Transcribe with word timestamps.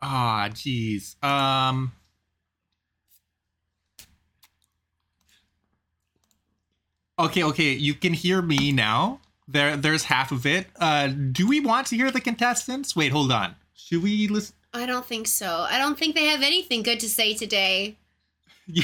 Ah, 0.00 0.48
jeez. 0.52 1.22
Um. 1.24 1.92
Okay, 7.18 7.42
okay, 7.42 7.72
you 7.72 7.94
can 7.94 8.14
hear 8.14 8.40
me 8.40 8.70
now. 8.70 9.20
There, 9.48 9.76
there's 9.76 10.04
half 10.04 10.30
of 10.30 10.46
it. 10.46 10.66
Uh, 10.78 11.08
do 11.08 11.48
we 11.48 11.58
want 11.58 11.88
to 11.88 11.96
hear 11.96 12.10
the 12.10 12.20
contestants? 12.20 12.94
Wait, 12.94 13.10
hold 13.10 13.32
on. 13.32 13.56
Should 13.74 14.02
we 14.02 14.28
listen? 14.28 14.54
I 14.72 14.86
don't 14.86 15.04
think 15.04 15.26
so. 15.26 15.66
I 15.68 15.78
don't 15.78 15.98
think 15.98 16.14
they 16.14 16.26
have 16.26 16.42
anything 16.42 16.82
good 16.82 17.00
to 17.00 17.08
say 17.08 17.34
today. 17.34 17.96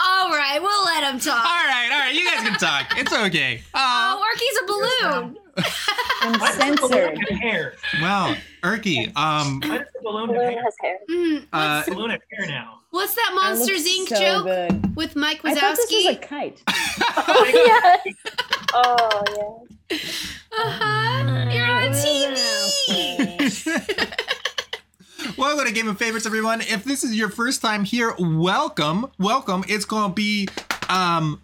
all 0.00 0.30
right, 0.30 0.58
we'll 0.62 0.84
let 0.84 1.00
them 1.00 1.18
talk. 1.18 1.44
All 1.44 1.66
right, 1.66 1.90
all 1.92 1.98
right, 1.98 2.14
you 2.14 2.24
guys 2.24 2.48
can 2.48 2.58
talk. 2.58 2.96
It's 2.96 3.12
okay. 3.12 3.62
Uh, 3.74 4.16
Oh, 4.16 4.22
Erky's 4.24 4.58
a 4.62 4.66
balloon. 5.18 5.36
I'm 6.22 6.38
Why 6.38 6.48
does 6.48 6.58
the 6.58 6.64
balloon 6.88 6.90
censored. 7.16 7.18
have 7.30 7.38
hair? 7.40 7.74
well, 8.00 8.36
Erky, 8.62 9.16
um, 9.16 9.60
Why 9.64 9.78
does 9.78 9.86
the 9.94 10.00
balloon 10.02 10.28
have 10.28 10.36
Balloon 10.36 10.52
hair? 10.52 10.62
has 10.62 10.74
hair. 10.80 10.98
Mm, 11.10 11.46
uh, 11.52 11.82
The 11.84 11.90
balloon 11.92 12.10
has 12.10 12.20
hair 12.32 12.46
now. 12.48 12.80
what's 12.90 13.14
that 13.14 13.30
That 13.34 13.40
Monsters 13.42 13.86
Inc. 13.86 14.08
so 14.08 14.16
joke 14.20 14.44
good. 14.46 14.96
with 14.96 15.16
Mike 15.16 15.40
I 15.44 15.54
thought 15.54 15.76
this 15.76 15.90
was 15.90 16.06
a 16.06 16.16
Wazowski? 16.16 16.22
kite. 16.22 16.62
yes. 16.68 18.00
Oh 18.74 19.22
yeah. 19.90 19.96
Uh-huh. 20.52 21.50
You're 21.50 21.66
on 21.66 21.90
TV. 21.92 22.36
Welcome 25.36 25.66
to 25.66 25.72
Game 25.72 25.88
of 25.88 25.98
Favorites, 25.98 26.26
everyone. 26.26 26.60
If 26.60 26.84
this 26.84 27.02
is 27.04 27.14
your 27.16 27.28
first 27.30 27.62
time 27.62 27.84
here, 27.84 28.14
welcome, 28.18 29.06
welcome. 29.18 29.64
It's 29.68 29.84
gonna 29.84 30.12
be, 30.12 30.48
um, 30.88 31.40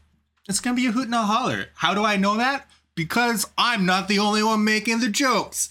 it's 0.49 0.61
gonna 0.61 0.77
be 0.77 0.87
a 0.87 0.93
hoot 0.93 1.07
and 1.07 1.15
a 1.15 1.23
holler. 1.23 1.67
How 1.75 1.95
do 1.95 2.05
I 2.05 2.17
know 2.17 2.37
that? 2.37 2.69
Because 2.97 3.47
I'm 3.57 3.87
not 3.87 4.09
the 4.09 4.19
only 4.19 4.43
one 4.43 4.65
making 4.65 4.99
the 5.01 5.09
jokes. 5.09 5.69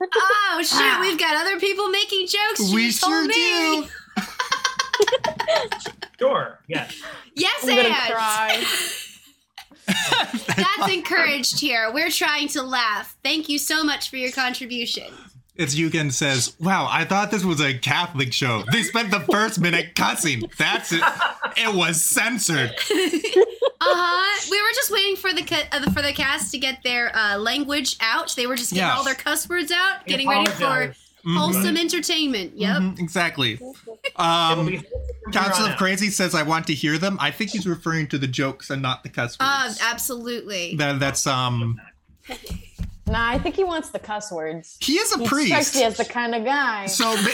oh 0.00 0.62
shit, 0.64 1.00
we've 1.00 1.18
got 1.18 1.34
other 1.34 1.58
people 1.58 1.88
making 1.88 2.28
jokes. 2.28 2.68
She 2.68 2.74
we 2.74 2.86
just 2.86 3.02
told 3.02 3.12
sure 3.12 3.26
me. 3.26 3.34
do. 3.82 3.88
Sure. 6.18 6.60
Yes. 6.68 7.02
Yes, 7.34 7.64
I'm 7.64 7.78
and 7.78 7.88
that's 10.56 10.92
encouraged 10.92 11.58
here. 11.58 11.90
We're 11.92 12.10
trying 12.10 12.46
to 12.48 12.62
laugh. 12.62 13.16
Thank 13.24 13.48
you 13.48 13.58
so 13.58 13.82
much 13.82 14.08
for 14.08 14.16
your 14.16 14.30
contribution. 14.30 15.12
It's 15.54 15.74
Yugen 15.74 16.10
says, 16.12 16.54
"Wow, 16.58 16.88
I 16.90 17.04
thought 17.04 17.30
this 17.30 17.44
was 17.44 17.60
a 17.60 17.76
Catholic 17.76 18.32
show. 18.32 18.64
They 18.72 18.82
spent 18.82 19.10
the 19.10 19.20
first 19.20 19.60
minute 19.60 19.94
cussing. 19.94 20.50
That's 20.58 20.92
it. 20.92 21.02
It 21.56 21.74
was 21.74 22.00
censored. 22.02 22.72
Uh-huh. 23.84 24.48
We 24.48 24.62
were 24.62 24.68
just 24.76 24.92
waiting 24.92 25.16
for 25.16 25.32
the 25.32 25.42
ca- 25.42 25.66
uh, 25.72 25.90
for 25.90 26.02
the 26.02 26.12
cast 26.12 26.52
to 26.52 26.58
get 26.58 26.84
their 26.84 27.10
uh, 27.16 27.36
language 27.36 27.96
out. 28.00 28.32
They 28.36 28.46
were 28.46 28.54
just 28.54 28.70
getting 28.72 28.86
Yeah. 28.86 28.94
all 28.94 29.02
their 29.02 29.16
cuss 29.16 29.48
words 29.48 29.72
out, 29.72 30.06
getting 30.06 30.28
ready 30.28 30.48
for 30.52 30.62
apologize. 30.64 30.96
Mhm, 31.26 31.36
wholesome 31.36 31.76
entertainment. 31.76 32.52
Yep. 32.56 32.76
mhm, 32.76 32.98
exactly. 33.00 33.58
Um, 34.14 34.66
be 34.66 34.76
from 34.76 34.82
here 34.82 34.82
Council 35.32 35.66
of. 35.66 35.76
Crazy 35.78 36.10
says, 36.10 36.32
"I 36.36 36.44
want 36.44 36.68
to 36.68 36.74
hear 36.74 36.96
them." 36.96 37.16
I 37.20 37.32
think 37.32 37.50
he's 37.50 37.66
referring 37.66 38.06
to 38.08 38.18
the 38.18 38.28
jokes 38.28 38.70
and 38.70 38.82
not 38.82 39.02
the 39.02 39.08
cuss 39.08 39.36
Uh, 39.40 39.74
absolutely. 39.82 40.76
that, 40.76 41.00
that's 41.00 41.26
um. 41.26 41.80
Nah, 43.12 43.28
I 43.28 43.38
think 43.38 43.56
he 43.56 43.64
wants 43.64 43.90
the 43.90 43.98
cuss 43.98 44.32
words. 44.32 44.78
He 44.80 44.94
is 44.94 45.14
a 45.14 45.18
He 45.18 45.26
strikes 45.26 45.48
priest. 45.50 45.76
me 45.76 45.82
as 45.84 45.96
the 45.98 46.04
kind 46.06 46.34
of 46.34 46.44
guy. 46.44 46.86
So, 46.86 47.12
yeah, 47.14 47.26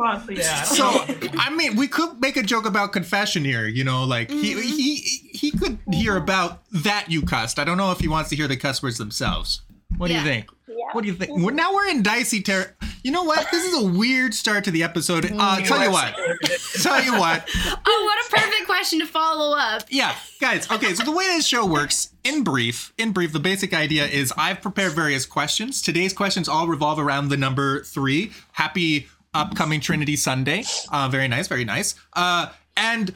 I 0.00 0.64
so. 0.64 1.04
I 1.38 1.54
mean, 1.54 1.76
we 1.76 1.86
could 1.86 2.20
make 2.20 2.36
a 2.36 2.42
joke 2.42 2.66
about 2.66 2.92
confession 2.92 3.44
here. 3.44 3.68
You 3.68 3.84
know, 3.84 4.02
like 4.02 4.30
he 4.30 4.54
mm-hmm. 4.54 4.60
he 4.60 4.96
he 5.32 5.50
could 5.52 5.78
hear 5.92 6.16
about 6.16 6.60
that 6.72 7.06
you 7.08 7.22
cussed. 7.22 7.60
I 7.60 7.64
don't 7.64 7.76
know 7.76 7.92
if 7.92 8.00
he 8.00 8.08
wants 8.08 8.30
to 8.30 8.36
hear 8.36 8.48
the 8.48 8.56
cuss 8.56 8.82
words 8.82 8.98
themselves. 8.98 9.62
What 9.96 10.08
do 10.08 10.14
you 10.14 10.20
think? 10.22 10.46
Yeah. 10.66 10.74
What 10.92 11.02
do 11.02 11.08
you 11.08 11.14
think? 11.14 11.30
Well, 11.36 11.54
now 11.54 11.74
we're 11.74 11.88
in 11.88 12.02
dicey 12.02 12.42
ter. 12.42 12.74
You 13.02 13.10
know 13.10 13.24
what? 13.24 13.50
This 13.50 13.64
is 13.64 13.82
a 13.82 13.84
weird 13.84 14.32
start 14.32 14.64
to 14.64 14.70
the 14.70 14.82
episode. 14.82 15.30
Uh, 15.32 15.60
tell 15.62 15.82
you 15.82 15.90
what. 15.90 16.14
Tell 16.82 17.02
you 17.02 17.12
what. 17.18 17.48
Oh, 17.86 18.04
what 18.04 18.26
a 18.26 18.42
perfect 18.42 18.66
question 18.66 19.00
to 19.00 19.06
follow 19.06 19.56
up. 19.56 19.82
Yeah, 19.88 20.14
guys. 20.40 20.70
Okay, 20.70 20.94
so 20.94 21.04
the 21.04 21.12
way 21.12 21.24
this 21.26 21.46
show 21.46 21.66
works, 21.66 22.12
in 22.24 22.42
brief, 22.44 22.92
in 22.98 23.12
brief, 23.12 23.32
the 23.32 23.40
basic 23.40 23.74
idea 23.74 24.06
is 24.06 24.32
I've 24.36 24.60
prepared 24.62 24.92
various 24.92 25.26
questions. 25.26 25.82
Today's 25.82 26.12
questions 26.12 26.48
all 26.48 26.66
revolve 26.66 26.98
around 26.98 27.28
the 27.28 27.36
number 27.36 27.82
three. 27.82 28.32
Happy 28.52 29.08
upcoming 29.34 29.80
Trinity 29.80 30.16
Sunday. 30.16 30.64
Uh, 30.90 31.08
very 31.08 31.28
nice, 31.28 31.48
very 31.48 31.64
nice. 31.64 31.94
Uh, 32.14 32.48
and 32.76 33.14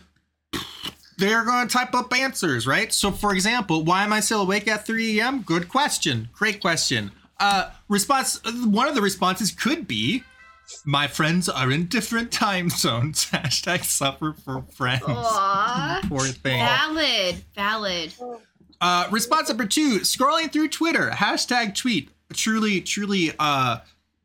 they're 1.18 1.44
going 1.44 1.66
to 1.66 1.72
type 1.72 1.94
up 1.94 2.12
answers, 2.12 2.66
right? 2.66 2.92
So, 2.92 3.10
for 3.10 3.32
example, 3.32 3.84
why 3.84 4.04
am 4.04 4.12
I 4.12 4.20
still 4.20 4.42
awake 4.42 4.68
at 4.68 4.86
3 4.86 5.18
a.m.? 5.18 5.42
Good 5.42 5.68
question. 5.68 6.28
Great 6.32 6.60
question. 6.60 7.10
Uh, 7.38 7.70
response. 7.88 8.40
One 8.64 8.88
of 8.88 8.94
the 8.94 9.02
responses 9.02 9.50
could 9.50 9.86
be. 9.86 10.24
My 10.84 11.06
friends 11.06 11.48
are 11.48 11.70
in 11.70 11.86
different 11.86 12.32
time 12.32 12.70
zones. 12.70 13.26
Hashtag 13.30 13.84
suffer 13.84 14.34
for 14.44 14.62
friends. 14.72 15.04
Aw. 15.06 16.00
Poor 16.08 16.26
thing. 16.26 16.58
Valid. 16.58 17.44
Valid. 17.54 18.14
Uh, 18.80 19.08
response 19.10 19.48
number 19.48 19.66
two: 19.66 20.00
scrolling 20.00 20.52
through 20.52 20.68
Twitter. 20.68 21.10
Hashtag 21.10 21.74
tweet 21.74 22.10
truly, 22.32 22.80
truly 22.80 23.32
uh, 23.38 23.78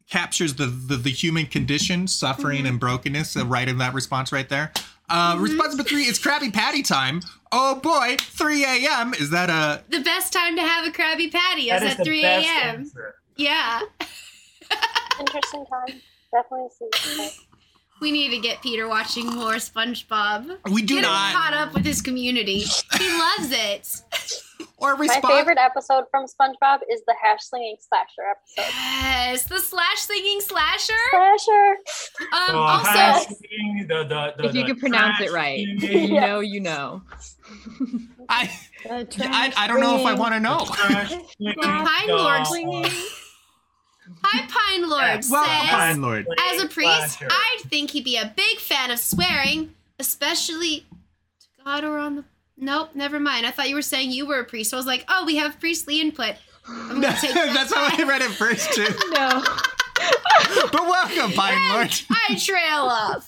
captures 0.09 0.55
the, 0.55 0.65
the 0.65 0.97
the 0.97 1.11
human 1.11 1.45
condition, 1.45 2.07
suffering, 2.07 2.65
and 2.65 2.79
brokenness. 2.79 3.37
Uh, 3.37 3.45
right 3.45 3.67
in 3.67 3.77
that 3.77 3.93
response, 3.93 4.31
right 4.31 4.49
there. 4.49 4.71
Uh, 5.11 5.35
Response 5.39 5.69
number 5.75 5.83
three: 5.83 6.03
it's 6.03 6.19
Krabby 6.19 6.53
Patty 6.53 6.81
time. 6.83 7.21
Oh 7.51 7.75
boy, 7.75 8.15
3 8.17 8.63
a.m. 8.63 9.13
Is 9.13 9.29
that 9.31 9.49
a? 9.49 9.83
The 9.89 9.99
best 9.99 10.31
time 10.31 10.55
to 10.55 10.61
have 10.61 10.87
a 10.87 10.89
Krabby 10.91 11.29
Patty 11.31 11.69
is 11.69 11.81
That 11.81 11.83
is 11.83 11.91
at 11.91 11.97
the 11.97 12.03
3 12.05 12.21
best 12.21 12.47
a.m. 12.47 12.91
Yeah. 13.35 13.81
Interesting 15.19 15.65
time. 15.65 16.01
Definitely 16.31 16.69
see. 16.79 17.29
We 17.99 18.11
need 18.11 18.29
to 18.29 18.39
get 18.39 18.61
Peter 18.61 18.87
watching 18.87 19.27
more 19.27 19.55
SpongeBob. 19.55 20.57
We 20.71 20.81
do 20.81 20.95
Get 20.95 21.03
him 21.03 21.11
not. 21.11 21.33
caught 21.33 21.53
up 21.53 21.73
with 21.73 21.85
his 21.85 22.01
community. 22.01 22.59
He 22.97 23.09
loves 23.09 23.51
it. 23.51 23.87
Or 24.77 24.97
My 24.97 25.21
favorite 25.21 25.57
episode 25.59 26.05
from 26.11 26.25
SpongeBob 26.25 26.79
is 26.91 27.01
the 27.07 27.15
hash 27.21 27.43
slinging 27.43 27.75
slasher 27.79 28.29
episode. 28.29 28.73
Yes, 28.75 29.43
the 29.45 29.59
slash 29.59 29.99
singing 29.99 30.41
slasher. 30.41 30.93
Slasher. 31.11 31.75
Um, 32.33 32.47
So, 32.47 32.57
also, 32.57 32.89
hash 32.89 33.25
slinging, 33.27 33.85
the, 33.87 34.03
the, 34.03 34.33
the, 34.37 34.49
If 34.49 34.55
you 34.55 34.61
the 34.63 34.67
can 34.71 34.79
pronounce 34.79 35.21
it 35.21 35.31
right, 35.31 35.65
slinging, 35.79 36.09
you 36.13 36.19
know, 36.21 36.39
you 36.39 36.59
know. 36.59 37.01
I, 38.29 38.49
I 38.89 39.53
I 39.57 39.67
don't 39.67 39.81
know 39.81 39.99
if 39.99 40.05
I 40.05 40.13
want 40.13 40.33
to 40.33 40.39
know. 40.39 40.65
trash 40.65 41.09
Pine 41.11 42.07
dog. 42.07 42.47
Lords. 42.49 43.17
Hi, 44.23 44.45
Pine 44.49 44.89
Lord 44.89 45.01
Yeah, 45.03 45.19
says, 45.19 45.31
Welcome, 45.31 45.67
Pine 45.69 46.01
Lord. 46.01 46.27
as 46.51 46.61
a 46.61 46.67
priest, 46.67 47.17
Slasher. 47.19 47.27
I 47.29 47.59
think 47.67 47.91
he'd 47.91 48.03
be 48.03 48.17
a 48.17 48.31
big 48.35 48.57
fan 48.59 48.91
of 48.91 48.99
swearing, 48.99 49.73
especially 49.99 50.81
to 51.39 51.63
God 51.65 51.83
or 51.83 51.97
on 51.97 52.15
the. 52.17 52.25
Nope, 52.61 52.91
never 52.93 53.19
mind. 53.19 53.45
I 53.45 53.51
thought 53.51 53.67
you 53.69 53.75
were 53.75 53.81
saying 53.81 54.11
you 54.11 54.25
were 54.25 54.39
a 54.39 54.45
priest. 54.45 54.69
So 54.69 54.77
I 54.77 54.79
was 54.79 54.85
like, 54.85 55.03
oh, 55.09 55.25
we 55.25 55.35
have 55.37 55.59
priestly 55.59 55.99
input. 55.99 56.35
I'm 56.67 57.01
gonna 57.01 57.17
take 57.19 57.33
that 57.33 57.53
That's 57.53 57.73
how 57.73 57.89
I 57.91 58.07
read 58.07 58.21
it 58.21 58.29
first 58.31 58.71
too. 58.73 58.87
No. 59.11 59.43
But 60.71 60.81
welcome, 60.81 61.31
Pine 61.33 61.57
Lord. 61.73 61.91
I 62.29 62.35
trail 62.35 62.83
off. 62.85 63.27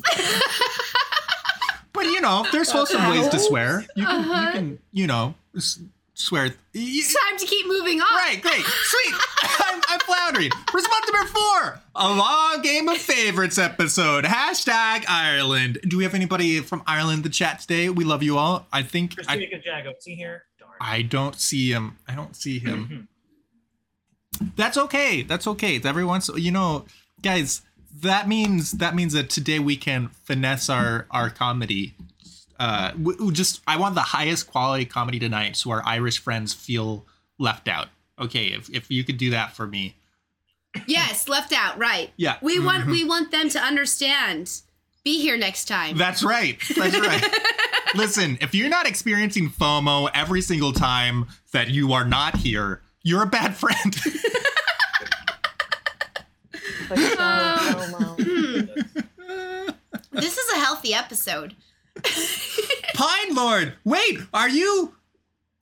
But 1.94 2.06
you 2.06 2.22
know, 2.22 2.46
there's 2.52 2.72
wholesome 2.72 3.08
ways 3.10 3.28
to 3.30 3.40
swear. 3.40 3.86
You 3.96 4.06
can, 4.06 4.20
Uh-huh. 4.22 4.46
you 4.48 4.52
can, 4.52 4.80
you 4.92 5.08
know, 5.08 5.36
s- 5.56 5.80
swear. 6.16 6.46
y- 6.46 6.52
it's 6.74 7.14
time 7.14 7.38
to 7.38 7.46
keep 7.46 7.68
moving 7.68 8.02
on. 8.02 8.08
Right, 8.16 8.42
great, 8.42 8.64
sweet. 8.66 9.14
I'm, 9.60 9.82
I'm 9.90 10.00
floundering. 10.00 10.50
Response 10.74 11.06
number 11.12 11.30
four: 11.30 11.80
a 11.96 12.10
long 12.14 12.62
game 12.62 12.88
of 12.90 12.98
favorites 12.98 13.58
episode. 13.58 14.26
Hashtag 14.26 15.06
Ireland. 15.08 15.80
Do 15.88 15.98
we 15.98 16.04
have 16.04 16.16
anybody 16.16 16.60
from 16.60 16.84
Ireland 16.88 17.18
in 17.18 17.24
the 17.24 17.30
chat 17.30 17.60
today? 17.60 17.90
We 17.90 18.04
love 18.04 18.24
you 18.24 18.38
all. 18.38 18.66
I 18.72 18.82
think 18.82 19.14
I, 19.28 19.36
Christina 19.38 19.62
Jago. 19.64 19.94
See 20.00 20.16
here? 20.16 20.44
Darn. 20.60 20.72
I 20.82 21.04
don't 21.04 21.40
see 21.40 21.72
him. 21.72 21.98
I 22.08 22.16
don't 22.16 22.36
see 22.36 22.60
him. 22.60 23.08
That's 24.56 24.78
okay. 24.78 25.22
That's 25.22 25.46
okay. 25.48 25.80
Every 25.84 26.06
once, 26.06 26.30
you 26.36 26.52
know, 26.52 26.86
guys. 27.22 27.62
That 28.02 28.28
means 28.28 28.72
that 28.72 28.96
means 28.96 29.14
that 29.14 29.30
today 29.30 29.60
we 29.60 29.76
can 29.76 30.10
finesse 30.24 30.68
our 30.68 31.06
our 31.12 31.30
comedy. 31.30 31.94
Uh, 32.60 32.92
we, 33.00 33.14
we 33.18 33.32
just 33.32 33.62
I 33.68 33.78
want 33.78 33.94
the 33.94 34.02
highest 34.02 34.48
quality 34.50 34.86
comedy 34.86 35.20
tonight, 35.20 35.56
so 35.56 35.70
our 35.70 35.84
Irish 35.86 36.18
friends 36.18 36.56
feel 36.56 37.06
left 37.38 37.68
out. 37.68 37.90
Okay, 38.18 38.48
if 38.48 38.68
if 38.72 38.90
you 38.90 39.04
could 39.04 39.18
do 39.18 39.30
that 39.30 39.56
for 39.56 39.68
me, 39.68 39.96
Yes, 40.88 41.28
left 41.30 41.54
out. 41.54 41.78
Right. 41.78 42.12
yeah. 42.18 42.38
We 42.42 42.60
want 42.60 42.86
Mhm. 42.86 42.92
we 42.92 43.04
want 43.04 43.32
them 43.32 43.50
to 43.50 43.60
understand. 43.60 44.52
Be 45.04 45.22
here 45.22 45.38
next 45.38 45.66
time. 45.66 45.98
That's 45.98 46.24
right. 46.24 46.58
That's 46.76 46.98
right. 46.98 47.24
Listen, 47.96 48.38
if 48.42 48.56
you're 48.56 48.70
not 48.70 48.88
experiencing 48.88 49.50
FOMO 49.50 50.10
every 50.14 50.42
single 50.42 50.72
time 50.74 51.28
that 51.52 51.70
you 51.70 51.92
are 51.94 52.06
not 52.06 52.38
here, 52.38 52.82
you're 53.04 53.22
a 53.24 53.28
bad 53.28 53.56
friend. 53.56 53.96
But 56.90 56.98
so 56.98 57.16
promo. 57.16 58.16
Hmm. 58.24 59.70
This 60.12 60.38
is 60.38 60.52
a 60.54 60.60
healthy 60.60 60.94
episode. 60.94 61.56
Pine 62.94 63.36
Lord. 63.36 63.74
Wait, 63.84 64.20
are 64.34 64.50
you? 64.50 64.94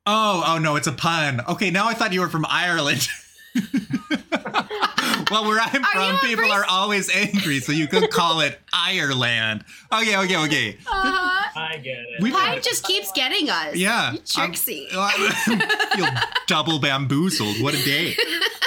Oh, 0.05 0.43
oh 0.45 0.57
no, 0.57 0.75
it's 0.75 0.87
a 0.87 0.91
pun. 0.91 1.41
Okay, 1.47 1.69
now 1.71 1.87
I 1.87 1.93
thought 1.93 2.13
you 2.13 2.21
were 2.21 2.29
from 2.29 2.45
Ireland. 2.47 3.07
well, 5.31 5.45
where 5.45 5.59
I'm 5.59 5.73
you 5.81 5.83
from, 5.93 6.17
people 6.19 6.37
priest? 6.45 6.53
are 6.55 6.65
always 6.69 7.09
angry, 7.09 7.59
so 7.59 7.71
you 7.71 7.87
could 7.87 8.09
call 8.11 8.41
it 8.41 8.59
Ireland. 8.73 9.63
Okay, 9.91 10.17
okay, 10.17 10.37
okay. 10.45 10.77
Uh-huh. 10.87 11.59
I 11.59 11.77
get 11.77 11.97
it. 11.97 12.21
We- 12.21 12.31
Pine 12.31 12.61
just 12.61 12.83
keeps 12.85 13.11
getting 13.13 13.49
us. 13.49 13.75
Yeah. 13.75 14.13
You 14.13 14.19
tricksy. 14.19 14.87
I'm- 14.97 15.59
Feel 15.97 16.07
double 16.47 16.79
bamboozled. 16.79 17.61
What 17.61 17.73
a 17.73 17.83
day. 17.83 18.15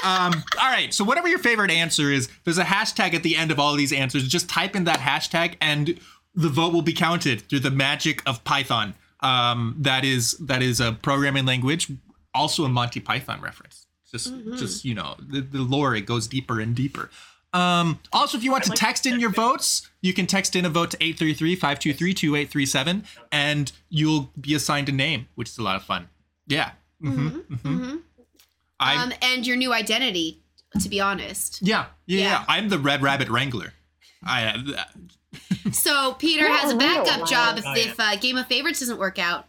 Um, 0.02 0.34
all 0.60 0.70
right. 0.70 0.92
So, 0.92 1.04
whatever 1.04 1.28
your 1.28 1.38
favorite 1.38 1.70
answer 1.70 2.10
is, 2.10 2.28
there's 2.44 2.58
a 2.58 2.64
hashtag 2.64 3.14
at 3.14 3.22
the 3.22 3.36
end 3.36 3.50
of 3.50 3.58
all 3.58 3.74
these 3.74 3.92
answers. 3.92 4.26
Just 4.28 4.48
type 4.50 4.76
in 4.76 4.84
that 4.84 4.98
hashtag, 5.00 5.56
and 5.60 5.98
the 6.34 6.48
vote 6.48 6.72
will 6.72 6.82
be 6.82 6.92
counted 6.92 7.42
through 7.48 7.60
the 7.60 7.70
magic 7.70 8.22
of 8.26 8.42
Python. 8.44 8.94
Um, 9.20 9.76
that 9.78 10.04
is 10.04 10.32
that 10.40 10.62
is 10.62 10.80
a 10.80 10.92
programming 10.92 11.46
language, 11.46 11.90
also 12.34 12.64
a 12.64 12.68
Monty 12.68 13.00
Python 13.00 13.40
reference. 13.40 13.83
Just, 14.14 14.32
just 14.56 14.84
you 14.84 14.94
know, 14.94 15.16
the, 15.18 15.40
the 15.40 15.58
lore 15.58 15.96
it 15.96 16.02
goes 16.02 16.28
deeper 16.28 16.60
and 16.60 16.76
deeper. 16.76 17.10
Um, 17.52 17.98
also, 18.12 18.38
if 18.38 18.44
you 18.44 18.52
want 18.52 18.62
to 18.64 18.70
like 18.70 18.78
text 18.78 19.06
in 19.06 19.18
your 19.18 19.30
votes, 19.30 19.90
you 20.02 20.14
can 20.14 20.28
text 20.28 20.54
in 20.54 20.64
a 20.64 20.68
vote 20.68 20.92
to 20.92 20.96
833-523-2837, 20.98 23.04
and 23.32 23.72
you'll 23.88 24.30
be 24.40 24.54
assigned 24.54 24.88
a 24.88 24.92
name, 24.92 25.26
which 25.34 25.48
is 25.48 25.58
a 25.58 25.62
lot 25.62 25.76
of 25.76 25.82
fun. 25.82 26.08
Yeah. 26.46 26.70
Mm-hmm. 27.02 27.54
Mm-hmm. 27.54 27.96
I 28.78 29.02
Um, 29.02 29.12
and 29.20 29.46
your 29.46 29.56
new 29.56 29.72
identity, 29.72 30.42
to 30.80 30.88
be 30.88 31.00
honest. 31.00 31.60
yeah, 31.62 31.86
yeah, 32.06 32.18
yeah, 32.18 32.24
Yeah. 32.24 32.44
I'm 32.48 32.68
the 32.68 32.78
Red 32.78 33.02
Rabbit 33.02 33.28
Wrangler. 33.28 33.72
I 34.24 34.46
uh, 34.46 34.84
So 35.72 36.14
Peter 36.14 36.48
has 36.48 36.72
a 36.72 36.76
backup 36.76 37.28
job 37.28 37.58
if, 37.58 37.64
if 37.76 37.94
uh, 37.98 38.16
Game 38.16 38.36
of 38.36 38.46
Favorites 38.46 38.80
doesn't 38.80 38.98
work 38.98 39.18
out. 39.18 39.46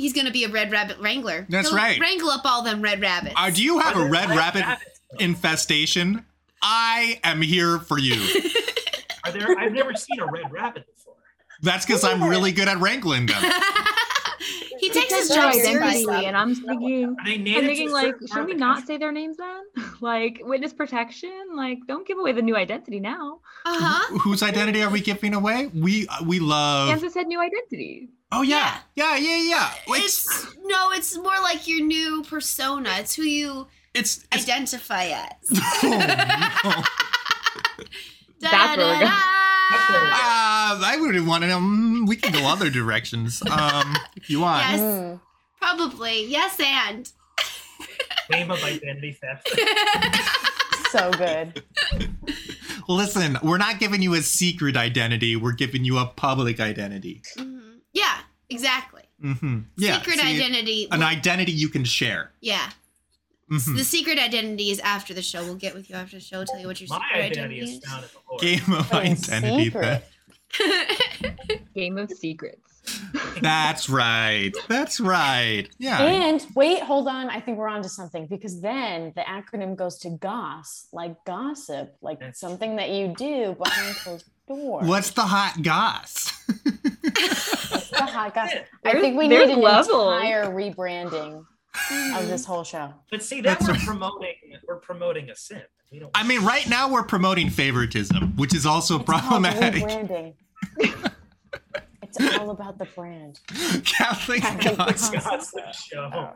He's 0.00 0.12
gonna 0.12 0.30
be 0.30 0.44
a 0.44 0.48
red 0.48 0.72
rabbit 0.72 0.98
wrangler. 0.98 1.46
That's 1.48 1.68
He'll 1.68 1.76
right. 1.76 2.00
Wrangle 2.00 2.30
up 2.30 2.42
all 2.44 2.62
them 2.62 2.80
red 2.80 3.00
rabbits. 3.00 3.34
uh, 3.36 3.50
do 3.50 3.62
you 3.62 3.78
have 3.78 3.96
a 3.96 4.04
red 4.04 4.28
red 4.30 4.36
rabbit 4.36 4.62
rabbits, 4.62 5.00
infestation? 5.18 6.24
I 6.62 7.20
am 7.24 7.42
here 7.42 7.78
for 7.78 7.98
you. 7.98 8.14
Are 9.24 9.32
there? 9.32 9.58
I've 9.58 9.72
never 9.72 9.94
seen 9.94 10.20
a 10.20 10.26
red 10.26 10.50
rabbit 10.50 10.86
before. 10.94 11.14
That's 11.62 11.84
because 11.84 12.04
I'm 12.04 12.24
really 12.24 12.52
good 12.52 12.68
at 12.68 12.78
wrangling 12.78 13.26
them. 13.26 13.42
he 14.78 14.88
takes 14.88 15.12
his 15.12 15.28
Because 15.28 15.28
job 15.28 15.52
seriously. 15.54 16.26
and 16.26 16.36
I'm 16.36 16.54
thinking, 16.54 17.04
Are 17.04 17.24
they 17.24 17.36
native 17.36 17.62
I'm 17.62 17.66
thinking 17.66 17.90
like, 17.90 18.14
should 18.32 18.46
we 18.46 18.54
not 18.54 18.86
say 18.86 18.96
their 18.96 19.12
names 19.12 19.36
then? 19.36 19.62
like 20.00 20.40
witness 20.42 20.72
protection? 20.72 21.30
Like, 21.54 21.78
don't 21.86 22.06
give 22.06 22.18
away 22.18 22.32
the 22.32 22.42
new 22.42 22.56
identity 22.56 23.00
now. 23.00 23.40
Uh 23.66 23.76
huh. 23.78 24.18
Whose 24.18 24.42
identity 24.42 24.82
are 24.82 24.90
we 24.90 25.00
giving 25.02 25.34
away? 25.34 25.70
We 25.74 26.08
we 26.24 26.40
love. 26.40 26.88
Kansas 26.88 27.12
said 27.12 27.26
new 27.26 27.40
identity. 27.40 28.08
Oh 28.32 28.42
yeah, 28.42 28.78
yeah, 28.94 29.16
yeah, 29.16 29.38
yeah. 29.42 29.70
It's 29.88 30.24
It's 30.26 30.56
no, 30.64 30.92
it's 30.92 31.16
more 31.16 31.40
like 31.42 31.66
your 31.66 31.84
new 31.84 32.22
persona. 32.22 32.90
It's 32.98 33.14
who 33.14 33.22
you 33.22 33.66
it's, 33.94 34.24
it's 34.32 34.44
identify 34.44 35.06
as. 35.06 35.26
oh, 35.82 35.88
no. 36.72 36.82
That's 38.50 38.76
really 38.76 38.88
we're 38.92 38.98
going. 39.00 39.06
Da-da-da. 39.70 40.10
Uh, 40.12 40.80
I 40.84 40.96
wouldn't 41.00 41.26
want 41.26 41.42
to 41.42 41.48
know. 41.48 41.58
mm, 41.58 42.08
We 42.08 42.16
can 42.16 42.32
go 42.32 42.46
other 42.48 42.70
directions. 42.70 43.42
Um, 43.50 43.94
if 44.16 44.30
you 44.30 44.40
want. 44.40 44.62
Yes. 44.70 44.80
Mm. 44.80 45.20
Probably. 45.60 46.26
Yes, 46.26 46.58
and. 46.60 47.10
Name 48.30 48.50
of 48.50 48.62
identity 48.62 49.12
theft. 49.20 49.50
So 50.90 51.08
good. 51.12 51.62
Listen, 52.88 53.38
we're 53.44 53.58
not 53.58 53.78
giving 53.78 54.02
you 54.02 54.14
a 54.14 54.22
secret 54.22 54.76
identity. 54.76 55.36
We're 55.36 55.52
giving 55.52 55.84
you 55.84 55.98
a 55.98 56.06
public 56.06 56.58
identity. 56.58 57.22
Mhm. 57.38 57.59
Yeah, 57.92 58.18
exactly. 58.48 59.02
Mm-hmm. 59.22 59.60
Yeah. 59.76 59.98
Secret 59.98 60.18
see, 60.20 60.36
identity. 60.36 60.88
An 60.90 61.02
identity 61.02 61.52
you 61.52 61.68
can 61.68 61.84
share. 61.84 62.32
yeah. 62.40 62.70
Mhm. 63.50 63.76
The 63.76 63.82
secret 63.82 64.16
identity 64.16 64.70
is 64.70 64.78
after 64.78 65.12
the 65.12 65.22
show. 65.22 65.42
We'll 65.42 65.56
get 65.56 65.74
with 65.74 65.90
you 65.90 65.96
after 65.96 66.16
the 66.18 66.22
show. 66.22 66.44
Tell 66.44 66.60
you 66.60 66.68
what 66.68 66.80
your 66.80 66.88
My 66.88 66.98
secret 66.98 67.16
identity 67.32 67.60
identity 67.60 67.78
is 67.78 67.84
found 67.84 68.04
in 68.04 68.10
the 68.14 68.20
horse. 68.24 68.42
Game 68.42 68.72
of 68.72 68.92
Oh, 68.92 68.98
identity. 68.98 69.70
theft. 69.70 70.12
Game 71.74 71.98
of 71.98 72.10
secrets. 72.12 72.60
That's 73.40 73.88
right. 73.88 74.52
That's 74.68 75.00
right. 75.00 75.68
Yeah. 75.78 76.00
And 76.00 76.46
wait, 76.54 76.80
hold 76.82 77.08
on. 77.08 77.28
I 77.28 77.40
think 77.40 77.58
we're 77.58 77.68
on 77.68 77.82
to 77.82 77.88
something 77.88 78.26
because 78.26 78.60
then 78.60 79.12
the 79.16 79.22
acronym 79.22 79.74
goes 79.76 79.98
to 79.98 80.10
GOSS, 80.10 80.86
like 80.92 81.16
gossip, 81.24 81.96
like 82.02 82.20
something 82.34 82.76
that 82.76 82.90
you 82.90 83.14
do 83.16 83.54
behind 83.62 83.96
closed 83.96 84.26
doors. 84.56 84.86
What's 84.86 85.10
the 85.10 85.22
hot 85.22 85.62
goss? 85.62 86.32
What's 86.46 87.90
the 87.90 88.02
hot 88.04 88.34
gossip? 88.34 88.66
I 88.84 89.00
think 89.00 89.16
we 89.18 89.28
need 89.28 89.50
an 89.50 89.60
levels. 89.60 89.88
entire 90.14 90.46
rebranding 90.46 91.44
of 92.16 92.28
this 92.28 92.44
whole 92.44 92.64
show. 92.64 92.92
But 93.10 93.22
see, 93.22 93.40
that 93.42 93.58
That's 93.60 93.68
we're 93.70 93.74
right. 93.74 93.86
promoting. 93.86 94.34
We're 94.66 94.76
promoting 94.76 95.30
a 95.30 95.36
simp. 95.36 95.62
We 95.92 95.98
don't. 96.00 96.10
I 96.14 96.26
mean, 96.26 96.44
right 96.44 96.68
now 96.68 96.90
we're 96.92 97.02
promoting 97.04 97.50
favoritism, 97.50 98.36
which 98.36 98.54
is 98.54 98.66
also 98.66 98.96
It's 98.96 99.04
problematic. 99.04 99.82
rebranding. 99.84 100.34
it's 102.02 102.38
all 102.38 102.50
about 102.50 102.78
the 102.78 102.86
brand. 102.86 103.38
Catholic 103.84 104.40
Catholic 104.42 104.76
goss. 104.76 105.10
goss. 105.10 105.22
Gossip 105.52 105.74
show. 105.74 106.10
Oh. 106.12 106.30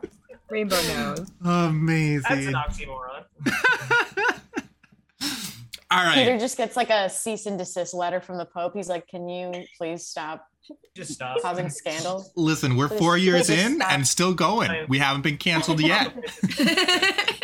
Rainbow 0.51 0.81
nose. 0.83 1.27
Amazing. 1.45 2.23
That's 2.29 2.47
an 2.47 2.55
oxymoron. 2.55 3.25
All 5.95 6.13
Peter 6.15 6.39
just 6.39 6.57
gets 6.57 6.77
like 6.77 6.91
a 6.91 7.09
cease 7.09 7.47
and 7.47 7.59
desist 7.59 7.95
letter 7.95 8.21
from 8.21 8.39
the 8.39 8.45
Pope. 8.47 8.73
He's 8.75 8.89
like, 8.89 9.07
"Can 9.09 9.29
you 9.29 9.65
please 9.79 10.05
stop 10.07 10.47
Just 10.95 11.13
stop. 11.13 11.41
causing 11.41 11.69
scandal?" 11.71 12.31
Listen, 12.37 12.77
we're 12.77 12.89
Please- 12.89 12.99
four 12.99 13.17
years 13.17 13.49
in 13.51 13.77
stop. 13.77 13.93
and 13.93 14.07
still 14.07 14.35
going. 14.35 14.87
We 14.89 14.99
haven't 14.99 15.23
been 15.23 15.37
canceled 15.39 15.81
yet. 15.81 16.13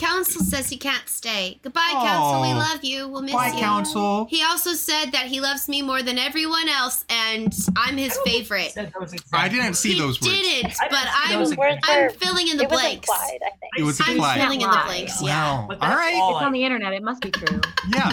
Council 0.00 0.42
says 0.42 0.68
he 0.68 0.76
can't 0.78 1.06
stay. 1.08 1.58
Goodbye, 1.62 1.90
Council. 1.92 2.40
We 2.42 2.54
love 2.54 2.82
you. 2.82 3.06
We'll 3.08 3.22
miss 3.22 3.34
Bye, 3.34 3.48
you. 3.48 3.58
council. 3.60 4.26
He 4.30 4.42
also 4.42 4.72
said 4.72 5.12
that 5.12 5.26
he 5.26 5.40
loves 5.40 5.68
me 5.68 5.82
more 5.82 6.02
than 6.02 6.16
everyone 6.18 6.68
else, 6.68 7.04
and 7.10 7.54
I'm 7.76 7.96
his 7.96 8.16
favorite. 8.24 8.72
Said 8.72 8.92
I 9.32 9.48
didn't 9.48 9.74
see 9.74 9.92
he 9.92 9.98
those 9.98 10.20
words. 10.20 10.32
didn't, 10.40 10.72
but 10.90 11.06
I'm 11.14 11.38
those 11.38 11.54
Words 11.56 11.76
exact 11.78 12.14
I'm 12.14 12.18
filling 12.18 12.48
in 12.48 12.56
the 12.56 12.64
it 12.64 12.70
was 12.70 12.80
blanks. 12.80 13.08
implied, 13.08 13.38
I 13.44 13.50
think. 13.50 13.72
It 13.78 13.82
was 13.82 14.00
I'm 14.00 14.12
implied. 14.12 14.40
filling 14.40 14.60
in 14.62 14.70
the 14.70 14.82
blanks. 14.86 15.22
Yeah. 15.22 15.28
Wow. 15.60 15.66
But 15.68 15.74
All 15.82 15.88
that's 15.88 15.96
right. 16.00 16.14
all 16.14 16.36
It's 16.38 16.44
on 16.46 16.52
the 16.52 16.64
internet. 16.64 16.92
It 16.94 17.02
must 17.02 17.20
be 17.22 17.30
true. 17.30 17.60
Yeah. 17.94 18.12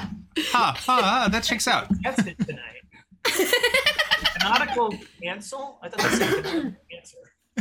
Ha, 0.51 0.75
ha, 0.77 1.01
ha, 1.01 1.29
that 1.31 1.43
checks 1.43 1.67
out. 1.67 1.87
That's 2.03 2.19
it 2.25 2.37
tonight. 2.39 2.83
Canonical 4.39 4.93
cancel? 5.21 5.79
I 5.81 5.89
thought 5.89 5.99
that's 5.99 6.15
a 6.15 6.41
canonical 6.41 6.75
answer. 6.97 7.17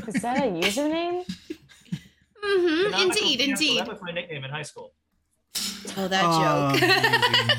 Is 0.09 0.23
that 0.23 0.38
a 0.38 0.42
username? 0.50 1.25
Hmm 2.46 2.84
Canonical 2.84 3.02
Indeed, 3.02 3.38
cancel, 3.38 3.50
indeed. 3.66 3.80
That 3.80 3.88
was 3.88 4.02
my 4.02 4.12
nickname 4.12 4.44
in 4.44 4.50
high 4.50 4.62
school. 4.62 4.92
Oh, 5.96 6.08
that 6.08 6.24
Oh, 6.24 6.76
joke. 6.76 7.58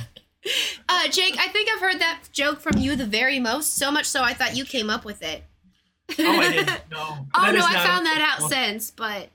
uh, 0.89 1.07
Jake, 1.09 1.35
I 1.39 1.47
think 1.49 1.69
I've 1.69 1.79
heard 1.81 1.99
that 1.99 2.23
joke 2.31 2.59
from 2.59 2.77
you 2.77 2.95
the 2.95 3.05
very 3.05 3.39
most. 3.39 3.75
So 3.77 3.91
much 3.91 4.05
so, 4.05 4.23
I 4.23 4.33
thought 4.33 4.55
you 4.55 4.65
came 4.65 4.89
up 4.89 5.03
with 5.05 5.21
it. 5.23 5.43
Oh, 6.19 6.39
I 6.39 6.51
didn't 6.51 6.67
know. 6.91 7.27
Oh 7.35 7.51
no, 7.51 7.65
I 7.65 7.73
not- 7.73 7.85
found 7.85 8.05
that 8.05 8.21
out 8.21 8.39
well, 8.41 8.49
since, 8.49 8.91
but 8.91 9.29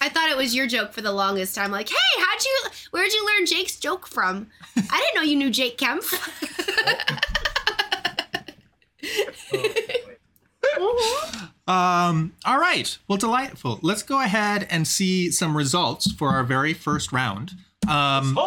I 0.00 0.08
thought 0.08 0.28
it 0.30 0.36
was 0.36 0.54
your 0.54 0.66
joke 0.66 0.92
for 0.92 1.00
the 1.02 1.12
longest 1.12 1.54
time. 1.54 1.70
Like, 1.70 1.88
hey, 1.88 1.94
how'd 2.20 2.42
you? 2.44 2.70
Where'd 2.90 3.12
you 3.12 3.24
learn 3.26 3.46
Jake's 3.46 3.78
joke 3.78 4.06
from? 4.06 4.48
I 4.76 4.98
didn't 5.00 5.14
know 5.14 5.22
you 5.22 5.36
knew 5.36 5.50
Jake 5.50 5.78
Kemp. 5.78 6.02
oh, 9.04 9.38
boy. 9.52 9.68
Um, 11.68 12.32
all 12.44 12.58
right. 12.58 12.96
Well, 13.08 13.18
delightful. 13.18 13.80
Let's 13.82 14.02
go 14.02 14.20
ahead 14.20 14.66
and 14.70 14.86
see 14.86 15.30
some 15.30 15.56
results 15.56 16.12
for 16.12 16.30
our 16.30 16.44
very 16.44 16.72
first 16.74 17.12
round. 17.12 17.52
Um, 17.88 18.38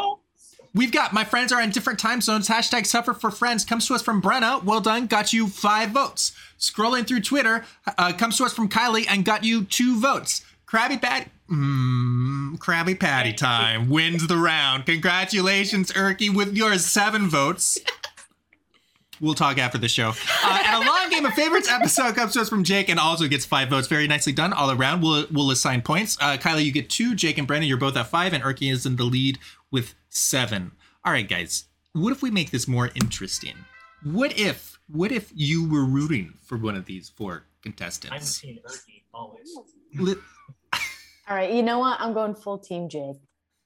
we've 0.73 0.91
got 0.91 1.11
my 1.11 1.23
friends 1.23 1.51
are 1.51 1.61
in 1.61 1.69
different 1.69 1.99
time 1.99 2.21
zones. 2.21 2.47
Hashtag 2.47 2.85
suffer 2.85 3.13
for 3.13 3.29
friends 3.31 3.65
comes 3.65 3.87
to 3.87 3.93
us 3.93 4.01
from 4.01 4.21
Brenna. 4.21 4.63
Well 4.63 4.81
done. 4.81 5.07
Got 5.07 5.33
you 5.33 5.47
five 5.47 5.89
votes. 5.91 6.31
Scrolling 6.59 7.07
through 7.07 7.21
Twitter 7.21 7.65
uh, 7.97 8.13
comes 8.13 8.37
to 8.37 8.45
us 8.45 8.53
from 8.53 8.69
Kyleigh 8.69 9.05
and 9.09 9.25
got 9.25 9.43
you 9.43 9.65
two 9.65 9.99
votes. 9.99 10.45
Krabby 10.65 11.01
Patty. 11.01 11.29
Mm, 11.49 12.57
Krabby 12.59 12.99
Patty 12.99 13.33
time 13.33 13.89
wins 13.89 14.27
the 14.27 14.37
round. 14.37 14.85
Congratulations, 14.85 15.91
Erky, 15.93 16.33
with 16.33 16.55
your 16.55 16.77
seven 16.77 17.27
votes. 17.27 17.79
We'll 19.21 19.33
talk 19.33 19.57
after 19.57 19.77
the 19.77 19.87
show. 19.89 20.13
Uh, 20.43 20.63
and 20.65 20.83
a 20.83 20.87
long 20.87 21.09
game 21.09 21.25
of 21.25 21.33
favorites 21.33 21.69
episode 21.69 22.15
comes 22.15 22.33
to 22.33 22.41
us 22.41 22.49
from 22.49 22.63
Jake 22.63 22.89
and 22.89 22.99
also 22.99 23.27
gets 23.27 23.45
five 23.45 23.69
votes. 23.69 23.87
Very 23.87 24.07
nicely 24.07 24.31
done 24.33 24.53
all 24.53 24.71
around. 24.71 25.01
We'll 25.01 25.25
we'll 25.31 25.51
assign 25.51 25.81
points. 25.81 26.17
Uh, 26.21 26.37
Kyleigh, 26.37 26.63
you 26.63 26.71
get 26.71 26.89
two. 26.89 27.15
Jake 27.15 27.37
and 27.37 27.47
Brenna, 27.47 27.67
you're 27.67 27.77
both 27.77 27.97
at 27.97 28.07
five, 28.07 28.33
and 28.33 28.43
Erky 28.43 28.71
is 28.71 28.85
in 28.85 28.95
the 28.95 29.03
lead 29.03 29.37
with 29.71 29.93
seven. 30.09 30.71
All 31.05 31.11
right, 31.11 31.27
guys. 31.27 31.65
What 31.93 32.11
if 32.11 32.21
we 32.21 32.31
make 32.31 32.51
this 32.51 32.67
more 32.67 32.91
interesting? 32.95 33.55
What 34.03 34.37
if 34.39 34.79
what 34.87 35.11
if 35.11 35.31
you 35.35 35.67
were 35.69 35.85
rooting 35.85 36.33
for 36.41 36.57
one 36.57 36.75
of 36.75 36.85
these 36.85 37.09
four 37.09 37.45
contestants? 37.61 38.41
I'm 38.43 38.49
contestants? 38.55 38.85
Team 38.85 38.95
Erky, 38.95 39.03
always. 39.13 39.49
Li- 39.95 40.15
All 41.27 41.35
right, 41.35 41.51
you 41.53 41.61
know 41.63 41.79
what? 41.79 41.99
I'm 41.99 42.13
going 42.13 42.33
full 42.35 42.57
team 42.57 42.87
Jake. 42.89 43.17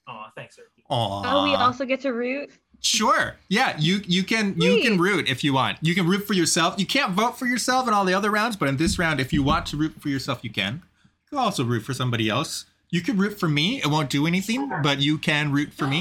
Oh, 0.08 0.26
thanks, 0.36 0.58
Erky. 0.58 0.84
Aw. 0.90 1.22
Oh, 1.26 1.44
we 1.46 1.56
also 1.56 1.86
get 1.86 2.02
to 2.02 2.12
root. 2.12 2.50
Sure. 2.84 3.38
Yeah, 3.48 3.76
you 3.80 4.02
you 4.06 4.24
can 4.24 4.60
you 4.60 4.82
can 4.82 4.98
root 4.98 5.30
if 5.30 5.44
you 5.44 5.54
want. 5.54 5.78
You 5.82 5.96
can 5.96 6.06
root 6.06 6.28
for 6.28 6.34
yourself. 6.34 6.76
You 6.78 6.86
can't 6.86 7.14
vote 7.14 7.40
for 7.40 7.46
yourself 7.46 7.88
in 7.88 7.94
all 7.94 8.04
the 8.04 8.14
other 8.14 8.30
rounds, 8.30 8.58
but 8.58 8.68
in 8.68 8.76
this 8.78 9.00
round, 9.00 9.20
if 9.22 9.32
you 9.32 9.42
want 9.42 9.66
to 9.68 9.78
root 9.78 9.94
for 10.02 10.10
yourself, 10.10 10.40
you 10.44 10.52
can. 10.52 10.84
You 11.04 11.30
can 11.30 11.38
also 11.38 11.64
root 11.64 11.84
for 11.84 11.94
somebody 11.94 12.30
else. 12.30 12.66
You 12.90 13.02
can 13.02 13.18
root 13.18 13.40
for 13.40 13.48
me. 13.48 13.78
It 13.82 13.88
won't 13.88 14.10
do 14.10 14.28
anything, 14.28 14.70
but 14.84 15.00
you 15.00 15.18
can 15.18 15.52
root 15.52 15.74
for 15.74 15.88
me. 15.88 16.00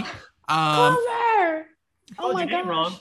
Um, 0.49 0.97
Clover! 0.97 1.67
Oh 2.19 2.19
Oh, 2.19 2.33
my 2.33 2.43
your 2.43 2.51
name 2.51 2.67
gosh. 2.67 3.01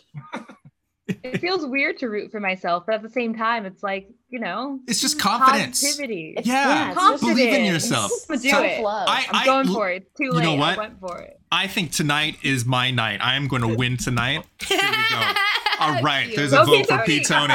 Wrong. 1.09 1.17
It 1.23 1.39
feels 1.41 1.65
weird 1.65 1.97
to 1.99 2.09
root 2.09 2.31
for 2.31 2.39
myself, 2.39 2.83
but 2.85 2.95
at 2.95 3.01
the 3.01 3.09
same 3.09 3.35
time, 3.35 3.65
it's 3.65 3.83
like 3.83 4.07
you 4.29 4.39
know, 4.39 4.79
it's 4.87 5.01
just 5.01 5.19
confidence. 5.19 5.81
positivity. 5.81 6.31
It's- 6.37 6.45
Yeah, 6.47 6.91
it's 6.91 6.99
just- 7.01 7.21
believe 7.21 7.37
in 7.39 7.45
confidence. 7.47 7.67
yourself. 7.91 8.11
I'm 8.29 8.35
gonna 8.37 8.41
do 8.41 8.49
So- 8.49 8.63
it. 8.63 8.69
Self-love. 8.75 9.07
I- 9.09 9.27
I'm 9.31 9.45
going 9.45 9.67
for 9.67 9.89
it. 9.89 10.03
It's 10.03 10.17
too 10.17 10.23
you 10.25 10.31
late. 10.31 10.43
know 10.43 10.55
what? 10.55 10.77
I 10.77 10.81
went 10.81 10.99
for 11.01 11.17
it. 11.19 11.39
I 11.51 11.67
think 11.67 11.91
tonight 11.91 12.37
is 12.43 12.63
my 12.65 12.91
night. 12.91 13.19
I 13.21 13.35
am 13.35 13.49
going 13.49 13.61
to 13.63 13.67
win 13.75 13.97
tonight. 13.97 14.45
Here 14.65 14.77
we 14.79 14.87
go. 15.09 15.33
All 15.79 16.01
right, 16.01 16.31
there's 16.33 16.53
a 16.53 16.57
Go 16.57 16.65
vote 16.65 16.85
for 16.87 16.97
Pete 16.99 17.23
Pete 17.23 17.27
Tony. 17.27 17.53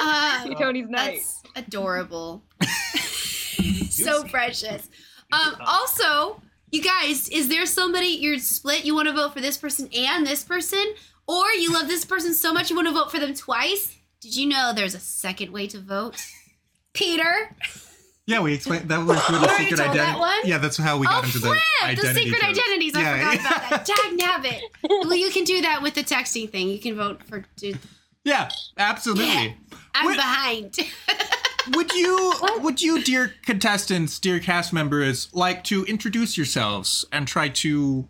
Uh, 0.00 0.44
Be 0.48 0.54
Tony's 0.54 0.88
night. 0.88 1.20
That's 1.54 1.66
adorable. 1.66 2.44
so 3.90 4.22
precious. 4.24 4.88
Um, 5.32 5.56
also, 5.66 6.40
you 6.70 6.82
guys, 6.82 7.28
is 7.30 7.48
there 7.48 7.66
somebody 7.66 8.06
you're 8.08 8.38
split? 8.38 8.84
You 8.84 8.94
want 8.94 9.08
to 9.08 9.14
vote 9.14 9.32
for 9.32 9.40
this 9.40 9.56
person 9.56 9.88
and 9.96 10.26
this 10.26 10.44
person, 10.44 10.84
or 11.28 11.46
you 11.52 11.72
love 11.72 11.88
this 11.88 12.04
person 12.04 12.34
so 12.34 12.52
much 12.52 12.70
you 12.70 12.76
want 12.76 12.88
to 12.88 12.94
vote 12.94 13.10
for 13.10 13.18
them 13.18 13.34
twice? 13.34 13.96
Did 14.20 14.36
you 14.36 14.48
know 14.48 14.72
there's 14.74 14.94
a 14.94 15.00
second 15.00 15.52
way 15.52 15.66
to 15.68 15.78
vote? 15.80 16.16
Peter. 16.92 17.54
Yeah, 18.26 18.40
we 18.40 18.54
explained 18.54 18.88
that 18.88 18.98
was 19.06 19.16
with 19.30 19.40
the 19.40 19.48
secret 19.56 19.76
told 19.76 19.90
that 19.96 20.00
identity. 20.00 20.18
one? 20.18 20.38
Yeah, 20.44 20.58
that's 20.58 20.76
how 20.76 20.98
we 20.98 21.06
got 21.06 21.22
oh, 21.22 21.26
into 21.26 21.38
flip! 21.38 21.58
the 21.90 21.94
The, 22.02 22.14
secret 22.14 22.40
codes. 22.40 22.58
identities. 22.58 22.94
I 22.96 23.00
Yeah, 23.00 23.18
forgot 23.18 23.34
about 23.70 23.70
that. 23.70 23.84
Dag 23.86 24.18
nabbit. 24.18 24.60
Well, 25.06 25.14
you 25.14 25.30
can 25.30 25.44
do 25.44 25.60
that 25.62 25.80
with 25.82 25.94
the 25.94 26.02
texting 26.02 26.50
thing. 26.50 26.68
You 26.68 26.78
can 26.80 26.96
vote 26.96 27.22
for. 27.24 27.44
Dude, 27.56 27.78
Yeah, 28.24 28.48
absolutely. 28.78 29.56
I'm 29.94 30.06
Wait. 30.06 30.16
behind. 30.16 30.76
Would 31.74 31.90
you, 31.94 32.32
would 32.60 32.80
you, 32.80 33.02
dear 33.02 33.32
contestants, 33.44 34.20
dear 34.20 34.38
cast 34.38 34.72
members, 34.72 35.28
like 35.34 35.64
to 35.64 35.84
introduce 35.86 36.36
yourselves 36.36 37.04
and 37.10 37.26
try 37.26 37.48
to, 37.48 38.06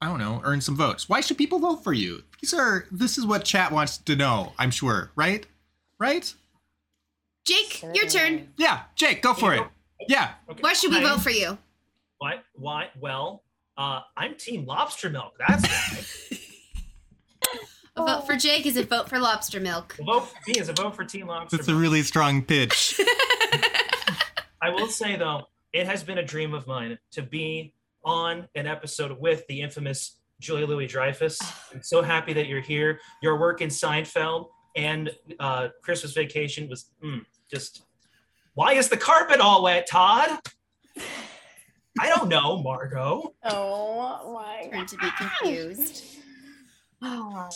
I 0.00 0.06
don't 0.06 0.18
know, 0.18 0.40
earn 0.44 0.60
some 0.60 0.76
votes? 0.76 1.08
Why 1.08 1.20
should 1.20 1.38
people 1.38 1.58
vote 1.58 1.82
for 1.82 1.92
you? 1.92 2.22
These 2.40 2.54
are. 2.54 2.86
This 2.92 3.18
is 3.18 3.26
what 3.26 3.44
chat 3.44 3.72
wants 3.72 3.98
to 3.98 4.14
know. 4.14 4.52
I'm 4.58 4.70
sure, 4.70 5.10
right? 5.16 5.44
Right? 5.98 6.32
Jake, 7.44 7.82
your 7.94 8.06
turn. 8.06 8.48
Yeah, 8.56 8.82
Jake, 8.94 9.22
go 9.22 9.34
for 9.34 9.54
it. 9.54 9.62
Yeah. 10.08 10.32
Okay. 10.48 10.60
Why 10.60 10.72
should 10.74 10.90
we 10.90 10.98
I'm- 10.98 11.06
vote 11.08 11.22
for 11.22 11.30
you? 11.30 11.58
Why? 12.18 12.40
Why? 12.54 12.88
Well, 13.00 13.42
uh, 13.76 14.00
I'm 14.16 14.34
Team 14.36 14.66
Lobster 14.66 15.08
Milk. 15.10 15.34
That's 15.38 15.62
why. 15.66 16.38
A 17.96 18.06
vote 18.06 18.26
for 18.26 18.36
Jake 18.36 18.64
is 18.64 18.76
a 18.76 18.84
vote 18.84 19.08
for 19.08 19.18
lobster 19.18 19.58
milk. 19.58 19.96
The 19.96 20.04
vote 20.04 20.28
for 20.28 20.36
me 20.46 20.60
is 20.60 20.68
a 20.68 20.72
vote 20.72 20.94
for 20.94 21.04
Team 21.04 21.26
Lobster 21.26 21.56
That's 21.56 21.68
a 21.68 21.74
really 21.74 22.02
strong 22.02 22.42
pitch. 22.42 23.00
I 24.62 24.70
will 24.70 24.86
say 24.86 25.16
though, 25.16 25.48
it 25.72 25.86
has 25.86 26.04
been 26.04 26.18
a 26.18 26.22
dream 26.22 26.54
of 26.54 26.68
mine 26.68 26.96
to 27.12 27.22
be 27.22 27.72
on 28.04 28.48
an 28.54 28.66
episode 28.66 29.18
with 29.20 29.46
the 29.48 29.60
infamous 29.60 30.18
Julia 30.40 30.66
Louis 30.66 30.86
Dreyfus. 30.86 31.38
I'm 31.74 31.82
so 31.82 32.02
happy 32.02 32.32
that 32.34 32.46
you're 32.46 32.60
here. 32.60 33.00
Your 33.22 33.38
work 33.38 33.60
in 33.60 33.68
Seinfeld 33.68 34.48
and 34.76 35.10
uh, 35.40 35.68
Christmas 35.82 36.12
Vacation 36.12 36.68
was 36.68 36.90
mm, 37.04 37.22
just. 37.50 37.82
Why 38.54 38.72
is 38.74 38.88
the 38.88 38.96
carpet 38.96 39.38
all 39.40 39.62
wet, 39.62 39.86
Todd? 39.88 40.30
I 42.00 42.08
don't 42.08 42.28
know, 42.28 42.60
Margo. 42.62 43.34
Oh 43.44 44.32
my 44.34 44.68
Turn 44.70 44.86
to 44.86 44.96
be 44.96 45.08
confused. 45.16 46.04
Oh, 47.02 47.48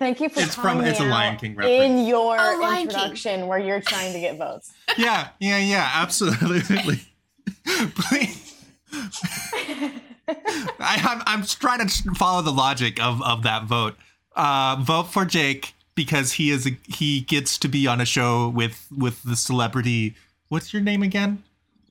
thank 0.00 0.20
you 0.20 0.28
for 0.28 0.40
It's 0.40 0.54
from- 0.56 0.80
it's 0.82 0.98
a 1.00 1.04
Lion 1.04 1.36
King 1.36 1.54
reference. 1.54 1.82
in 1.84 2.06
your 2.06 2.36
Oh, 2.38 2.58
Lion 2.60 2.76
King. 2.76 2.82
introduction 2.88 3.46
where 3.46 3.58
you're 3.60 3.80
trying 3.80 4.12
to 4.12 4.20
get 4.20 4.36
votes. 4.36 4.72
yeah, 4.98 5.28
yeah, 5.38 5.58
yeah, 5.58 5.90
absolutely. 5.94 6.60
Please. 7.64 8.47
I, 10.28 10.72
I'm, 10.80 11.22
I'm 11.26 11.42
trying 11.46 11.86
to 11.86 12.14
follow 12.14 12.42
the 12.42 12.52
logic 12.52 13.02
of, 13.02 13.22
of 13.22 13.42
that 13.44 13.64
vote. 13.64 13.96
Uh, 14.36 14.76
vote 14.80 15.04
for 15.04 15.24
Jake 15.24 15.74
because 15.94 16.32
he 16.32 16.50
is 16.50 16.66
a, 16.66 16.70
he 16.86 17.20
gets 17.22 17.58
to 17.58 17.68
be 17.68 17.86
on 17.86 18.00
a 18.00 18.04
show 18.06 18.48
with 18.48 18.86
with 18.96 19.22
the 19.22 19.34
celebrity. 19.36 20.14
What's 20.48 20.72
your 20.72 20.82
name 20.82 21.02
again? 21.02 21.42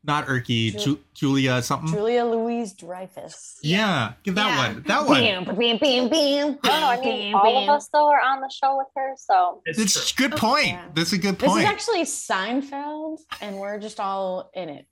Not 0.04 0.27
Erky, 0.27 0.72
Ju- 0.72 0.80
Ju- 0.80 1.00
Julia 1.13 1.62
something. 1.62 1.92
Julia 1.92 2.24
Louise 2.24 2.72
Dreyfus. 2.72 3.60
yeah, 3.62 4.13
give 4.24 4.36
that 4.36 4.48
Yeah. 4.48 4.74
one. 4.74 4.84
That 4.84 5.06
one. 5.06 5.20
Bam, 5.22 5.44
bam, 5.44 5.77
bam, 5.80 6.08
bam. 6.10 6.60
I 6.63 6.68
don't. 6.70 6.84
I 6.84 7.01
mean, 7.01 7.34
bam, 7.34 7.42
all 7.42 7.63
of 7.63 7.70
us 7.70 7.89
though 7.92 8.08
are 8.08 8.22
on 8.22 8.39
the 8.39 8.50
show 8.50 8.77
with 8.77 8.88
her, 8.96 9.13
so 9.18 9.62
It's 9.66 9.77
It's 9.80 10.12
a 10.13 10.16
good 10.16 10.32
point. 10.38 10.68
Yeah. 10.70 10.86
That's 10.94 11.12
a 11.12 11.18
good 11.18 11.38
point. 11.38 11.56
This 11.56 11.63
is 11.63 11.70
actually 11.70 12.04
Seinfeld, 12.04 13.18
and 13.42 13.58
we're 13.58 13.80
just 13.80 14.00
all 14.00 14.50
in 14.54 14.70
it. 14.70 14.86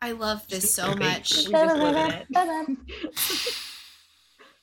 I 0.00 0.12
love 0.12 0.46
this 0.48 0.74
so 0.74 0.94
much. 0.94 1.30
We 1.36 1.36
just 1.36 1.48
live 1.50 1.70
in 1.70 1.96
it. 1.96 2.26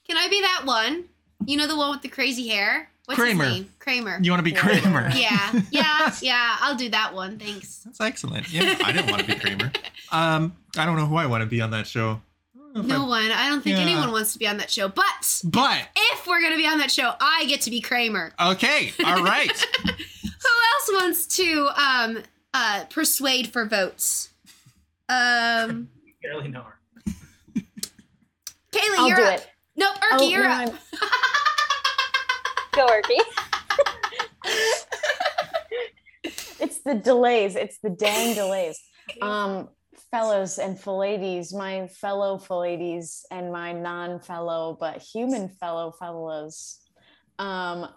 Can 0.08 0.18
I 0.18 0.28
be 0.28 0.42
that 0.42 0.64
one? 0.66 1.06
You 1.46 1.58
know 1.58 1.68
the 1.68 1.78
one 1.78 1.92
with 1.92 2.02
the 2.02 2.10
crazy 2.10 2.48
hair? 2.48 2.90
What's 3.06 3.20
Kramer. 3.20 3.46
his 3.46 3.54
name? 3.54 3.70
Kramer. 3.80 4.20
you 4.22 4.32
want 4.32 4.40
to 4.40 4.44
be 4.44 4.52
Kramer? 4.52 5.10
Yeah, 5.16 5.62
yeah, 5.72 6.14
yeah. 6.22 6.58
I'll 6.60 6.76
do 6.76 6.90
that 6.90 7.14
one. 7.14 7.40
Thanks. 7.40 7.80
That's 7.80 8.00
excellent. 8.02 8.52
Yeah, 8.52 8.76
I 8.84 8.92
didn't 8.92 9.10
want 9.10 9.24
to 9.24 9.28
be 9.28 9.40
Kramer. 9.40 9.72
Um, 10.12 10.56
I 10.78 10.86
don't 10.86 10.96
know 10.98 11.06
who 11.08 11.16
I 11.16 11.26
want 11.26 11.42
to 11.42 11.48
be 11.48 11.62
on 11.62 11.72
that 11.72 11.88
show. 11.88 12.22
I 12.56 12.60
don't 12.60 12.74
know 12.74 12.82
if 12.82 12.88
No 12.88 13.06
I- 13.06 13.08
one. 13.08 13.32
I 13.32 13.50
don't 13.50 13.62
think 13.64 13.78
Yeah. 13.78 13.84
anyone 13.84 14.12
wants 14.12 14.34
to 14.34 14.40
be 14.40 14.48
on 14.48 14.58
that 14.58 14.70
show. 14.70 14.90
But 14.90 15.42
But 15.44 15.88
if 15.96 16.28
we're 16.28 16.42
gonna 16.42 16.58
be 16.58 16.68
on 16.68 16.78
that 16.80 16.92
show, 16.92 17.14
I 17.20 17.46
get 17.48 17.62
to 17.62 17.72
be 17.72 17.82
Kramer. 17.82 18.32
okay, 18.40 18.94
all 19.04 19.24
right. 19.24 19.52
Who 19.84 19.92
else 19.92 20.90
wants 20.92 21.26
to 21.38 21.70
um 21.76 22.24
uh 22.54 22.84
persuade 22.92 23.48
for 23.52 23.66
votes? 23.66 24.29
Um, 25.10 25.90
Barely 26.24 26.48
know 26.50 26.64
her. 26.64 26.80
Kaylee, 28.72 28.98
I'll 28.98 29.08
you're 29.08 29.18
do 29.18 29.24
up. 29.24 29.40
it. 29.40 29.48
Nope, 29.76 29.96
Erky, 29.96 30.20
Oh, 30.20 30.30
you're 30.30 30.44
no, 30.44 30.50
up. 30.50 30.74
Go 32.74 32.88
Erky. 32.88 33.20
It's 36.62 36.80
the 36.82 36.96
delays. 36.96 37.56
It's 37.56 37.80
the 37.80 37.90
dang 37.90 38.36
delays. 38.36 38.80
Um, 39.22 39.70
fellows 40.12 40.58
and 40.60 40.78
ladies, 40.98 41.54
my 41.54 41.88
fellow 41.88 42.42
ladies 42.50 43.26
and 43.32 43.52
my 43.52 43.72
non-fellow 43.72 44.78
but 44.80 44.98
human 45.02 45.50
fellow 45.50 45.92
fellows. 45.98 46.80
Um, 47.38 47.88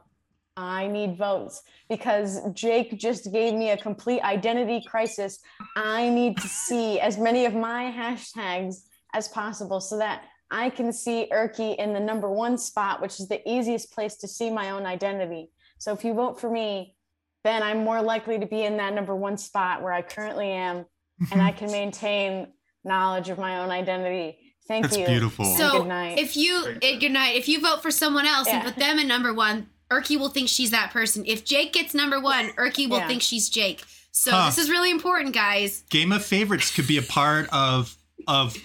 I 0.56 0.86
need 0.86 1.16
votes 1.16 1.62
because 1.88 2.40
Jake 2.52 2.98
just 2.98 3.32
gave 3.32 3.54
me 3.54 3.70
a 3.70 3.76
complete 3.76 4.20
identity 4.20 4.84
crisis. 4.86 5.38
I 5.76 6.08
need 6.08 6.36
to 6.38 6.48
see 6.66 7.00
as 7.00 7.18
many 7.18 7.46
of 7.46 7.54
my 7.54 7.92
hashtags 7.96 8.82
as 9.14 9.28
possible 9.28 9.80
so 9.80 9.98
that 9.98 10.24
I 10.50 10.68
can 10.68 10.92
see 10.92 11.28
Erky 11.32 11.76
in 11.76 11.94
the 11.94 12.00
number 12.00 12.30
one 12.30 12.58
spot, 12.58 13.00
which 13.00 13.18
is 13.18 13.28
the 13.28 13.40
easiest 13.50 13.92
place 13.92 14.16
to 14.16 14.28
see 14.28 14.50
my 14.50 14.70
own 14.70 14.84
identity. 14.84 15.50
So 15.78 15.92
if 15.92 16.04
you 16.04 16.12
vote 16.12 16.38
for 16.38 16.50
me, 16.50 16.94
then 17.42 17.62
I'm 17.62 17.82
more 17.84 18.02
likely 18.02 18.38
to 18.38 18.46
be 18.46 18.62
in 18.62 18.76
that 18.76 18.92
number 18.92 19.16
one 19.16 19.38
spot 19.38 19.82
where 19.82 19.92
I 19.92 20.02
currently 20.02 20.50
am, 20.50 20.84
and 21.32 21.40
I 21.40 21.52
can 21.52 21.70
maintain 21.72 22.48
knowledge 22.84 23.30
of 23.30 23.38
my 23.38 23.60
own 23.60 23.70
identity. 23.70 24.38
Thank 24.68 24.84
you. 24.84 24.88
That's 24.88 25.00
you. 25.00 25.06
beautiful. 25.06 25.44
So 25.44 25.80
good 25.80 25.88
night. 25.88 26.18
if 26.18 26.36
you 26.36 26.62
Very 26.62 26.98
good 26.98 27.12
night. 27.12 27.36
If 27.36 27.48
you 27.48 27.60
vote 27.60 27.82
for 27.82 27.90
someone 27.90 28.26
else 28.26 28.46
and 28.46 28.62
put 28.62 28.76
them 28.76 28.98
in 28.98 29.08
number 29.08 29.32
one, 29.34 29.68
Erky 29.92 30.18
will 30.18 30.28
think 30.30 30.48
she's 30.48 30.70
that 30.70 30.90
person. 30.90 31.24
If 31.26 31.44
Jake 31.44 31.72
gets 31.72 31.92
number 31.94 32.18
one, 32.20 32.48
Erky 32.50 32.88
will 32.88 32.98
Yeah. 32.98 33.08
think 33.08 33.22
she's 33.22 33.48
Jake. 33.48 33.84
So 34.12 34.30
Huh. 34.30 34.46
this 34.46 34.58
is 34.58 34.68
really 34.70 34.90
important, 34.90 35.34
guys. 35.34 35.84
Game 35.90 36.12
of 36.12 36.24
favorites 36.24 36.70
could 36.74 36.86
be 36.86 36.96
a 36.98 37.02
part 37.02 37.48
of 37.52 37.94
of 38.28 38.56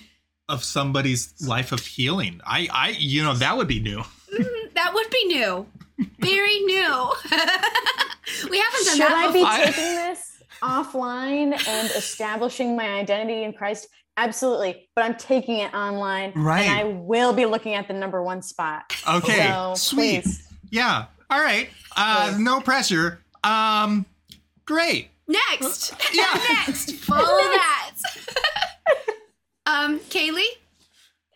of 0.49 0.63
somebody's 0.63 1.33
life 1.41 1.71
of 1.71 1.85
healing. 1.85 2.39
I 2.45 2.67
I 2.71 2.89
you 2.97 3.23
know 3.23 3.33
that 3.33 3.57
would 3.57 3.67
be 3.67 3.79
new. 3.79 3.99
Mm, 4.33 4.73
that 4.75 4.93
would 4.93 5.09
be 5.09 5.25
new. 5.25 5.65
Very 6.19 6.59
new. 6.59 7.11
we 8.49 8.59
haven't 8.59 8.85
done 8.85 8.97
Should 8.97 9.01
that 9.01 9.09
Should 9.09 9.11
I 9.13 9.27
be 9.27 9.39
before. 9.39 9.47
I- 9.51 9.65
taking 9.65 9.95
this 9.95 10.31
offline 10.61 11.67
and 11.67 11.89
establishing 11.91 12.75
my 12.75 12.87
identity 12.99 13.43
in 13.43 13.53
Christ? 13.53 13.87
Absolutely, 14.19 14.89
but 14.95 15.05
I'm 15.05 15.15
taking 15.15 15.59
it 15.59 15.73
online, 15.75 16.31
Right. 16.35 16.61
And 16.67 16.79
I 16.79 16.83
will 16.85 17.33
be 17.33 17.45
looking 17.45 17.73
at 17.75 17.87
the 17.87 17.93
number 17.93 18.23
one 18.23 18.41
spot. 18.41 18.91
Okay, 19.07 19.47
so 19.47 19.73
sweet. 19.75 20.23
please. 20.23 20.47
Yeah. 20.71 21.05
All 21.29 21.39
right. 21.41 21.69
Uh, 21.95 22.35
no 22.39 22.61
pressure. 22.61 23.19
Um, 23.43 24.05
great. 24.65 25.09
Next. 25.27 25.93
Yeah. 26.13 26.23
Next. 26.65 26.91
Follow 26.95 27.21
that. 27.25 27.91
um, 29.65 29.99
Kaylee? 29.99 30.45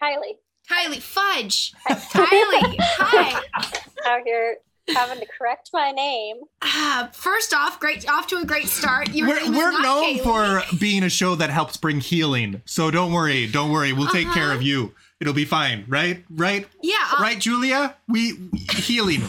Kyleigh 0.01 0.37
Kyleigh, 0.69 1.01
fudge. 1.01 1.73
Kyleigh, 1.89 2.75
hi. 2.79 3.41
out 4.07 4.21
here 4.25 4.57
having 4.95 5.19
to 5.19 5.27
correct 5.37 5.69
my 5.73 5.91
name. 5.91 6.37
Uh, 6.61 7.07
first 7.07 7.53
off, 7.53 7.79
great 7.79 8.09
off 8.09 8.25
to 8.27 8.37
a 8.37 8.45
great 8.45 8.67
start. 8.67 9.09
Your 9.13 9.27
We're, 9.27 9.41
name 9.43 9.53
we're 9.53 9.71
not 9.71 9.83
known 9.83 10.17
Kaylee. 10.17 10.23
for 10.69 10.77
being 10.77 11.03
a 11.03 11.09
show 11.09 11.35
that 11.35 11.49
helps 11.49 11.75
bring 11.77 11.99
healing. 11.99 12.61
So 12.65 12.89
don't 12.89 13.11
worry. 13.11 13.47
Don't 13.47 13.69
worry. 13.71 13.91
We'll 13.93 14.07
take 14.07 14.31
care 14.31 14.45
Uh-huh. 14.45 14.55
of 14.55 14.61
you. 14.61 14.93
It'll 15.19 15.33
be 15.33 15.45
fine. 15.45 15.83
Right? 15.87 16.23
Right? 16.31 16.67
Yeah. 16.81 16.95
uh, 17.17 17.21
Right, 17.21 17.37
Julia? 17.39 17.95
We 18.07 18.37
healing. 18.73 19.21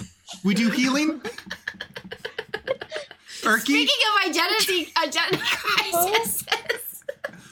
We 0.44 0.54
do 0.54 0.70
healing. 0.70 1.20
Erky? 3.42 3.60
Speaking 3.60 3.96
of 4.08 4.30
identity 4.30 4.92
identity 5.02 5.42
crisis. 5.42 6.44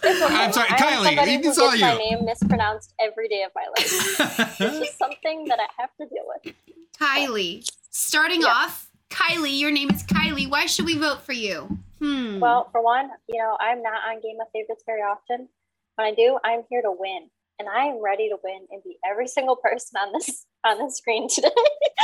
I'm 0.02 0.52
sorry, 0.52 0.68
I 0.70 0.76
Kyleigh, 0.78 1.04
somebody 1.04 1.34
it's 1.34 1.56
who 1.58 1.64
all 1.64 1.70
gets 1.72 1.82
my 1.82 1.96
name 1.98 2.24
mispronounced 2.24 2.94
every 2.98 3.28
day 3.28 3.42
of 3.42 3.52
my 3.54 3.66
life. 3.76 4.56
It's 4.60 4.78
just 4.78 4.98
something 4.98 5.44
that 5.46 5.58
I 5.60 5.66
have 5.78 5.90
to 6.00 6.06
deal 6.06 6.24
with. 6.44 6.54
Kyleigh. 6.98 7.64
Starting 7.90 8.40
Yeah. 8.42 8.48
off, 8.48 8.88
Kyleigh, 9.10 9.58
your 9.58 9.70
name 9.70 9.90
is 9.90 10.02
Kyleigh. 10.04 10.48
Why 10.48 10.66
should 10.66 10.86
we 10.86 10.96
vote 10.96 11.22
for 11.22 11.32
you? 11.32 11.78
Hmm. 11.98 12.38
Well, 12.40 12.68
for 12.72 12.82
one, 12.82 13.10
you 13.28 13.38
know, 13.38 13.56
I'm 13.60 13.82
not 13.82 14.00
on 14.08 14.20
Game 14.22 14.38
of 14.40 14.46
Favorites 14.54 14.84
very 14.86 15.02
often. 15.02 15.48
When 15.96 16.06
I 16.06 16.14
do, 16.14 16.38
I'm 16.44 16.62
here 16.70 16.80
to 16.82 16.92
win. 16.96 17.28
And 17.60 17.68
I 17.68 17.84
am 17.92 18.02
ready 18.02 18.30
to 18.30 18.36
win 18.42 18.66
and 18.70 18.82
be 18.82 18.96
every 19.04 19.28
single 19.28 19.54
person 19.56 20.00
on 20.02 20.14
this 20.14 20.46
on 20.64 20.78
the 20.78 20.90
screen 20.90 21.28
today. 21.28 21.50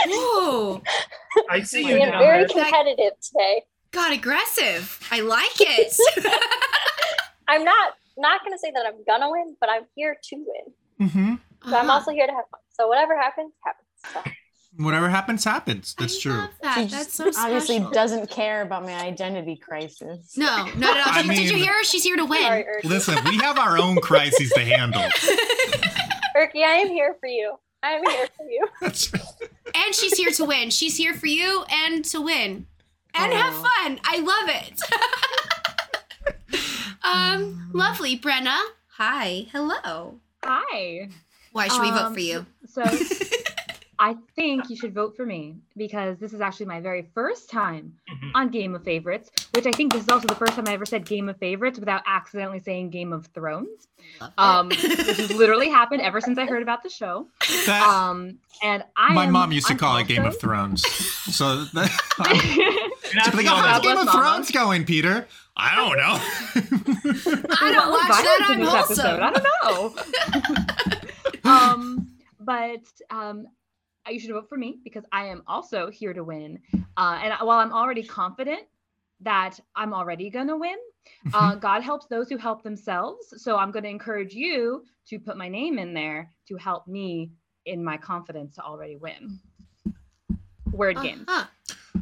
Whoa. 0.06 0.82
I 1.50 1.62
see 1.62 1.82
I 1.86 1.92
you 1.92 2.02
am 2.02 2.10
now. 2.10 2.18
very 2.18 2.42
Ed. 2.44 2.50
competitive 2.50 3.12
today. 3.22 3.62
Got 3.90 4.12
aggressive. 4.12 5.00
I 5.10 5.20
like 5.20 5.58
it. 5.58 5.96
I'm 7.48 7.64
not 7.64 7.94
not 8.18 8.44
gonna 8.44 8.58
say 8.58 8.70
that 8.74 8.84
I'm 8.86 9.02
gonna 9.08 9.30
win, 9.30 9.56
but 9.58 9.70
I'm 9.70 9.84
here 9.94 10.18
to 10.28 10.36
win. 10.36 11.08
hmm 11.08 11.34
So 11.70 11.76
I'm 11.76 11.88
Uh-huh. 11.88 11.92
also 11.92 12.10
here 12.12 12.26
to 12.26 12.32
have 12.34 12.44
fun. 12.50 12.60
So 12.78 12.88
whatever 12.88 13.16
happens, 13.16 13.52
happens. 13.64 13.88
So 14.12 14.20
Whatever 14.78 15.08
happens, 15.08 15.42
happens. 15.44 15.94
That's 15.98 16.16
I 16.18 16.20
true. 16.20 16.32
love 16.32 16.50
that. 16.62 16.74
She 16.74 16.86
That's 16.88 17.16
just 17.16 17.36
so 17.38 17.42
obviously 17.44 17.80
doesn't 17.92 18.28
care 18.30 18.62
about 18.62 18.82
my 18.82 18.94
identity 18.94 19.56
crisis. 19.56 20.36
No, 20.36 20.66
not 20.76 20.96
at 20.96 21.06
all. 21.06 21.12
I 21.14 21.22
Did, 21.22 21.30
did 21.30 21.50
you 21.50 21.56
hear 21.56 21.72
her? 21.72 21.84
She's 21.84 22.02
here 22.04 22.16
to 22.16 22.24
win. 22.26 22.42
Erky. 22.42 22.84
Listen, 22.84 23.16
we 23.24 23.36
have 23.38 23.58
our 23.58 23.78
own 23.78 23.96
crises 24.00 24.50
to 24.50 24.60
handle. 24.60 25.00
Erky, 26.36 26.62
I 26.62 26.78
am 26.82 26.88
here 26.88 27.16
for 27.18 27.26
you. 27.28 27.54
I'm 27.82 28.02
here 28.06 28.28
for 28.36 28.44
you. 28.50 28.66
That's 28.82 29.12
And 29.12 29.94
she's 29.94 30.16
here 30.18 30.30
to 30.32 30.44
win. 30.44 30.70
She's 30.70 30.96
here 30.96 31.14
for 31.14 31.26
you 31.26 31.64
and 31.70 32.04
to 32.06 32.20
win. 32.20 32.66
And 33.14 33.32
have 33.32 33.54
fun. 33.54 33.98
I 34.04 34.18
love 34.18 34.50
it. 36.52 36.60
um, 37.02 37.70
lovely. 37.72 38.18
Brenna. 38.18 38.58
Hi. 38.98 39.46
Hello. 39.52 40.20
Hi. 40.44 41.08
Why 41.52 41.68
should 41.68 41.80
we 41.80 41.90
vote 41.90 42.06
Um, 42.06 42.14
for 42.14 42.20
you? 42.20 42.44
So 42.66 42.82
I 43.98 44.16
think 44.34 44.68
you 44.68 44.76
should 44.76 44.92
vote 44.94 45.16
for 45.16 45.24
me 45.24 45.56
because 45.76 46.18
this 46.18 46.32
is 46.32 46.40
actually 46.40 46.66
my 46.66 46.80
very 46.80 47.08
first 47.14 47.50
time 47.50 47.94
Mhm. 48.10 48.30
on 48.34 48.48
Game 48.50 48.74
of 48.74 48.84
Favorites, 48.84 49.30
which 49.54 49.66
I 49.66 49.72
think 49.72 49.92
this 49.92 50.02
is 50.02 50.08
also 50.08 50.26
the 50.26 50.34
first 50.34 50.54
time 50.54 50.64
I 50.68 50.72
ever 50.72 50.84
said 50.84 51.06
Game 51.06 51.28
of 51.28 51.38
Favorites 51.38 51.78
without 51.78 52.02
accidentally 52.06 52.60
saying 52.60 52.90
Game 52.90 53.12
of 53.12 53.26
Thrones. 53.28 53.88
It. 54.20 54.28
Um, 54.38 54.68
this 54.68 55.16
has 55.18 55.32
literally 55.32 55.68
happened 55.70 56.02
ever 56.02 56.20
since 56.20 56.38
I 56.38 56.44
heard 56.46 56.62
about 56.62 56.82
the 56.82 56.90
show. 56.90 57.28
that. 57.66 57.82
Um, 57.82 58.38
and 58.62 58.84
I 58.96 59.12
my 59.14 59.24
am- 59.24 59.32
mom 59.32 59.52
used 59.52 59.66
to 59.68 59.72
I'm 59.72 59.78
call 59.78 59.96
it 59.96 60.06
Game 60.08 60.24
of 60.24 60.38
Thrones. 60.38 60.84
So 61.34 61.64
that, 61.74 61.90
You're 63.06 63.14
not 63.14 63.24
She'd 63.24 63.30
be 63.32 63.36
the 63.38 63.42
like, 63.44 63.52
only 63.58 63.68
how's 63.70 63.82
Game 63.82 63.96
of 63.98 64.04
Mama. 64.06 64.20
Thrones 64.20 64.50
going, 64.50 64.84
Peter? 64.84 65.26
I 65.56 65.74
don't 65.74 65.96
know. 65.96 66.18
I 67.56 67.72
don't 67.72 67.90
watch 67.90 68.08
that. 68.08 68.46
I'm 68.50 68.60
violence 68.62 68.88
this 68.88 68.98
episode. 68.98 69.20
I 69.20 69.30
don't 69.32 69.44
know. 71.44 71.50
um, 71.50 72.08
but 72.40 72.82
um, 73.10 73.46
you 74.08 74.20
should 74.20 74.30
vote 74.30 74.48
for 74.48 74.56
me 74.58 74.78
because 74.84 75.04
I 75.12 75.26
am 75.26 75.42
also 75.46 75.90
here 75.90 76.12
to 76.12 76.24
win. 76.24 76.58
Uh, 76.96 77.20
and 77.22 77.34
while 77.40 77.58
I'm 77.58 77.72
already 77.72 78.02
confident 78.02 78.62
that 79.20 79.58
I'm 79.74 79.94
already 79.94 80.30
gonna 80.30 80.56
win, 80.56 80.76
uh, 81.34 81.54
God 81.54 81.82
helps 81.82 82.06
those 82.06 82.28
who 82.28 82.36
help 82.36 82.62
themselves. 82.62 83.34
So 83.42 83.56
I'm 83.56 83.70
going 83.70 83.82
to 83.84 83.88
encourage 83.88 84.34
you 84.34 84.84
to 85.08 85.18
put 85.18 85.36
my 85.36 85.48
name 85.48 85.78
in 85.78 85.94
there 85.94 86.30
to 86.48 86.56
help 86.56 86.86
me 86.86 87.30
in 87.64 87.82
my 87.82 87.96
confidence 87.96 88.54
to 88.56 88.62
already 88.62 88.96
win. 88.96 89.38
Word 90.72 91.00
game. 91.02 91.24
Uh-huh. 91.28 91.46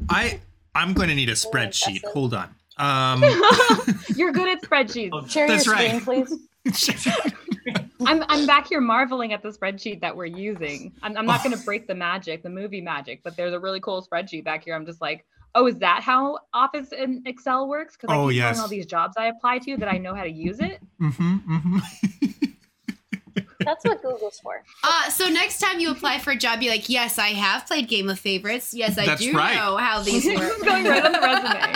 I 0.08 0.40
I'm 0.74 0.92
going 0.92 1.08
to 1.08 1.14
need 1.14 1.28
a 1.28 1.32
spreadsheet. 1.32 1.96
impressive. 1.96 2.12
Hold 2.12 2.34
on. 2.34 2.54
Um, 2.76 3.22
You're 4.16 4.32
good 4.32 4.48
at 4.48 4.62
spreadsheets. 4.62 5.30
Share 5.30 5.46
That's 5.46 5.66
your 5.66 5.74
right. 5.74 6.02
screen, 6.02 6.26
please. 6.64 6.88
I'm 8.07 8.24
I'm 8.28 8.46
back 8.46 8.66
here 8.68 8.80
marveling 8.80 9.33
at 9.33 9.42
the 9.42 9.50
spreadsheet 9.50 10.00
that 10.00 10.16
we're 10.16 10.24
using. 10.26 10.92
I'm, 11.02 11.16
I'm 11.16 11.26
not 11.26 11.42
going 11.44 11.57
to 11.59 11.64
break 11.64 11.87
the 11.87 11.94
magic, 11.94 12.42
the 12.42 12.50
movie 12.50 12.80
magic, 12.80 13.20
but 13.22 13.37
there's 13.37 13.52
a 13.52 13.59
really 13.61 13.80
cool 13.80 14.04
spreadsheet 14.07 14.44
back 14.44 14.64
here. 14.64 14.74
I'm 14.74 14.85
just 14.87 15.00
like, 15.00 15.24
oh, 15.54 15.66
is 15.68 15.78
that 15.78 16.02
how 16.02 16.38
Office 16.52 16.88
and 16.96 17.26
Excel 17.26 17.68
works? 17.68 17.96
Because 17.96 18.12
I 18.12 18.18
Oh, 18.18 18.28
keep 18.28 18.37
yes. 18.38 18.59
all 18.59 18.66
these 18.68 18.87
jobs 18.87 19.16
I 19.16 19.26
apply 19.26 19.59
to 19.61 19.76
that 19.76 19.88
I 19.88 19.98
know 19.98 20.14
how 20.14 20.24
to 20.24 20.30
use 20.30 20.59
it. 20.61 20.80
mhm, 21.00 21.44
mhm. 21.44 21.80
That's 23.61 23.85
what 23.85 24.02
Google's 24.02 24.38
for. 24.40 24.62
Uh, 24.83 25.09
so 25.11 25.28
next 25.28 25.59
time 25.59 25.80
you 25.80 25.90
apply 25.90 26.18
for 26.18 26.33
a 26.33 26.37
job, 26.37 26.61
you're 26.61 26.72
like, 26.72 26.88
yes, 26.90 27.18
I 27.18 27.28
have 27.28 27.66
played 27.66 27.88
Game 27.88 28.11
of 28.11 28.18
Favorites. 28.18 28.74
Yes, 28.74 28.98
I 28.98 29.07
That's 29.07 29.22
do 29.22 29.33
right. 29.33 29.54
know 29.57 29.76
how 29.78 30.02
these 30.02 30.24
This 30.24 30.38
work. 30.38 30.52
is 30.59 30.62
going 30.62 30.85
right 30.85 31.04
on 31.04 31.12
the 31.12 31.20
resume. 31.20 31.74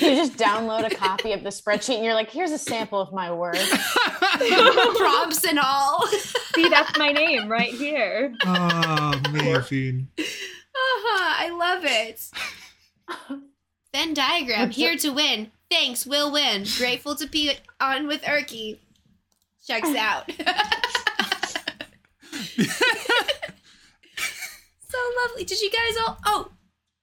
You 0.10 0.16
just 0.16 0.36
download 0.38 0.90
a 0.90 0.94
copy 0.94 1.32
of 1.32 1.42
the 1.42 1.50
spreadsheet 1.50 1.96
and 1.96 2.04
you're 2.04 2.14
like, 2.14 2.30
here's 2.30 2.52
a 2.52 2.58
sample 2.58 3.00
of 3.00 3.12
my 3.12 3.30
work. 3.30 3.54
Prompts 4.96 5.44
and 5.44 5.58
all. 5.58 6.06
See, 6.54 6.68
that's 6.70 6.96
my 6.98 7.12
name 7.12 7.48
right 7.48 7.72
here. 7.72 8.34
oh, 8.46 9.20
amazing. 9.26 10.08
Uh-huh, 10.18 11.34
I 11.44 11.50
love 11.50 11.84
it. 11.84 12.30
Venn 13.92 14.14
diagram, 14.14 14.68
What's 14.68 14.76
here 14.76 14.96
to 14.96 15.10
win. 15.10 15.50
Thanks, 15.70 16.06
will 16.06 16.32
win. 16.32 16.64
Grateful 16.78 17.14
to 17.16 17.26
be 17.26 17.52
on 17.78 18.06
with 18.06 18.22
Erky. 18.22 18.78
Checks 19.66 19.94
out. 19.94 20.30
so 24.88 24.98
lovely. 25.22 25.44
Did 25.44 25.60
you 25.60 25.70
guys 25.70 25.96
all? 26.06 26.18
Oh, 26.24 26.48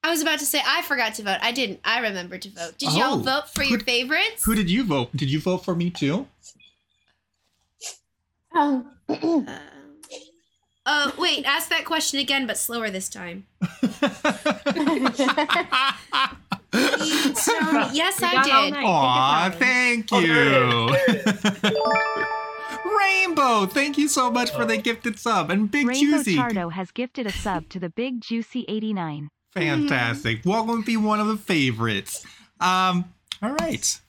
I 0.07 0.09
was 0.11 0.21
about 0.21 0.39
to 0.39 0.45
say 0.45 0.61
I 0.65 0.83
forgot 0.83 1.15
to 1.15 1.23
vote. 1.23 1.39
I 1.41 1.51
didn't. 1.51 1.81
I 1.83 1.99
remembered 1.99 2.41
to 2.43 2.49
vote. 2.49 2.77
Did 2.77 2.93
y'all 2.93 3.15
Oh, 3.15 3.17
vote 3.17 3.49
for 3.49 3.63
who- 3.63 3.71
your 3.71 3.79
favorites? 3.81 4.45
Who 4.45 4.55
did 4.55 4.69
you 4.69 4.85
vote? 4.85 5.09
Did 5.13 5.29
you 5.29 5.41
vote 5.41 5.65
for 5.65 5.75
me 5.75 5.89
too? 5.89 6.27
Um, 8.55 8.89
Uh, 9.09 9.43
uh, 10.85 11.11
wait. 11.17 11.43
Ask 11.45 11.67
that 11.69 11.83
question 11.83 12.21
again, 12.21 12.47
but 12.47 12.57
slower 12.57 12.89
this 12.89 13.09
time. 13.09 13.47
Tony, 16.71 17.89
yes, 17.93 18.21
I 18.23 18.43
did. 18.43 18.75
Aw, 18.77 19.49
thank 19.57 20.09
you. 20.11 20.17
Oh, 20.17 20.87
there 20.89 21.23
it 21.25 21.77
Rainbow, 22.99 23.65
thank 23.65 23.97
you 23.97 24.07
so 24.07 24.31
much 24.31 24.51
for 24.51 24.63
the 24.65 24.77
gifted 24.77 25.19
sub. 25.19 25.49
And 25.51 25.69
Big 25.69 25.85
Rainbow 25.85 26.17
Juicy. 26.17 26.37
Chardo 26.37 26.71
has 26.71 26.91
gifted 26.91 27.27
a 27.27 27.31
sub 27.31 27.67
to 27.69 27.79
the 27.79 27.89
Big 27.89 28.21
Juicy 28.21 28.63
89. 28.69 29.29
Fantastic. 29.53 30.41
Welcome 30.45 30.81
to 30.81 30.85
be 30.85 30.97
one 30.97 31.19
of 31.19 31.27
the 31.27 31.37
favorites. 31.37 32.25
Um, 32.59 33.13
all 33.41 33.51
right. 33.53 33.99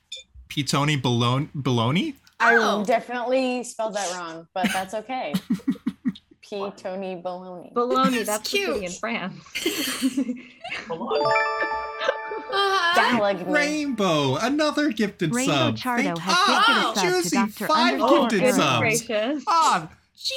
Pitoni 0.48 1.00
Baloney. 1.00 1.48
Baloney? 1.54 2.14
I 2.40 2.56
Oh. 2.56 2.84
definitely 2.84 3.64
spelled 3.64 3.94
that 3.94 4.12
wrong, 4.16 4.46
but 4.54 4.68
that's 4.72 4.94
okay. 4.94 5.34
P. 6.42 6.70
Tony 6.76 7.20
Baloney. 7.22 7.74
Bologna, 7.74 8.18
That's 8.22 8.26
that's 8.26 8.50
the 8.50 8.56
cute. 8.58 8.82
in 8.84 8.90
France. 8.92 9.34
Bologna. 10.88 11.34
Balogny. 12.96 13.52
Rainbow, 13.52 14.36
another 14.36 14.90
gifted 14.90 15.34
Rainbow 15.34 15.52
sub. 15.52 15.76
Chardo 15.76 16.02
Thank- 16.04 16.18
has 16.20 16.34
ah, 16.38 16.92
gifted 16.94 17.12
a 17.12 17.22
sub 17.28 17.48
to 17.52 17.58
Dr. 17.58 17.66
five 17.66 17.92
Underscore 17.94 18.20
gifted 18.28 18.38
Goodness 18.40 18.56
subs. 18.56 18.78
gracious. 18.80 19.44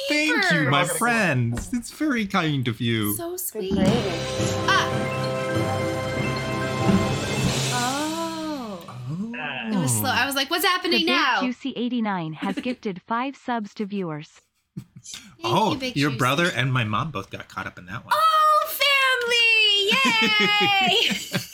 Thank 0.08 0.52
you, 0.52 0.70
my 0.70 0.84
friends. 0.84 1.72
It's 1.72 1.90
very 1.90 2.26
kind 2.26 2.68
of 2.68 2.80
you. 2.80 3.14
So 3.14 3.36
sweet. 3.36 3.72
gravy. 3.72 3.90
Ah. 4.68 4.88
Oh. 7.74 8.84
It 9.72 9.76
was 9.76 9.98
slow. 9.98 10.10
I 10.10 10.24
was 10.24 10.36
like, 10.36 10.50
what's 10.50 10.62
The 10.62 10.68
happening 10.68 11.00
Big 11.00 11.06
now? 11.08 11.40
Juicy 11.40 11.72
89 11.74 12.34
has 12.34 12.56
gifted 12.62 13.02
five 13.08 13.36
subs 13.36 13.74
to 13.74 13.84
viewers. 13.84 14.40
Thank 14.76 15.24
oh, 15.44 15.72
you, 15.72 15.78
Big 15.78 15.96
your 15.96 16.10
Juicy. 16.10 16.18
brother 16.18 16.50
and 16.54 16.72
my 16.72 16.84
mom 16.84 17.10
both 17.10 17.30
got 17.30 17.48
caught 17.48 17.66
up 17.66 17.76
in 17.78 17.86
that 17.86 18.04
one. 18.04 18.14
Oh, 18.14 18.68
family! 20.28 20.98
Yay! 20.98 21.38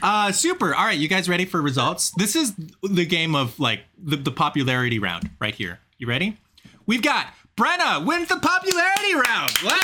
Uh, 0.00 0.32
super. 0.32 0.74
All 0.74 0.84
right, 0.84 0.98
you 0.98 1.08
guys 1.08 1.28
ready 1.28 1.44
for 1.44 1.60
results? 1.60 2.12
This 2.16 2.36
is 2.36 2.54
the 2.82 3.04
game 3.04 3.34
of 3.34 3.58
like 3.58 3.80
the, 4.02 4.16
the 4.16 4.30
popularity 4.30 4.98
round 4.98 5.28
right 5.40 5.54
here. 5.54 5.80
You 5.98 6.06
ready? 6.06 6.38
We've 6.88 7.02
got 7.02 7.28
Brenna 7.56 8.04
wins 8.04 8.28
the 8.28 8.36
popularity 8.38 9.14
round. 9.14 9.52
Wow. 9.64 9.76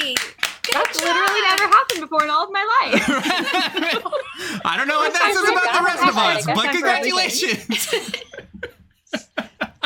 Yay! 0.00 0.14
Good 0.14 0.72
That's 0.72 0.98
job. 0.98 1.08
literally 1.08 1.40
never 1.42 1.62
happened 1.68 2.00
before 2.00 2.24
in 2.24 2.30
all 2.30 2.44
of 2.44 2.50
my 2.52 2.64
life. 2.82 3.04
I 4.64 4.76
don't 4.78 4.88
know 4.88 4.96
what 4.98 5.12
that 5.12 5.22
First 5.34 5.40
says 5.40 5.50
about 5.50 5.78
the 5.78 5.84
rest 5.84 6.02
of 6.08 6.16
us, 6.16 6.46
but 6.46 6.54
time 6.54 6.54
for 6.54 6.60
everything. 6.60 6.72
congratulations. 6.72 7.92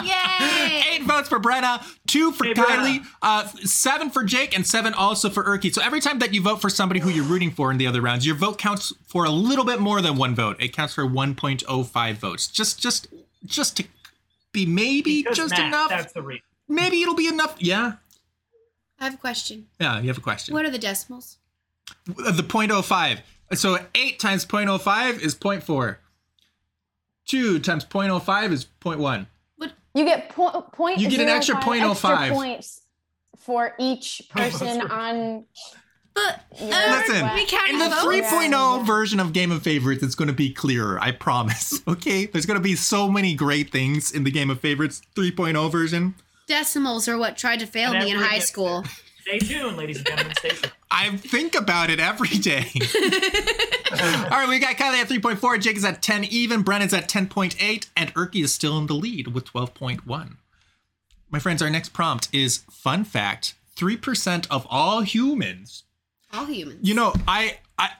Yay! 0.05 0.83
Eight 0.93 1.03
votes 1.03 1.29
for 1.29 1.41
Brenna, 1.41 1.83
two 2.07 2.31
for 2.31 2.45
Hey, 2.45 2.55
Kyleigh, 2.55 3.01
Brenna. 3.01 3.07
uh, 3.23 3.47
seven 3.65 4.11
for 4.11 4.23
Jake, 4.23 4.55
and 4.57 4.65
seven 4.67 4.95
also 4.95 5.29
for 5.29 5.43
Erky. 5.45 5.73
So 5.75 5.83
every 5.83 6.01
time 6.01 6.21
that 6.21 6.33
you 6.33 6.41
vote 6.41 6.61
for 6.61 6.71
somebody 6.71 7.01
who 7.01 7.11
you're 7.11 7.25
rooting 7.25 7.51
for 7.51 7.73
in 7.73 7.79
the 7.79 7.87
other 7.87 8.01
rounds, 8.01 8.25
your 8.27 8.37
vote 8.37 8.59
counts 8.59 8.93
for 9.07 9.25
a 9.25 9.31
little 9.31 9.65
bit 9.65 9.81
more 9.81 10.01
than 10.01 10.17
one 10.17 10.35
vote. 10.37 10.57
It 10.61 10.73
counts 10.73 10.95
for 10.95 11.05
1.05 11.05 12.15
votes. 12.15 12.47
Just, 12.47 12.81
just, 12.81 13.09
just 13.45 13.77
to 13.79 13.85
be 14.53 14.67
maybe 14.67 15.23
Because 15.23 15.37
just 15.37 15.51
math, 15.51 15.67
enough. 15.69 15.89
That's 15.89 16.13
the 16.13 16.23
reason. 16.23 16.43
Maybe 16.69 17.03
it'll 17.03 17.15
be 17.15 17.29
enough. 17.29 17.57
Yeah. 17.59 17.95
I 19.01 19.05
have 19.05 19.15
a 19.15 19.19
question. 19.19 19.67
Yeah, 19.81 20.01
you 20.01 20.09
have 20.09 20.19
a 20.19 20.23
question. 20.23 20.55
What 20.55 20.65
are 20.65 20.71
the 20.71 20.79
decimals? 20.79 21.39
Uh, 22.09 22.33
The 22.33 22.43
0.05. 22.43 23.21
So 23.55 23.79
8 23.95 24.19
times 24.19 24.45
0.05 24.45 25.21
is 25.21 25.35
0.4. 25.35 25.97
Two 27.27 27.59
times 27.59 27.85
0.05 27.85 28.53
is 28.53 28.67
0.1. 28.81 29.27
You 29.95 30.05
get 30.05 30.29
po- 30.29 30.61
point. 30.73 30.99
You 30.99 31.09
get 31.09 31.21
an 31.21 31.29
extra 31.29 31.57
0.05 31.57 31.91
extra 31.91 32.11
0.05. 32.11 32.33
points 32.35 32.83
for 33.39 33.75
each 33.81 34.23
person 34.31 34.83
on. 34.83 35.45
But 36.27 36.45
your 36.61 36.73
uh, 36.75 36.91
Listen, 36.99 37.35
we 37.35 37.47
counting 37.47 37.75
In 37.75 37.79
the 37.79 37.95
3.0 37.97 38.51
Yeah. 38.51 38.83
version 38.85 39.21
of 39.21 39.33
Game 39.33 39.51
of 39.53 39.63
Favorites, 39.63 40.03
it's 40.03 40.15
going 40.15 40.29
to 40.29 40.35
be 40.35 40.51
clearer. 40.53 40.99
I 41.01 41.11
promise. 41.13 41.81
Okay? 41.89 42.27
There's 42.27 42.47
going 42.47 42.59
to 42.59 42.63
be 42.63 42.75
so 42.77 43.09
many 43.09 43.35
great 43.35 43.71
things 43.71 44.11
in 44.13 44.25
the 44.25 44.31
Game 44.31 44.51
of 44.51 44.61
Favorites 44.61 45.01
3.0 45.15 45.71
version. 45.71 46.15
decimals 46.47 47.09
are 47.09 47.17
what 47.19 47.37
tried 47.37 47.61
to 47.61 47.67
fail 47.67 47.93
And 47.93 48.05
me 48.05 48.11
in 48.11 48.19
high 48.19 48.37
gift. 48.37 48.49
school. 48.49 48.85
Stay 49.23 49.39
tuned, 49.39 49.77
ladies 49.77 49.99
and 49.99 50.07
gentlemen. 50.07 50.35
Stay 50.39 50.49
tuned. 50.51 50.73
I 50.91 51.17
think 51.17 51.55
about 51.55 51.91
it 51.91 52.01
every 52.01 52.29
day. 52.39 52.71
All 53.93 54.31
right, 54.39 54.47
we 54.49 54.59
got 54.59 54.77
Kyleigh 54.77 55.03
at 55.03 55.09
3.4, 55.09 55.61
Jake 55.61 55.77
is 55.77 55.85
at 55.85 56.03
10 56.03 56.25
even, 56.25 56.63
Brenna's 56.63 56.95
at 56.95 57.09
10.8, 57.09 57.89
and 57.97 58.15
Erky 58.15 58.43
is 58.43 58.55
still 58.55 58.79
in 58.79 58.87
the 58.87 58.95
lead 58.95 59.29
with 59.29 59.45
12.1. 59.47 60.37
My 61.31 61.39
friends, 61.39 61.61
our 61.63 61.69
next 61.71 61.91
prompt 61.91 62.29
is 62.33 62.59
fun 62.71 63.05
fact 63.05 63.55
3% 63.77 64.47
of 64.51 64.67
all 64.71 65.03
humans. 65.03 65.85
All 66.33 66.47
humans. 66.47 66.81
You 66.83 66.95
know, 66.95 67.15
I 67.27 67.59
I 67.79 67.91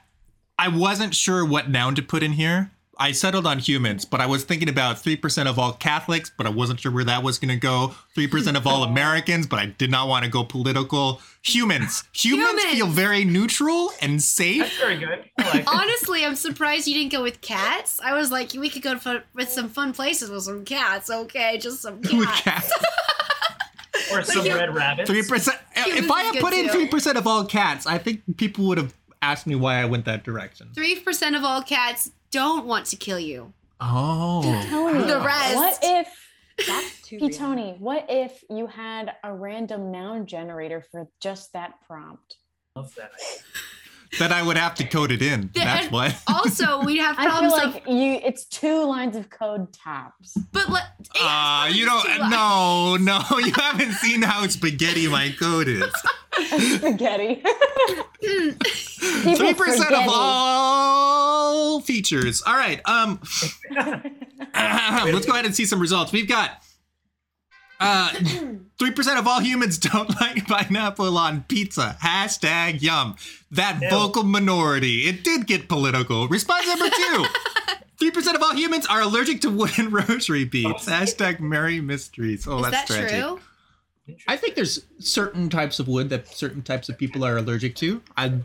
I 0.57 0.67
wasn't 0.69 1.15
sure 1.15 1.45
what 1.45 1.69
noun 1.69 1.95
to 1.95 2.01
put 2.01 2.23
in 2.23 2.33
here. 2.33 2.71
I 3.01 3.13
settled 3.13 3.47
on 3.47 3.59
humans, 3.59 4.03
but 4.03 4.19
I 4.19 4.25
was 4.25 4.43
thinking 4.43 4.67
about 4.67 4.97
3% 4.97 5.47
of 5.47 5.57
all 5.57 5.71
Catholics, 5.71 6.29
but 6.37 6.45
I 6.45 6.49
wasn't 6.49 6.81
sure 6.81 6.91
where 6.91 7.05
that 7.05 7.23
was 7.23 7.39
going 7.39 7.47
to 7.49 7.55
go. 7.55 7.95
3% 8.17 8.57
of 8.57 8.67
all 8.67 8.83
Americans, 8.83 9.47
but 9.47 9.57
I 9.57 9.67
did 9.67 9.89
not 9.89 10.09
want 10.09 10.25
to 10.25 10.29
go 10.29 10.43
political. 10.43 11.21
Humans. 11.43 12.03
Humans, 12.11 12.49
Humans. 12.49 12.73
feel 12.73 12.87
very 12.87 13.23
neutral 13.23 13.91
and 14.01 14.21
safe. 14.21 14.59
That's 14.63 14.77
very 14.79 14.97
good. 14.97 15.23
I 15.37 15.49
like. 15.49 15.73
Honestly, 15.73 16.25
I'm 16.25 16.35
surprised 16.35 16.87
you 16.87 16.93
didn't 16.95 17.13
go 17.13 17.23
with 17.23 17.39
cats. 17.39 18.01
I 18.03 18.11
was 18.15 18.31
like, 18.31 18.51
we 18.53 18.69
could 18.69 18.81
go 18.81 18.95
to 18.95 18.99
fun, 18.99 19.23
with 19.33 19.49
some 19.49 19.69
fun 19.69 19.93
places 19.93 20.29
with 20.29 20.43
some 20.43 20.65
cats. 20.65 21.09
Okay, 21.09 21.57
just 21.57 21.81
some 21.81 22.01
cats. 22.01 22.13
with 22.13 22.27
cats. 22.27 22.73
Or 24.11 24.23
some 24.23 24.45
you- 24.45 24.55
red 24.55 24.73
rabbits. 24.73 25.09
Three 25.09 25.23
percent. 25.23 25.57
If 25.75 26.11
I 26.11 26.23
had 26.23 26.39
put 26.39 26.53
in 26.53 26.69
three 26.69 26.87
percent 26.87 27.17
of 27.17 27.25
all 27.27 27.45
cats, 27.45 27.85
I 27.85 27.97
think 27.97 28.21
people 28.37 28.65
would 28.67 28.77
have 28.77 28.93
asked 29.21 29.47
me 29.47 29.55
why 29.55 29.75
I 29.81 29.85
went 29.85 30.05
that 30.05 30.23
direction. 30.23 30.69
Three 30.73 30.99
percent 30.99 31.35
of 31.35 31.43
all 31.43 31.61
cats 31.61 32.11
don't 32.31 32.65
want 32.65 32.85
to 32.87 32.95
kill 32.95 33.19
you. 33.19 33.53
Oh, 33.81 34.41
Tony, 34.69 35.03
The 35.07 35.21
rest. 35.21 35.55
What 35.55 35.79
if, 35.81 36.07
That's 36.67 37.01
too 37.01 37.17
P. 37.19 37.29
Tony? 37.29 37.75
What 37.79 38.05
if 38.09 38.43
you 38.49 38.67
had 38.67 39.13
a 39.23 39.33
random 39.33 39.91
noun 39.91 40.25
generator 40.25 40.83
for 40.91 41.07
just 41.21 41.53
that 41.53 41.75
prompt? 41.87 42.35
Love 42.75 42.93
that. 42.95 43.11
Then 44.17 44.33
I 44.33 44.41
would 44.41 44.57
have 44.57 44.73
to 44.75 44.83
code 44.83 45.11
it 45.11 45.21
in. 45.21 45.51
Yeah, 45.53 45.65
That's 45.65 45.83
and 45.85 45.93
what. 45.93 46.15
Also, 46.27 46.83
we'd 46.83 46.97
have 46.97 47.17
I 47.19 47.23
feel 47.23 47.31
problems 47.31 47.53
like 47.53 47.87
of, 47.87 47.93
you. 47.93 48.13
It's 48.23 48.45
two 48.45 48.83
lines 48.85 49.15
of 49.15 49.29
code 49.29 49.71
tops. 49.73 50.35
but 50.51 50.69
let, 50.69 50.83
Ah, 51.15 51.67
yeah, 51.67 51.73
you 51.73 51.83
it's 51.91 52.17
don't. 52.17 52.29
No, 52.29 52.97
no, 52.97 53.21
you 53.39 53.51
haven't 53.53 53.91
seen 53.93 54.21
how 54.21 54.47
spaghetti 54.47 55.07
my 55.07 55.33
code 55.39 55.67
is. 55.67 55.83
Spaghetti. 56.77 57.41
Three 58.21 59.53
percent 59.53 59.91
of 59.91 60.03
all 60.07 61.81
features. 61.81 62.41
All 62.45 62.53
right. 62.55 62.81
Um, 62.85 63.19
let's 64.55 65.25
go 65.25 65.33
ahead 65.33 65.45
and 65.45 65.55
see 65.55 65.65
some 65.65 65.79
results. 65.79 66.11
We've 66.11 66.27
got 66.27 66.63
uh, 67.79 68.11
three 68.77 68.91
percent 68.91 69.19
of 69.19 69.27
all 69.27 69.39
humans 69.39 69.77
don't 69.89 70.09
like 70.19 70.47
pineapple 70.47 71.17
on 71.17 71.43
pizza. 71.47 71.97
Hashtag 72.03 72.81
yum. 72.81 73.15
That 73.51 73.81
Ew. 73.81 73.89
vocal 73.89 74.23
minority. 74.23 75.07
It 75.07 75.23
did 75.23 75.47
get 75.47 75.67
political. 75.69 76.27
Response 76.27 76.67
number 76.67 76.89
two. 76.89 77.25
Three 77.99 78.11
percent 78.11 78.37
of 78.37 78.41
all 78.43 78.53
humans 78.55 78.85
are 78.85 79.01
allergic 79.01 79.41
to 79.41 79.49
wooden 79.49 79.89
rosary 79.91 80.45
beads. 80.45 80.85
Hashtag 80.87 81.41
merry 81.41 81.81
mysteries. 81.81 82.47
Oh, 82.47 82.57
Is 82.63 82.71
that's 82.71 82.87
that 82.89 83.09
tragic. 83.09 83.19
true? 83.19 83.39
I 84.27 84.37
think 84.37 84.55
there's 84.55 84.85
certain 84.99 85.49
types 85.49 85.79
of 85.79 85.87
wood 85.89 86.09
that 86.09 86.27
certain 86.29 86.61
types 86.61 86.87
of 86.87 86.97
people 86.97 87.25
are 87.25 87.37
allergic 87.37 87.75
to. 87.75 88.01
I 88.15 88.39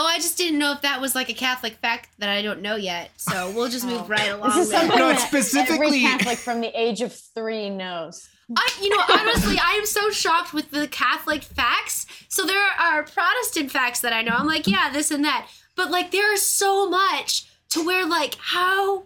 Oh, 0.00 0.06
I 0.06 0.18
just 0.18 0.38
didn't 0.38 0.60
know 0.60 0.72
if 0.72 0.82
that 0.82 1.00
was 1.00 1.16
like 1.16 1.28
a 1.28 1.34
Catholic 1.34 1.74
fact 1.74 2.10
that 2.18 2.28
I 2.28 2.40
don't 2.40 2.62
know 2.62 2.76
yet. 2.76 3.10
So 3.16 3.50
we'll 3.50 3.68
just 3.68 3.84
move 3.84 4.02
oh. 4.02 4.06
right 4.06 4.30
along. 4.30 4.50
This 4.50 4.66
is 4.66 4.70
something 4.70 4.96
No, 4.96 5.10
it's 5.10 5.22
that 5.22 5.28
specifically- 5.28 5.86
every 5.86 6.00
Catholic 6.00 6.38
from 6.38 6.60
the 6.60 6.80
age 6.80 7.00
of 7.00 7.12
three 7.12 7.68
knows. 7.68 8.28
I, 8.56 8.78
you 8.80 8.88
know, 8.88 9.02
honestly, 9.10 9.58
I 9.58 9.72
am 9.72 9.84
so 9.84 10.10
shocked 10.10 10.54
with 10.54 10.70
the 10.70 10.88
Catholic 10.88 11.42
facts. 11.42 12.06
So 12.28 12.46
there 12.46 12.62
are 12.80 13.02
Protestant 13.02 13.70
facts 13.70 14.00
that 14.00 14.12
I 14.12 14.22
know. 14.22 14.32
I'm 14.32 14.46
like, 14.46 14.66
yeah, 14.66 14.88
this 14.90 15.10
and 15.10 15.24
that. 15.24 15.48
But 15.74 15.90
like, 15.90 16.12
there 16.12 16.32
is 16.32 16.46
so 16.46 16.88
much 16.88 17.46
to 17.70 17.84
where 17.84 18.06
like 18.06 18.36
how 18.38 19.04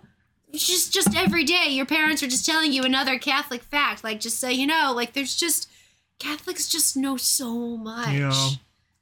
just 0.53 0.93
just 0.93 1.17
every 1.17 1.45
day 1.45 1.69
your 1.71 1.87
parents 1.87 2.23
are 2.23 2.29
just 2.29 2.47
telling 2.47 2.73
you 2.73 2.85
another 2.85 3.19
Catholic 3.19 3.63
fact. 3.63 4.05
Like, 4.05 4.21
just 4.21 4.39
so 4.39 4.49
you 4.49 4.67
know, 4.67 4.93
like 4.95 5.13
there's 5.13 5.35
just 5.35 5.69
Catholics 6.19 6.69
just 6.69 6.97
know 6.97 7.17
so 7.17 7.77
much. 7.77 8.13
Yeah. 8.13 8.49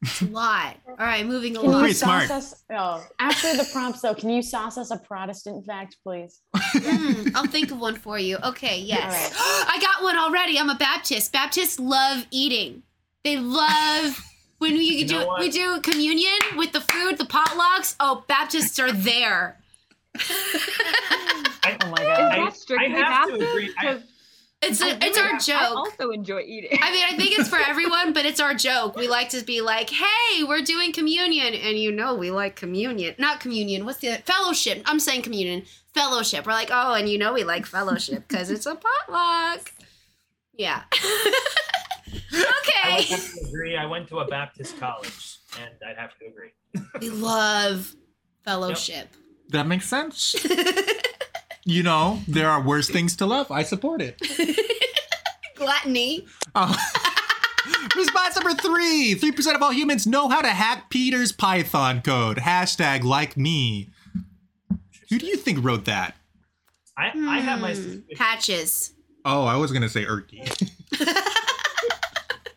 It's 0.02 0.22
a 0.22 0.26
lot. 0.26 0.76
All 0.88 0.94
right, 0.98 1.26
moving 1.26 1.54
Can 1.54 1.64
you 1.64 1.70
along. 1.70 1.80
Pretty 1.82 1.94
sauce 1.94 2.26
smart. 2.26 2.30
us? 2.30 2.64
Oh, 2.70 3.06
after 3.18 3.54
the 3.56 3.68
prompts, 3.70 4.00
though, 4.00 4.14
can 4.14 4.30
you 4.30 4.40
sauce 4.42 4.78
us 4.78 4.90
a 4.90 4.96
Protestant 4.96 5.66
fact, 5.66 5.96
please? 6.02 6.40
Mm, 6.56 7.32
I'll 7.34 7.46
think 7.46 7.70
of 7.70 7.78
one 7.78 7.96
for 7.96 8.18
you. 8.18 8.38
Okay, 8.42 8.78
yes. 8.80 9.32
I 9.36 9.78
got 9.80 10.02
one 10.02 10.16
already. 10.16 10.58
I'm 10.58 10.70
a 10.70 10.74
Baptist. 10.74 11.32
Baptists 11.32 11.78
love 11.78 12.24
eating. 12.30 12.82
They 13.24 13.36
love 13.38 14.18
when 14.58 14.72
we 14.72 14.84
You 14.84 15.06
do 15.06 15.28
we 15.38 15.50
do 15.50 15.80
communion 15.82 16.38
with 16.56 16.72
the 16.72 16.80
food, 16.80 17.18
the 17.18 17.24
potlucks. 17.24 17.94
Oh, 18.00 18.24
Baptists 18.26 18.78
are 18.78 18.92
there. 18.92 19.58
I, 21.62 21.76
Oh 21.82 21.88
my 21.90 22.00
Is 22.02 22.06
god. 22.06 22.20
I- 22.32 22.44
that 22.44 22.56
strictly 22.56 22.94
I 22.94 22.98
have 22.98 23.26
to 23.28 23.32
Baptist? 23.38 23.50
agree. 23.52 23.74
I- 23.78 23.82
'Cause 23.84 24.02
It's 24.62 24.82
I 24.82 24.90
a, 24.90 24.98
it's 25.00 25.16
really- 25.18 25.52
our 25.54 25.60
I 25.62 25.66
also 25.74 26.10
enjoy 26.10 26.40
eating. 26.42 26.78
I 26.82 26.90
mean, 26.92 27.04
I 27.08 27.16
think 27.16 27.38
it's 27.38 27.48
for 27.48 27.56
everyone, 27.66 28.12
but 28.12 28.26
it's 28.26 28.40
our 28.40 28.52
joke. 28.54 28.94
We 28.94 29.08
like 29.08 29.30
to 29.30 29.42
be 29.42 29.62
like, 29.62 29.88
"Hey, 29.88 30.44
we're 30.44 30.60
doing 30.60 30.92
communion," 30.92 31.54
and 31.54 31.78
you 31.78 31.90
know 31.90 32.14
we 32.14 32.30
like 32.30 32.56
communion. 32.56 33.14
Not 33.18 33.40
communion. 33.40 33.86
What's 33.86 34.00
the 34.00 34.16
fellowship? 34.26 34.82
I'm 34.84 35.00
saying 35.00 35.22
communion. 35.22 35.62
Fellowship. 35.94 36.44
We're 36.46 36.52
like, 36.52 36.68
"Oh, 36.70 36.92
and 36.92 37.08
you 37.08 37.16
know 37.16 37.32
we 37.32 37.42
like 37.42 37.64
fellowship 37.64 38.28
because 38.28 38.50
it's 38.50 38.66
a 38.66 38.74
potluck." 38.76 39.72
Yeah. 40.52 40.82
I 42.32 42.52
okay. 42.62 42.96
would 42.96 43.04
have 43.06 43.32
to 43.34 43.46
agree. 43.48 43.76
I 43.78 43.86
went 43.86 44.08
to 44.08 44.18
a 44.18 44.26
Baptist 44.26 44.78
college, 44.78 45.38
and 45.58 45.70
I'd 45.88 45.96
have 45.96 46.10
to 46.18 46.26
agree. 46.26 46.50
We 47.00 47.08
love 47.10 47.94
fellowship. 48.44 49.08
that 49.48 49.66
makes 49.66 49.88
sense. 49.88 50.34
you 51.70 51.82
know, 51.82 52.20
there 52.26 52.50
are 52.50 52.60
worse 52.62 52.88
things 52.88 53.16
to 53.16 53.26
love. 53.26 53.50
I 53.50 53.62
support 53.62 54.02
it. 54.02 54.20
Gluttony. 55.56 56.26
Oh. 56.54 56.76
Response 57.96 58.36
number 58.36 58.54
three. 58.60 59.14
3% 59.14 59.54
of 59.54 59.62
all 59.62 59.72
humans 59.72 60.06
know 60.06 60.28
how 60.28 60.40
to 60.40 60.48
hack 60.48 60.90
Peter's 60.90 61.32
Python 61.32 62.02
code. 62.02 62.38
Hashtag 62.38 63.04
like 63.04 63.36
me. 63.36 63.90
Who 65.10 65.18
do 65.18 65.26
you 65.26 65.36
think 65.36 65.62
wrote 65.64 65.84
that? 65.86 66.14
I, 66.96 67.10
I 67.16 67.40
have 67.40 67.60
my 67.60 67.70
Hmm. 67.70 67.82
suspicions. 67.82 68.04
patches. 68.18 68.92
Oh, 69.24 69.44
I 69.44 69.56
was 69.56 69.70
going 69.70 69.82
to 69.82 69.88
say 69.88 70.04
Erky. 70.04 70.40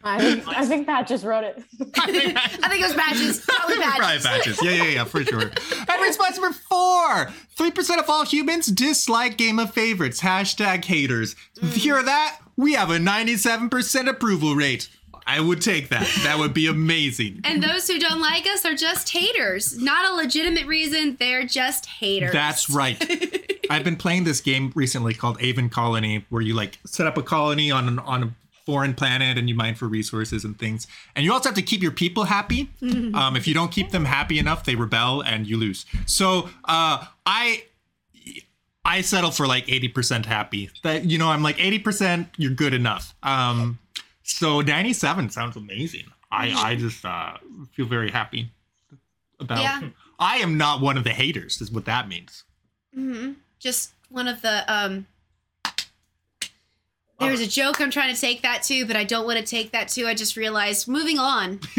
I 0.05 0.19
think, 0.19 0.47
I 0.47 0.65
think 0.65 0.85
Pat 0.85 1.07
just 1.07 1.23
wrote 1.23 1.45
it. 1.45 1.63
I 1.97 2.11
think 2.69 2.81
it 2.81 2.85
was 2.85 2.93
patches. 2.93 3.47
Probably 3.81 4.19
patches. 4.19 4.61
Yeah, 4.61 4.71
yeah, 4.71 4.83
yeah, 4.83 5.03
for 5.03 5.23
sure. 5.23 5.51
And 5.93 6.01
response 6.01 6.39
number 6.39 6.53
four. 6.53 7.29
3% 7.57 7.99
of 7.99 8.09
all 8.09 8.25
humans 8.25 8.67
dislike 8.67 9.37
Game 9.37 9.59
of 9.59 9.73
Favorites. 9.73 10.21
Hashtag 10.21 10.85
haters. 10.85 11.35
Mm. 11.59 11.73
Hear 11.73 12.03
that? 12.03 12.39
We 12.55 12.73
have 12.73 12.89
a 12.89 12.97
97% 12.97 14.07
approval 14.07 14.55
rate. 14.55 14.89
I 15.25 15.39
would 15.39 15.61
take 15.61 15.89
that. 15.89 16.07
That 16.23 16.37
would 16.39 16.53
be 16.53 16.67
amazing. 16.67 17.41
And 17.43 17.63
those 17.63 17.87
who 17.87 17.97
don't 17.97 18.19
like 18.19 18.45
us 18.45 18.65
are 18.65 18.75
just 18.75 19.09
haters. 19.09 19.77
Not 19.77 20.11
a 20.11 20.15
legitimate 20.15 20.67
reason. 20.67 21.15
They're 21.17 21.45
just 21.45 21.85
haters. 21.85 22.33
That's 22.33 22.69
right. 22.69 23.01
I've 23.69 23.83
been 23.83 23.95
playing 23.95 24.25
this 24.25 24.41
game 24.41 24.71
recently 24.75 25.13
called 25.13 25.41
Aven 25.41 25.69
Colony, 25.69 26.25
where 26.29 26.41
you 26.41 26.53
like 26.53 26.79
set 26.85 27.07
up 27.07 27.17
a 27.17 27.23
colony 27.23 27.71
on 27.71 27.87
an, 27.87 27.99
on 27.99 28.23
a 28.23 28.33
foreign 28.65 28.93
planet 28.93 29.37
and 29.37 29.49
you 29.49 29.55
mine 29.55 29.75
for 29.75 29.87
resources 29.87 30.45
and 30.45 30.57
things. 30.57 30.87
And 31.15 31.25
you 31.25 31.33
also 31.33 31.49
have 31.49 31.55
to 31.55 31.61
keep 31.61 31.81
your 31.81 31.91
people 31.91 32.23
happy. 32.25 32.69
Um, 32.81 33.35
if 33.35 33.47
you 33.47 33.53
don't 33.53 33.71
keep 33.71 33.91
them 33.91 34.05
happy 34.05 34.39
enough, 34.39 34.63
they 34.63 34.75
rebel 34.75 35.21
and 35.21 35.45
you 35.45 35.57
lose. 35.57 35.85
So 36.05 36.49
uh, 36.65 37.05
I 37.25 37.63
I 38.85 39.01
settle 39.01 39.31
for 39.31 39.47
like 39.47 39.65
80% 39.67 40.25
happy. 40.25 40.69
That 40.83 41.05
you 41.05 41.17
know, 41.17 41.29
I'm 41.29 41.43
like 41.43 41.57
80%, 41.57 42.27
you're 42.37 42.51
good 42.53 42.73
enough. 42.73 43.15
Um, 43.23 43.79
so 44.23 44.61
97 44.61 45.29
sounds 45.29 45.55
amazing. 45.55 46.05
I 46.31 46.51
I 46.51 46.75
just 46.75 47.05
uh, 47.05 47.37
feel 47.73 47.85
very 47.85 48.09
happy 48.11 48.49
about. 49.39 49.59
Yeah. 49.59 49.89
I 50.19 50.37
am 50.37 50.57
not 50.57 50.81
one 50.81 50.97
of 50.97 51.03
the 51.03 51.11
haters. 51.11 51.61
Is 51.61 51.71
what 51.71 51.85
that 51.85 52.07
means. 52.07 52.43
hmm 52.93 53.33
Just 53.59 53.93
one 54.09 54.27
of 54.27 54.41
the 54.41 54.63
um 54.73 55.05
There's 57.27 57.41
a 57.41 57.47
joke 57.47 57.79
I'm 57.81 57.91
trying 57.91 58.13
to 58.13 58.19
take 58.19 58.41
that 58.43 58.63
to, 58.63 58.85
but 58.85 58.95
I 58.95 59.03
don't 59.03 59.25
want 59.25 59.39
to 59.39 59.45
take 59.45 59.71
that 59.71 59.87
to. 59.89 60.05
I 60.07 60.13
just 60.13 60.35
realized. 60.37 60.87
Moving 60.87 61.19
on. 61.19 61.59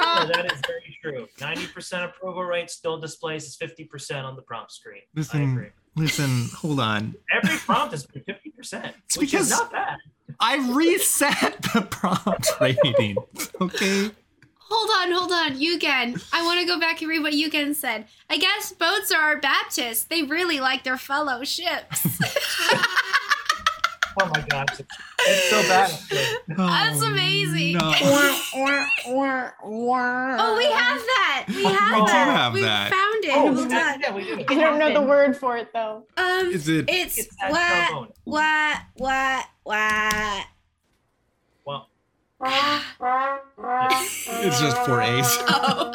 Yeah, 0.00 0.26
that 0.26 0.50
is 0.52 0.60
very 0.66 0.98
true. 1.02 1.28
90% 1.38 2.04
approval 2.04 2.44
rate 2.44 2.70
still 2.70 2.98
displays 2.98 3.44
as 3.46 3.56
50% 3.56 4.24
on 4.24 4.36
the 4.36 4.42
prompt 4.42 4.72
screen. 4.72 5.02
I 5.02 5.18
Listen, 5.18 5.52
agree. 5.52 5.68
listen, 5.96 6.48
hold 6.54 6.80
on. 6.80 7.14
Every 7.32 7.56
prompt 7.58 7.94
is 7.94 8.06
50%, 8.06 8.92
It's 9.06 9.16
which 9.18 9.30
because- 9.32 9.46
is 9.50 9.58
not 9.58 9.72
bad. 9.72 9.96
I 10.38 10.56
reset 10.74 11.60
the 11.74 11.82
prompt 11.82 12.48
rating. 12.60 13.16
Okay. 13.60 14.10
Hold 14.58 14.90
on, 15.00 15.12
hold 15.12 15.32
on. 15.32 15.58
Yugen. 15.58 16.22
I 16.32 16.44
want 16.44 16.60
to 16.60 16.66
go 16.66 16.78
back 16.78 17.00
and 17.00 17.08
read 17.10 17.22
what 17.22 17.32
Yugen 17.32 17.74
said. 17.74 18.06
I 18.30 18.38
guess 18.38 18.72
boats 18.72 19.10
are 19.10 19.38
Baptists. 19.38 20.04
They 20.04 20.22
really 20.22 20.60
like 20.60 20.84
their 20.84 20.96
fellow 20.96 21.42
ships. 21.44 22.06
Oh 24.20 24.26
my 24.34 24.40
gosh. 24.48 24.80
It's, 24.80 24.82
it's 25.26 25.50
so 25.50 25.62
bad. 25.62 25.90
That's 26.48 27.02
Oh, 27.02 27.06
amazing. 27.12 27.74
No. 27.74 27.92
oh, 29.62 30.56
we 30.58 30.64
have 30.64 31.00
that. 31.00 31.44
We 31.48 31.62
have 31.64 31.92
We 31.94 32.00
do 32.00 32.06
that. 32.06 32.36
have 32.36 32.52
we 32.54 32.60
that. 32.62 32.90
found 32.90 33.24
it. 33.24 33.30
Oh, 33.32 33.54
Hold 33.54 33.70
yeah, 33.70 33.92
on. 33.94 34.00
yeah, 34.00 34.14
we 34.14 34.24
do. 34.24 34.44
I 34.48 34.54
don't 34.60 34.78
know 34.78 34.92
the 34.92 35.02
word 35.02 35.36
for 35.36 35.56
it 35.56 35.72
though. 35.72 36.04
Um, 36.16 36.48
Is 36.50 36.68
it? 36.68 36.86
it's 36.88 37.18
It's 37.18 37.36
that 37.36 37.90
what, 37.92 38.10
what, 38.24 38.78
what, 38.96 39.46
what. 39.62 40.46
Well, 41.64 41.88
It's 44.42 44.60
just 44.60 44.76
four 44.86 45.02
A's. 45.02 45.36
Oh. 45.48 45.92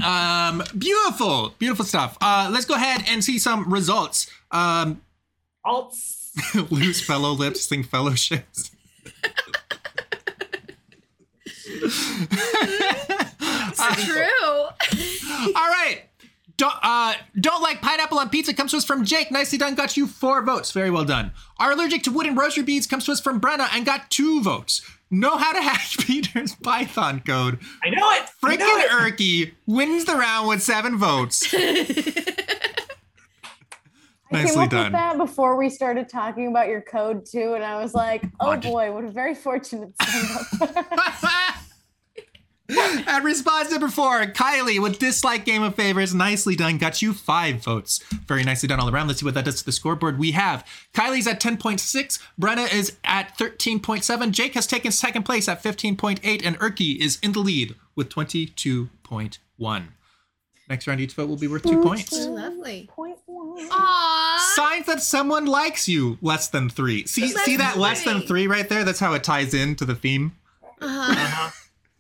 wah. 0.02 0.48
Um, 0.48 0.62
beautiful, 0.76 1.54
beautiful 1.58 1.84
stuff. 1.84 2.16
Uh, 2.20 2.48
let's 2.52 2.66
go 2.66 2.74
ahead 2.74 3.04
and 3.08 3.22
see 3.24 3.38
some 3.38 3.72
results. 3.72 4.30
Um, 4.50 5.02
Alts. 5.64 6.20
lose 6.70 7.00
fellow 7.00 7.32
lips, 7.32 7.62
sing 7.62 7.82
fellowships. 7.82 8.70
It's 13.74 14.04
true. 14.04 15.44
All 15.46 15.68
right. 15.68 16.02
Don't, 16.56 16.74
uh, 16.82 17.14
don't 17.40 17.62
like 17.62 17.80
pineapple 17.80 18.18
on 18.18 18.28
pizza 18.28 18.54
comes 18.54 18.70
to 18.72 18.76
us 18.76 18.84
from 18.84 19.04
Jake. 19.04 19.30
Nicely 19.30 19.58
done. 19.58 19.74
Got 19.74 19.96
you 19.96 20.06
four 20.06 20.42
votes. 20.42 20.70
Very 20.70 20.90
well 20.90 21.04
done. 21.04 21.32
Are 21.58 21.72
allergic 21.72 22.02
to 22.04 22.12
wooden 22.12 22.34
rosary 22.36 22.62
beads 22.62 22.86
comes 22.86 23.06
to 23.06 23.12
us 23.12 23.20
from 23.20 23.40
Brenna 23.40 23.68
and 23.72 23.84
got 23.84 24.10
two 24.10 24.42
votes. 24.42 24.82
Know 25.12 25.37
how 25.37 25.53
to 25.53 25.61
hack 25.61 25.87
Peter's 26.01 26.55
Python 26.57 27.20
code. 27.20 27.59
I 27.85 27.90
know 27.90 28.11
it. 28.12 28.22
I 28.42 28.57
know 28.57 28.66
Freaking 28.66 28.83
it. 28.85 28.90
Erky 28.90 29.53
wins 29.66 30.07
the 30.07 30.14
round 30.14 30.48
with 30.48 30.62
seven 30.62 30.96
votes. 30.98 31.53
I 31.55 31.57
came 34.37 34.44
Nicely 34.46 34.64
up 34.64 34.70
done. 34.70 34.85
with 34.85 34.92
that 34.92 35.18
before 35.18 35.57
we 35.59 35.68
started 35.68 36.09
talking 36.09 36.46
about 36.48 36.68
your 36.68 36.81
code 36.81 37.27
too, 37.27 37.53
and 37.53 37.62
I 37.62 37.83
was 37.83 37.92
like, 37.94 38.25
oh 38.40 38.46
What? 38.48 38.62
boy, 38.62 38.90
what 38.90 39.05
a 39.05 39.11
very 39.11 39.35
fortunate 39.35 39.92
son. 42.83 43.05
At 43.07 43.23
response 43.25 43.71
number 43.71 43.88
four, 43.88 44.27
Kyleigh 44.27 44.81
with 44.81 44.99
dislike 44.99 45.45
game 45.45 45.62
of 45.62 45.75
favorites, 45.75 46.12
nicely 46.14 46.57
done, 46.57 46.79
got 46.79 47.03
you 47.03 47.12
five 47.12 47.62
votes. 47.62 48.03
Very 48.27 48.45
nicely 48.45 48.68
done 48.68 48.81
all 48.81 48.88
around. 48.88 49.09
Let's 49.09 49.21
see 49.21 49.25
what 49.27 49.35
that 49.35 49.45
does 49.45 49.57
to 49.61 49.64
the 49.64 49.73
scoreboard. 49.73 50.18
We 50.18 50.33
have 50.33 50.66
Kyleigh's 50.95 51.27
at 51.27 51.40
10.6, 51.40 52.18
Brenna 52.40 52.73
is 52.73 52.97
at 53.05 53.37
13.7, 53.38 54.31
Jake 54.31 54.55
has 54.55 54.66
taken 54.66 54.92
second 54.92 55.25
place 55.25 55.49
at 55.49 55.62
15.8, 55.62 56.42
and 56.45 56.59
Erky 56.59 56.97
is 56.99 57.18
in 57.23 57.33
the 57.33 57.40
lead 57.40 57.75
with 57.97 58.09
22.1. 58.09 59.83
Next 60.68 60.87
round, 60.87 61.01
each 61.01 61.14
vote 61.14 61.29
will 61.29 61.37
be 61.37 61.49
worth 61.49 61.64
two 61.64 61.83
points. 61.83 62.12
Lovely. 62.27 62.88
Point 62.90 63.18
one. 63.27 63.68
Aww. 63.68 64.38
Signs 64.55 64.87
that 64.87 65.03
someone 65.03 65.45
likes 65.45 65.87
you, 65.88 66.16
less 66.23 66.49
than 66.49 66.71
three. 66.71 67.05
See, 67.07 67.23
Less 67.35 67.45
see 67.45 67.57
that 67.57 67.73
than 67.75 67.83
less 67.83 68.05
than 68.05 68.18
three. 68.21 68.27
three 68.27 68.47
right 68.47 68.68
there? 68.68 68.85
That's 68.85 69.01
how 69.01 69.12
it 69.12 69.23
ties 69.25 69.53
into 69.53 69.85
the 69.85 69.95
theme. 69.95 70.33
Uh-huh. 70.81 71.12
Uh-huh. 71.12 71.51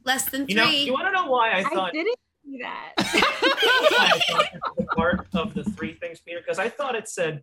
Less 0.04 0.24
than 0.30 0.46
You 0.48 0.54
know, 0.56 0.66
three. 0.66 0.84
you 0.84 0.92
want 0.92 1.06
to 1.06 1.12
know 1.12 1.26
why 1.28 1.52
I 1.52 1.62
thought 1.64 1.88
I 1.88 1.92
didn't 1.92 2.16
see 2.44 2.58
that. 2.62 2.92
why 2.96 3.04
I 4.14 4.20
thought 4.30 4.46
this 4.52 4.60
was 4.76 4.86
a 4.90 4.94
part 4.94 5.26
of 5.34 5.54
the 5.54 5.64
three 5.64 5.94
things, 5.94 6.20
Peter? 6.20 6.40
Because 6.40 6.58
I 6.58 6.68
thought 6.68 6.94
it 6.94 7.08
said 7.08 7.42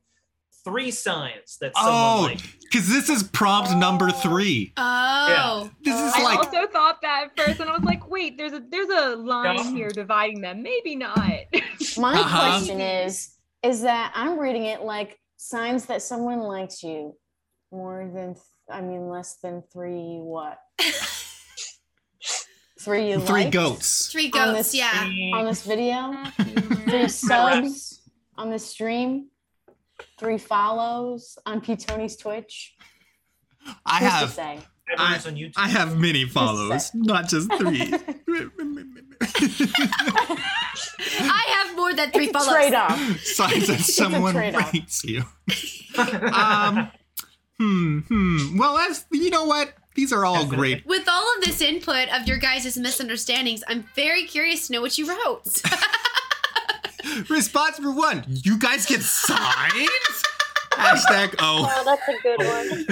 three 0.65 0.91
signs 0.91 1.57
that 1.61 1.73
someone 1.75 1.93
Oh, 1.93 2.21
likes. 2.23 2.43
because 2.61 2.87
this 2.89 3.09
is 3.09 3.23
prompt 3.23 3.71
number 3.75 4.11
three. 4.11 4.73
oh. 4.77 5.69
This 5.83 5.95
is 5.95 6.13
I 6.15 6.23
like 6.23 6.39
I 6.39 6.59
also 6.61 6.67
thought 6.71 7.01
that 7.01 7.25
at 7.27 7.37
first, 7.37 7.59
and 7.61 7.69
I 7.69 7.73
was 7.73 7.83
like, 7.85 8.09
"Wait, 8.09 8.37
there's 8.37 8.51
a 8.53 8.59
there's 8.69 8.89
a 8.89 9.15
line 9.15 9.55
Yeah. 9.57 9.71
here 9.71 9.89
dividing 9.93 10.41
them. 10.41 10.61
Maybe 10.61 10.95
not." 10.95 11.29
My 11.97 12.19
Uh-huh. 12.19 12.49
question 12.57 12.81
is, 12.81 13.35
is 13.63 13.81
that 13.83 14.11
I'm 14.15 14.37
reading 14.37 14.65
it 14.65 14.81
like 14.81 15.17
signs 15.37 15.85
that 15.85 16.01
someone 16.01 16.39
likes 16.39 16.83
you 16.83 17.15
more 17.71 18.09
than, 18.13 18.33
th- 18.33 18.43
I 18.69 18.81
mean, 18.81 19.07
less 19.07 19.37
than 19.41 19.63
three 19.71 20.17
what? 20.19 20.59
three 22.79 23.11
you 23.11 23.19
three 23.19 23.41
liked 23.43 23.51
goats. 23.51 24.07
Three 24.11 24.25
On 24.25 24.53
goats, 24.53 24.71
this- 24.71 24.75
yeah. 24.75 25.09
on 25.35 25.45
this 25.45 25.63
video, 25.63 26.15
three 26.89 27.07
subs 27.09 28.01
on 28.37 28.49
the 28.49 28.59
stream, 28.59 29.27
three 30.19 30.37
follows 30.37 31.37
on 31.45 31.61
P 31.61 31.75
Tony's 31.75 32.15
Twitch. 32.15 32.75
I 33.85 33.99
Who's 33.99 34.07
to 34.09 34.15
have 34.15 34.29
say? 34.31 34.59
Everyone's 34.91 35.27
on 35.27 35.35
YouTube. 35.35 35.53
I 35.57 35.67
have 35.67 35.97
many 35.97 36.25
follows, 36.25 36.89
not 36.95 37.27
just 37.29 37.51
three. 37.57 37.81
I 41.21 41.63
have 41.63 41.75
more 41.75 41.93
than 41.93 42.11
three 42.11 42.25
It's 42.27 42.35
a 42.35 42.39
follows. 42.39 42.53
trade 42.55 42.73
off. 42.73 43.19
Signs 43.21 43.67
that 43.67 43.79
someone 43.81 44.33
trade-off. 44.33 44.73
rates 44.73 45.03
you. 45.03 45.23
Um, 45.97 46.91
hmm, 47.59 47.99
hmm. 48.07 48.57
Well, 48.57 48.77
that's 48.77 49.05
you 49.11 49.29
know 49.31 49.43
what? 49.45 49.73
These 49.99 50.13
are 50.13 50.23
all 50.23 50.45
great. 50.45 50.85
With 50.85 51.09
all 51.09 51.25
of 51.35 51.43
this 51.43 51.59
input 51.59 52.07
of 52.17 52.25
your 52.25 52.37
guys' 52.37 52.77
misunderstandings, 52.77 53.65
I'm 53.67 53.83
very 53.97 54.23
curious 54.23 54.67
to 54.67 54.71
know 54.73 54.79
what 54.79 54.97
you 54.97 55.09
wrote. 55.09 55.61
Response 57.29 57.77
number 57.79 57.93
one: 57.99 58.23
You 58.27 58.57
guys 58.57 58.85
get 58.85 59.01
signs. 59.01 59.43
Hashtag 60.71 61.35
Oh, 61.39 61.67
oh. 61.69 61.83
that's 61.83 62.07
a 62.07 62.15
good 62.23 62.39
one. 62.47 62.85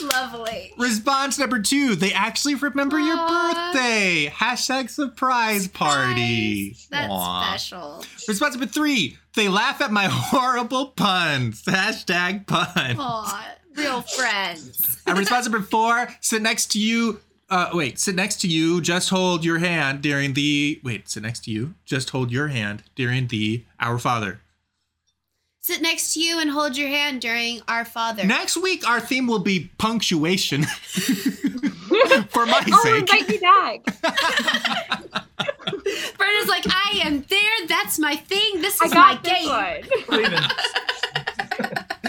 Lovely. 0.08 0.72
Response 0.78 1.36
number 1.36 1.58
two: 1.60 1.96
They 1.96 2.12
actually 2.12 2.54
remember 2.54 3.00
your 3.00 3.16
birthday. 3.16 4.32
Hashtag 4.32 4.88
surprise 4.88 5.66
party. 5.66 6.68
Nice. 6.68 6.86
That's 6.92 7.12
Aw. 7.12 7.42
special. 7.48 8.04
Response 8.28 8.54
number 8.54 8.70
three: 8.70 9.18
They 9.34 9.48
laugh 9.48 9.80
at 9.80 9.90
my 9.90 10.06
horrible 10.06 10.86
puns. 10.92 11.64
Hashtag 11.64 12.46
puns. 12.46 12.98
Aw, 13.00 13.56
real 13.76 14.02
friends. 14.16 14.98
And 15.06 15.18
response 15.18 15.46
number 15.46 15.60
four: 15.66 16.08
Sit 16.20 16.42
next 16.42 16.72
to 16.72 16.78
you. 16.80 17.20
Uh, 17.48 17.70
wait, 17.72 17.98
sit 17.98 18.14
next 18.14 18.40
to 18.42 18.48
you. 18.48 18.80
Just 18.80 19.10
hold 19.10 19.44
your 19.44 19.58
hand 19.58 20.02
during 20.02 20.34
the. 20.34 20.80
Wait, 20.84 21.08
sit 21.08 21.22
next 21.22 21.44
to 21.44 21.50
you. 21.50 21.74
Just 21.84 22.10
hold 22.10 22.30
your 22.30 22.48
hand 22.48 22.84
during 22.94 23.26
the 23.26 23.64
Our 23.80 23.98
Father. 23.98 24.40
Sit 25.62 25.82
next 25.82 26.14
to 26.14 26.20
you 26.20 26.40
and 26.40 26.48
hold 26.50 26.76
your 26.76 26.88
hand 26.88 27.20
during 27.20 27.60
Our 27.68 27.84
Father. 27.84 28.24
Next 28.24 28.56
week, 28.56 28.88
our 28.88 28.98
theme 28.98 29.26
will 29.26 29.40
be 29.40 29.70
punctuation. 29.78 30.62
For 32.30 32.46
my 32.46 32.60
sake. 32.60 32.68
oh, 32.72 32.82
sake. 32.82 33.00
invite 33.00 33.28
me 33.28 33.38
back. 33.38 33.84
Brenna's 36.16 36.48
like, 36.48 36.64
I 36.66 37.00
am 37.04 37.22
there. 37.28 37.66
That's 37.68 37.98
my 37.98 38.16
thing. 38.16 38.62
This 38.62 38.80
I 38.80 38.84
is 38.86 38.94
my 38.94 39.14
got 39.14 39.24
this 39.24 39.32
game. 39.32 40.42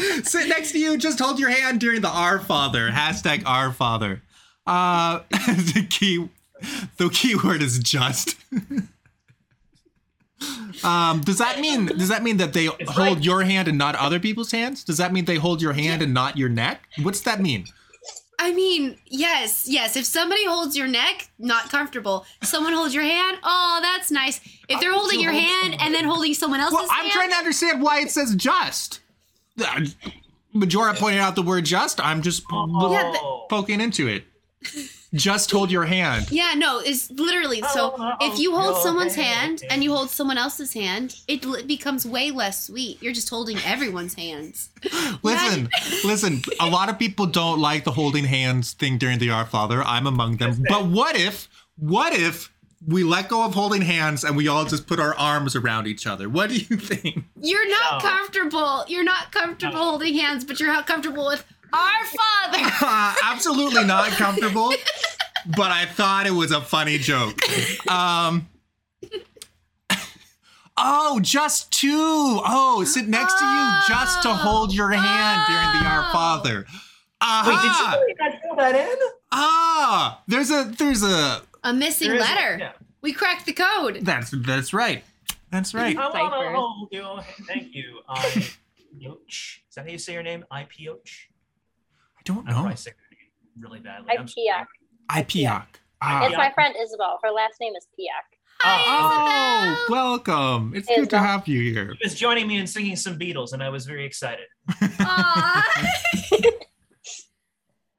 One. 0.02 0.10
Believe 0.10 0.20
in- 0.20 0.26
Sit 0.26 0.48
next 0.50 0.72
to 0.74 0.80
you. 0.80 0.98
Just 0.98 1.20
hold 1.20 1.40
your 1.40 1.50
hand 1.50 1.80
during 1.80 2.02
the 2.02 2.10
Our 2.10 2.40
Father. 2.40 2.90
Hashtag 2.90 3.44
Our 3.46 3.72
Father. 3.72 4.22
Uh, 4.68 5.22
the 5.32 5.88
key, 5.90 6.30
the 6.98 7.10
key 7.10 7.36
word 7.36 7.62
is 7.62 7.80
just. 7.80 8.36
um, 10.84 11.22
does 11.22 11.38
that 11.38 11.60
mean 11.60 11.86
does 11.88 12.10
that 12.10 12.24
mean 12.24 12.38
that 12.38 12.54
they 12.54 12.68
It's 12.68 12.92
hold 12.92 13.18
right. 13.18 13.24
your 13.24 13.44
hand 13.44 13.68
and 13.68 13.78
not 13.78 13.96
other 13.96 14.20
people's 14.20 14.52
hands? 14.52 14.84
Does 14.84 14.98
that 14.98 15.14
mean 15.14 15.26
they 15.26 15.36
hold 15.36 15.62
your 15.62 15.74
hand 15.74 16.02
and 16.02 16.14
not 16.14 16.38
your 16.38 16.50
neck? 16.50 16.88
What's 17.02 17.22
that 17.22 17.40
mean? 17.40 17.66
I 18.40 18.52
mean, 18.54 18.98
yes, 19.06 19.68
yes. 19.70 19.96
If 19.96 20.06
somebody 20.06 20.44
holds 20.48 20.76
your 20.76 20.88
neck, 20.88 21.30
not 21.38 21.70
comfortable. 21.70 22.26
Someone 22.42 22.74
holds 22.74 22.96
your 22.96 23.04
hand, 23.04 23.38
oh, 23.44 23.80
that's 23.84 24.10
nice. 24.10 24.40
If 24.68 24.80
they're 24.80 24.94
holding 24.94 25.20
your 25.20 25.32
hand 25.32 25.76
and 25.80 25.94
then 25.94 26.06
holding 26.06 26.34
someone 26.34 26.60
else's 26.60 26.74
Well, 26.80 26.88
I'm 26.90 27.02
hand, 27.04 27.12
trying 27.12 27.30
to 27.30 27.36
understand 27.36 27.84
why 27.84 28.00
it 28.00 28.10
says 28.10 28.34
just. 28.36 29.02
Uh, 29.60 29.86
Majora 30.54 30.94
pointed 30.94 31.20
out 31.22 31.36
the 31.36 31.42
word 31.42 31.66
just. 31.66 32.00
I'm 32.04 32.22
just 32.22 32.42
Yeah, 32.52 32.58
but- 32.58 33.20
Oh. 33.24 33.46
poking 33.50 33.80
into 33.82 34.08
it. 34.08 34.26
Just 35.14 35.52
hold 35.52 35.72
your 35.72 35.86
hand. 35.86 36.28
Yeah, 36.32 36.54
no, 36.56 36.80
it's 36.80 37.10
literally 37.12 37.62
so. 37.74 37.96
Oh, 37.98 38.14
If 38.22 38.40
you 38.40 38.56
hold 38.56 38.76
your 38.76 38.84
someone's 38.84 39.16
hand. 39.16 39.60
hand 39.60 39.64
and 39.70 39.84
you 39.84 39.92
hold 39.94 40.10
someone 40.10 40.38
else's 40.38 40.74
hand, 40.74 41.16
it 41.28 41.44
l- 41.46 41.64
becomes 41.64 42.06
way 42.06 42.32
less 42.32 42.68
sweet. 42.68 43.02
You're 43.02 43.12
just 43.12 43.30
holding 43.30 43.58
everyone's 43.66 44.14
hands. 44.14 44.70
Listen, 45.24 45.70
listen. 46.06 46.42
A 46.62 46.70
lot 46.70 46.88
of 46.90 46.98
people 47.00 47.26
don't 47.26 47.60
like 47.60 47.84
the 47.84 47.92
holding 47.92 48.24
hands 48.26 48.72
thing 48.74 48.98
during 48.98 49.20
the 49.20 49.32
Our 49.32 49.46
Father. 49.46 49.84
I'm 49.84 50.06
among 50.08 50.38
them. 50.38 50.64
But 50.70 50.86
what 50.86 51.18
if, 51.18 51.50
what 51.78 52.14
if 52.14 52.51
we 52.88 53.04
let 53.04 53.30
go 53.30 53.44
of 53.44 53.54
holding 53.54 53.82
hands 53.84 54.24
and 54.24 54.36
we 54.36 54.48
all 54.48 54.66
just 54.66 54.88
put 54.88 55.00
our 55.00 55.14
arms 55.16 55.56
around 55.56 55.86
each 55.88 56.08
other. 56.08 56.28
What 56.30 56.50
do 56.50 56.56
you 56.56 56.78
think? 56.78 57.26
You're 57.40 57.70
not 57.70 58.04
No. 58.04 58.10
comfortable. 58.10 58.86
You're 58.88 59.04
not 59.04 59.32
comfortable 59.32 59.74
No. 59.76 59.84
holding 59.84 60.16
hands, 60.18 60.44
but 60.46 60.60
you're 60.60 60.72
not 60.72 60.88
comfortable 60.88 61.26
with 61.28 61.44
our 61.74 62.06
father. 62.06 62.72
Uh, 62.82 63.14
absolutely 63.24 63.84
not 63.86 64.10
comfortable, 64.12 64.74
but 65.56 65.72
I 65.72 65.86
thought 65.86 66.26
it 66.28 66.32
was 66.32 66.52
a 66.52 66.60
funny 66.62 66.98
joke. 66.98 67.38
Um, 67.90 68.48
oh, 70.78 71.20
just 71.22 71.72
two. 71.72 71.90
Oh, 71.94 72.84
sit 72.86 73.08
next 73.08 73.38
to 73.38 73.46
you 73.46 73.70
just 73.88 74.24
to 74.24 74.30
hold 74.30 74.74
your 74.74 74.90
hand 74.92 75.42
during 75.48 75.84
the 75.84 75.90
Our 75.90 76.06
Oh. 76.10 76.12
Father. 76.14 76.66
Wait, 77.46 77.56
did 77.56 77.64
you 77.64 77.70
Aha! 77.70 77.98
really 78.00 78.16
not 78.20 78.42
fill 78.42 78.56
that 78.56 78.76
in? 78.76 78.98
Ah, 79.32 80.22
there's 80.28 80.50
a 80.50 80.64
there's 80.78 81.04
a 81.04 81.42
A 81.64 81.74
missing 81.74 82.08
There 82.10 82.18
is- 82.18 82.22
letter. 82.22 82.58
yeah. 82.60 82.72
We 83.02 83.14
cracked 83.14 83.46
the 83.46 83.54
code. 83.54 84.00
that's 84.04 84.30
that's 84.32 84.74
right. 84.74 85.04
That's 85.52 85.74
right. 85.74 85.98
I 85.98 86.10
wanna 86.22 86.56
hold 86.58 86.90
you. 86.92 87.20
Thank 87.48 87.74
you. 87.74 88.00
I 88.08 88.20
Yoch. 89.00 89.18
Is 89.70 89.76
that 89.76 89.86
how 89.86 89.92
you 89.92 89.98
say 89.98 90.14
your 90.14 90.24
name? 90.24 90.46
I 90.52 90.64
Pioch. 90.66 91.08
I 92.18 92.22
don't 92.26 92.46
know. 92.46 92.54
probably 92.54 92.76
saying 92.76 92.96
your 93.56 93.70
really 93.70 93.80
badly. 93.80 94.12
I'm 94.12 94.22
I'm 94.22 94.28
sorry. 94.28 94.48
Piak. 94.48 94.66
Ipiak. 95.10 95.66
Ah. 96.02 96.26
It's 96.28 96.38
my 96.38 96.52
friend 96.54 96.76
Isabel. 96.80 97.20
Her 97.24 97.32
last 97.32 97.56
name 97.60 97.74
is 97.76 97.88
Piak. 98.00 98.38
Oh, 98.64 98.84
Oh, 98.88 99.86
welcome. 99.90 100.74
It's 100.76 100.88
Hey, 100.88 100.98
good 100.98 101.10
to 101.12 101.18
have 101.20 101.48
you 101.48 101.62
here. 101.74 101.96
He 102.00 102.06
was 102.06 102.14
joining 102.16 102.48
me 102.48 102.58
in 102.58 102.68
singing 102.68 102.96
some 102.96 103.18
Beatles, 103.18 103.54
and 103.54 103.64
I 103.64 103.70
was 103.70 103.86
very 103.88 104.06
excited. 104.06 104.46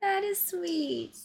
That 0.01 0.25
is 0.25 0.41
sweet. 0.41 1.17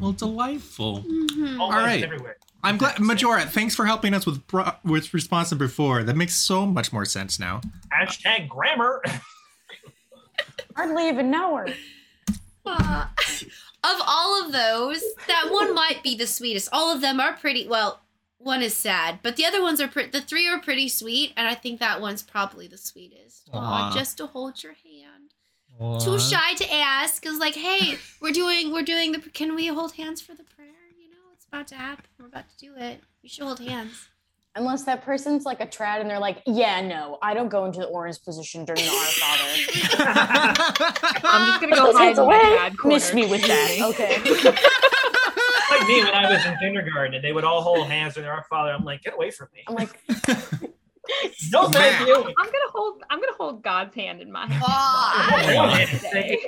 Well, 0.00 0.12
delightful. 0.12 1.02
Mhm. 1.02 1.58
All, 1.60 1.70
right. 1.70 2.02
everywhere. 2.02 2.36
I'm 2.62 2.76
glad, 2.78 2.98
Majora. 3.00 3.42
Thanks 3.46 3.74
for 3.74 3.86
helping 3.86 4.12
us 4.14 4.26
with 4.26 4.46
pro- 4.46 4.72
with 4.84 5.12
response 5.14 5.50
number 5.50 5.68
four. 5.68 6.02
That 6.04 6.16
makes 6.16 6.34
so 6.34 6.66
much 6.66 6.92
more 6.92 7.04
sense 7.04 7.38
now. 7.38 7.60
Hashtag 7.92 8.48
grammar. 8.48 9.02
Hardly 10.76 11.08
even 11.08 11.30
know 11.30 11.56
her. 11.56 11.68
Aw. 12.66 13.10
of 13.84 14.00
all 14.06 14.44
of 14.44 14.52
those, 14.52 15.02
that 15.28 15.48
one 15.50 15.74
might 15.74 16.02
be 16.02 16.16
the 16.16 16.26
sweetest. 16.26 16.68
All 16.72 16.92
of 16.92 17.00
them 17.00 17.20
are 17.20 17.32
pretty. 17.34 17.66
Well, 17.68 18.00
one 18.38 18.62
is 18.62 18.74
sad, 18.76 19.20
but 19.22 19.36
the 19.36 19.46
other 19.46 19.62
ones 19.62 19.80
are 19.80 19.88
pretty. 19.88 20.10
The 20.10 20.20
three 20.20 20.46
are 20.48 20.60
pretty 20.60 20.88
sweet, 20.88 21.32
and 21.36 21.46
I 21.48 21.54
think 21.54 21.80
that 21.80 22.00
one's 22.00 22.22
probably 22.22 22.66
the 22.66 22.78
sweetest. 22.78 23.48
Aw, 23.52 23.58
Aw. 23.90 23.94
just 23.94 24.16
to 24.18 24.26
hold 24.26 24.62
your 24.62 24.72
hand. 25.78 26.00
Too 26.00 26.18
shy 26.18 26.54
to 26.54 26.74
ask. 26.74 27.22
Cause 27.22 27.38
like, 27.38 27.54
hey, 27.54 27.98
we're 28.20 28.32
doing 28.32 28.72
we're 28.72 28.82
doing 28.82 29.12
the. 29.12 29.18
Can 29.18 29.54
we 29.54 29.66
hold 29.68 29.92
hands 29.92 30.20
for 30.20 30.34
the 30.34 30.44
prayer? 30.44 30.68
You 30.98 31.10
know, 31.10 31.16
it's 31.34 31.44
about 31.46 31.66
to 31.68 31.74
happen. 31.76 32.04
We're 32.18 32.26
about 32.26 32.48
to 32.50 32.56
do 32.58 32.74
it. 32.76 33.00
We 33.22 33.28
should 33.28 33.44
hold 33.44 33.60
hands. 33.60 34.08
Unless 34.54 34.84
that 34.84 35.02
person's 35.02 35.44
like 35.44 35.60
a 35.60 35.66
trad 35.66 36.00
and 36.00 36.08
they're 36.08 36.18
like, 36.18 36.40
yeah, 36.46 36.80
no, 36.80 37.18
I 37.20 37.34
don't 37.34 37.50
go 37.50 37.66
into 37.66 37.78
the 37.80 37.86
orans 37.88 38.16
position 38.18 38.64
during 38.64 38.80
the 38.82 38.88
Our 38.88 39.04
Father. 39.04 39.44
I'm 41.28 41.46
just 41.48 41.60
gonna 41.60 41.76
go 41.76 41.86
Those 41.86 41.94
hide 41.96 42.04
hands 42.06 42.18
in 42.18 42.26
my 42.26 42.36
away. 42.40 42.56
dad 42.56 42.78
corner. 42.78 42.94
Miss 42.94 43.12
me 43.12 43.26
with 43.26 43.42
that. 43.46 43.78
Okay. 43.82 44.16
like 45.78 45.86
me 45.88 46.02
when 46.02 46.14
I 46.14 46.30
was 46.30 46.46
in 46.46 46.56
kindergarten, 46.58 47.14
and 47.16 47.22
they 47.22 47.32
would 47.32 47.44
all 47.44 47.60
hold 47.60 47.86
hands 47.88 48.16
with 48.16 48.24
our 48.24 48.44
father. 48.48 48.70
I'm 48.72 48.82
like, 48.84 49.02
get 49.02 49.12
away 49.12 49.30
from 49.30 49.48
me. 49.54 49.62
I'm 49.68 49.74
like, 49.74 50.00
No, 51.52 51.68
thank 51.68 52.00
Man. 52.00 52.08
you. 52.08 52.14
I'm 52.16 52.46
gonna 52.46 52.70
hold. 52.72 53.02
I'm 53.10 53.20
gonna 53.20 53.32
hold 53.38 53.62
God's 53.62 53.94
hand 53.94 54.20
in 54.20 54.32
my 54.32 54.46
hand. 54.46 54.62
Aw. 54.66 55.86
Today. 55.86 56.38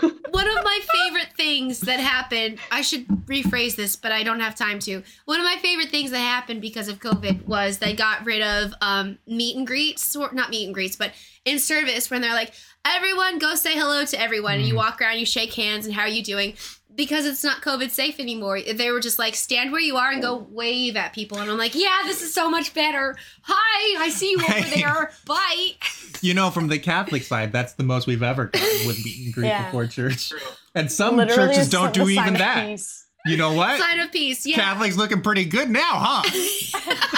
One 0.30 0.48
of 0.48 0.64
my 0.64 0.80
favorite 0.92 1.28
things 1.36 1.80
that 1.80 1.98
happened, 1.98 2.58
I 2.70 2.82
should 2.82 3.06
rephrase 3.26 3.74
this, 3.76 3.96
but 3.96 4.12
I 4.12 4.22
don't 4.22 4.40
have 4.40 4.54
time 4.54 4.78
to. 4.80 5.02
One 5.24 5.40
of 5.40 5.44
my 5.44 5.56
favorite 5.60 5.90
things 5.90 6.10
that 6.12 6.18
happened 6.18 6.60
because 6.60 6.88
of 6.88 7.00
COVID 7.00 7.46
was 7.46 7.78
they 7.78 7.94
got 7.94 8.24
rid 8.24 8.42
of 8.42 8.72
um, 8.80 9.18
meet 9.26 9.56
and 9.56 9.66
greets, 9.66 10.14
or 10.14 10.32
not 10.32 10.50
meet 10.50 10.66
and 10.66 10.74
greets, 10.74 10.96
but 10.96 11.12
in 11.44 11.58
service 11.58 12.10
when 12.10 12.20
they're 12.20 12.34
like, 12.34 12.52
everyone 12.84 13.38
go 13.38 13.54
say 13.54 13.74
hello 13.74 14.04
to 14.04 14.20
everyone. 14.20 14.54
And 14.54 14.66
you 14.66 14.76
walk 14.76 15.00
around, 15.00 15.18
you 15.18 15.26
shake 15.26 15.54
hands, 15.54 15.86
and 15.86 15.94
how 15.94 16.02
are 16.02 16.08
you 16.08 16.22
doing? 16.22 16.54
Because 16.94 17.26
it's 17.26 17.44
not 17.44 17.62
COVID 17.62 17.90
safe 17.90 18.18
anymore. 18.18 18.60
They 18.60 18.90
were 18.90 18.98
just 19.00 19.18
like, 19.18 19.34
stand 19.36 19.70
where 19.70 19.80
you 19.80 19.96
are 19.96 20.10
and 20.10 20.20
go 20.20 20.46
wave 20.50 20.96
at 20.96 21.12
people. 21.12 21.38
And 21.38 21.48
I'm 21.50 21.56
like, 21.58 21.74
yeah, 21.76 21.98
this 22.06 22.22
is 22.22 22.34
so 22.34 22.50
much 22.50 22.74
better. 22.74 23.16
Hi, 23.42 24.02
I 24.04 24.08
see 24.08 24.30
you 24.32 24.38
over 24.42 24.68
there. 24.74 25.12
Bye. 25.26 25.72
you 26.22 26.34
know, 26.34 26.50
from 26.50 26.66
the 26.68 26.78
Catholic 26.78 27.22
side, 27.22 27.52
that's 27.52 27.74
the 27.74 27.84
most 27.84 28.06
we've 28.08 28.22
ever 28.22 28.46
gotten 28.46 28.86
with 28.86 29.04
meet 29.04 29.26
and 29.26 29.34
greet 29.34 29.46
Yeah. 29.48 29.66
before 29.66 29.86
church. 29.86 30.32
And 30.74 30.90
some 30.90 31.16
literally 31.16 31.50
churches 31.54 31.68
don't 31.70 31.94
do 31.94 32.08
even 32.08 32.34
that. 32.34 32.66
peace. 32.66 33.04
You 33.26 33.36
know 33.36 33.52
what? 33.52 33.78
Sign 33.80 34.00
of 34.00 34.10
peace. 34.10 34.44
Yeah. 34.46 34.56
Catholics 34.56 34.96
looking 34.96 35.20
pretty 35.20 35.44
good 35.44 35.70
now, 35.70 35.82
huh? 35.92 36.22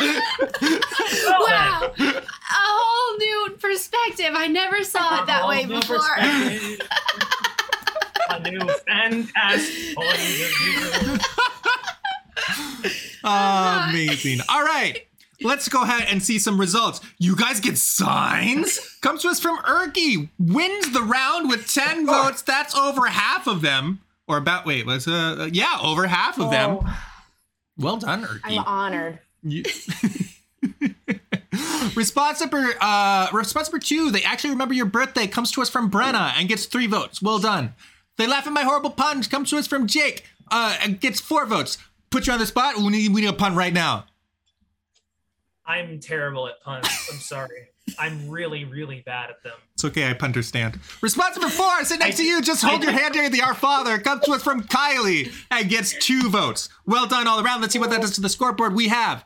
wow 0.00 1.92
a 1.98 2.22
whole 2.50 3.18
new 3.18 3.56
perspective 3.60 4.30
i 4.34 4.48
never 4.48 4.82
saw 4.82 5.20
it 5.22 5.26
that 5.26 5.46
way 5.46 5.64
before 5.64 6.00
perspective. 8.40 8.86
A 8.88 9.10
new 9.10 9.22
fantastic 9.22 9.96
point 9.96 10.14
of 10.14 10.18
view. 10.18 11.18
Amazing. 13.24 14.40
All 14.48 14.62
right. 14.62 15.06
Let's 15.44 15.68
go 15.68 15.82
ahead 15.82 16.06
and 16.08 16.22
see 16.22 16.38
some 16.38 16.58
results. 16.60 17.00
You 17.18 17.34
guys 17.34 17.58
get 17.58 17.76
signs? 17.76 18.78
Comes 19.00 19.22
to 19.22 19.28
us 19.28 19.40
from 19.40 19.58
Erky. 19.58 20.28
Wins 20.38 20.92
the 20.92 21.02
round 21.02 21.48
with 21.48 21.68
10 21.72 22.06
votes. 22.06 22.42
That's 22.42 22.76
over 22.76 23.06
half 23.06 23.46
of 23.48 23.60
them. 23.60 24.00
Or 24.28 24.36
about, 24.36 24.66
wait, 24.66 24.86
was, 24.86 25.08
uh, 25.08 25.48
yeah, 25.52 25.78
over 25.82 26.06
half 26.06 26.38
of 26.38 26.50
them. 26.52 26.78
Oh, 26.80 26.98
Well 27.76 27.96
done, 27.96 28.26
I'm 28.44 28.58
honored. 28.60 29.18
You- 29.42 29.64
response 31.96 32.40
number 32.40 32.64
uh 32.80 33.28
response 33.32 33.68
number 33.70 33.78
two 33.84 34.10
they 34.10 34.22
actually 34.22 34.50
remember 34.50 34.72
your 34.72 34.86
birthday 34.86 35.26
comes 35.26 35.50
to 35.50 35.60
us 35.60 35.68
from 35.68 35.90
brenna 35.90 36.32
and 36.38 36.48
gets 36.48 36.64
three 36.64 36.86
votes 36.86 37.20
well 37.20 37.38
done 37.38 37.74
they 38.18 38.26
laugh 38.26 38.46
at 38.46 38.52
my 38.52 38.62
horrible 38.62 38.90
puns 38.90 39.26
comes 39.26 39.50
to 39.50 39.56
us 39.56 39.66
from 39.66 39.86
jake 39.86 40.24
uh 40.50 40.76
and 40.82 41.00
gets 41.00 41.20
four 41.20 41.46
votes. 41.46 41.78
Put 42.10 42.26
you 42.26 42.32
on 42.34 42.38
the 42.38 42.46
spot. 42.46 42.76
We 42.76 42.88
need, 42.88 43.12
we 43.12 43.22
need 43.22 43.28
a 43.28 43.32
pun 43.32 43.56
right 43.56 43.72
now. 43.72 44.04
I'm 45.64 45.98
terrible 45.98 46.46
at 46.46 46.60
puns. 46.62 46.86
I'm 47.10 47.18
sorry. 47.18 47.68
I'm 47.98 48.28
really, 48.28 48.64
really 48.64 49.00
bad 49.04 49.30
at 49.30 49.42
them. 49.42 49.54
it's 49.74 49.84
okay. 49.86 50.04
I 50.04 50.12
understand 50.12 50.78
response 51.00 51.36
number 51.36 51.50
four. 51.50 51.66
I 51.66 51.82
sit 51.84 51.98
next 51.98 52.18
to 52.18 52.24
you. 52.24 52.40
just 52.42 52.62
hold 52.62 52.82
your 52.82 52.92
hand 52.92 53.14
during 53.14 53.30
the 53.32 53.42
our 53.42 53.54
father. 53.54 53.98
Comes 53.98 54.24
to 54.24 54.32
us 54.32 54.42
from 54.42 54.62
kyleigh 54.62 55.32
and 55.50 55.68
gets 55.68 55.92
two 56.04 56.28
votes. 56.28 56.68
Well 56.86 57.06
done 57.06 57.26
all 57.26 57.44
around. 57.44 57.60
Let's 57.60 57.72
see 57.72 57.78
what 57.78 57.90
that 57.90 58.00
does 58.00 58.12
to 58.12 58.20
the 58.20 58.28
scoreboard 58.28 58.74
we 58.74 58.88
have 58.88 59.24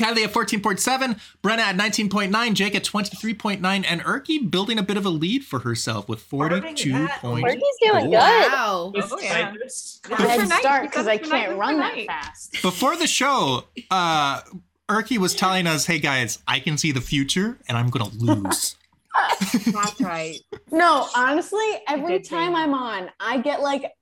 Kyleigh 0.00 0.24
at 0.24 0.32
14.7, 0.32 1.20
Brenna 1.42 1.58
at 1.58 1.76
19.9, 1.76 2.54
Jake 2.54 2.74
at 2.74 2.84
23.9, 2.84 3.84
and 3.86 4.00
Erky 4.02 4.50
building 4.50 4.78
a 4.78 4.82
bit 4.82 4.96
of 4.96 5.04
a 5.04 5.10
lead 5.10 5.44
for 5.44 5.60
herself 5.60 6.08
with 6.08 6.20
42 6.22 6.92
that. 6.92 7.20
points. 7.20 7.42
Where's 7.42 7.62
doing 7.82 8.04
good? 8.10 8.18
wow 8.18 8.92
With 8.94 9.12
Oh, 9.12 9.18
yeah. 9.20 9.32
Cypress. 9.32 10.00
I 10.10 10.22
had 10.22 10.40
for 10.40 10.46
to 10.46 10.54
start 10.54 10.82
because 10.84 11.06
I 11.06 11.18
good 11.18 11.26
for 11.26 11.32
night, 11.32 11.38
can't 11.40 11.50
good 11.52 11.58
run 11.58 11.78
that 11.78 12.06
fast. 12.06 12.62
Before 12.62 12.96
the 12.96 13.06
show, 13.06 13.64
uh, 13.90 14.40
Erky 14.88 15.18
was 15.18 15.34
telling 15.34 15.66
us, 15.66 15.86
hey 15.86 15.98
guys, 15.98 16.38
I 16.48 16.60
can 16.60 16.78
see 16.78 16.92
the 16.92 17.00
future 17.00 17.58
and 17.68 17.76
I'm 17.76 17.90
going 17.90 18.10
to 18.10 18.16
lose. 18.16 18.76
That's 19.66 20.00
right. 20.00 20.38
No, 20.70 21.06
honestly, 21.16 21.66
every 21.88 22.20
time. 22.20 22.54
I'm 22.56 22.72
on, 22.74 23.10
I 23.20 23.38
get 23.38 23.60
like 23.60 23.92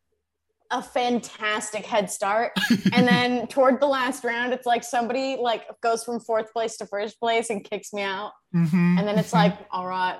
a 0.70 0.82
fantastic 0.82 1.86
head 1.86 2.10
start. 2.10 2.52
and 2.92 3.06
then 3.06 3.46
toward 3.46 3.80
the 3.80 3.86
last 3.86 4.24
round, 4.24 4.52
it's 4.52 4.66
like 4.66 4.84
somebody 4.84 5.36
like 5.40 5.64
goes 5.82 6.04
from 6.04 6.20
fourth 6.20 6.52
place 6.52 6.76
to 6.78 6.86
first 6.86 7.18
place 7.18 7.50
and 7.50 7.64
kicks 7.64 7.92
me 7.92 8.02
out. 8.02 8.32
Mhm. 8.54 8.98
And 8.98 9.08
then 9.08 9.18
it's 9.18 9.32
like, 9.32 9.56
all 9.70 9.86
right. 9.86 10.18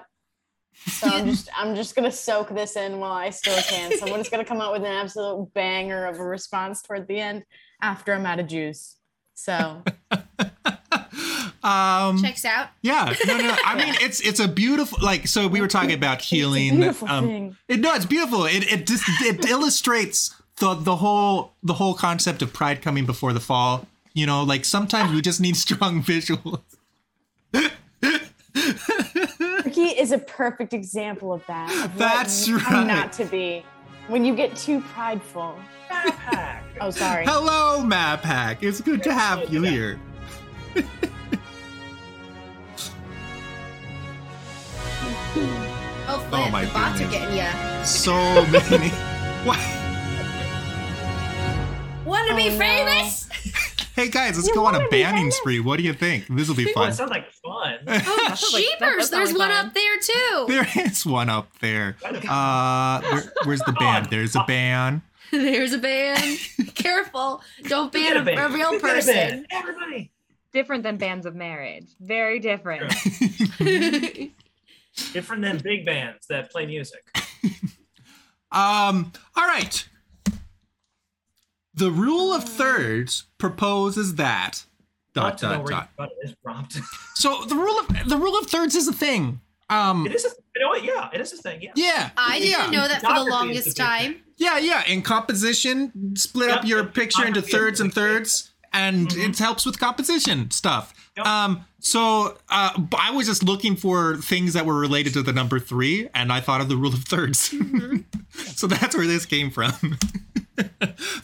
So 0.87 1.09
I'm 1.09 1.27
just 1.27 1.49
I'm 1.57 1.75
just 1.75 1.97
gonna 1.97 2.13
soak 2.13 2.51
this 2.51 2.77
in 2.77 3.01
while 3.01 3.13
I 3.13 3.31
still 3.31 3.61
can. 3.63 3.99
Someone's 3.99 4.29
gonna 4.29 4.45
come 4.45 4.61
out 4.61 4.73
with 4.73 4.83
an 4.83 4.93
absolute 4.93 5.53
banger 5.53 6.07
of 6.07 6.19
a 6.19 6.25
response 6.25 6.83
toward 6.83 7.09
the 7.09 7.19
end 7.19 7.43
after 7.83 8.13
I'm 8.15 8.25
out 8.25 8.39
of 8.39 8.47
juice. 8.47 8.97
So 9.35 9.83
um, 11.63 12.23
checks 12.23 12.45
out 12.45 12.69
yeah, 12.83 13.13
no, 13.27 13.37
no, 13.39 13.57
I 13.65 13.75
mean, 13.77 13.95
it's 14.01 14.21
it's 14.21 14.41
a 14.41 14.49
beautiful, 14.49 14.99
like, 15.03 15.27
so 15.27 15.49
we 15.49 15.61
were 15.61 15.69
talking 15.69 15.93
about 15.93 16.19
it's 16.19 16.33
a 16.33 16.37
healing. 16.37 16.77
beautiful 16.77 17.09
um, 17.09 17.27
thing. 17.27 17.57
It, 17.69 17.81
no, 17.81 17.95
it's 17.95 18.07
beautiful. 18.07 18.45
It 18.45 18.73
it 18.73 18.87
just 18.87 19.05
it 19.23 19.45
illustrates 19.51 20.35
the 20.59 20.75
the 20.75 20.97
whole 20.97 21.53
the 21.63 21.75
whole 21.75 21.95
concept 21.95 22.43
of 22.43 22.53
pride 22.53 22.83
coming 22.83 23.07
before 23.07 23.33
the 23.33 23.41
fall. 23.41 23.87
You 24.15 24.27
know, 24.27 24.43
like 24.43 24.65
sometimes 24.65 25.13
we 25.13 25.21
just 25.21 25.41
need 25.41 25.57
strong 25.57 26.03
visuals. 26.03 26.61
Erky 29.65 29.83
is 29.83 30.13
a 30.13 30.19
perfect 30.19 30.73
example 30.73 31.33
of 31.33 31.45
that. 31.47 31.71
Of 31.85 31.99
That's 31.99 32.49
I'm 32.49 32.57
right. 32.57 32.87
not 32.87 33.13
to 33.15 33.25
be. 33.25 33.65
When 34.09 34.25
you 34.25 34.35
get 34.35 34.57
too 34.57 34.81
prideful. 34.81 35.59
Backpack. 35.91 36.63
Oh, 36.81 36.91
sorry. 36.91 37.25
Hello, 37.27 37.85
Map 37.85 38.23
Hack. 38.23 38.63
It's 38.63 38.81
good 38.81 39.03
to 39.03 39.13
have 39.13 39.53
you 39.53 39.63
here. 39.63 40.01
Oh 46.33 46.49
my 46.51 46.65
the 46.65 46.73
bots 46.73 46.99
goodness. 46.99 47.17
are 47.17 47.19
getting 47.21 47.37
ya 47.37 47.83
So 47.85 48.13
many. 48.71 48.89
What? 49.45 49.59
want 52.05 52.29
to 52.29 52.35
be 52.37 52.49
Oh, 52.49 52.53
no. 52.53 52.59
famous 52.59 53.29
Hey 53.95 54.09
guys, 54.09 54.37
let's 54.37 54.47
You 54.49 54.55
go 54.55 54.65
on 54.65 54.77
a 54.77 54.79
wanna 54.79 54.91
be 54.91 55.03
banning 55.03 55.23
famous? 55.25 55.37
spree. 55.39 55.59
What 55.61 55.77
do 55.79 55.83
you 55.83 55.93
think? 55.93 56.27
This 56.31 56.47
will 56.49 56.55
be 56.55 56.69
Oh, 56.71 56.73
fun. 56.73 56.91
it 56.91 56.95
sounds 56.95 57.11
like 57.11 57.33
fun. 57.33 57.79
Oh, 57.89 57.93
That 58.29 58.39
sounds 58.39 58.53
like- 58.55 58.65
that- 58.79 58.79
jeepers! 58.79 59.11
that 59.11 59.17
There's 59.17 59.29
sounds 59.31 59.39
one 59.39 59.51
fun. 59.51 59.67
up 59.67 59.75
there 59.75 59.99
too. 59.99 60.45
There 60.49 60.69
is 60.87 61.05
one 61.05 61.29
up 61.29 61.49
there. 61.61 61.97
Uh, 62.05 63.01
where, 63.01 63.33
where's 63.45 63.61
the 63.63 63.73
band? 63.73 64.07
There's 64.09 64.37
a 64.37 64.45
band. 64.47 65.03
There's 65.33 65.73
a 65.73 65.79
band. 65.79 66.39
Careful! 66.77 67.43
Don't 67.65 67.93
You 67.93 68.01
ban 68.15 68.29
a, 68.29 68.31
a 68.41 68.47
a 68.47 68.49
real 68.51 68.71
You 68.73 68.79
a 68.79 68.81
person. 68.81 69.45
Everybody. 69.51 70.11
Different 70.53 70.85
than 70.85 70.97
bands 70.97 71.27
of 71.27 71.35
marriage. 71.35 71.89
Very 72.01 72.39
different. 72.39 72.95
Different 75.13 75.43
than 75.43 75.59
big 75.59 75.85
bands 75.87 76.27
that 76.29 76.51
play 76.51 76.67
music. 76.67 77.03
Um, 78.51 79.13
all 79.37 79.47
right. 79.47 79.87
The 81.75 81.91
rule 81.91 82.33
of 82.33 82.45
thirds 82.45 83.25
proposes 83.37 84.15
that 84.15 84.65
Not 85.15 85.39
dot 85.39 85.65
dot 85.65 85.67
dot. 85.67 85.89
got 85.99 86.09
this 86.23 86.35
prompt. 86.43 86.79
So 87.15 87.45
the 87.45 87.55
rule 87.57 87.79
of 87.79 88.09
the 88.09 88.17
rule 88.17 88.39
of 88.39 88.47
thirds 88.47 88.75
is 88.75 88.89
a 88.89 88.93
thing. 88.93 89.41
Um, 89.69 90.07
It 90.07 90.15
is 90.15 90.25
a, 90.25 90.29
you 90.57 90.63
know 90.63 90.69
what? 90.69 90.83
Yeah, 90.85 91.11
it 91.13 91.21
is 91.21 91.33
a 91.33 91.37
thing. 91.37 91.61
Yeah. 91.61 91.73
yeah, 91.75 92.11
I 92.17 92.39
didn't 92.39 92.73
yeah. 92.73 92.81
know 92.81 92.89
that 92.89 93.03
for 93.03 93.13
the 93.13 93.25
longest 93.31 93.77
time. 93.77 94.15
thing. 94.15 94.23
Yeah, 94.39 94.57
yeah. 94.59 94.83
In 94.87 95.03
composition, 95.03 96.17
split 96.17 96.49
up 96.51 96.65
your 96.65 96.85
picture 96.85 97.27
into 97.27 97.43
thirds 97.43 97.81
and 97.81 97.91
is 97.91 97.95
thing. 97.95 98.03
thirds, 98.03 98.51
and 98.73 99.09
Mhm. 99.09 99.29
it 99.31 99.39
helps 99.39 99.65
with 99.67 99.79
composition 99.79 100.51
stuff. 100.51 100.93
Yep. 101.17 101.27
Um, 101.27 101.65
so 101.81 102.39
uh, 102.49 102.81
I 102.99 103.11
was 103.11 103.27
just 103.27 103.43
looking 103.43 103.77
for 103.77 104.17
things 104.19 104.53
that 104.53 104.67
were 104.67 104.79
related 104.79 105.13
to 105.15 105.23
the 105.23 105.33
number 105.33 105.59
three, 105.59 106.09
and 106.15 106.33
I 106.33 106.41
thought 106.41 106.61
of 106.61 106.69
the 106.69 106.77
rule 106.77 106.93
of 106.95 107.05
3rds 107.05 107.55
so 108.57 108.67
that's 108.67 108.97
where 108.97 109.07
this 109.07 109.27
came 109.27 109.51
from. 109.51 109.73
the 110.57 110.69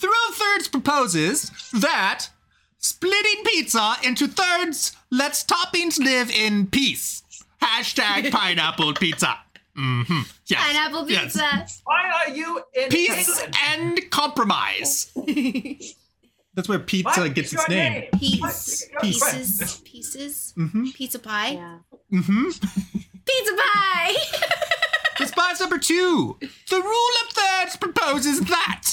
rule 0.03 0.29
of 0.29 0.35
thirds 0.35 0.69
proposes 0.69 1.51
that 1.73 2.29
splitting 2.79 3.45
pizza 3.47 3.97
into 4.03 4.27
thirds 4.29 4.93
lets 5.11 5.45
toppings 5.45 5.99
live 5.99 6.31
in 6.31 6.67
peace. 6.67 7.23
Hashtag 7.63 8.31
pineapple 8.33 8.95
pizza. 8.95 9.39
Mm-hmm. 9.79 10.21
Yes. 10.47 10.67
Pineapple 10.67 11.11
Yes. 11.11 11.23
pizza. 11.33 11.67
Why 11.85 12.11
are 12.11 12.31
you 12.35 12.61
in 12.75 12.89
Peace 12.91 13.29
England? 13.29 13.57
and 13.69 14.11
compromise. 14.11 15.11
That's 16.55 16.69
where 16.69 16.79
pizza 16.79 17.21
What 17.21 17.35
gets 17.35 17.53
its 17.53 17.69
your 17.69 17.69
name. 17.69 18.05
Piece, 18.19 18.87
What? 18.93 19.03
pieces, 19.03 19.81
pieces, 19.85 20.55
Mm-hmm. 20.57 20.85
pizza 20.95 21.19
pie, 21.19 21.51
Yeah. 21.53 21.79
Mm-hmm. 22.13 22.51
pizza 23.27 23.55
pie. 23.57 24.15
Response 25.21 25.61
number 25.61 25.79
two. 25.79 26.37
The 26.41 26.81
rule 26.81 27.15
of 27.23 27.29
thirds 27.33 27.77
proposes 27.77 28.41
that 28.41 28.91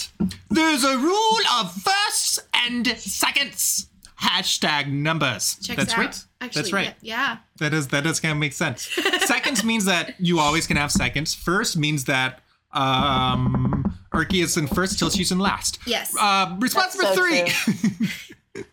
there's 0.49 0.83
a 0.83 0.97
rule 0.97 1.37
of 1.59 1.71
firsts 1.73 2.39
and 2.53 2.87
seconds. 2.97 3.87
Hashtag 4.21 4.87
numbers. 4.91 5.57
Checks 5.63 5.77
That's 5.77 5.93
out. 5.93 5.97
right. 5.99 6.25
Actually, 6.41 6.61
That's 6.61 6.73
right. 6.73 6.93
Yeah. 7.01 7.37
That 7.57 7.73
is 7.73 7.87
that 7.87 8.03
does 8.03 8.19
kind 8.19 8.31
of 8.33 8.37
make 8.37 8.53
sense. 8.53 8.83
seconds 9.25 9.63
means 9.63 9.85
that 9.85 10.13
you 10.19 10.37
always 10.39 10.67
can 10.67 10.77
have 10.77 10.91
seconds. 10.91 11.33
First 11.33 11.75
means 11.75 12.05
that 12.05 12.41
um 12.71 13.70
Erky 14.13 14.43
is 14.43 14.57
in 14.57 14.67
first 14.67 14.99
till 14.99 15.09
she's 15.09 15.31
in 15.31 15.39
last. 15.39 15.79
Yes. 15.85 16.15
Uh, 16.19 16.55
response 16.59 16.95
That's 16.95 17.17
number 17.17 17.43
so 17.43 17.53
three. 17.53 18.03
the 18.53 18.63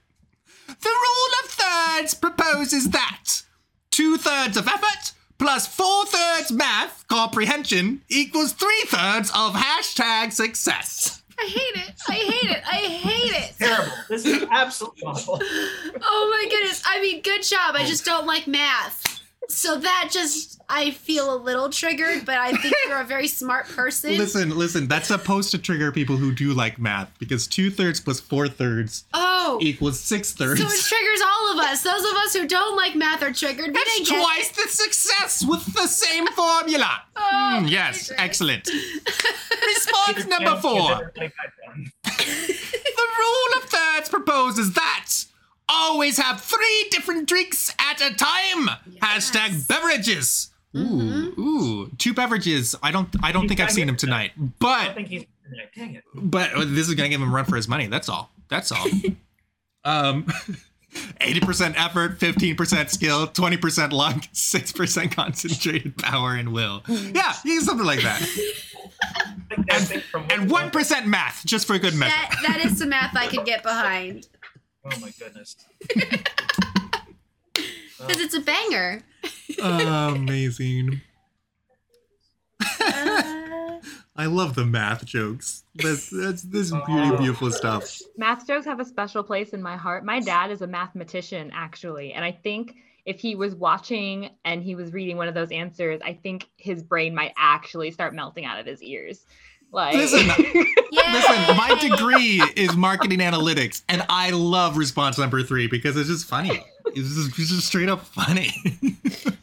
rule 0.85 1.33
of 1.45 1.51
thirds 1.51 2.15
proposes 2.15 2.91
that 2.91 3.43
two 3.91 4.17
thirds 4.17 4.57
of 4.57 4.67
effort 4.67 5.13
plus 5.39 5.67
four 5.67 6.07
thirds 6.07 6.51
math 6.51 7.07
comprehension 7.09 8.03
equals 8.09 8.53
three 8.53 8.83
thirds 8.87 9.31
of 9.31 9.55
hashtag 9.55 10.33
success. 10.33 11.23
I 11.41 11.45
hate 11.45 11.83
it. 11.87 11.95
I 12.09 12.13
hate 12.15 12.51
it. 12.51 12.63
I 12.67 12.77
hate 12.77 13.33
it. 13.45 13.55
Terrible. 13.59 13.93
This 14.09 14.27
is 14.27 14.45
absolutely 14.51 15.03
awful. 15.05 15.41
Oh 16.01 16.29
my 16.31 16.49
goodness. 16.51 16.83
I 16.87 17.01
mean, 17.01 17.23
good 17.23 17.43
job. 17.43 17.75
I 17.75 17.85
just 17.85 18.05
don't 18.05 18.27
like 18.27 18.47
math. 18.47 19.21
So 19.51 19.79
that 19.79 20.11
just, 20.13 20.61
I 20.69 20.91
feel 20.91 21.35
a 21.35 21.39
little 21.39 21.71
triggered, 21.71 22.27
but 22.27 22.37
I 22.37 22.53
think 22.53 22.75
you're 22.87 23.01
a 23.01 23.05
very 23.05 23.27
smart 23.27 23.67
person. 23.67 24.11
Listen, 24.19 24.51
listen, 24.57 24.87
that's 24.89 25.09
supposed 25.09 25.51
to 25.53 25.59
trigger 25.59 25.91
people 25.91 26.19
who 26.19 26.35
do 26.35 26.53
like 26.53 26.79
math 26.79 27.11
because 27.19 27.47
two 27.47 27.71
thirds 27.71 27.99
plus 27.99 28.21
four 28.21 28.47
thirds 28.47 29.05
Oh. 29.15 29.59
equals 29.63 29.99
six 29.99 30.33
thirds. 30.33 30.61
So 30.61 30.67
it 30.67 30.81
triggers 30.81 31.21
all 31.27 31.53
of 31.53 31.59
us. 31.61 31.83
Those 31.83 32.05
of 32.05 32.13
us 32.19 32.35
who 32.35 32.47
don't 32.47 32.77
like 32.77 32.95
math 32.95 33.23
are 33.23 33.33
triggered. 33.33 33.69
We 33.69 33.73
That's 33.73 33.97
didn't 33.97 34.09
get 34.11 34.23
twice 34.23 34.51
it. 34.51 34.57
the 34.57 34.69
success 34.69 35.43
with 35.47 35.65
the 35.75 35.87
same 35.87 36.27
formula. 36.37 37.01
Oh, 37.17 37.61
Mm, 37.63 37.71
yes, 37.71 37.99
Jesus. 37.99 38.15
excellent. 38.19 38.69
Response 39.67 40.27
number 40.27 40.57
four. 40.61 41.13
The 42.05 43.07
rule 43.19 43.63
of 43.63 43.65
thirds 43.71 44.09
proposes 44.11 44.73
that 44.75 45.07
always 45.69 46.19
have 46.19 46.41
three 46.41 46.87
different 46.91 47.29
drinks 47.29 47.75
at 47.79 48.01
a 48.01 48.15
time. 48.15 48.71
Yes. 48.91 49.31
Hashtag 49.31 49.69
beverages. 49.69 50.51
Ooh, 50.77 50.81
Mhm. 50.81 51.39
ooh, 51.39 51.91
two 51.99 52.13
beverages. 52.15 52.75
I 52.83 52.91
don't, 52.91 53.09
I 53.23 53.33
don't 53.33 53.43
He's 53.43 53.49
think 53.51 53.61
I've 53.61 53.71
seen 53.73 53.89
him 53.89 53.97
tonight, 53.97 54.33
I 54.39 54.43
but, 54.59 54.95
think 54.95 55.09
he's. 55.09 55.25
Dang 55.75 55.95
it. 55.95 56.05
but 56.15 56.51
this 56.57 56.89
is 56.89 56.95
gonna 56.95 57.09
give 57.09 57.23
him 57.23 57.29
a 57.31 57.33
run 57.35 57.47
for 57.47 57.57
his 57.57 57.69
money. 57.69 57.87
That's 57.87 58.09
all. 58.09 58.31
That's 58.49 58.71
all. 58.73 58.87
um. 59.85 60.27
80% 61.21 61.75
effort, 61.77 62.19
15% 62.19 62.89
skill, 62.91 63.27
20% 63.29 63.93
luck, 63.93 64.17
6% 64.33 65.13
concentrated 65.13 65.99
power 65.99 66.35
and 66.35 66.51
will. 66.53 66.83
Yeah, 66.89 67.35
yeah, 67.45 67.59
something 67.61 67.87
like 67.87 68.03
that. 68.03 68.23
Like 69.51 69.67
that 69.67 69.81
thing 69.83 70.01
from 70.11 70.27
And 70.31 70.51
1% 70.51 71.07
math, 71.07 71.45
just 71.47 71.67
for 71.67 71.79
good 71.79 71.95
measure. 71.95 72.15
That, 72.15 72.37
that 72.47 72.67
is 72.67 72.79
some 72.79 72.89
math 72.91 73.17
I 73.17 73.29
could 73.29 73.47
get 73.47 73.63
behind. 73.63 74.27
Oh 74.91 74.99
my 75.01 75.13
goodness. 75.19 75.57
Because 78.01 78.21
it's 78.23 78.35
a 78.35 78.41
banger. 78.41 79.03
amazing. 79.61 81.01
Uh, 82.61 83.79
I 84.17 84.27
love 84.27 84.55
the 84.55 84.65
math 84.65 85.05
jokes. 85.05 85.65
That's 85.75 86.09
that's 86.11 86.43
this 86.43 86.73
Oh. 86.73 86.81
beauty, 86.87 87.17
beautiful 87.19 87.51
stuff. 87.51 87.99
Math 88.17 88.47
jokes 88.47 88.67
have 88.67 88.79
a 88.79 88.85
special 88.85 89.25
place 89.25 89.51
in 89.51 89.61
my 89.61 89.77
heart. 89.77 90.05
My 90.05 90.21
dad 90.21 90.53
is 90.53 90.63
a 90.63 90.67
mathematician, 90.69 91.51
actually. 91.53 92.13
And 92.13 92.25
I 92.25 92.31
think 92.31 92.77
if 93.05 93.19
he 93.19 93.35
was 93.35 93.55
watching 93.57 94.31
and 94.45 94.63
he 94.63 94.77
was 94.77 94.93
reading 94.93 95.17
one 95.17 95.27
of 95.29 95.35
those 95.35 95.51
answers, 95.51 96.01
I 96.05 96.13
think 96.15 96.49
his 96.57 96.83
brain 96.85 97.15
might 97.15 97.33
actually 97.37 97.91
start 97.91 98.15
melting 98.15 98.45
out 98.45 98.61
of 98.61 98.67
his 98.67 98.81
ears. 98.83 99.27
Like, 99.71 99.95
Listen. 99.95 100.27
Listen, 100.93 101.57
my 101.57 101.77
degree 101.81 102.43
is 102.57 102.75
marketing 102.77 103.19
analytics, 103.21 103.83
and 103.89 104.05
I 104.09 104.31
love 104.31 104.77
response 104.77 105.19
number 105.19 105.43
three 105.43 105.67
because 105.67 105.97
it's 105.97 106.09
just 106.09 106.27
funny. 106.27 106.65
It's 106.87 107.15
just, 107.15 107.39
it's 107.39 107.51
just 107.51 107.67
straight 107.67 107.89
up 107.89 108.05
funny. 108.05 108.51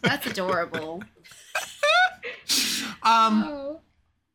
That's 0.01 0.25
adorable. 0.27 1.03
um, 3.03 3.43
Oh. 3.47 3.79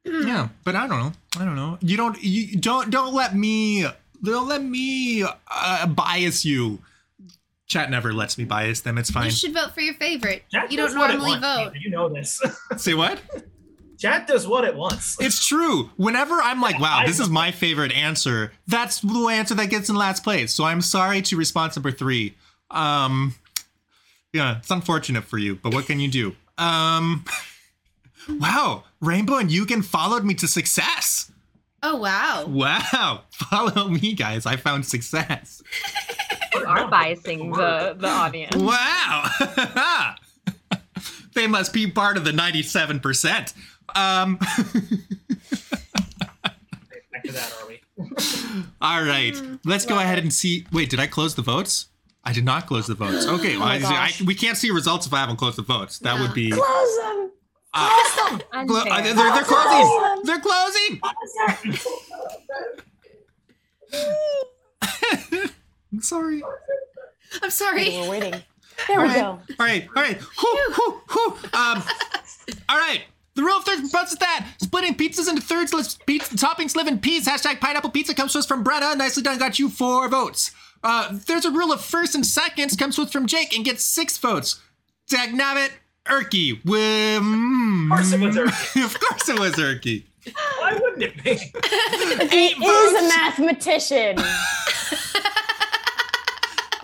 yeah, 0.04 0.48
but 0.64 0.74
I 0.76 0.86
don't 0.86 1.00
know. 1.00 1.12
I 1.38 1.44
don't 1.44 1.56
know. 1.56 1.78
You 1.80 1.96
don't. 1.96 2.22
You 2.22 2.56
don't. 2.56 2.90
Don't 2.90 3.12
let 3.14 3.34
me. 3.34 3.86
Don't 4.22 4.48
let 4.48 4.62
me 4.62 5.24
uh, 5.48 5.86
bias 5.86 6.44
you. 6.44 6.78
Chat 7.66 7.90
never 7.90 8.12
lets 8.12 8.36
me 8.38 8.44
bias 8.44 8.80
them. 8.80 8.98
It's 8.98 9.10
fine. 9.10 9.26
You 9.26 9.30
should 9.30 9.52
vote 9.54 9.72
for 9.74 9.80
your 9.80 9.94
favorite. 9.94 10.44
Chat 10.50 10.70
you 10.70 10.76
don't 10.76 10.96
what 10.96 11.08
normally 11.10 11.38
wants. 11.40 11.46
vote. 11.46 11.72
You 11.80 11.90
know 11.90 12.08
this. 12.08 12.40
Say 12.76 12.94
what? 12.94 13.20
Chat 14.00 14.26
does 14.26 14.46
what 14.46 14.64
it 14.64 14.74
wants. 14.74 15.18
It's 15.20 15.46
true. 15.46 15.90
Whenever 15.98 16.36
I'm 16.36 16.62
like, 16.62 16.80
wow, 16.80 17.02
this 17.04 17.20
is 17.20 17.28
my 17.28 17.50
favorite 17.50 17.92
answer, 17.92 18.50
that's 18.66 19.00
the 19.00 19.28
answer 19.30 19.54
that 19.56 19.68
gets 19.68 19.90
in 19.90 19.94
last 19.94 20.24
place. 20.24 20.54
So 20.54 20.64
I'm 20.64 20.80
sorry 20.80 21.20
to 21.20 21.36
response 21.36 21.76
number 21.76 21.90
three. 21.90 22.34
Um, 22.70 23.34
yeah, 24.32 24.56
it's 24.56 24.70
unfortunate 24.70 25.24
for 25.24 25.36
you, 25.36 25.56
but 25.56 25.74
what 25.74 25.84
can 25.84 26.00
you 26.00 26.08
do? 26.08 26.34
Um, 26.56 27.26
wow, 28.28 28.84
Rainbow 29.02 29.36
and 29.36 29.50
Yugen 29.50 29.84
followed 29.84 30.24
me 30.24 30.32
to 30.34 30.48
success. 30.48 31.30
Oh 31.82 31.96
wow. 31.96 32.46
Wow, 32.46 33.24
follow 33.30 33.88
me, 33.88 34.14
guys. 34.14 34.46
I 34.46 34.56
found 34.56 34.86
success. 34.86 35.62
you 36.54 36.64
are 36.64 36.90
biasing 36.90 37.54
the, 37.54 37.96
the 37.98 38.08
audience. 38.08 38.56
Wow. 38.56 40.14
they 41.34 41.46
must 41.46 41.74
be 41.74 41.90
part 41.90 42.16
of 42.16 42.24
the 42.24 42.32
97%. 42.32 43.52
Um, 43.96 44.36
Back 47.12 47.24
to 47.24 47.32
that, 47.32 47.52
are 47.60 47.68
we? 47.68 47.80
All 48.80 49.02
right, 49.02 49.40
let's 49.64 49.84
go 49.86 49.98
ahead 49.98 50.18
and 50.18 50.32
see. 50.32 50.66
Wait, 50.72 50.88
did 50.90 51.00
I 51.00 51.06
close 51.06 51.34
the 51.34 51.42
votes? 51.42 51.86
I 52.24 52.32
did 52.32 52.44
not 52.44 52.66
close 52.66 52.86
the 52.86 52.94
votes. 52.94 53.26
Okay, 53.26 53.56
well, 53.56 53.66
my 53.66 53.76
I, 53.82 54.10
I, 54.20 54.24
we 54.24 54.34
can't 54.34 54.56
see 54.56 54.70
results 54.70 55.06
if 55.06 55.12
I 55.14 55.18
haven't 55.20 55.36
closed 55.36 55.56
the 55.58 55.62
votes. 55.62 55.98
That 56.00 56.16
No. 56.16 56.22
would 56.22 56.34
be. 56.34 56.50
Close 56.50 56.96
them. 56.98 57.30
Uh, 57.72 57.88
clo- 58.66 58.80
uh, 58.90 59.00
they're, 59.02 59.14
they're 59.14 59.42
closing. 59.44 60.22
They're 60.24 60.40
closing. 60.40 61.00
I'm 65.92 66.00
sorry. 66.02 66.42
I'm 67.42 67.50
sorry. 67.50 67.82
Okay, 67.82 68.00
we're 68.02 68.10
waiting. 68.10 68.34
There 68.88 68.96
we 68.96 69.02
All 69.02 69.08
right, 69.08 69.16
go. 69.16 69.26
all 69.26 69.66
right, 69.66 69.86
all 69.94 70.02
right. 70.02 70.16
Whew, 70.18 70.72
whew, 70.74 71.00
whew. 71.10 71.32
Um, 71.52 71.82
all 72.66 72.78
right. 72.78 73.02
The 73.36 73.42
rule 73.42 73.56
of 73.58 73.64
thirds 73.64 73.80
proposes 73.82 74.18
that 74.18 74.46
splitting 74.60 74.94
pizzas 74.96 75.28
into 75.28 75.40
thirds 75.40 75.72
lets 75.72 75.94
pizza 75.94 76.34
toppings 76.34 76.74
live 76.74 76.88
in 76.88 76.98
peace. 76.98 77.28
Hashtag 77.28 77.60
pineapple 77.60 77.90
pizza 77.90 78.14
comes 78.14 78.32
to 78.32 78.40
us 78.40 78.46
from 78.46 78.64
Brenna. 78.64 78.96
Nicely 78.96 79.22
done. 79.22 79.38
Got 79.38 79.58
you 79.58 79.68
four 79.68 80.08
votes. 80.08 80.50
Uh, 80.82 81.16
there's 81.26 81.44
a 81.44 81.50
rule 81.50 81.72
of 81.72 81.80
first 81.80 82.14
and 82.14 82.24
seconds 82.26 82.74
comes 82.74 82.98
with 82.98 83.12
from 83.12 83.26
Jake 83.26 83.54
and 83.54 83.64
gets 83.64 83.84
six 83.84 84.18
votes. 84.18 84.60
Dagnabbit, 85.10 85.70
Erky. 86.06 86.64
With, 86.64 87.22
Of 87.92 87.98
course 87.98 88.12
it 88.12 88.20
was 88.20 88.36
Erky. 88.36 88.84
of 88.84 88.98
course 89.00 89.28
it 89.28 89.38
was 89.38 89.52
Erky. 89.52 90.04
Why 90.58 90.72
wouldn't 90.80 91.02
it 91.02 91.22
be? 91.22 91.30
Eight 91.30 92.56
He 92.56 92.64
is 92.64 92.92
a 93.04 93.08
mathematician. 93.08 94.18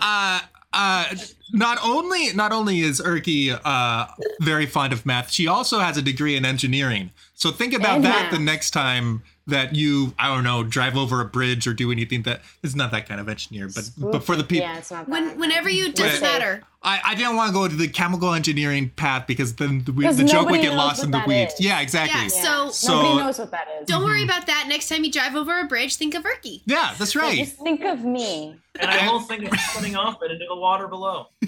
uh, 0.01 0.41
uh, 0.73 1.05
not 1.53 1.77
only 1.83 2.33
not 2.33 2.51
only 2.51 2.81
is 2.81 2.99
Erky 3.01 3.57
uh, 3.63 4.07
very 4.41 4.65
fond 4.65 4.93
of 4.93 5.05
math, 5.05 5.31
she 5.31 5.47
also 5.47 5.79
has 5.79 5.97
a 5.97 6.01
degree 6.01 6.35
in 6.35 6.45
engineering. 6.45 7.11
So 7.39 7.51
think 7.51 7.73
about 7.75 7.97
And 7.97 8.05
that 8.05 8.23
math. 8.23 8.31
the 8.31 8.39
next 8.39 8.71
time 8.71 9.21
that 9.45 9.75
you 9.75 10.13
I 10.17 10.33
don't 10.33 10.43
know 10.43 10.63
drive 10.63 10.97
over 10.97 11.21
a 11.21 11.25
bridge 11.25 11.67
or 11.67 11.73
do 11.73 11.91
anything 11.91 12.23
that 12.23 12.41
is 12.63 12.75
not 12.75 12.89
that 12.91 13.07
kind 13.07 13.21
of 13.21 13.29
engineer, 13.29 13.69
but 13.73 13.89
but 13.95 14.23
for 14.23 14.35
the 14.35 14.43
people. 14.43 14.67
Yeah, 14.67 14.79
it's 14.79 14.89
not. 14.89 15.07
When, 15.07 15.37
whenever 15.37 15.69
you 15.69 15.91
doesn't 15.93 16.19
matter. 16.21 16.63
I, 16.81 16.99
I 17.05 17.15
didn't 17.15 17.35
want 17.35 17.49
to 17.49 17.53
go 17.53 17.67
to 17.67 17.75
the 17.75 17.87
chemical 17.87 18.33
engineering 18.33 18.89
path 18.95 19.27
because 19.27 19.55
then 19.55 19.83
the, 19.83 19.91
the 19.91 20.23
joke 20.23 20.49
would 20.49 20.61
get 20.61 20.73
lost 20.73 21.03
in 21.03 21.11
the 21.11 21.21
weeds. 21.27 21.53
is. 21.55 21.61
Yeah, 21.61 21.79
exactly. 21.81 22.17
Yeah, 22.19 22.23
Yeah. 22.33 22.43
So, 22.43 22.69
So- 22.71 23.01
Nobody 23.03 23.17
knows 23.23 23.37
what 23.39 23.51
that 23.51 23.67
is. 23.81 23.87
don't 23.87 24.03
worry 24.03 24.23
about 24.23 24.47
that. 24.47 24.65
Next 24.67 24.89
time 24.89 25.03
you 25.03 25.11
drive 25.11 25.35
over 25.35 25.59
a 25.59 25.65
bridge, 25.65 25.95
think 25.97 26.15
of 26.15 26.23
Erky. 26.23 26.61
Yeah, 26.65 26.93
that's 26.97 27.13
Yeah, 27.13 27.21
right. 27.21 27.37
Just 27.37 27.57
think 27.57 27.83
of 27.83 28.03
me. 28.03 28.55
And 28.79 28.89
I 28.89 29.05
won't 29.07 29.27
think 29.27 29.43
of 29.45 29.51
coming 29.73 29.95
off 29.95 30.17
it 30.23 30.31
into 30.31 30.45
the 30.49 30.55
water 30.55 30.87
below. 30.87 31.27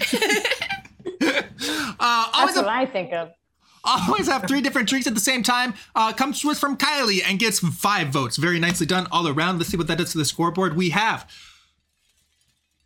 Uh, 1.22 2.30
always, 2.32 2.54
That's 2.54 2.66
what 2.66 2.68
I 2.74 2.86
think 2.86 3.12
of. 3.12 3.30
Always 3.82 4.26
have 4.28 4.46
three 4.46 4.60
different 4.60 4.88
drinks 4.88 5.06
at 5.06 5.14
the 5.14 5.20
same 5.20 5.42
time. 5.42 5.74
Uh, 5.94 6.12
comes 6.12 6.44
with 6.44 6.58
from 6.58 6.76
Kyleigh 6.76 7.22
and 7.26 7.38
gets 7.38 7.60
five 7.60 8.08
votes. 8.08 8.36
Very 8.36 8.58
nicely 8.60 8.86
done 8.86 9.06
all 9.10 9.26
around. 9.26 9.58
Let's 9.58 9.70
see 9.70 9.76
what 9.76 9.86
that 9.86 9.98
does 9.98 10.12
to 10.12 10.18
the 10.18 10.24
scoreboard. 10.24 10.76
We 10.76 10.90
have 10.90 11.26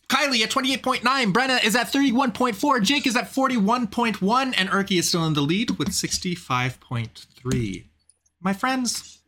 Kyleigh 0.08 0.42
at 0.42 0.50
28.9, 0.50 1.32
Brenna 1.32 1.64
is 1.64 1.74
at 1.74 1.88
31.4, 1.92 2.82
Jake 2.82 3.06
is 3.06 3.16
at 3.16 3.24
41.1, 3.32 4.54
and 4.56 4.68
Erky 4.68 4.98
is 4.98 5.08
still 5.08 5.24
in 5.26 5.32
the 5.32 5.40
lead 5.40 5.72
with 5.72 5.88
65.3. 5.88 7.84
My 8.40 8.52
friends, 8.52 9.18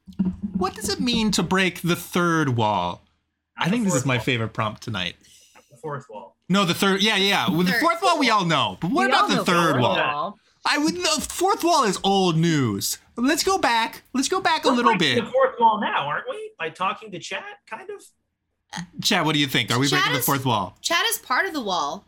what 0.56 0.74
does 0.74 0.88
it 0.90 1.00
mean 1.00 1.30
to 1.32 1.42
break 1.42 1.80
the 1.80 1.96
third 1.96 2.50
wall? 2.56 3.02
I 3.58 3.70
think 3.70 3.84
this 3.84 3.94
is 3.94 4.04
my 4.04 4.18
favorite 4.18 4.52
prompt 4.52 4.82
tonight. 4.82 5.16
The 5.70 5.78
fourth 5.78 6.04
wall. 6.10 6.36
No, 6.48 6.64
the 6.64 6.74
third. 6.74 7.02
Yeah, 7.02 7.16
yeah. 7.16 7.50
With 7.50 7.66
the 7.66 7.72
fourth 7.80 8.02
wall, 8.02 8.18
we 8.18 8.28
all 8.30 8.44
know. 8.44 8.76
But 8.80 8.90
what 8.90 9.06
We 9.08 9.12
about 9.12 9.28
the 9.30 9.44
third 9.44 9.80
wall? 9.80 9.96
wall. 9.96 10.38
I 10.68 10.78
would. 10.78 10.96
The 10.96 11.26
fourth 11.28 11.62
wall 11.64 11.84
is 11.84 11.98
old 12.04 12.36
news. 12.36 12.98
Let's 13.16 13.42
go 13.44 13.56
back. 13.58 14.02
Let's 14.12 14.28
go 14.28 14.40
back 14.40 14.64
a 14.64 14.68
We're 14.68 14.74
little 14.74 14.96
breaking 14.96 15.16
bit. 15.16 15.24
The 15.24 15.30
fourth 15.30 15.54
wall 15.58 15.80
now, 15.80 16.06
aren't 16.06 16.24
we? 16.28 16.50
By 16.58 16.70
talking 16.70 17.10
to 17.12 17.18
chat, 17.18 17.44
kind 17.68 17.88
of. 17.90 18.02
Chad, 19.02 19.24
what 19.24 19.32
do 19.34 19.38
you 19.38 19.46
think? 19.46 19.70
Are 19.70 19.78
we 19.78 19.86
Chad 19.88 20.00
breaking 20.00 20.16
the 20.18 20.22
fourth 20.22 20.44
wall? 20.44 20.76
Chad 20.82 21.04
is 21.08 21.18
part 21.18 21.46
of 21.46 21.52
the 21.52 21.62
wall. 21.62 22.04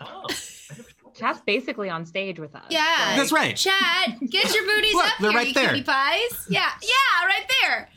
Oh. 0.00 0.26
Chat's 1.18 1.40
basically 1.40 1.88
on 1.88 2.04
stage 2.04 2.38
with 2.38 2.54
us. 2.54 2.66
Yeah. 2.68 3.14
That's 3.16 3.32
right. 3.32 3.56
Chad, 3.56 4.18
get 4.28 4.54
your 4.54 4.66
booties 4.66 4.92
Look, 4.94 5.06
up 5.06 5.12
they're 5.18 5.30
here, 5.30 5.38
right 5.38 5.46
you 5.48 5.54
there. 5.54 5.68
cutie 5.70 5.82
pies. 5.82 6.46
Yeah, 6.50 6.68
yeah, 6.82 7.26
right 7.26 7.50
there. 7.62 7.88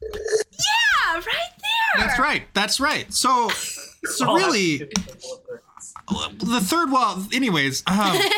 Yeah, 0.00 1.14
right 1.14 1.22
there. 1.24 2.06
That's 2.06 2.18
right. 2.20 2.42
That's 2.54 2.78
right. 2.78 3.12
So, 3.12 3.48
so 4.04 4.26
Oh, 4.28 4.36
really, 4.36 4.78
the 4.78 6.60
third 6.62 6.92
wall. 6.92 7.24
Anyways, 7.32 7.82
um, 7.88 7.96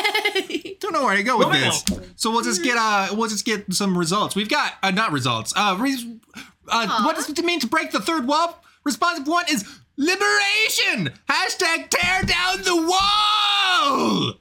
don't 0.91 1.01
know 1.01 1.05
where 1.05 1.15
to 1.15 1.23
go 1.23 1.37
with 1.37 1.51
this. 1.51 1.83
So 2.15 2.31
we'll 2.31 2.43
just 2.43 2.63
get 2.63 2.77
uh, 2.77 3.09
we'll 3.13 3.29
just 3.29 3.45
get 3.45 3.73
some 3.73 3.97
results. 3.97 4.35
We've 4.35 4.49
got 4.49 4.73
uh, 4.83 4.91
not 4.91 5.11
results. 5.11 5.53
Uh, 5.55 5.77
re- 5.79 6.19
uh 6.67 7.03
what 7.03 7.15
does 7.15 7.29
it 7.29 7.43
mean 7.43 7.59
to 7.59 7.67
break 7.67 7.91
the 7.91 7.99
third 7.99 8.27
wall? 8.27 8.63
Response 8.83 9.27
one 9.27 9.45
is 9.49 9.67
liberation. 9.97 11.13
Hashtag 11.29 11.89
tear 11.89 12.23
down 12.23 12.63
the 12.63 12.75
wall. 12.75 14.33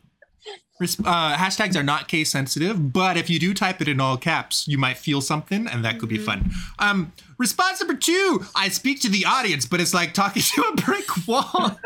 Uh, 1.05 1.37
hashtags 1.37 1.77
are 1.77 1.83
not 1.83 2.09
case 2.09 2.31
sensitive, 2.31 2.91
but 2.91 3.19
if 3.19 3.29
you 3.29 3.39
do 3.39 3.53
type 3.53 3.83
it 3.83 3.89
in 3.89 4.01
all 4.01 4.17
caps, 4.17 4.67
you 4.67 4.79
might 4.79 4.97
feel 4.97 5.21
something, 5.21 5.67
and 5.67 5.85
that 5.85 5.99
could 5.99 6.09
be 6.09 6.17
fun. 6.17 6.51
Um, 6.79 7.13
response 7.37 7.81
number 7.81 7.95
two: 7.95 8.47
I 8.57 8.71
speak 8.71 9.03
to 9.03 9.11
the 9.11 9.27
audience, 9.27 9.67
but 9.67 9.81
it's 9.81 9.93
like 9.93 10.15
talking 10.15 10.43
to 10.55 10.63
a 10.63 10.77
brick 10.77 11.27
wall. 11.29 11.45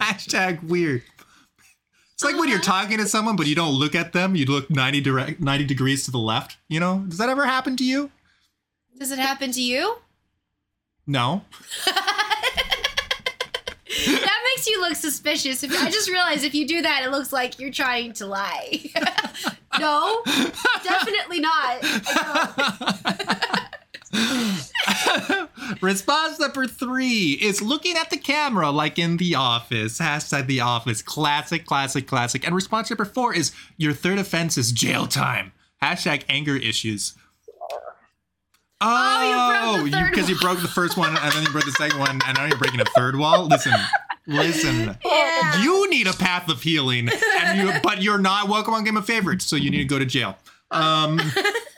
Hashtag 0.00 0.64
weird. 0.64 1.04
It's 2.20 2.24
like 2.26 2.38
when 2.38 2.50
you're 2.50 2.58
uh-huh. 2.58 2.82
talking 2.82 2.98
to 2.98 3.08
someone, 3.08 3.34
but 3.34 3.46
you 3.46 3.54
don't 3.54 3.72
look 3.72 3.94
at 3.94 4.12
them. 4.12 4.36
You 4.36 4.44
look 4.44 4.68
90 4.68 5.00
direct, 5.00 5.40
90 5.40 5.64
degrees 5.64 6.04
to 6.04 6.10
the 6.10 6.18
left. 6.18 6.58
You 6.68 6.78
know, 6.78 6.98
does 7.08 7.16
that 7.16 7.30
ever 7.30 7.46
happen 7.46 7.78
to 7.78 7.84
you? 7.84 8.10
Does 8.98 9.10
it 9.10 9.18
happen 9.18 9.52
to 9.52 9.62
you? 9.62 9.96
No. 11.06 11.40
That 14.06 14.40
makes 14.54 14.66
you 14.66 14.80
look 14.80 14.96
suspicious. 14.96 15.62
If 15.62 15.72
I 15.72 15.90
just 15.90 16.08
realized 16.08 16.44
if 16.44 16.54
you 16.54 16.66
do 16.66 16.80
that, 16.82 17.02
it 17.04 17.10
looks 17.10 17.32
like 17.32 17.58
you're 17.58 17.72
trying 17.72 18.12
to 18.14 18.26
lie. 18.26 18.80
no, 19.78 20.22
definitely 20.84 21.40
not. 21.40 21.82
Response 25.80 26.38
number 26.40 26.66
three 26.66 27.38
is 27.40 27.62
looking 27.62 27.96
at 27.96 28.10
the 28.10 28.16
camera 28.16 28.70
like 28.70 28.98
in 28.98 29.16
The 29.18 29.34
Office. 29.36 29.98
Hashtag 29.98 30.46
The 30.46 30.60
Office. 30.60 31.02
Classic, 31.02 31.64
classic, 31.64 32.06
classic. 32.06 32.44
And 32.44 32.54
response 32.54 32.90
number 32.90 33.04
four 33.04 33.34
is 33.34 33.52
your 33.76 33.92
third 33.92 34.18
offense 34.18 34.58
is 34.58 34.72
jail 34.72 35.06
time. 35.06 35.52
Hashtag 35.82 36.24
anger 36.28 36.56
issues. 36.56 37.14
Oh, 38.82 39.84
you 39.84 39.90
broke 39.90 39.90
the 39.90 39.90
third 39.90 40.10
because 40.10 40.30
you, 40.30 40.36
broke 40.38 40.62
the 40.62 40.68
first 40.68 40.96
one 40.96 41.10
and 41.10 41.32
then 41.32 41.42
you 41.42 41.50
broke 41.50 41.66
the 41.66 41.72
second 41.72 41.98
one 41.98 42.20
and 42.26 42.36
now 42.36 42.46
you're 42.46 42.56
breaking 42.56 42.80
a 42.80 42.86
third 42.86 43.16
wall. 43.16 43.46
Listen, 43.46 43.74
listen. 44.26 44.96
Yeah. 45.04 45.62
You 45.62 45.90
need 45.90 46.06
a 46.06 46.14
path 46.14 46.48
of 46.48 46.62
healing, 46.62 47.10
and 47.40 47.58
you, 47.58 47.72
but 47.82 48.00
you're 48.02 48.18
not 48.18 48.48
welcome 48.48 48.72
on 48.72 48.84
Game 48.84 48.96
of 48.96 49.04
Favorites, 49.04 49.44
so 49.44 49.56
you 49.56 49.70
need 49.70 49.78
to 49.78 49.84
go 49.84 49.98
to 49.98 50.06
jail. 50.06 50.38
Um, 50.70 51.20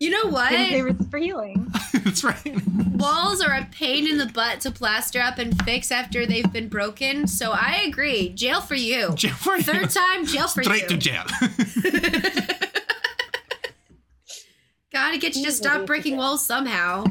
You 0.00 0.08
know 0.08 0.30
what? 0.30 0.48
Game 0.50 0.70
favorites 0.70 1.06
for 1.10 1.18
healing. 1.18 1.70
that's 1.92 2.24
right. 2.24 2.56
Walls 2.94 3.42
are 3.42 3.54
a 3.54 3.68
pain 3.70 4.08
in 4.08 4.16
the 4.16 4.24
butt 4.26 4.60
to 4.60 4.70
plaster 4.70 5.20
up 5.20 5.36
and 5.36 5.62
fix 5.64 5.92
after 5.92 6.24
they've 6.24 6.50
been 6.50 6.70
broken. 6.70 7.26
So 7.26 7.52
I 7.52 7.82
agree. 7.86 8.30
Jail 8.30 8.62
for 8.62 8.74
you. 8.74 9.12
Jail 9.14 9.34
for 9.34 9.58
you. 9.58 9.62
Third 9.62 9.90
time, 9.90 10.24
jail 10.24 10.48
for 10.48 10.62
Straight 10.62 10.90
you. 10.90 11.00
Straight 11.00 11.00
to 11.00 11.06
jail. 11.06 11.24
Gotta 14.92 15.18
get 15.18 15.36
you 15.36 15.44
to 15.44 15.52
stop 15.52 15.84
breaking 15.84 16.16
walls 16.16 16.44
somehow. 16.44 17.04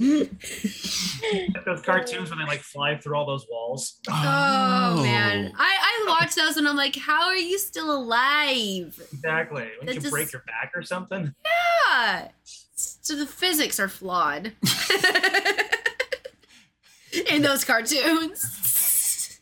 Those 0.00 1.82
cartoons 1.82 2.30
when 2.30 2.38
they 2.38 2.46
like 2.46 2.60
fly 2.60 2.96
through 2.96 3.16
all 3.16 3.26
those 3.26 3.46
walls. 3.50 4.00
Oh, 4.08 4.94
oh, 4.98 5.02
man. 5.02 5.52
I, 5.58 5.76
I 5.80 6.04
watch 6.08 6.34
those 6.34 6.56
and 6.56 6.66
I'm 6.66 6.76
like, 6.76 6.96
how 6.96 7.26
are 7.26 7.36
you 7.36 7.58
still 7.58 7.94
alive? 7.94 8.98
Exactly. 9.12 9.62
That 9.62 9.70
Wouldn't 9.80 9.94
you 9.96 10.00
just- 10.00 10.12
break 10.12 10.32
your 10.32 10.42
back 10.46 10.72
or 10.74 10.82
something? 10.82 11.34
Yeah. 11.44 12.28
So 12.74 13.14
the 13.14 13.26
physics 13.26 13.78
are 13.78 13.88
flawed 13.88 14.52
in 17.30 17.42
those 17.42 17.62
cartoons. 17.64 19.38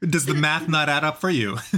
Does 0.00 0.26
the 0.26 0.34
math 0.34 0.68
not 0.68 0.88
add 0.88 1.04
up 1.04 1.20
for 1.20 1.30
you? 1.30 1.58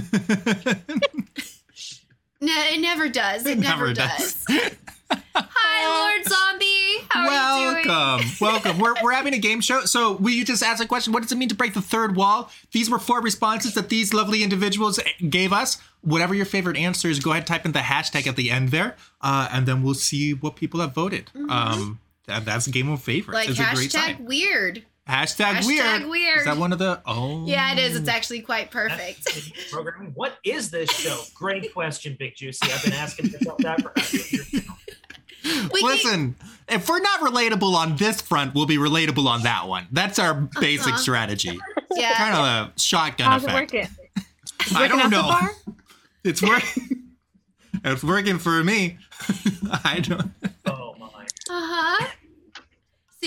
No, 2.39 2.53
it 2.71 2.79
never 2.79 3.09
does. 3.09 3.47
It 3.47 3.57
never, 3.57 3.87
never 3.87 3.93
does. 3.95 4.45
does. 4.45 4.71
Hi, 5.11 6.15
Lord 6.15 6.25
Zombie. 6.27 7.05
How 7.09 7.27
are 7.27 7.59
you 7.59 7.71
doing? 7.71 7.87
welcome, 7.87 8.27
welcome. 8.41 8.79
We're, 8.79 8.93
we're 9.03 9.13
having 9.13 9.33
a 9.33 9.37
game 9.37 9.61
show. 9.61 9.81
So 9.85 10.13
we 10.13 10.33
you 10.33 10.45
just 10.45 10.63
asked 10.63 10.81
a 10.81 10.87
question. 10.87 11.13
What 11.13 11.23
does 11.23 11.31
it 11.31 11.37
mean 11.37 11.49
to 11.49 11.55
break 11.55 11.73
the 11.73 11.81
third 11.81 12.15
wall? 12.15 12.51
These 12.71 12.89
were 12.89 12.99
four 12.99 13.21
responses 13.21 13.73
that 13.75 13.89
these 13.89 14.13
lovely 14.13 14.43
individuals 14.43 14.99
gave 15.29 15.53
us. 15.53 15.77
Whatever 16.01 16.33
your 16.33 16.45
favorite 16.45 16.77
answer 16.77 17.07
is, 17.09 17.19
go 17.19 17.31
ahead 17.31 17.41
and 17.41 17.47
type 17.47 17.65
in 17.65 17.71
the 17.71 17.79
hashtag 17.79 18.27
at 18.27 18.35
the 18.35 18.51
end 18.51 18.69
there, 18.69 18.95
uh, 19.21 19.49
and 19.51 19.65
then 19.65 19.83
we'll 19.83 19.93
see 19.93 20.33
what 20.33 20.55
people 20.55 20.79
have 20.79 20.93
voted. 20.93 21.29
Um, 21.49 21.99
that, 22.27 22.45
that's 22.45 22.67
a 22.67 22.71
Game 22.71 22.89
of 22.89 23.01
Favorites. 23.01 23.33
Like 23.35 23.49
it's 23.49 23.59
a 23.59 23.75
great 23.75 23.89
hashtag 23.91 24.19
weird. 24.19 24.85
Hashtag, 25.07 25.53
hashtag 25.55 25.65
weird. 25.67 26.09
weird. 26.09 26.37
Is 26.39 26.45
that 26.45 26.57
one 26.57 26.73
of 26.73 26.79
the? 26.79 27.01
Oh, 27.05 27.45
Yeah, 27.45 27.71
it 27.73 27.79
is. 27.79 27.95
It's 27.95 28.09
actually 28.09 28.41
quite 28.41 28.71
perfect. 28.71 29.25
Programming. 29.71 30.11
What 30.15 30.37
is 30.43 30.69
this 30.69 30.89
show? 30.91 31.17
Great 31.33 31.73
question, 31.73 32.15
Big 32.19 32.35
Juicy. 32.35 32.71
I've 32.71 32.83
been 32.83 32.93
asking 32.93 33.31
myself 33.31 33.57
that 33.59 33.81
for 33.81 33.93
years 34.15 34.53
now. 34.53 34.61
We 35.71 35.79
can- 35.79 35.89
Listen, 35.89 36.35
if 36.67 36.89
we're 36.89 36.99
not 36.99 37.21
relatable 37.21 37.73
on 37.73 37.95
this 37.95 38.19
front, 38.21 38.53
we'll 38.53 38.65
be 38.65 38.75
relatable 38.77 39.27
on 39.27 39.43
that 39.43 39.67
one. 39.67 39.87
That's 39.93 40.19
our 40.19 40.33
basic 40.59 40.87
Uh-huh. 40.93 40.97
strategy. 40.97 41.57
yeah. 41.95 42.13
Kind 42.15 42.35
of 42.35 42.39
a 42.75 42.79
shotgun 42.79 43.27
How's 43.31 43.43
it 43.45 43.49
effect. 43.49 43.73
working? 43.73 43.87
I 44.75 44.87
don't 44.89 45.09
know. 45.09 45.39
It's 46.25 46.41
working. 46.41 47.13
it's 47.85 48.03
working 48.03 48.37
for 48.39 48.61
me. 48.61 48.97
I 49.85 50.01
don't. 50.01 50.31
Oh 50.65 50.95
my. 50.99 51.07
Uh 51.07 51.25
huh. 51.49 52.07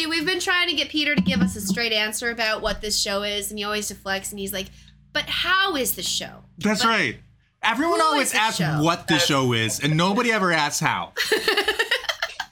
See, 0.00 0.06
we've 0.06 0.24
been 0.24 0.40
trying 0.40 0.68
to 0.70 0.74
get 0.74 0.88
Peter 0.88 1.14
to 1.14 1.20
give 1.20 1.42
us 1.42 1.56
a 1.56 1.60
straight 1.60 1.92
answer 1.92 2.30
about 2.30 2.62
what 2.62 2.80
this 2.80 2.98
show 2.98 3.22
is, 3.22 3.50
and 3.50 3.58
he 3.58 3.64
always 3.64 3.88
deflects, 3.88 4.30
and 4.30 4.38
he's 4.38 4.50
like, 4.52 4.68
"But 5.12 5.24
how 5.28 5.76
is 5.76 5.94
the 5.94 6.02
show?" 6.02 6.44
That's 6.56 6.82
But 6.82 6.88
right. 6.88 7.16
Everyone 7.62 8.00
always 8.00 8.32
asks 8.34 8.56
show? 8.60 8.82
what 8.82 9.08
the 9.08 9.18
show 9.18 9.52
is, 9.52 9.78
and 9.80 9.98
nobody 9.98 10.32
ever 10.32 10.52
asks 10.52 10.80
how. 10.80 11.12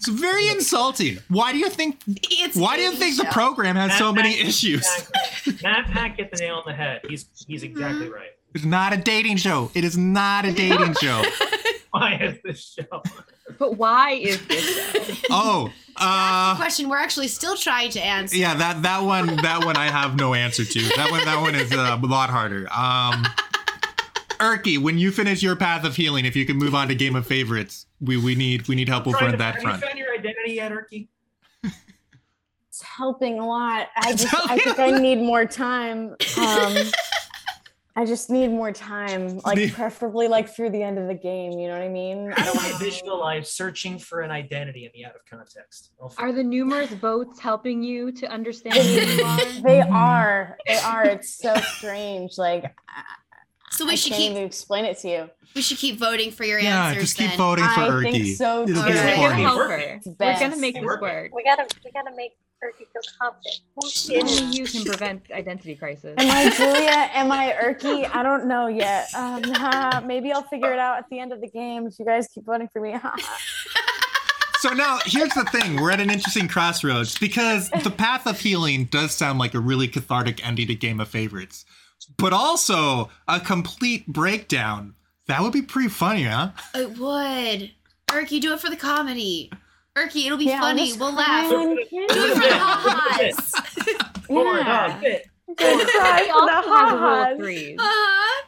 It's 0.01 0.07
very 0.09 0.49
insulting. 0.49 1.19
Why 1.29 1.51
do 1.53 1.59
you 1.59 1.69
think? 1.69 2.01
It's 2.07 2.55
Why 2.57 2.77
do 2.77 2.83
you 2.83 2.91
dating 2.93 3.17
think 3.17 3.17
the 3.29 3.33
program 3.33 3.75
has 3.77 3.99
so 3.99 4.13
Matt 4.13 4.25
many 4.25 4.39
issues? 4.41 4.87
Exactly. 4.87 5.59
Matt 5.63 5.87
Pack 5.91 6.17
hit 6.19 6.31
the 6.31 6.37
nail 6.37 6.55
on 6.57 6.63
the 6.67 6.73
head. 6.73 7.01
He's 7.09 7.27
he's 7.47 7.63
Mm-hmm. 7.65 7.73
exactly 7.73 8.09
right. 8.09 8.31
It's 8.55 8.65
not 8.65 8.93
a 8.93 8.97
dating 8.97 9.39
show. 9.39 9.71
It 9.75 9.85
is 9.85 9.99
not 9.99 10.45
a 10.45 10.53
dating 10.53 10.95
show. 11.03 11.23
Why 11.91 12.15
is 12.21 12.39
this 12.45 12.77
show? 12.79 13.03
But 13.59 13.77
why 13.79 14.13
is 14.13 14.47
this 14.47 14.65
show? 14.65 15.15
Oh, 15.31 15.73
uh, 15.97 16.57
question 16.57 16.89
we're 16.89 16.99
actually 16.99 17.29
still 17.29 17.57
trying 17.57 17.91
to 17.91 18.01
answer. 18.05 18.37
yeah, 18.37 18.55
that 18.55 18.83
that 18.83 19.01
one 19.03 19.37
that 19.37 19.65
one 19.65 19.77
I 19.77 19.87
have 19.87 20.17
no 20.17 20.35
answer 20.35 20.65
to. 20.65 20.81
That 20.97 21.11
one 21.11 21.25
that 21.25 21.41
one 21.41 21.55
is 21.55 21.73
uh, 21.73 21.99
a 22.03 22.07
lot 22.07 22.31
harder. 22.31 22.69
Um, 22.73 23.25
Erky, 24.39 24.79
when 24.79 24.99
you 24.99 25.11
finish 25.11 25.43
your 25.43 25.57
path 25.57 25.85
of 25.85 25.97
healing, 25.97 26.25
if 26.25 26.37
you 26.37 26.47
can 26.47 26.57
move 26.57 26.75
on 26.75 26.89
to 26.89 26.95
game 26.95 27.17
of 27.17 27.27
favorites, 27.27 27.87
we 28.01 28.17
we 28.17 28.35
need 28.35 28.69
we 28.69 28.75
need 28.77 28.89
help 28.89 29.07
over 29.07 29.17
Trying 29.19 29.27
on 29.29 29.33
to- 29.33 29.39
that 29.39 29.55
have 29.55 29.63
front. 29.63 29.81
you 29.83 29.87
found 29.89 29.99
your 29.99 30.13
identity 30.15 30.53
yet, 30.53 30.71
Erky? 30.73 31.09
It's 32.69 32.83
helping 32.83 33.41
a 33.41 33.47
lot. 33.47 33.89
I 33.97 34.11
It's 34.13 34.23
just 34.23 34.51
I 34.51 34.57
think 34.59 34.79
a 34.79 34.83
I 34.85 34.91
lot. 34.91 35.01
need 35.01 35.17
more 35.19 35.45
time. 35.47 36.15
Um 36.41 36.77
I 37.99 38.05
just 38.05 38.31
need 38.31 38.49
more 38.49 38.71
time, 38.71 39.39
like 39.45 39.73
preferably 39.73 40.29
like 40.29 40.49
through 40.49 40.71
the 40.71 40.81
end 40.83 40.99
of 40.99 41.09
the 41.09 41.15
game. 41.15 41.59
You 41.59 41.67
know 41.67 41.73
what 41.75 41.83
I 41.83 41.89
mean? 41.89 42.31
How 42.37 42.53
do 42.53 42.59
I 42.61 42.79
visualize 42.79 43.51
searching 43.51 43.99
for 43.99 44.21
an 44.21 44.31
identity 44.31 44.85
in 44.85 44.93
the 44.95 45.05
out 45.05 45.17
of 45.17 45.23
context? 45.29 45.91
Are 46.17 46.31
the 46.33 46.45
numerous 46.45 46.91
votes 46.93 47.41
helping 47.41 47.83
you 47.83 48.13
to 48.13 48.29
understand 48.31 48.77
who 48.77 48.83
you 48.83 49.25
are? 49.25 49.39
They 49.63 49.81
are. 49.81 50.57
They 50.69 50.77
are. 50.77 51.05
It's 51.07 51.35
so 51.35 51.55
strange. 51.57 52.39
Like 52.39 52.73
So 53.73 53.85
we 53.85 53.93
I 53.93 53.95
should 53.97 54.13
can't 54.13 54.23
keep 54.23 54.31
even 54.31 54.45
explain 54.45 54.85
it 54.85 54.97
to 54.99 55.09
you. 55.09 55.31
we 55.57 55.63
should 55.63 55.79
keep 55.79 55.99
voting 55.99 56.31
for 56.31 56.45
your 56.45 56.61
Yeah, 56.61 56.87
answers. 56.91 57.03
just 57.03 57.17
keep 57.17 57.31
then. 57.31 57.39
voting 57.39 57.65
for 57.65 57.81
I 57.81 57.89
Erky. 57.89 58.13
think 58.13 58.37
so, 58.37 58.63
It'll 58.63 58.67
too. 58.67 58.75
be 58.75 58.79
We're 58.81 58.95
gonna 58.95 59.11
important. 59.11 59.41
help 59.41 59.59
Working. 59.59 59.89
her. 59.89 59.95
It's 59.97 60.07
We're 60.07 60.39
gonna 60.39 60.57
make 60.61 60.75
this 60.77 60.85
work. 60.85 61.01
We 61.35 61.43
gotta 61.43 61.67
we 61.85 61.91
gotta 61.91 62.15
make 62.15 62.33
Erky 62.65 62.87
feel 62.93 63.03
confident. 63.21 63.61
Only 64.41 64.57
you 64.57 64.65
can 64.65 64.85
prevent 64.85 65.31
identity 65.31 65.77
crisis. 65.77 66.15
Am 66.19 66.31
I 66.31 66.51
Julia? 66.51 67.11
Am 67.13 67.31
I 67.31 67.55
Erky? 67.63 68.13
I 68.13 68.23
don't 68.23 68.47
know 68.47 68.67
yet. 68.67 69.09
Um, 69.15 69.43
ha, 69.55 70.03
maybe 70.05 70.33
I'll 70.33 70.43
figure 70.43 70.73
it 70.73 70.79
out 70.79 70.99
at 70.99 71.09
the 71.09 71.21
end 71.21 71.33
of 71.33 71.41
the 71.41 71.49
game 71.49 71.87
if 71.87 71.99
you 71.99 72.05
guys 72.05 72.27
keep 72.29 72.45
voting 72.45 72.69
for 72.73 72.81
me. 72.81 72.97
So 74.61 74.71
now 74.71 74.99
here's 75.05 75.33
the 75.35 75.45
thing: 75.45 75.81
we're 75.81 75.93
at 75.93 76.01
an 76.01 76.11
interesting 76.11 76.49
crossroads 76.49 77.17
because 77.17 77.71
the 77.71 77.93
path 77.93 78.27
of 78.27 78.41
healing 78.41 78.87
does 78.87 79.13
sound 79.13 79.39
like 79.39 79.55
a 79.55 79.61
really 79.61 79.87
cathartic 79.87 80.45
ending 80.45 80.67
to 80.67 80.75
Game 80.75 80.99
of 80.99 81.07
Favorites, 81.07 81.65
but 82.17 82.33
also 82.33 83.09
a 83.29 83.39
complete 83.39 84.09
breakdown. 84.09 84.97
That 85.29 85.43
would 85.43 85.53
be 85.53 85.63
pretty 85.63 85.91
funny, 85.91 86.25
huh? 86.25 86.51
It 86.75 86.99
would. 86.99 87.71
Erky, 88.09 88.41
do 88.41 88.53
it 88.53 88.59
for 88.59 88.69
the 88.69 88.77
comedy. 88.77 89.53
Erky, 90.07 90.27
it'll 90.27 90.39
be 90.39 90.45
Yeah, 90.47 90.61
funny. 90.61 90.93
We'll 90.99 91.13
cry 91.13 91.27
laugh. 91.27 91.51
Do 91.51 91.73
it 91.79 91.89
for 91.89 91.97
the 92.35 92.41
Bit, 92.41 92.53
ha-has. 92.53 94.25
Forward, 94.27 94.59
Yeah. 94.67 94.89
dog, 94.89 95.01
bit. 95.01 95.27
Good 95.57 95.89
cry 95.89 96.21
for 96.21 96.27
the 96.27 96.57
also 96.57 96.71
has 96.71 96.93
a 96.93 96.97
rule 96.97 97.01
ha-has. 97.01 97.33
of 97.33 97.39
threes. 97.39 97.77
Uh-huh. 97.79 98.45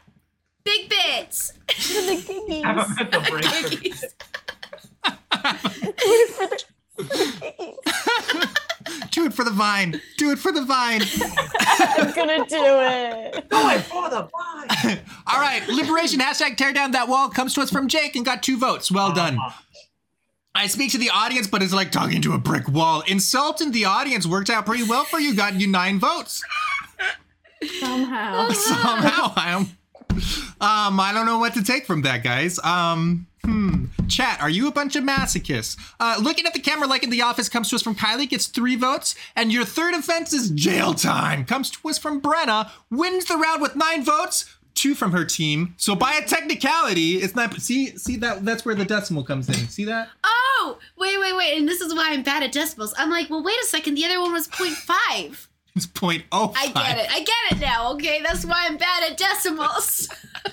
Big 0.65 0.89
bits. 0.91 1.53
For 1.69 2.03
the 2.03 2.17
giggies. 2.17 2.65
Have 2.65 2.79
a 2.79 2.95
mental 2.95 3.23
break 3.31 3.45
for 3.45 3.67
Do 5.97 6.05
it 6.23 6.29
for 6.31 6.47
the, 6.47 6.65
for 6.97 7.03
the 7.03 7.15
giggies. 7.25 8.57
Do 9.11 9.25
it 9.27 9.33
for 9.33 9.45
the 9.45 9.51
vine. 9.51 10.01
Do 10.19 10.31
it 10.31 10.39
for 10.39 10.53
the 10.53 10.63
vine. 10.65 11.03
I'm 11.61 12.13
gonna 12.15 12.45
do 12.47 12.57
it. 12.61 13.49
Going 13.49 13.81
for 13.81 14.09
the 14.11 14.29
vine. 14.29 15.01
All 15.27 15.41
right, 15.41 15.67
liberation 15.69 16.21
hashtag 16.21 16.57
tear 16.57 16.73
down 16.73 16.93
that 16.93 17.09
wall 17.09 17.29
comes 17.29 17.55
to 17.55 17.61
us 17.63 17.71
from 17.71 17.89
Jake 17.89 18.17
and 18.17 18.25
got 18.25 18.43
two 18.43 18.59
votes. 18.59 18.91
Well 18.91 19.13
done. 19.13 19.39
I 20.55 20.67
speak 20.67 20.91
to 20.93 20.99
the 20.99 21.11
audience, 21.11 21.47
but 21.47 21.63
it's 21.63 21.73
like 21.73 21.93
talking 21.93 22.21
to 22.23 22.33
a 22.33 22.39
brick 22.39 22.69
wall. 22.69 23.03
Insulting 23.07 23.73
the 23.73 23.85
audience 23.85 24.27
worked 24.27 24.51
out 24.51 24.67
pretty 24.67 24.83
well 24.83 25.05
for 25.05 25.21
you. 25.21 25.35
Got 25.35 25.55
you 25.55 25.67
nine 25.67 25.99
votes. 25.99 26.43
Somehow. 27.79 28.49
Somehow. 28.51 29.67
Um, 30.61 31.01
I 31.01 31.13
don't 31.15 31.27
know 31.27 31.39
what 31.39 31.55
to 31.55 31.65
take 31.65 31.87
from 31.87 32.03
that, 32.03 32.23
guys. 32.23 32.59
Um, 32.61 33.27
hmm. 33.45 33.87
Chat, 34.09 34.41
are 34.43 34.51
you 34.51 34.67
a 34.67 34.73
bunch 34.73 34.97
of 34.97 35.05
masochists? 35.05 35.79
Uh, 36.01 36.19
looking 36.21 36.47
at 36.47 36.53
the 36.53 36.59
camera 36.59 36.89
like 36.89 37.05
in 37.05 37.11
the 37.11 37.23
office 37.23 37.49
comes 37.49 37.71
to 37.71 37.77
us 37.77 37.83
from 37.83 37.95
Kyleigh, 37.95 38.29
gets 38.29 38.47
three 38.47 38.77
votes, 38.77 39.15
and 39.37 39.53
your 39.53 39.65
third 39.65 39.95
offense 39.95 40.33
is 40.33 40.51
jail 40.51 40.95
time. 40.95 41.45
Comes 41.45 41.71
to 41.71 41.89
us 41.89 41.97
from 41.97 42.21
Brenna, 42.21 42.71
wins 42.91 43.27
the 43.27 43.37
round 43.37 43.63
with 43.63 43.77
nine 43.77 44.05
votes, 44.05 44.45
two 44.81 44.95
from 44.95 45.13
her 45.13 45.25
team. 45.25 45.75
So 45.77 45.95
by 45.95 46.13
a 46.15 46.27
technicality, 46.27 47.17
it's 47.17 47.35
not. 47.35 47.55
See, 47.61 47.97
see 47.99 48.17
that 48.17 48.45
that's 48.45 48.65
where 48.65 48.75
the 48.75 48.85
decimal 48.85 49.25
comes 49.25 49.49
in. 49.49 49.69
See 49.69 49.85
that? 49.85 50.09
Oh, 50.25 50.79
wait, 50.97 51.21
wait, 51.21 51.37
wait. 51.37 51.59
And 51.59 51.69
this 51.69 51.81
is 51.81 51.95
why 51.95 52.11
I'm 52.11 52.23
bad 52.23 52.43
at 52.43 52.53
decimals. 52.53 52.95
I'm 52.97 53.11
like, 53.11 53.29
well, 53.29 53.43
wait 53.43 53.59
a 53.63 53.67
second. 53.67 53.95
The 53.95 54.05
other 54.07 54.21
one 54.21 54.33
was 54.33 54.49
0.5. 54.49 55.47
It's 55.77 55.87
point 55.87 56.25
oh. 56.33 56.53
I 56.57 56.67
get 56.67 56.99
it. 56.99 57.07
I 57.13 57.19
get 57.21 57.53
it 57.53 57.61
now. 57.61 57.93
Okay, 57.93 58.21
that's 58.25 58.45
why 58.45 58.67
I'm 58.69 58.77
bad 58.77 59.09
at 59.09 59.17
decimals. 59.17 60.09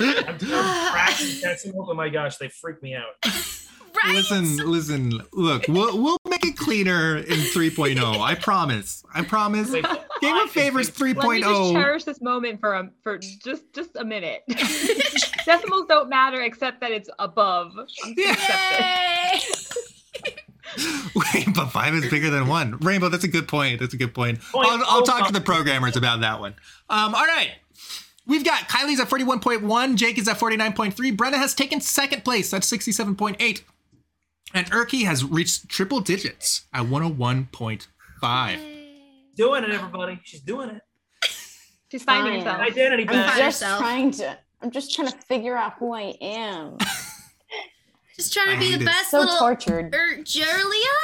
I'm 0.00 0.38
doing 0.38 0.50
fractions 0.90 1.40
decimals. 1.40 1.88
Oh 1.88 1.94
my 1.94 2.08
gosh, 2.08 2.36
they 2.38 2.48
freak 2.48 2.82
me 2.82 2.96
out. 2.96 3.14
right? 4.04 4.14
Listen, 4.14 4.56
listen. 4.58 5.20
Look, 5.32 5.66
we'll 5.68 6.00
we'll 6.00 6.18
make 6.28 6.44
it 6.44 6.56
cleaner 6.56 7.16
in 7.18 7.24
3.0. 7.38 8.20
I 8.20 8.34
promise. 8.34 9.02
I 9.14 9.22
promise. 9.22 9.70
Wait, 9.70 9.84
Game 10.20 10.36
of 10.36 10.50
Favors 10.50 10.90
3.0. 10.90 11.16
Let 11.16 11.28
me 11.28 11.40
just 11.40 11.50
3.0. 11.50 11.72
cherish 11.72 12.04
this 12.04 12.20
moment 12.20 12.60
for 12.60 12.74
a, 12.74 12.90
for 13.02 13.18
just 13.18 13.72
just 13.74 13.96
a 13.96 14.04
minute. 14.04 14.42
Decimals 14.48 15.86
don't 15.88 16.08
matter 16.08 16.42
except 16.42 16.80
that 16.80 16.90
it's 16.92 17.10
above. 17.18 17.72
I'm 17.78 18.14
Yeah. 18.16 18.30
accept 18.32 18.80
it. 18.80 20.34
Yay! 20.76 21.00
Wait, 21.14 21.46
but 21.54 21.66
five 21.66 21.94
is 21.94 22.08
bigger 22.10 22.30
than 22.30 22.46
one. 22.46 22.76
Rainbow, 22.78 23.08
that's 23.08 23.24
a 23.24 23.28
good 23.28 23.48
point. 23.48 23.80
That's 23.80 23.94
a 23.94 23.96
good 23.96 24.14
point. 24.14 24.40
Point 24.52 24.68
I'll, 24.68 24.78
I'll 24.86 25.00
oh 25.00 25.04
talk 25.04 25.26
to 25.26 25.32
the 25.32 25.40
programmers 25.40 25.96
about 25.96 26.20
that 26.20 26.38
one. 26.38 26.54
Um, 26.88 27.14
all 27.14 27.26
right. 27.26 27.50
We've 28.26 28.44
got 28.44 28.68
Kyleigh's 28.68 29.00
at 29.00 29.08
41.1, 29.08 29.96
Jake 29.96 30.16
is 30.16 30.28
at 30.28 30.38
49.3, 30.38 31.16
Brenna 31.16 31.34
has 31.34 31.52
taken 31.52 31.80
second 31.80 32.22
place, 32.22 32.48
that's 32.52 32.70
67.8. 32.70 33.62
And 34.54 34.70
Erky 34.70 35.04
has 35.04 35.24
reached 35.24 35.68
triple 35.68 36.00
digits 36.00 36.62
at 36.72 36.86
101.5. 36.86 38.58
Doing 39.36 39.64
it, 39.64 39.70
everybody. 39.70 40.20
She's 40.24 40.40
doing 40.40 40.70
it. 40.70 40.82
She's 41.90 42.02
finding 42.04 42.34
herself. 42.40 42.58
Identity 42.60 43.02
I'm 43.08 43.14
back. 43.14 43.36
just 43.38 43.60
yourself. 43.62 43.80
trying 43.80 44.10
to. 44.12 44.38
I'm 44.62 44.70
just 44.70 44.94
trying 44.94 45.08
to 45.08 45.16
figure 45.18 45.56
out 45.56 45.74
who 45.78 45.94
I 45.94 46.14
am. 46.20 46.76
Just 48.16 48.34
trying 48.34 48.52
to 48.52 48.58
be 48.60 48.72
hate 48.72 48.80
the 48.80 48.84
best 48.84 49.10
So 49.12 49.20
little. 49.20 49.38
tortured. 49.38 49.94
Er, 49.94 50.22
Julia? 50.22 50.98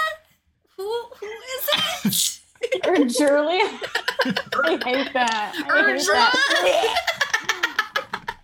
Who, 0.76 0.84
who 1.18 1.26
is 1.26 1.68
it? 2.04 2.40
Or 2.86 2.96
I 4.66 4.70
hate 4.84 5.12
that. 5.12 5.52
I 5.70 5.94
hate 5.94 6.06
that. 6.06 6.34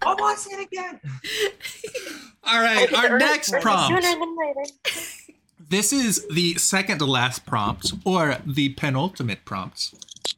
What 0.02 0.20
was 0.20 0.46
it 0.50 0.60
again? 0.60 1.00
All 2.44 2.60
right, 2.60 2.92
our 2.92 3.14
Or- 3.14 3.18
next 3.18 3.52
or 3.52 3.60
prompt. 3.60 3.88
Sooner 3.88 4.00
than 4.18 4.36
later. 4.36 4.70
This 5.68 5.90
is 5.90 6.26
the 6.28 6.56
second 6.56 6.98
to 6.98 7.06
last 7.06 7.46
prompt, 7.46 7.94
or 8.04 8.36
the 8.44 8.74
penultimate 8.74 9.46
prompt. 9.46 9.94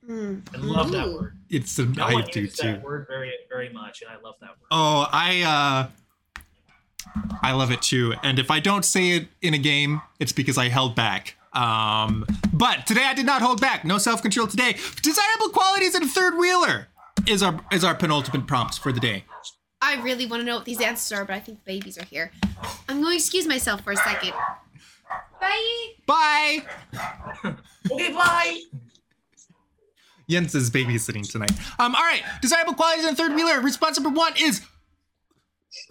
I 0.09 0.39
love 0.59 0.93
that 0.93 1.09
word. 1.09 1.37
It's 1.51 1.77
a, 1.81 1.87
No 1.87 2.05
I 2.05 2.13
one 2.13 2.25
do 2.31 2.43
uses 2.43 2.57
too. 2.59 2.69
that 2.69 2.83
word 2.85 3.07
very, 3.09 3.33
very 3.49 3.69
much, 3.73 4.01
and 4.03 4.13
I 4.13 4.23
love 4.23 4.37
that 4.41 4.51
word. 4.51 4.69
Oh, 4.71 5.09
I 5.13 5.43
uh 5.43 7.19
I 7.43 7.51
love 7.53 7.73
it 7.73 7.83
too. 7.83 8.15
And 8.23 8.39
if 8.39 8.49
I 8.49 8.61
don't 8.61 8.85
say 8.85 9.11
it 9.17 9.27
in 9.43 9.55
a 9.55 9.59
game, 9.59 10.03
it's 10.21 10.31
because 10.33 10.57
I 10.57 10.69
held 10.69 10.95
back. 10.95 11.35
Um 11.53 12.25
but 12.53 12.87
today 12.87 13.05
I 13.05 13.15
did 13.15 13.27
not 13.27 13.43
hold 13.43 13.61
back. 13.61 13.85
No 13.85 13.99
self-control 13.99 14.47
today. 14.47 14.77
Desirable 15.03 15.49
qualities 15.49 15.97
in 15.97 16.05
a 16.05 16.09
third 16.09 16.39
wheeler 16.39 16.87
is 17.29 17.43
our 17.43 17.61
is 17.73 17.85
our 17.85 17.95
penultimate 17.95 18.47
prompt 18.47 18.79
for 18.79 18.93
the 18.93 19.01
day. 19.01 19.25
I 19.81 20.01
really 20.03 20.25
want 20.25 20.41
to 20.41 20.47
know 20.47 20.57
what 20.57 20.65
these 20.65 20.81
answers 20.81 21.17
are, 21.17 21.25
but 21.25 21.35
I 21.35 21.41
think 21.41 21.63
the 21.65 21.73
babies 21.73 21.99
are 21.99 22.05
here. 22.05 22.31
I'm 22.89 23.03
going 23.03 23.13
to 23.13 23.17
excuse 23.17 23.47
myself 23.47 23.83
for 23.83 23.93
a 23.93 23.97
second. 23.97 24.33
Bye. 25.41 25.93
Bye. 26.07 26.63
Okay, 27.93 28.13
bye. 28.15 28.61
Jens 30.27 30.55
is 30.55 30.71
babysitting 30.71 31.31
tonight. 31.31 31.53
Um, 31.79 31.95
all 31.95 32.01
right. 32.01 32.23
Desirable 32.41 32.73
qualities 32.73 33.05
in 33.05 33.13
a 33.13 33.15
third 33.15 33.35
wheeler. 33.35 33.61
Response 33.61 34.01
number 34.01 34.19
one 34.19 34.33
is 34.41 34.63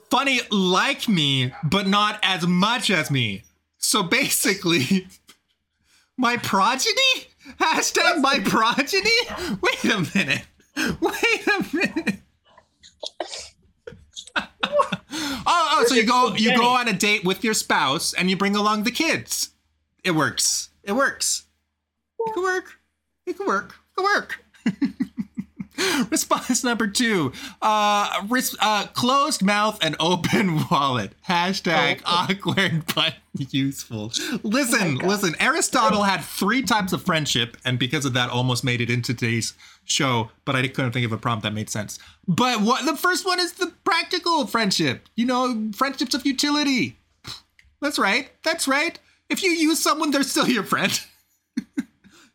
funny 0.09 0.39
like 0.49 1.07
me, 1.07 1.53
but 1.63 1.85
not 1.85 2.19
as 2.23 2.47
much 2.47 2.89
as 2.89 3.11
me. 3.11 3.43
So 3.77 4.01
basically, 4.01 5.07
my 6.17 6.37
progeny? 6.37 7.27
Hashtag 7.59 8.21
my 8.21 8.39
progeny? 8.39 9.59
Wait 9.61 9.83
a 9.83 9.99
minute. 10.15 10.47
Wait 11.01 11.47
a 11.47 11.65
minute. 11.75 12.19
oh, 14.35 14.45
oh, 15.45 15.85
so 15.87 15.95
you 15.95 16.05
go 16.05 16.33
you 16.35 16.55
go 16.57 16.67
on 16.67 16.87
a 16.87 16.93
date 16.93 17.23
with 17.23 17.43
your 17.43 17.53
spouse 17.53 18.13
and 18.13 18.29
you 18.29 18.37
bring 18.37 18.55
along 18.55 18.83
the 18.83 18.91
kids. 18.91 19.51
It 20.03 20.11
works. 20.11 20.69
It 20.83 20.93
works. 20.93 21.45
It 22.19 22.33
could 22.33 22.43
work. 22.43 22.65
It 23.25 23.37
could 23.37 23.47
work. 23.47 23.75
It 23.75 23.95
could 23.95 24.03
work. 24.03 24.43
Response 26.11 26.63
number 26.63 26.87
two: 26.87 27.31
uh, 27.61 28.21
uh, 28.59 28.87
closed 28.93 29.43
mouth 29.43 29.79
and 29.83 29.95
open 29.99 30.61
wallet. 30.71 31.13
Hashtag 31.27 32.01
awkward 32.05 32.85
but 32.93 33.15
useful. 33.37 34.11
Listen, 34.43 34.97
listen. 34.97 35.35
Aristotle 35.39 36.03
had 36.03 36.21
three 36.21 36.61
types 36.61 36.93
of 36.93 37.01
friendship, 37.03 37.57
and 37.65 37.79
because 37.79 38.05
of 38.05 38.13
that, 38.13 38.29
almost 38.29 38.63
made 38.63 38.79
it 38.79 38.89
into 38.89 39.13
today's 39.13 39.53
show. 39.85 40.29
But 40.45 40.55
I 40.55 40.67
couldn't 40.67 40.91
think 40.91 41.05
of 41.05 41.11
a 41.11 41.17
prompt 41.17 41.43
that 41.43 41.53
made 41.53 41.69
sense. 41.69 41.97
But 42.27 42.61
what 42.61 42.85
the 42.85 42.95
first 42.95 43.25
one 43.25 43.39
is 43.39 43.53
the 43.53 43.73
practical 43.83 44.45
friendship. 44.45 45.07
You 45.15 45.25
know, 45.25 45.71
friendships 45.75 46.13
of 46.13 46.25
utility. 46.25 46.97
That's 47.81 47.99
right. 47.99 48.29
That's 48.43 48.67
right. 48.67 48.99
If 49.29 49.41
you 49.41 49.49
use 49.51 49.81
someone, 49.81 50.11
they're 50.11 50.23
still 50.23 50.47
your 50.47 50.63
friend. 50.63 50.99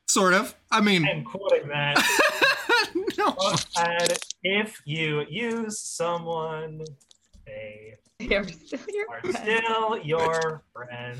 Sort 0.08 0.34
of. 0.34 0.54
I 0.70 0.80
mean, 0.80 1.06
I'm 1.06 1.24
quoting 1.24 1.68
that. 1.68 1.96
no. 3.18 3.34
And 3.76 4.18
if 4.42 4.80
you 4.84 5.24
use 5.28 5.78
someone, 5.80 6.84
they 7.46 7.94
They're 8.18 8.44
still 8.48 8.80
your 8.88 9.06
are 9.10 9.20
friends. 9.20 9.38
still 9.38 9.98
your 9.98 10.62
friend. 10.72 11.18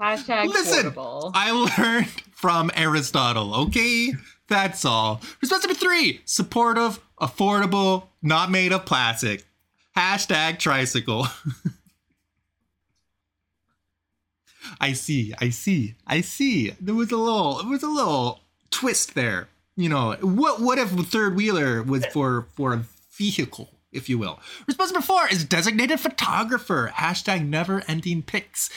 Hashtag 0.00 0.46
Listen, 0.48 0.82
quotable. 0.92 1.30
I 1.34 1.50
learned 1.52 2.08
from 2.32 2.70
Aristotle, 2.74 3.54
okay? 3.66 4.12
That's 4.48 4.84
all. 4.84 5.20
Response 5.40 5.64
number 5.64 5.78
three 5.78 6.20
supportive, 6.24 7.00
affordable, 7.20 8.08
not 8.22 8.50
made 8.50 8.72
of 8.72 8.84
plastic. 8.84 9.44
Hashtag 9.96 10.58
tricycle. 10.58 11.26
I 14.80 14.92
see, 14.92 15.34
I 15.40 15.50
see, 15.50 15.94
I 16.06 16.20
see. 16.20 16.70
There 16.80 16.94
was 16.94 17.10
a 17.12 17.16
little, 17.16 17.58
there 17.62 17.70
was 17.70 17.82
a 17.82 17.88
little 17.88 18.40
twist 18.70 19.14
there. 19.14 19.48
You 19.76 19.88
know, 19.88 20.16
what 20.20 20.60
what 20.60 20.78
if 20.78 20.90
third 20.90 21.34
wheeler 21.36 21.82
was 21.82 22.06
for 22.06 22.46
for 22.54 22.72
a 22.74 22.84
vehicle, 23.16 23.70
if 23.92 24.08
you 24.08 24.18
will? 24.18 24.38
Response 24.66 24.92
number 24.92 25.04
four 25.04 25.26
is 25.28 25.44
designated 25.44 25.98
photographer. 25.98 26.92
Hashtag 26.94 27.46
never 27.48 27.82
ending 27.88 28.22
pics. 28.22 28.70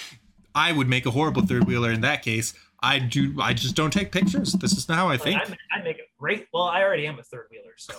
I 0.56 0.72
would 0.72 0.88
make 0.88 1.06
a 1.06 1.12
horrible 1.12 1.44
third 1.46 1.66
wheeler 1.66 1.92
in 1.92 2.02
that 2.02 2.24
case. 2.24 2.56
I 2.82 2.98
do. 3.00 3.36
I 3.40 3.54
just 3.54 3.76
don't 3.76 3.92
take 3.92 4.12
pictures. 4.12 4.54
This 4.54 4.74
is 4.74 4.90
not 4.90 4.98
how 4.98 5.10
I 5.10 5.18
think. 5.18 5.40
I, 5.72 5.82
make 5.82 5.98
it 6.00 6.10
great. 6.20 6.48
Well, 6.54 6.64
I 6.64 6.82
already 6.84 7.06
am 7.06 7.20
a 7.20 7.24
third 7.24 7.48
wheeler, 7.52 7.74
so 7.78 7.94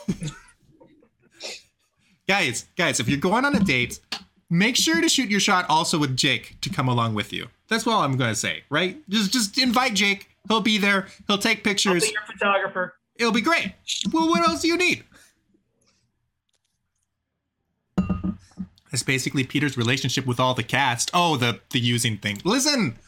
guys, 2.28 2.66
guys, 2.76 3.00
if 3.00 3.08
you're 3.08 3.18
going 3.18 3.44
on 3.44 3.54
a 3.54 3.60
date, 3.60 4.00
make 4.50 4.76
sure 4.76 5.00
to 5.00 5.08
shoot 5.08 5.28
your 5.28 5.40
shot 5.40 5.66
also 5.68 5.98
with 5.98 6.16
Jake 6.16 6.56
to 6.62 6.70
come 6.70 6.88
along 6.88 7.14
with 7.14 7.32
you. 7.32 7.48
That's 7.68 7.86
all 7.86 8.02
I'm 8.02 8.16
gonna 8.16 8.34
say, 8.34 8.62
right? 8.70 8.96
Just 9.08 9.32
just 9.32 9.58
invite 9.58 9.94
Jake. 9.94 10.28
He'll 10.48 10.60
be 10.60 10.78
there. 10.78 11.08
He'll 11.26 11.38
take 11.38 11.58
I'll 11.58 11.64
pictures. 11.64 12.02
be 12.06 12.12
your 12.12 12.22
photographer. 12.22 12.94
It'll 13.16 13.32
be 13.32 13.40
great. 13.40 13.74
Well, 14.12 14.28
what 14.28 14.48
else 14.48 14.62
do 14.62 14.68
you 14.68 14.76
need? 14.76 15.04
That's 18.90 19.02
basically 19.02 19.44
Peter's 19.44 19.76
relationship 19.76 20.24
with 20.24 20.40
all 20.40 20.54
the 20.54 20.62
cast. 20.62 21.10
Oh, 21.12 21.36
the 21.36 21.60
the 21.70 21.78
using 21.80 22.16
thing. 22.16 22.40
Listen, 22.44 22.98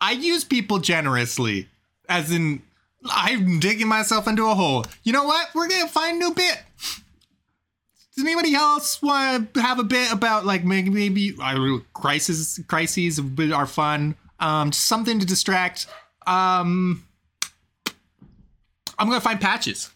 I 0.00 0.12
use 0.12 0.44
people 0.44 0.78
generously, 0.78 1.68
as 2.08 2.30
in 2.30 2.62
I'm 3.10 3.58
digging 3.58 3.88
myself 3.88 4.28
into 4.28 4.46
a 4.46 4.54
hole. 4.54 4.84
You 5.02 5.12
know 5.12 5.24
what? 5.24 5.48
We're 5.54 5.68
gonna 5.68 5.88
find 5.88 6.16
a 6.16 6.18
new 6.20 6.34
bit. 6.34 6.62
Does 8.18 8.26
anybody 8.26 8.52
else 8.52 9.00
want 9.00 9.54
to 9.54 9.62
have 9.62 9.78
a 9.78 9.84
bit 9.84 10.10
about 10.10 10.44
like 10.44 10.64
maybe 10.64 10.90
maybe 10.90 11.36
I 11.40 11.54
don't 11.54 11.68
know, 11.68 11.82
crises 11.94 12.58
crises 12.66 13.20
are 13.52 13.64
fun? 13.64 14.16
Um, 14.40 14.72
something 14.72 15.20
to 15.20 15.24
distract. 15.24 15.86
Um, 16.26 17.04
I'm 18.98 19.06
gonna 19.08 19.20
find 19.20 19.40
patches. 19.40 19.90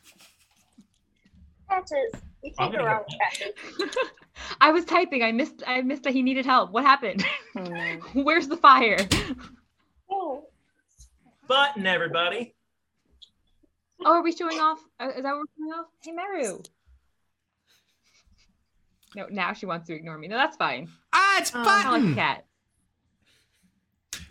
Patches. 1.69 2.13
You 2.45 2.53
I'm 2.61 2.71
take 2.71 2.81
wrong 2.81 3.03
go- 3.11 3.17
patches. 3.21 3.97
I 4.61 4.71
was 4.71 4.85
typing. 4.85 5.25
I 5.25 5.33
missed. 5.33 5.65
I 5.67 5.83
missed 5.83 6.05
that 6.05 6.13
he 6.13 6.23
needed 6.23 6.47
help. 6.47 6.71
What 6.71 6.85
happened? 6.85 7.25
Oh. 7.57 7.65
Where's 8.23 8.47
the 8.47 8.57
fire? 8.57 8.99
Oh, 10.09 10.45
Button, 11.49 11.89
everybody. 11.89 12.55
Oh, 14.05 14.13
are 14.13 14.23
we 14.23 14.31
showing 14.31 14.61
off? 14.61 14.79
Uh, 15.01 15.09
Is 15.09 15.25
that 15.25 15.33
what 15.33 15.39
we're 15.39 15.45
showing 15.59 15.73
off? 15.73 15.87
Hey, 16.05 16.13
Maru. 16.13 16.63
No, 19.15 19.27
now 19.31 19.53
she 19.53 19.67
wants 19.67 19.87
to 19.89 19.95
ignore 19.95 20.17
me. 20.19 20.29
No, 20.29 20.37
that's 20.37 20.57
fine. 20.57 20.89
Ah, 21.13 21.39
it's 21.41 21.53
Oh, 21.55 21.63
I 21.65 21.99
like 21.99 22.13
a 22.13 22.15
cat. 22.15 22.45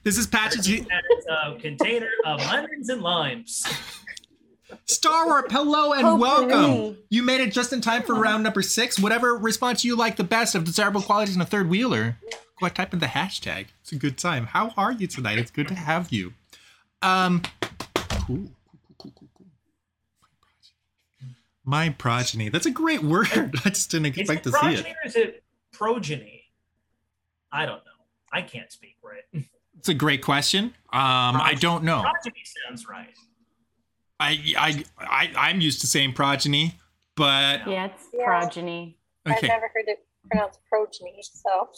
This 0.03 0.17
is 0.17 0.25
patches. 0.27 0.67
It's 0.67 0.87
a 1.29 1.55
container 1.59 2.09
of 2.25 2.39
lemons 2.39 2.89
and 2.89 3.01
limes. 3.01 3.65
Star 4.85 5.25
Warp, 5.27 5.51
hello 5.51 5.91
and 5.93 6.01
Potpourri. 6.03 6.19
welcome. 6.47 6.97
You 7.09 7.23
made 7.23 7.41
it 7.41 7.51
just 7.51 7.73
in 7.73 7.81
time 7.81 8.03
for 8.03 8.15
round 8.15 8.43
number 8.43 8.61
six. 8.61 8.97
Whatever 8.99 9.35
response 9.35 9.83
you 9.83 9.95
like 9.95 10.15
the 10.15 10.23
best 10.23 10.55
of 10.55 10.63
desirable 10.63 11.01
qualities 11.01 11.35
in 11.35 11.41
a 11.41 11.45
third 11.45 11.69
wheeler, 11.69 12.17
go 12.59 12.65
ahead, 12.65 12.75
type 12.75 12.93
in 12.93 12.99
the 12.99 13.07
hashtag. 13.07 13.67
It's 13.81 13.91
a 13.91 13.95
good 13.97 14.17
time. 14.17 14.45
How 14.47 14.73
are 14.77 14.91
you 14.91 15.07
tonight? 15.07 15.37
It's 15.39 15.51
good 15.51 15.67
to 15.67 15.75
have 15.75 16.11
you. 16.11 16.33
Um, 17.01 17.41
cool. 17.93 18.49
cool, 18.67 18.79
cool, 18.97 19.11
cool, 19.15 19.29
cool. 19.37 19.47
My 21.63 21.89
progeny. 21.89 22.49
That's 22.49 22.65
a 22.65 22.71
great 22.71 23.03
word. 23.03 23.27
I 23.65 23.69
just 23.69 23.91
didn't 23.91 24.07
expect 24.17 24.43
to 24.45 24.51
see 24.51 24.57
progeny 24.59 24.89
it. 24.89 24.95
or 25.03 25.07
is 25.07 25.15
it 25.15 25.43
progeny? 25.71 26.43
I 27.51 27.65
don't 27.65 27.83
know. 27.85 27.91
I 28.33 28.41
can't 28.41 28.71
speak 28.71 28.95
right. 29.03 29.45
It's 29.77 29.89
a 29.89 29.93
great 29.93 30.21
question. 30.23 30.65
Um, 30.93 31.37
I 31.41 31.55
don't 31.59 31.83
know. 31.83 32.01
Progeny 32.01 32.43
sounds 32.67 32.87
right. 32.87 33.09
I, 34.19 34.53
I, 34.57 34.83
I, 34.99 35.31
I'm 35.35 35.61
used 35.61 35.81
to 35.81 35.87
saying 35.87 36.13
progeny, 36.13 36.75
but 37.15 37.67
Yeah, 37.67 37.85
it's 37.87 38.07
Yeah. 38.13 38.25
progeny. 38.25 38.97
I've 39.25 39.41
never 39.41 39.69
heard 39.73 39.85
it 39.87 40.05
pronounced 40.29 40.59
progeny, 40.69 41.19
so 41.21 41.69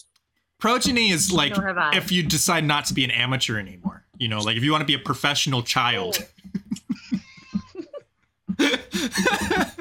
Progeny 0.59 1.09
is 1.09 1.31
like 1.31 1.55
Nor 1.57 1.67
have 1.67 1.77
I. 1.77 1.97
if 1.97 2.11
you 2.11 2.23
decide 2.23 2.63
not 2.63 2.85
to 2.85 2.93
be 2.93 3.03
an 3.03 3.11
amateur 3.11 3.57
anymore. 3.57 4.05
You 4.17 4.27
know, 4.29 4.39
like 4.39 4.55
if 4.57 4.63
you 4.63 4.71
want 4.71 4.81
to 4.81 4.85
be 4.85 4.93
a 4.93 4.99
professional 4.99 5.61
child. 5.63 6.19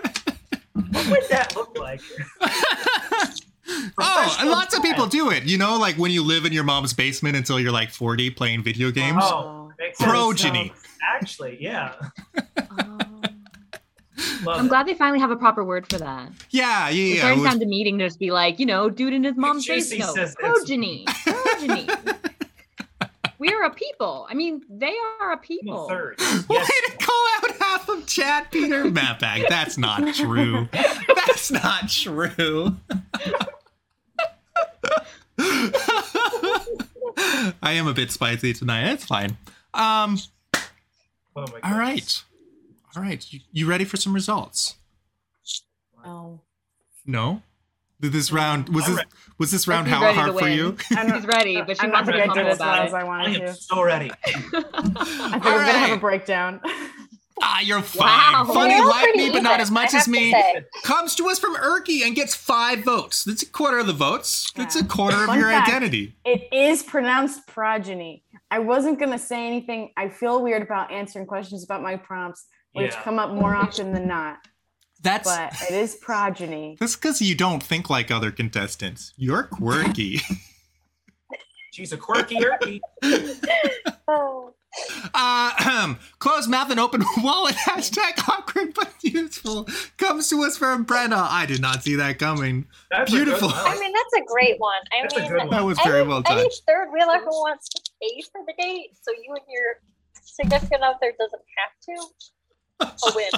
What 0.93 1.11
would 1.11 1.29
that 1.31 1.55
look 1.57 1.79
like? 1.79 2.01
oh, 2.41 3.33
and 3.69 3.95
Professional 3.95 4.53
lots 4.53 4.77
of 4.77 4.83
people 4.83 5.07
do 5.07 5.31
it. 5.31 5.45
You 5.45 5.59
know, 5.59 5.77
like 5.79 5.97
when 5.97 6.11
you 6.11 6.23
live 6.25 6.45
in 6.45 6.53
your 6.53 6.65
mom's 6.65 6.93
basement 6.93 7.37
until 7.37 7.59
you're 7.59 7.73
like 7.73 7.91
40 7.91 8.31
playing 8.31 8.63
video 8.63 8.89
oh, 8.89 8.93
games. 8.93 9.23
Oh, 9.23 9.73
makes 9.79 9.99
sense. 9.99 10.11
Progeny. 10.11 10.73
Actually, 11.03 11.59
yeah. 11.61 11.95
Oh. 12.59 12.99
Love 14.45 14.59
I'm 14.59 14.67
it. 14.67 14.69
glad 14.69 14.87
they 14.87 14.95
finally 14.95 15.21
have 15.21 15.31
a 15.31 15.37
proper 15.37 15.65
word 15.65 15.89
for 15.89 15.99
that. 15.99 16.31
Yeah, 16.51 16.89
yeah, 16.89 16.91
It's 16.91 17.15
yeah. 17.15 17.19
starting 17.21 17.39
It 17.39 17.43
was- 17.43 17.51
time 17.51 17.61
to 17.61 17.67
meeting 17.67 17.99
to 17.99 18.07
just 18.07 18.19
be 18.19 18.31
like, 18.31 18.59
you 18.59 18.67
know, 18.67 18.91
dude 18.91 19.13
in 19.13 19.25
his 19.25 19.37
mom's 19.37 19.65
Juicy 19.65 20.01
face. 20.01 20.15
No, 20.17 20.27
progeny. 20.39 21.05
Progeny. 21.25 21.89
we 23.39 23.49
are 23.53 23.63
a 23.65 23.71
people. 23.71 24.27
I 24.29 24.35
mean, 24.35 24.63
they 24.69 24.95
are 25.21 25.33
a 25.33 25.37
people. 25.39 25.89
third. 25.89 26.19
Way 26.21 26.27
Yes. 26.51 26.71
to 26.91 26.97
call 26.99 27.25
out 27.37 27.42
half 27.73 27.89
of 27.89 28.07
chat, 28.07 28.51
Peter. 28.51 28.85
Matt 28.91 29.19
bag. 29.21 29.45
That's 29.49 29.79
not 29.79 30.15
true. 30.15 30.69
That's 30.73 31.51
not 31.51 31.89
true. 31.89 32.77
I 37.63 37.73
am 37.73 37.87
a 37.87 37.95
bit 37.95 38.11
spicy 38.11 38.53
tonight. 38.53 38.91
It's 38.93 39.05
fine. 39.05 39.37
Um. 39.75 40.19
Oh 41.35 41.47
my 41.51 41.61
all 41.71 41.79
right, 41.79 42.23
all 42.95 43.03
right. 43.03 43.25
You, 43.33 43.41
you 43.53 43.67
ready 43.67 43.85
for 43.85 43.97
some 43.97 44.13
results? 44.13 44.77
Oh. 46.05 46.41
No? 47.07 47.43
Did 48.01 48.13
this 48.13 48.31
round 48.33 48.69
was 48.69 48.85
I'm 48.85 48.91
this 48.91 48.97
ready. 48.99 49.09
was 49.39 49.51
this 49.51 49.67
round 49.69 49.89
how 49.89 50.13
hard 50.13 50.39
for 50.39 50.49
you? 50.49 50.77
I 50.91 51.07
don't- 51.07 51.17
She's 51.17 51.27
ready, 51.27 51.63
but 51.63 51.77
she 51.79 51.85
I'm 51.87 51.93
wants 51.93 52.09
not 52.09 52.13
to 52.13 52.19
gonna 52.19 52.33
be 52.35 52.39
humble 52.41 52.53
as 52.53 52.59
well 52.59 52.69
about 52.75 52.89
it. 52.89 52.95
I 52.95 53.01
I 53.01 53.05
wanted 53.05 53.41
am 53.41 53.47
to. 53.47 53.55
so 53.55 53.83
ready. 53.83 54.11
I 54.25 54.31
think 54.33 54.55
All 54.55 55.41
we're 55.41 55.41
gonna 55.65 55.73
have 55.73 55.97
a 55.97 56.01
breakdown. 56.01 56.61
You're 57.63 57.83
fine. 57.83 58.07
Wow. 58.09 58.45
Funny 58.53 58.75
They're 58.75 58.87
like 58.87 59.07
me, 59.15 59.29
pretty 59.29 59.33
but 59.33 59.43
not 59.43 59.61
as 59.61 59.71
much 59.71 59.89
as 59.89 59.93
have 59.93 60.05
to 60.07 60.11
me. 60.11 60.35
Comes 60.83 61.15
to 61.17 61.29
us 61.29 61.39
from 61.39 61.57
Erky 61.57 62.05
and 62.05 62.15
gets 62.15 62.35
five 62.35 62.85
votes. 62.85 63.25
That's 63.25 63.43
a 63.43 63.47
quarter 63.47 63.79
of 63.79 63.87
the 63.87 63.93
votes. 63.93 64.51
That's 64.57 64.77
a 64.77 64.81
Yeah. 64.81 64.87
quarter 64.87 65.25
of 65.29 65.35
your 65.37 65.51
fact. 65.51 65.69
identity. 65.69 66.17
It 66.25 66.49
is 66.53 66.83
pronounced 66.83 67.47
progeny. 67.47 68.25
I 68.51 68.59
wasn't 68.59 68.99
gonna 68.99 69.19
say 69.19 69.47
anything. 69.47 69.93
I 69.97 70.09
feel 70.09 70.43
weird 70.43 70.63
about 70.63 70.91
answering 70.93 71.27
questions 71.27 71.65
about 71.65 71.83
my 71.83 71.97
prompts, 71.97 72.47
which 72.73 72.93
Yeah. 72.93 73.03
come 73.03 73.19
up 73.19 73.31
more 73.31 73.55
often 73.55 73.93
than 73.93 74.07
not. 74.07 74.39
That's 75.01 75.29
But 75.29 75.55
it 75.69 75.75
is 75.75 75.97
progeny. 75.97 76.77
that's 76.79 76.95
because 76.97 77.21
you 77.21 77.35
don't 77.35 77.63
think 77.63 77.91
like 77.91 78.11
other 78.11 78.31
contestants. 78.31 79.13
You're 79.17 79.43
quirky. 79.45 80.21
She's 81.73 81.93
a 81.93 81.97
quirky 81.97 82.37
erky. 82.37 82.81
oh, 84.09 84.53
uh, 85.15 85.95
closed 86.19 86.49
mouth 86.49 86.71
and 86.71 86.81
open 86.81 87.03
wallet. 87.19 87.55
Hashtag 87.55 88.29
awkward 88.29 88.75
but 88.75 88.93
useful. 89.03 89.69
Comes 89.97 90.29
to 90.31 90.43
us 90.43 90.57
from 90.57 90.87
Brenna. 90.87 91.27
I 91.29 91.47
did 91.47 91.61
not 91.61 91.83
see 91.83 91.97
that 91.97 92.19
coming. 92.19 92.67
That's 92.91 93.11
Beautiful. 93.11 93.51
I 93.53 93.79
mean 93.79 93.93
that's 93.93 94.23
a 94.23 94.25
great 94.27 94.59
one. 94.59 94.81
I 94.93 95.03
That's 95.03 95.17
mean, 95.17 95.37
one. 95.37 95.51
That 95.51 95.65
was 95.65 95.79
very 95.81 96.01
any, 96.01 96.09
well 96.09 96.23
any 96.27 96.43
done. 96.43 96.51
third 96.67 96.89
wheeler 96.93 97.19
who 97.19 97.31
wants 97.31 97.69
to 97.71 97.81
pay 98.01 98.23
for 98.33 98.41
the 98.47 98.55
date, 98.59 98.91
so 99.01 99.13
you 99.13 99.35
and 99.35 99.45
your 99.49 99.81
significant 100.23 100.83
other 100.83 101.13
doesn't 101.19 101.43
have 101.59 101.73
to, 101.87 103.07
a 103.07 103.13
win. 103.15 103.31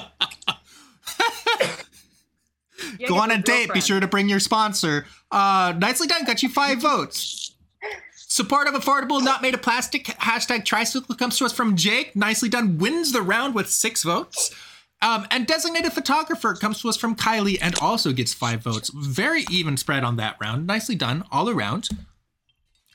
Go 3.08 3.16
on 3.16 3.30
a 3.30 3.34
your 3.34 3.42
date. 3.42 3.72
Be 3.72 3.80
sure 3.80 4.00
to 4.00 4.06
bring 4.06 4.28
your 4.28 4.40
sponsor. 4.40 5.06
Uh, 5.30 5.74
nicely 5.78 6.06
done. 6.06 6.24
Got 6.24 6.42
you 6.42 6.48
five 6.48 6.78
votes. 6.78 7.54
Support 8.34 8.66
of 8.66 8.74
affordable, 8.74 9.22
not 9.22 9.42
made 9.42 9.54
of 9.54 9.62
plastic. 9.62 10.06
Hashtag 10.06 10.64
tricycle 10.64 11.14
comes 11.14 11.38
to 11.38 11.44
us 11.44 11.52
from 11.52 11.76
Jake. 11.76 12.16
Nicely 12.16 12.48
done. 12.48 12.78
Wins 12.78 13.12
the 13.12 13.22
round 13.22 13.54
with 13.54 13.70
six 13.70 14.02
votes. 14.02 14.52
Um, 15.00 15.28
and 15.30 15.46
designated 15.46 15.92
photographer 15.92 16.54
comes 16.54 16.82
to 16.82 16.88
us 16.88 16.96
from 16.96 17.14
Kyleigh 17.14 17.58
and 17.62 17.78
also 17.78 18.10
gets 18.10 18.34
five 18.34 18.60
votes. 18.60 18.90
Very 18.92 19.44
even 19.52 19.76
spread 19.76 20.02
on 20.02 20.16
that 20.16 20.34
round. 20.40 20.66
Nicely 20.66 20.96
done 20.96 21.22
all 21.30 21.48
around. 21.48 21.90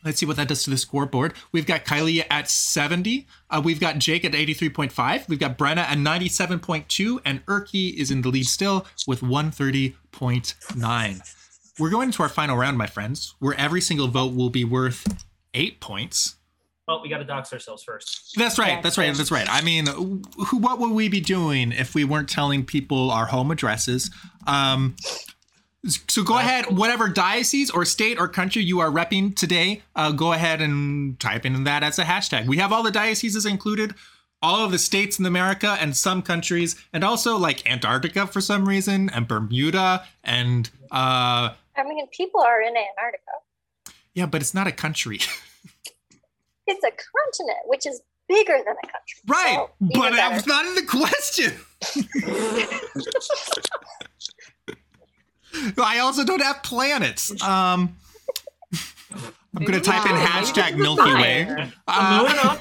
Let's 0.03 0.19
see 0.19 0.25
what 0.25 0.35
that 0.35 0.49
does 0.49 0.63
to 0.63 0.71
the 0.71 0.77
scoreboard. 0.77 1.33
We've 1.53 1.65
got 1.65 1.85
Kyleigh 1.85 2.25
at 2.29 2.49
70. 2.49 3.25
Uh, 3.49 3.61
we've 3.63 3.79
got 3.79 3.97
Jake 3.97 4.25
at 4.25 4.33
83.5. 4.33 5.29
We've 5.29 5.39
got 5.39 5.57
Brenna 5.57 5.83
at 5.83 5.97
97.2. 5.97 7.21
And 7.23 7.45
Erky 7.45 7.95
is 7.95 8.11
in 8.11 8.23
the 8.23 8.27
lead 8.27 8.47
still 8.47 8.85
with 9.07 9.21
130.9. 9.21 11.35
We're 11.79 11.89
going 11.89 12.09
into 12.09 12.23
our 12.23 12.27
final 12.27 12.57
round, 12.57 12.77
my 12.77 12.87
friends, 12.87 13.35
where 13.39 13.53
every 13.53 13.79
single 13.79 14.09
vote 14.09 14.35
will 14.35 14.49
be 14.49 14.65
worth 14.65 15.07
eight 15.53 15.79
points. 15.79 16.35
Well, 16.87 17.01
we 17.03 17.09
got 17.09 17.19
to 17.19 17.23
dox 17.23 17.53
ourselves 17.53 17.83
first. 17.83 18.33
That's 18.35 18.57
right. 18.57 18.73
Yeah, 18.73 18.81
that's 18.81 18.97
right. 18.97 19.15
That's 19.15 19.31
right. 19.31 19.47
I 19.47 19.61
mean, 19.61 19.85
who, 19.85 20.57
what 20.57 20.79
would 20.79 20.91
we 20.91 21.07
be 21.07 21.21
doing 21.21 21.71
if 21.71 21.93
we 21.93 22.03
weren't 22.03 22.29
telling 22.29 22.65
people 22.65 23.11
our 23.11 23.27
home 23.27 23.51
addresses? 23.51 24.09
Um, 24.47 24.95
so 25.85 26.23
go 26.23 26.37
ahead, 26.37 26.75
whatever 26.75 27.07
diocese 27.07 27.69
or 27.69 27.85
state 27.85 28.19
or 28.19 28.27
country 28.27 28.63
you 28.63 28.79
are 28.79 28.89
repping 28.89 29.35
today, 29.35 29.83
uh, 29.95 30.11
go 30.11 30.33
ahead 30.33 30.61
and 30.61 31.19
type 31.19 31.45
in 31.45 31.63
that 31.63 31.83
as 31.83 31.99
a 31.99 32.03
hashtag. 32.03 32.47
We 32.47 32.57
have 32.57 32.73
all 32.73 32.83
the 32.83 32.91
dioceses 32.91 33.45
included, 33.45 33.93
all 34.41 34.65
of 34.65 34.71
the 34.71 34.79
states 34.79 35.19
in 35.19 35.25
America 35.25 35.77
and 35.79 35.95
some 35.95 36.21
countries, 36.21 36.75
and 36.91 37.03
also 37.03 37.37
like 37.37 37.69
Antarctica 37.69 38.27
for 38.27 38.41
some 38.41 38.67
reason, 38.67 39.09
and 39.11 39.27
Bermuda, 39.27 40.05
and 40.23 40.69
uh, 40.91 41.53
I 41.77 41.83
mean, 41.83 42.07
people 42.07 42.41
are 42.41 42.61
in 42.61 42.75
Antarctica. 42.75 43.31
Yeah, 44.19 44.25
but 44.25 44.41
it's 44.41 44.53
not 44.53 44.67
a 44.67 44.71
country, 44.71 45.19
It's 46.67 46.83
a 46.83 46.91
continent, 46.91 47.57
which 47.65 47.87
is 47.87 48.01
bigger 48.27 48.53
than 48.63 48.75
a 48.83 48.87
country. 48.93 49.21
right? 49.27 49.55
So, 49.55 49.69
but 49.79 50.05
even 50.05 50.15
that 50.17 50.33
was 50.33 50.45
not 50.45 50.65
in 50.67 50.75
the 50.75 50.83
question. 50.83 51.53
I 55.83 55.99
also 55.99 56.23
don't 56.23 56.41
have 56.43 56.61
planets. 56.61 57.31
Um, 57.41 57.95
I'm 59.55 59.65
gonna 59.65 59.79
type 59.79 60.05
in 60.05 60.15
hashtag 60.15 60.77
Milky 60.77 61.11
Way. 61.13 61.71
Uh, 61.87 62.57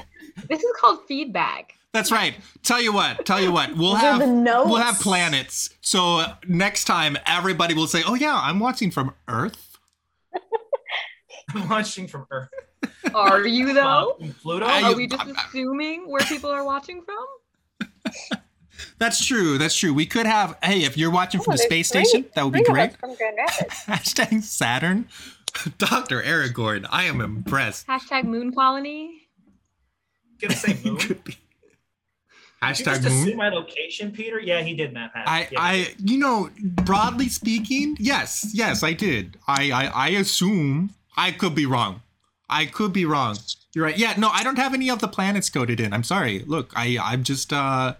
This 0.47 0.63
is 0.63 0.71
called 0.79 0.99
feedback. 1.07 1.75
that's 1.93 2.11
right. 2.11 2.33
Tell 2.63 2.81
you 2.81 2.91
what. 2.93 3.25
Tell 3.27 3.39
you 3.41 3.51
what. 3.51 3.75
We'll 3.75 3.93
have 3.95 4.19
we'll 4.21 4.77
have 4.77 4.99
planets. 4.99 5.69
So 5.81 6.17
uh, 6.17 6.35
next 6.47 6.85
time, 6.85 7.15
everybody 7.27 7.75
will 7.75 7.87
say, 7.87 8.01
"Oh 8.07 8.15
yeah, 8.15 8.35
I'm 8.41 8.59
watching 8.59 8.89
from 8.89 9.13
Earth." 9.27 9.77
I'm 11.55 11.69
watching 11.69 12.07
from 12.07 12.25
Earth. 12.31 12.49
Are 13.13 13.45
you 13.45 13.73
though? 13.73 14.17
Uh, 14.21 14.27
Pluto. 14.41 14.65
I- 14.65 14.83
Are 14.83 14.95
we 14.95 15.07
just 15.07 15.21
I- 15.25 15.29
I- 15.31 15.45
assuming 15.47 16.09
where 16.09 16.21
people 16.21 16.49
are 16.49 16.63
watching 16.63 17.01
from? 17.03 17.89
That's 18.97 19.23
true. 19.25 19.57
That's 19.57 19.75
true. 19.75 19.93
We 19.93 20.05
could 20.05 20.25
have. 20.25 20.57
Hey, 20.63 20.83
if 20.83 20.97
you're 20.97 21.11
watching 21.11 21.41
from 21.41 21.53
Oh, 21.53 21.57
the 21.57 21.63
space 21.63 21.91
three- 21.91 22.05
station, 22.05 22.25
that 22.35 22.43
would 22.43 22.53
be 22.53 22.63
great. 22.63 22.97
From 22.97 23.15
Grand 23.15 23.37
Rapids. 23.37 23.73
Hashtag 23.85 24.41
Saturn. 24.43 25.07
Dr. 25.77 26.21
Aragorn, 26.21 26.85
I 26.91 27.05
am 27.05 27.21
impressed. 27.21 27.87
Hashtag 27.87 28.23
moon 28.25 28.53
colony. 28.53 29.27
Gonna 30.39 30.55
say 30.55 30.77
moon. 30.85 30.95
Did 30.97 31.07
Could 31.07 31.23
be. 31.25 31.31
you 31.33 31.37
Hashtag 32.61 32.83
just 32.85 33.05
assume 33.07 33.25
moon. 33.25 33.37
my 33.37 33.49
location, 33.49 34.11
Peter? 34.11 34.39
Yeah, 34.39 34.61
he 34.61 34.75
did 34.75 34.93
map 34.93 35.11
hack. 35.15 35.25
I, 35.27 35.47
Yeah. 35.51 35.59
I, 35.61 35.93
you 35.97 36.17
know, 36.17 36.49
broadly 36.61 37.27
speaking, 37.29 37.97
yes, 37.99 38.51
yes, 38.53 38.83
I 38.83 38.93
did. 38.93 39.37
I, 39.47 39.71
I, 39.71 39.85
I 39.87 40.07
assume 40.09 40.91
I 41.19 41.31
could 41.31 41.53
be 41.53 41.65
wrong. 41.65 42.01
I 42.49 42.65
could 42.65 42.93
be 42.93 43.05
wrong. 43.05 43.37
You're 43.75 43.85
right. 43.85 43.97
Yeah, 43.97 44.13
no, 44.17 44.29
I 44.29 44.41
don't 44.43 44.57
have 44.57 44.73
any 44.73 44.89
of 44.89 44.99
the 44.99 45.07
planets 45.07 45.49
coded 45.49 45.79
in. 45.79 45.93
I'm 45.93 46.03
sorry. 46.03 46.39
Look, 46.47 46.71
I, 46.75 46.97
I'm 47.01 47.23
just, 47.23 47.51
uh, 47.51 47.95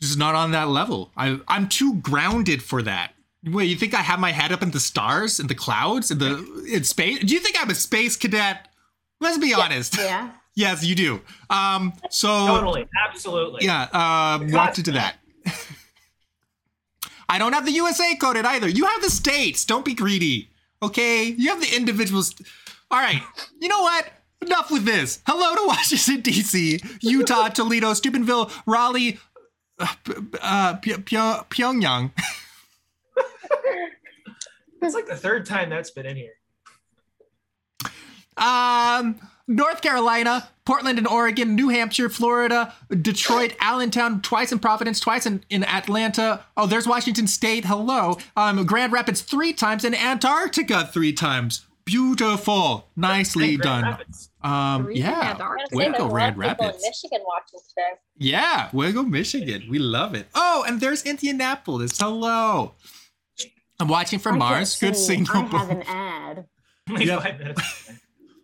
just 0.00 0.18
not 0.18 0.34
on 0.34 0.52
that 0.52 0.68
level. 0.68 1.10
I, 1.16 1.38
I'm 1.46 1.68
too 1.68 1.94
grounded 1.96 2.62
for 2.62 2.82
that. 2.82 3.12
Wait, 3.44 3.66
you 3.66 3.76
think 3.76 3.94
I 3.94 4.00
have 4.00 4.18
my 4.18 4.32
head 4.32 4.52
up 4.52 4.62
in 4.62 4.70
the 4.70 4.80
stars, 4.80 5.38
in 5.38 5.46
the 5.48 5.54
clouds, 5.54 6.10
in 6.10 6.18
the 6.18 6.66
in 6.72 6.82
space? 6.82 7.20
Do 7.20 7.32
you 7.32 7.40
think 7.40 7.56
I'm 7.60 7.70
a 7.70 7.74
space 7.74 8.16
cadet? 8.16 8.68
Let's 9.20 9.38
be 9.38 9.54
honest. 9.54 9.96
Yeah. 9.96 10.30
Yes, 10.54 10.84
you 10.84 10.96
do. 10.96 11.20
Um, 11.50 11.92
so 12.10 12.48
totally, 12.48 12.88
absolutely. 13.06 13.64
yeah, 13.64 13.82
um, 13.92 14.50
walked 14.50 14.78
into 14.78 14.90
that. 14.90 15.14
I 17.28 17.38
don't 17.38 17.52
have 17.52 17.64
the 17.64 17.70
USA 17.70 18.16
coded 18.16 18.44
either. 18.44 18.68
You 18.68 18.86
have 18.86 19.00
the 19.00 19.08
states. 19.08 19.64
Don't 19.64 19.84
be 19.84 19.94
greedy. 19.94 20.50
Okay? 20.82 21.24
You 21.24 21.50
have 21.50 21.60
the 21.60 21.74
individuals. 21.76 22.34
All 22.90 22.98
right. 23.00 23.22
You 23.60 23.68
know 23.68 23.82
what? 23.82 24.10
Enough 24.40 24.70
with 24.70 24.84
this. 24.84 25.20
Hello 25.26 25.54
to 25.56 25.66
Washington, 25.66 26.20
D.C., 26.20 26.80
Utah, 27.00 27.48
Toledo, 27.54 27.92
Steubenville, 27.92 28.50
Raleigh, 28.66 29.18
uh, 29.80 29.86
uh, 30.40 30.74
Py- 30.76 30.98
Py- 30.98 31.16
Pyongyang. 31.50 32.12
It's 34.80 34.94
like 34.94 35.06
the 35.06 35.16
third 35.16 35.44
time 35.44 35.70
that's 35.70 35.90
been 35.90 36.06
in 36.06 36.16
here. 36.16 36.34
Um, 38.36 39.16
North 39.48 39.80
Carolina, 39.80 40.48
Portland 40.66 40.98
and 40.98 41.08
Oregon, 41.08 41.54
New 41.56 41.70
Hampshire, 41.70 42.10
Florida, 42.10 42.74
Detroit, 43.00 43.54
Allentown, 43.60 44.20
twice 44.20 44.52
in 44.52 44.58
Providence, 44.58 45.00
twice 45.00 45.24
in, 45.24 45.42
in 45.48 45.64
Atlanta. 45.64 46.44
Oh, 46.56 46.66
there's 46.66 46.86
Washington 46.86 47.26
State. 47.26 47.64
Hello. 47.64 48.18
Um, 48.36 48.64
Grand 48.66 48.92
Rapids 48.92 49.22
three 49.22 49.54
times 49.54 49.84
and 49.84 49.94
Antarctica 49.96 50.86
three 50.92 51.14
times. 51.14 51.64
Beautiful. 51.86 52.86
Nicely 52.96 53.56
Grand 53.56 53.62
done. 53.62 53.84
Rapids. 53.92 54.30
Um, 54.42 54.90
yeah. 54.92 55.30
Antarctica. 55.30 55.74
Way 55.76 55.84
to 55.86 55.90
There's 55.92 55.98
go, 55.98 56.04
a 56.04 56.08
lot 56.08 56.12
Grand 56.12 56.36
of 56.36 56.42
people 56.50 56.66
Rapids. 56.66 56.84
Michigan 56.84 57.20
watching 57.26 57.60
today. 57.70 57.90
Yeah, 58.18 58.68
way 58.74 58.92
go, 58.92 59.02
Michigan. 59.04 59.64
We 59.70 59.78
love 59.78 60.14
it. 60.14 60.26
Oh, 60.34 60.64
and 60.68 60.80
there's 60.82 61.02
Indianapolis. 61.04 61.98
Hello. 61.98 62.74
I'm 63.80 63.88
watching 63.88 64.18
from 64.18 64.34
I 64.34 64.38
Mars. 64.38 64.78
Good 64.78 64.96
see. 64.96 65.24
signal. 65.24 65.48
I 65.54 65.58
have 65.58 65.70
an 65.70 65.82
ad. 65.86 66.46
Yeah. 66.98 67.54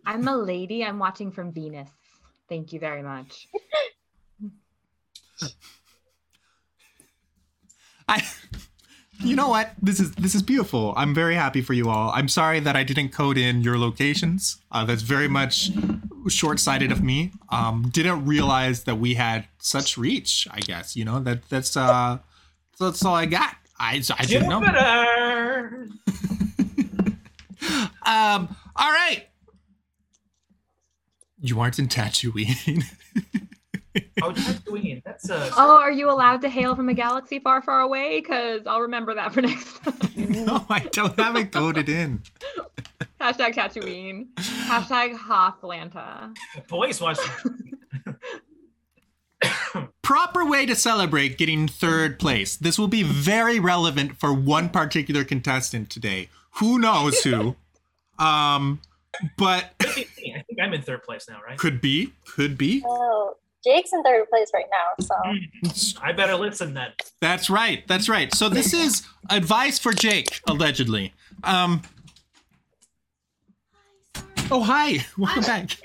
Five 0.05 0.15
minutes. 0.15 0.27
I'm 0.27 0.33
a 0.33 0.37
lady. 0.37 0.83
I'm 0.83 0.99
watching 0.99 1.31
from 1.31 1.51
Venus. 1.51 1.89
Thank 2.49 2.71
you 2.73 2.79
very 2.79 3.01
much. 3.03 3.47
I 8.07 8.21
You 9.19 9.35
know 9.35 9.49
what? 9.49 9.71
This 9.81 9.99
is 9.99 10.11
this 10.15 10.35
is 10.35 10.41
beautiful. 10.43 10.93
I'm 10.95 11.13
very 11.15 11.35
happy 11.35 11.61
for 11.61 11.73
you 11.73 11.89
all. 11.89 12.11
I'm 12.13 12.27
sorry 12.27 12.59
that 12.59 12.75
I 12.75 12.83
didn't 12.83 13.09
code 13.09 13.37
in 13.37 13.61
your 13.61 13.77
locations. 13.77 14.57
Uh, 14.71 14.85
that's 14.85 15.01
very 15.01 15.27
much 15.27 15.71
short-sighted 16.27 16.91
of 16.91 17.03
me. 17.03 17.31
Um, 17.49 17.89
didn't 17.91 18.25
realize 18.25 18.83
that 18.83 18.95
we 18.95 19.13
had 19.13 19.47
such 19.59 19.97
reach. 19.97 20.47
I 20.51 20.59
guess 20.59 20.95
you 20.95 21.05
know 21.05 21.19
that 21.21 21.47
that's 21.49 21.75
uh 21.77 22.19
that's 22.79 23.03
all 23.05 23.15
I 23.15 23.25
got. 23.25 23.55
I 23.79 24.01
I 24.17 24.25
didn't 24.25 24.49
know. 24.49 24.61
Jupiter. 24.61 25.87
Um. 28.05 28.55
All 28.75 28.91
right. 28.91 29.25
You 31.45 31.59
aren't 31.59 31.79
in 31.79 31.87
Tatooine. 31.87 32.83
Oh, 34.21 34.31
Tatooine. 34.33 35.01
That's 35.05 35.29
uh, 35.29 35.49
Oh, 35.55 35.77
are 35.77 35.91
you 35.91 36.09
allowed 36.09 36.41
to 36.41 36.49
hail 36.49 36.75
from 36.75 36.89
a 36.89 36.93
galaxy 36.93 37.39
far, 37.39 37.61
far 37.61 37.79
away? 37.79 38.19
Because 38.19 38.67
I'll 38.67 38.81
remember 38.81 39.13
that 39.15 39.33
for 39.33 39.41
next 39.43 39.77
time. 39.83 39.95
no, 40.45 40.65
I 40.69 40.79
don't 40.91 41.17
have 41.17 41.37
it 41.37 41.53
coded 41.53 41.87
in. 41.87 42.21
Hashtag 43.21 43.53
Tatooine. 43.55 44.27
Hashtag 44.35 45.15
Hoflanta. 45.17 46.35
boys 46.67 46.99
watch. 46.99 47.19
proper 50.01 50.45
way 50.45 50.65
to 50.65 50.75
celebrate 50.75 51.37
getting 51.37 51.67
third 51.67 52.19
place. 52.19 52.57
This 52.57 52.77
will 52.77 52.89
be 52.89 53.03
very 53.03 53.61
relevant 53.61 54.17
for 54.17 54.33
one 54.33 54.67
particular 54.69 55.23
contestant 55.23 55.89
today. 55.89 56.27
Who 56.55 56.79
knows 56.79 57.23
who? 57.23 57.55
Um, 58.19 58.81
but 59.37 59.73
I 59.81 59.85
think 59.85 60.59
I'm 60.61 60.73
in 60.73 60.81
third 60.81 61.03
place 61.03 61.25
now, 61.29 61.39
right? 61.45 61.57
could 61.57 61.81
be, 61.81 62.13
could 62.25 62.57
be. 62.57 62.83
Oh, 62.85 63.35
Jake's 63.63 63.91
in 63.93 64.03
third 64.03 64.29
place 64.29 64.51
right 64.53 64.65
now, 64.71 65.03
so 65.05 65.15
I 66.01 66.11
better 66.11 66.35
listen 66.35 66.73
then. 66.73 66.91
That's 67.21 67.49
right. 67.49 67.87
That's 67.87 68.07
right. 68.07 68.33
So 68.33 68.49
this 68.49 68.73
is 68.73 69.07
advice 69.29 69.79
for 69.79 69.91
Jake, 69.93 70.41
allegedly. 70.47 71.13
Um. 71.43 71.81
Oh 74.51 74.61
hi, 74.61 75.05
welcome 75.17 75.43
back. 75.43 75.77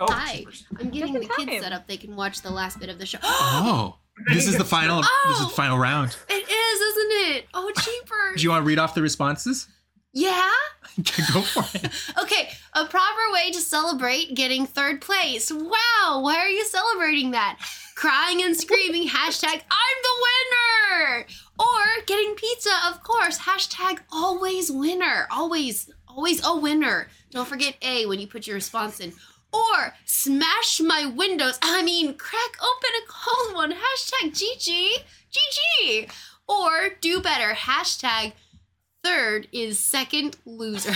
Oh, 0.00 0.06
Hi. 0.10 0.44
I'm 0.80 0.90
getting 0.90 1.14
the 1.14 1.26
kids 1.36 1.62
set 1.62 1.72
up. 1.72 1.86
They 1.86 1.96
can 1.96 2.16
watch 2.16 2.42
the 2.42 2.50
last 2.50 2.80
bit 2.80 2.88
of 2.88 2.98
the 2.98 3.06
show. 3.06 3.18
Oh, 3.24 3.96
this 4.32 4.46
is 4.46 4.56
the 4.58 4.64
final. 4.64 5.02
This 5.28 5.40
is 5.40 5.46
the 5.48 5.52
final 5.54 5.78
round. 5.78 6.16
It 6.28 6.34
is, 6.48 6.80
isn't 6.80 7.36
it? 7.36 7.46
Oh, 7.54 7.70
cheaper. 7.80 8.36
Do 8.36 8.42
you 8.42 8.50
want 8.50 8.62
to 8.62 8.66
read 8.66 8.78
off 8.78 8.94
the 8.94 9.02
responses? 9.02 9.66
Yeah. 10.14 10.50
Go 11.32 11.42
for 11.42 11.64
it. 11.76 11.90
Okay, 12.22 12.48
a 12.72 12.86
proper 12.86 13.32
way 13.32 13.50
to 13.50 13.60
celebrate 13.60 14.34
getting 14.34 14.64
third 14.64 15.00
place. 15.00 15.52
Wow, 15.52 16.20
why 16.22 16.36
are 16.38 16.48
you 16.48 16.64
celebrating 16.64 17.32
that? 17.32 17.58
Crying 17.96 18.42
and 18.42 18.56
screaming, 18.56 19.08
hashtag 19.08 19.60
I'm 19.70 19.98
the 20.02 20.16
winner. 20.26 21.26
Or 21.58 22.04
getting 22.06 22.34
pizza, 22.36 22.70
of 22.88 23.02
course. 23.02 23.40
Hashtag 23.40 23.98
always 24.12 24.70
winner. 24.70 25.26
Always, 25.30 25.90
always 26.08 26.44
a 26.46 26.56
winner. 26.56 27.08
Don't 27.30 27.48
forget 27.48 27.76
A 27.82 28.06
when 28.06 28.20
you 28.20 28.26
put 28.28 28.46
your 28.46 28.54
response 28.54 29.00
in. 29.00 29.12
Or 29.52 29.94
smash 30.04 30.80
my 30.80 31.06
windows. 31.06 31.58
I 31.62 31.82
mean, 31.82 32.14
crack 32.14 32.56
open 32.60 32.90
a 33.02 33.08
cold 33.08 33.54
one. 33.54 33.72
Hashtag 33.72 34.30
GG. 34.30 34.88
GG. 35.32 36.10
Or 36.48 36.90
do 37.00 37.20
better. 37.20 37.54
Hashtag 37.54 38.32
third 39.04 39.46
is 39.52 39.78
second 39.78 40.36
loser. 40.46 40.92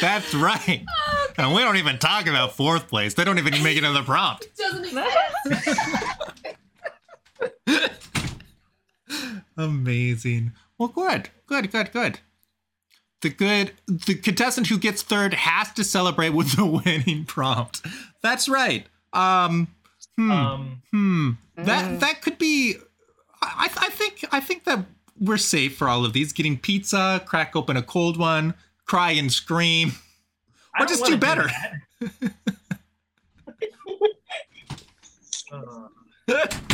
That's 0.00 0.32
right. 0.32 0.84
And 1.36 1.52
we 1.52 1.62
don't 1.62 1.76
even 1.76 1.98
talk 1.98 2.26
about 2.28 2.52
fourth 2.52 2.86
place. 2.88 3.14
They 3.14 3.24
don't 3.24 3.38
even 3.38 3.60
make 3.62 3.76
it 3.76 3.82
in 3.84 3.92
the 3.92 4.02
prompt. 4.02 4.46
Doesn't 4.56 4.94
make 4.94 5.06
Amazing. 9.56 10.52
Well, 10.78 10.88
good, 10.88 11.30
good, 11.46 11.70
good, 11.72 11.92
good. 11.92 12.20
The 13.20 13.30
good, 13.30 13.72
the 13.88 14.14
contestant 14.14 14.68
who 14.68 14.78
gets 14.78 15.02
third 15.02 15.34
has 15.34 15.72
to 15.72 15.82
celebrate 15.82 16.30
with 16.30 16.52
the 16.52 16.64
winning 16.64 17.24
prompt. 17.24 17.84
That's 18.22 18.48
right. 18.48 18.86
Um, 19.12 19.66
hmm, 20.16 20.30
Um, 20.30 20.82
hmm. 20.92 21.30
That 21.56 21.98
that 21.98 22.22
could 22.22 22.38
be. 22.38 22.76
I, 23.42 23.68
I 23.76 23.88
think 23.90 24.24
I 24.32 24.40
think 24.40 24.64
that 24.64 24.84
we're 25.18 25.36
safe 25.36 25.76
for 25.76 25.88
all 25.88 26.04
of 26.04 26.12
these. 26.12 26.32
Getting 26.32 26.58
pizza, 26.58 27.22
crack 27.26 27.54
open 27.56 27.76
a 27.76 27.82
cold 27.82 28.16
one, 28.16 28.54
cry 28.86 29.12
and 29.12 29.32
scream, 29.32 29.92
I 30.74 30.82
or 30.82 30.86
don't 30.86 30.88
just 30.88 31.04
do 31.04 31.16
better. 31.16 31.48
that. 36.28 36.60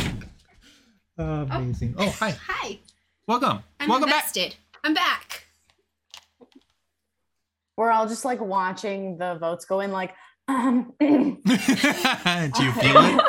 Uh, 1.17 1.45
Amazing. 1.49 1.95
Oh, 1.97 2.09
hi. 2.09 2.35
Hi. 2.45 2.77
Welcome. 3.25 3.63
I'm 3.79 3.87
Welcome 3.87 4.09
back. 4.09 4.25
invested. 4.35 4.55
I'm 4.83 4.93
back. 4.93 5.45
We're 7.77 7.89
all 7.89 8.05
just 8.05 8.25
like 8.25 8.41
watching 8.41 9.17
the 9.17 9.35
votes 9.35 9.63
go 9.63 9.79
in, 9.79 9.91
like, 9.93 10.13
um, 10.47 10.93
Do 10.99 11.05
you 11.07 12.71
feel 12.71 12.97
it? 12.97 13.21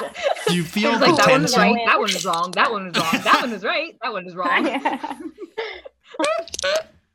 Do 0.48 0.54
you 0.54 0.64
feel 0.64 0.92
the 0.98 1.06
like 1.06 1.16
that 1.16 1.28
one 1.30 1.42
was 1.42 1.52
tension? 1.54 1.74
right. 1.74 1.86
That 1.86 1.98
one 1.98 2.10
is 2.10 2.24
wrong. 2.24 2.50
That 2.52 2.70
one 2.70 2.86
is 2.88 2.96
wrong. 2.96 3.20
That 3.24 3.40
one 3.42 3.52
is 3.52 3.64
right. 3.64 3.96
That 4.02 4.12
one 4.12 4.26
is 4.26 4.34
wrong. 4.34 4.66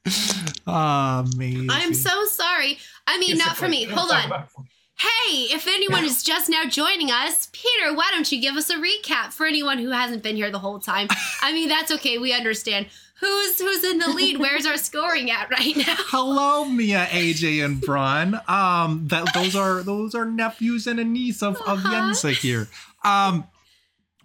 Amazing. 0.68 1.70
I'm 1.70 1.94
so 1.94 2.26
sorry. 2.26 2.78
I 3.08 3.18
mean, 3.20 3.38
not 3.38 3.58
for 3.58 3.68
me. 3.68 3.86
Hold 3.86 4.12
on. 4.12 4.46
Hey, 4.98 5.48
if 5.52 5.68
anyone 5.68 6.06
is 6.06 6.22
just 6.22 6.48
now 6.48 6.66
joining 6.66 7.10
us, 7.10 7.50
Peter, 7.54 7.96
why 7.96 8.10
don't 8.12 8.32
you 8.32 8.40
give 8.40 8.56
us 8.56 8.70
a 8.70 8.76
recap 8.76 9.34
for 9.34 9.48
anyone 9.48 9.80
who 9.80 9.90
hasn't 9.90 10.22
been 10.22 10.36
here 10.36 10.52
the 10.52 10.60
whole 10.60 10.80
time? 10.80 11.08
I 11.42 11.54
mean, 11.54 11.70
that's 11.70 11.92
okay. 11.92 12.20
We 12.20 12.34
understand. 12.34 12.88
Who's 13.22 13.60
who's 13.60 13.84
in 13.84 14.00
the 14.00 14.10
lead? 14.10 14.40
Where's 14.40 14.66
our 14.66 14.78
scoring 14.78 15.30
at 15.32 15.50
right 15.52 15.78
now? 15.78 15.84
Hello, 16.08 16.66
Mia, 16.66 17.06
AJ, 17.06 17.64
and 17.64 17.80
Braun. 17.80 18.40
Um, 18.48 19.08
that 19.10 19.32
those 19.34 19.56
are 19.56 19.84
those 19.84 20.16
are 20.16 20.26
nephews 20.26 20.88
and 20.88 21.00
a 21.00 21.04
niece 21.04 21.42
of, 21.44 21.56
of 21.58 21.80
Uh-huh. 21.86 21.94
Yensa 22.12 22.34
here. 22.34 22.68
Um, 23.04 23.46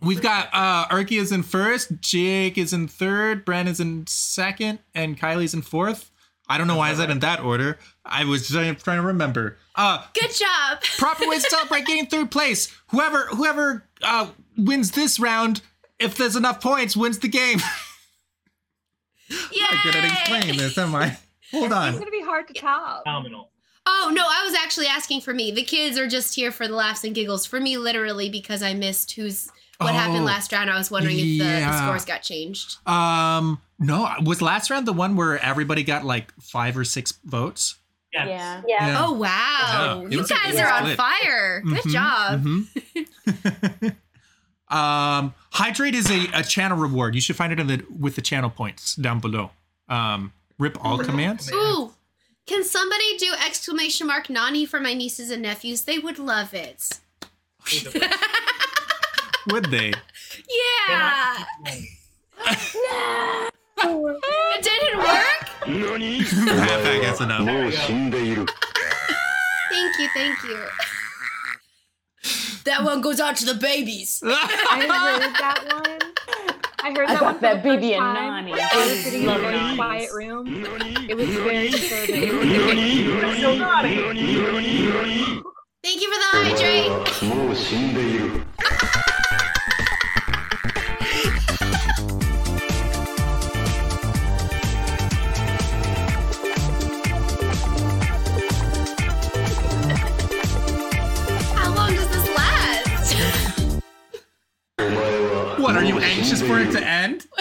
we've 0.00 0.22
got 0.22 0.48
uh 0.52 0.86
Erky 0.86 1.20
is 1.20 1.30
in 1.30 1.42
first, 1.42 2.00
Jake 2.00 2.56
is 2.56 2.72
in 2.72 2.88
third, 2.88 3.44
Bren 3.44 3.66
is 3.66 3.80
in 3.80 4.06
second, 4.06 4.78
and 4.94 5.18
Kyleigh's 5.20 5.52
in 5.54 5.60
fourth. 5.62 6.10
I 6.48 6.58
don't 6.58 6.66
know 6.68 6.76
why 6.76 6.90
I 6.90 6.94
said 6.94 7.10
in 7.10 7.18
that 7.20 7.40
order. 7.40 7.78
I 8.04 8.24
was 8.24 8.48
trying 8.48 8.76
trying 8.76 9.00
to 9.00 9.06
remember. 9.06 9.58
Uh, 9.74 10.04
Good 10.18 10.32
job. 10.32 10.80
proper 10.96 11.26
way 11.28 11.36
to 11.36 11.40
celebrate 11.42 11.84
getting 11.84 12.06
third 12.06 12.30
place. 12.30 12.74
Whoever 12.88 13.26
whoever 13.26 13.84
uh 14.00 14.28
wins 14.56 14.92
this 14.92 15.20
round, 15.20 15.60
if 15.98 16.16
there's 16.16 16.36
enough 16.36 16.62
points, 16.62 16.96
wins 16.96 17.18
the 17.18 17.28
game. 17.28 17.58
Yay! 19.30 19.38
I'm 19.68 19.82
good 19.84 19.96
at 19.96 20.04
explaining 20.04 20.56
this, 20.58 20.76
am 20.78 20.94
I? 20.94 21.16
Hold 21.52 21.72
on. 21.72 21.90
It's 21.90 21.98
gonna 21.98 22.10
be 22.10 22.22
hard 22.22 22.48
to 22.48 22.54
top. 22.54 23.02
Phenomenal. 23.04 23.50
Oh 23.86 24.10
no, 24.12 24.22
I 24.22 24.44
was 24.44 24.54
actually 24.54 24.86
asking 24.88 25.20
for 25.20 25.32
me. 25.32 25.52
The 25.52 25.62
kids 25.62 25.96
are 25.98 26.08
just 26.08 26.34
here 26.34 26.50
for 26.50 26.66
the 26.66 26.74
laughs 26.74 27.04
and 27.04 27.14
giggles. 27.14 27.46
For 27.46 27.60
me, 27.60 27.76
literally, 27.76 28.28
because 28.30 28.62
I 28.62 28.74
missed 28.74 29.12
who's 29.12 29.48
what 29.78 29.90
Oh, 29.90 29.92
happened 29.96 30.24
last 30.24 30.52
round. 30.52 30.70
I 30.70 30.76
was 30.78 30.90
wondering 30.90 31.16
if 31.18 31.22
the, 31.24 31.38
the 31.38 31.82
scores 31.84 32.04
got 32.04 32.22
changed. 32.22 32.78
Um, 32.88 33.60
no, 33.78 34.08
was 34.24 34.42
last 34.42 34.70
round 34.70 34.86
the 34.86 34.92
one 34.92 35.14
where 35.16 35.38
everybody 35.38 35.84
got 35.84 36.04
like 36.04 36.32
five 36.40 36.76
or 36.76 36.84
six 36.84 37.12
votes? 37.24 37.76
Yes. 38.12 38.28
yeah. 38.28 38.62
Yeah. 38.66 39.04
Oh 39.04 39.12
wow, 39.12 40.02
Yeah, 40.02 40.08
you 40.08 40.26
guys 40.26 40.56
are 40.58 40.68
on 40.72 40.82
split. 40.82 40.96
fire. 40.96 41.60
Good 41.62 41.82
Mhm, 41.82 41.92
job. 41.92 42.42
mhm. 42.44 43.96
Um, 44.68 45.34
hydrate 45.52 45.94
is 45.94 46.10
a, 46.10 46.28
a 46.34 46.42
channel 46.42 46.76
reward. 46.76 47.14
You 47.14 47.20
should 47.20 47.36
find 47.36 47.52
it 47.52 47.60
in 47.60 47.66
the 47.66 47.84
with 47.98 48.16
the 48.16 48.22
channel 48.22 48.50
points 48.50 48.96
down 48.96 49.20
below. 49.20 49.50
Um, 49.88 50.32
rip 50.58 50.76
all 50.84 50.98
commands. 50.98 51.50
Ooh, 51.52 51.92
can 52.46 52.64
somebody 52.64 53.16
do 53.18 53.32
exclamation 53.46 54.06
mark 54.06 54.28
Nani 54.28 54.66
for 54.66 54.80
my 54.80 54.94
nieces 54.94 55.30
and 55.30 55.42
nephews? 55.42 55.82
They 55.82 55.98
would 55.98 56.18
love 56.18 56.54
it. 56.54 57.00
would 59.50 59.66
they? 59.66 59.92
Yeah. 60.48 61.44
no. 62.74 63.50
it 63.78 64.62
didn't 64.62 64.98
work. 64.98 65.68
Nani? 65.68 66.18
Enough. 67.20 67.44
thank 69.70 69.98
you, 69.98 70.08
thank 70.14 70.42
you. 70.44 70.64
That 72.66 72.82
one 72.82 73.00
goes 73.00 73.20
out 73.20 73.36
to 73.36 73.46
the 73.46 73.54
babies. 73.54 74.20
I 74.26 74.28
heard 74.80 75.22
that 75.38 75.72
one. 75.72 75.98
I 76.82 76.90
heard 76.90 77.08
I 77.08 77.14
that 77.14 77.20
got 77.20 77.22
one 77.22 77.40
that 77.40 77.62
the 77.62 77.68
first 77.68 77.80
baby 77.80 77.94
and 77.94 78.02
time. 78.02 78.46
Nani. 78.46 78.60
I 78.60 78.76
was 78.76 79.04
sitting 79.04 79.22
in 79.22 79.28
a 79.28 79.38
very 79.38 79.76
quiet 79.76 80.12
room. 80.12 80.66
It 81.08 81.16
was 81.16 81.28
very 81.28 81.68
disturbing. 81.68 82.30
So 83.40 83.54
naughty. 83.54 83.94
Thank 85.84 86.02
you 86.02 86.12
for 86.12 86.18
the 86.18 86.26
hydrate. 86.32 86.92
anxious 106.26 106.46
for 106.46 106.58
it 106.58 106.72
to 106.72 106.84
end? 106.84 107.26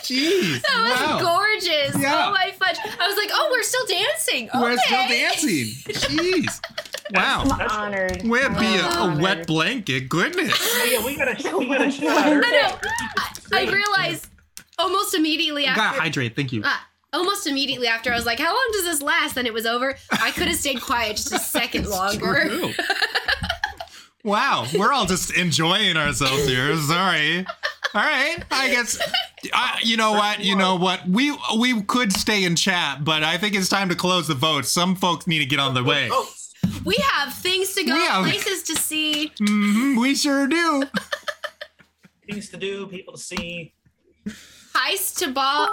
Jeez! 0.00 0.62
That 0.62 0.82
was 0.82 1.00
Wow. 1.00 1.20
gorgeous. 1.20 2.00
Yeah. 2.00 2.26
Oh 2.28 2.32
my 2.32 2.52
fudge. 2.52 2.76
I 2.98 3.06
was 3.08 3.16
like, 3.16 3.30
oh, 3.32 3.48
we're 3.50 3.62
still 3.62 3.86
dancing. 3.86 4.48
We're 4.54 4.76
still 4.78 5.08
dancing. 5.08 5.66
Jeez! 5.92 6.60
Wow. 7.12 7.44
I'm 7.44 7.68
honored. 7.70 8.22
Way 8.26 8.42
to 8.42 8.50
be 8.58 8.76
a, 8.76 8.86
a 8.86 9.18
wet 9.20 9.46
blanket. 9.46 10.08
Goodness. 10.08 10.52
Oh, 10.80 10.84
yeah, 10.90 11.04
we 11.04 11.16
gotta, 11.16 11.56
we 11.58 11.66
gotta 11.66 11.90
shout. 11.90 12.16
I 12.16 12.30
know. 12.34 12.78
I, 13.52 13.66
I 13.66 13.70
realized 13.70 14.28
almost 14.78 15.14
immediately 15.14 15.66
after. 15.66 15.80
Gotta 15.80 16.00
hydrate. 16.00 16.34
Thank 16.36 16.52
you. 16.52 16.62
Ah, 16.64 16.86
almost 17.12 17.46
immediately 17.46 17.86
after, 17.88 18.12
I 18.12 18.16
was 18.16 18.26
like, 18.26 18.38
how 18.38 18.52
long 18.52 18.68
does 18.72 18.84
this 18.84 19.02
last? 19.02 19.34
Then 19.34 19.46
it 19.46 19.52
was 19.52 19.66
over. 19.66 19.94
I 20.12 20.30
could 20.30 20.48
have 20.48 20.56
stayed 20.56 20.80
quiet 20.80 21.16
just 21.16 21.32
a 21.32 21.38
second 21.38 21.86
longer. 21.88 22.44
True. 22.48 22.72
wow, 24.24 24.66
we're 24.78 24.92
all 24.92 25.06
just 25.06 25.36
enjoying 25.36 25.96
ourselves 25.96 26.46
here. 26.46 26.74
Sorry. 26.76 27.44
All 27.94 28.02
right, 28.02 28.36
I 28.50 28.68
guess. 28.70 28.98
I, 29.52 29.78
you 29.82 29.96
know 29.96 30.12
what? 30.12 30.40
You 30.40 30.56
know 30.56 30.76
what? 30.76 31.08
We 31.08 31.34
we 31.58 31.80
could 31.82 32.12
stay 32.12 32.44
in 32.44 32.54
chat, 32.54 33.02
but 33.04 33.22
I 33.22 33.38
think 33.38 33.54
it's 33.54 33.68
time 33.68 33.88
to 33.88 33.94
close 33.94 34.28
the 34.28 34.34
vote. 34.34 34.66
Some 34.66 34.94
folks 34.94 35.26
need 35.26 35.38
to 35.38 35.46
get 35.46 35.58
on 35.58 35.74
their 35.74 35.84
way. 35.84 36.10
We 36.84 36.96
have 37.12 37.32
things 37.34 37.74
to 37.74 37.84
go, 37.84 37.94
We 37.94 38.00
have- 38.00 38.24
places 38.24 38.62
to 38.64 38.76
see. 38.76 39.32
hmm 39.38 39.98
we 39.98 40.14
sure 40.14 40.46
do. 40.46 40.82
things 42.30 42.50
to 42.50 42.56
do, 42.56 42.86
people 42.88 43.14
to 43.14 43.20
see. 43.20 43.72
Heist 44.74 45.18
to 45.18 45.32
ball. 45.32 45.68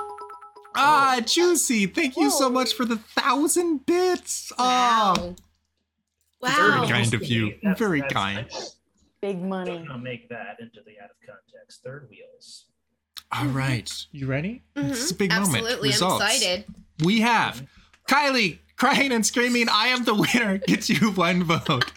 Ah, 0.78 1.22
juicy! 1.26 1.86
Thank 1.88 2.18
you 2.18 2.30
so 2.30 2.50
much 2.50 2.74
for 2.74 2.86
the 2.86 2.98
thousand 2.98 3.86
bits. 3.86 4.52
Oh, 4.58 5.36
Wow. 6.42 6.50
very 6.86 6.88
kind 6.92 7.14
of 7.14 7.24
you. 7.26 7.56
Very 7.78 8.02
that's- 8.02 8.14
kind. 8.14 8.48
Big 9.26 9.42
money. 9.42 9.72
I'm 9.72 9.88
gonna 9.88 9.98
make 9.98 10.30
that 10.30 10.58
into 10.60 10.82
the 10.86 11.00
out 11.04 11.10
of 11.10 11.16
context. 11.26 11.82
Third 11.84 12.08
wheels. 12.12 12.66
All 13.32 13.48
right, 13.48 13.92
you 14.12 14.28
ready? 14.28 14.62
It's 14.76 15.10
a 15.10 15.16
big 15.16 15.32
Mhm. 15.32 15.42
moment. 15.42 15.56
Absolutely. 15.64 15.90
I'm 15.90 15.94
Results. 15.94 16.24
excited. 16.26 16.66
We 17.04 17.22
have 17.22 17.66
Kyleigh 18.08 18.60
crying 18.78 19.12
and 19.12 19.26
screaming, 19.26 19.68
I 19.68 19.88
am 19.88 20.04
the 20.04 20.14
winner, 20.14 20.58
gets 20.68 20.90
you 20.92 21.10
one 21.12 21.44
vote. 21.44 21.92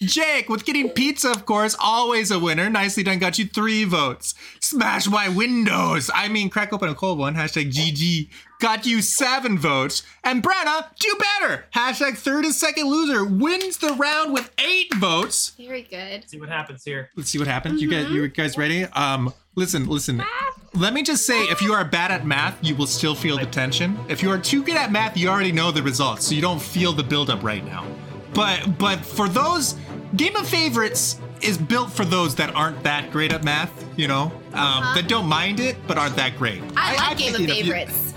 Jake, 0.00 0.48
with 0.48 0.64
getting 0.64 0.90
pizza, 0.90 1.30
of 1.30 1.46
course, 1.46 1.74
always 1.80 2.30
a 2.30 2.38
winner. 2.38 2.68
Nicely 2.68 3.02
done, 3.02 3.18
got 3.18 3.38
you 3.38 3.46
three 3.46 3.84
votes. 3.84 4.34
Smash 4.60 5.08
my 5.08 5.28
windows. 5.28 6.10
I 6.14 6.28
mean, 6.28 6.50
crack 6.50 6.72
open 6.72 6.88
a 6.88 6.94
cold 6.94 7.18
one. 7.18 7.34
Hashtag 7.34 7.72
GG. 7.72 8.28
Got 8.60 8.86
you 8.86 9.00
seven 9.02 9.58
votes. 9.58 10.02
And 10.24 10.42
Brenna, 10.42 10.94
do 10.98 11.16
better. 11.40 11.64
Hashtag 11.74 12.16
third 12.16 12.44
and 12.44 12.54
second 12.54 12.86
loser 12.86 13.24
wins 13.24 13.78
the 13.78 13.94
round 13.94 14.32
with 14.32 14.50
eight 14.58 14.92
votes. 14.94 15.54
Very 15.58 15.82
good. 15.82 16.28
See 16.28 16.38
what 16.38 16.48
happens 16.48 16.84
here. 16.84 17.10
Let's 17.16 17.30
see 17.30 17.38
what 17.38 17.48
happens. 17.48 17.80
You 17.80 17.90
guys, 17.90 18.10
you 18.10 18.28
guys 18.28 18.58
ready? 18.58 18.84
Um, 18.84 19.32
listen, 19.54 19.86
listen. 19.86 20.22
Let 20.74 20.92
me 20.92 21.02
just 21.02 21.24
say, 21.26 21.40
if 21.44 21.62
you 21.62 21.72
are 21.72 21.84
bad 21.84 22.10
at 22.10 22.26
math, 22.26 22.62
you 22.62 22.76
will 22.76 22.86
still 22.86 23.14
feel 23.14 23.38
the 23.38 23.46
tension. 23.46 23.98
If 24.08 24.22
you 24.22 24.30
are 24.30 24.38
too 24.38 24.62
good 24.62 24.76
at 24.76 24.92
math, 24.92 25.16
you 25.16 25.28
already 25.28 25.52
know 25.52 25.70
the 25.70 25.82
results, 25.82 26.26
so 26.26 26.34
you 26.34 26.42
don't 26.42 26.60
feel 26.60 26.92
the 26.92 27.02
buildup 27.02 27.42
right 27.42 27.64
now. 27.64 27.86
But 28.36 28.78
but 28.78 28.98
for 28.98 29.28
those, 29.28 29.74
Game 30.14 30.36
of 30.36 30.46
Favorites 30.46 31.18
is 31.40 31.56
built 31.56 31.90
for 31.90 32.04
those 32.04 32.34
that 32.34 32.54
aren't 32.54 32.82
that 32.84 33.10
great 33.10 33.32
at 33.32 33.42
math. 33.42 33.72
You 33.98 34.08
know, 34.08 34.24
um, 34.52 34.84
that 34.94 35.08
don't 35.08 35.26
mind 35.26 35.58
it 35.58 35.76
but 35.86 35.96
aren't 35.96 36.16
that 36.16 36.36
great. 36.36 36.62
I, 36.76 36.96
like 36.96 37.16
Game 37.16 37.34
of 37.34 37.40
think, 37.40 37.40
you 37.40 37.46
know, 37.46 37.54
if 37.54 37.66
you- 37.66 37.72
Favorites. 37.72 38.12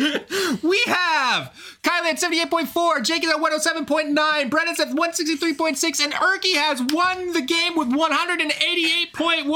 we 0.62 0.80
have 0.86 1.52
Kyleigh 1.82 2.12
at 2.12 2.18
78.4, 2.18 3.04
Jake 3.04 3.22
is 3.22 3.28
at 3.30 3.36
107.9, 3.36 4.48
Brenna's 4.48 4.80
at 4.80 4.88
163.6, 4.88 6.02
and 6.02 6.14
Erky 6.14 6.54
has 6.54 6.80
won 6.90 7.32
the 7.34 7.42
game 7.42 7.76
with 7.76 7.88
188.1. 7.88 9.44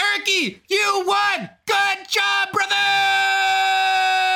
Erky, 0.00 0.60
you 0.70 1.04
won! 1.06 1.50
Good 1.66 2.08
job, 2.08 2.52
brother! 2.52 4.29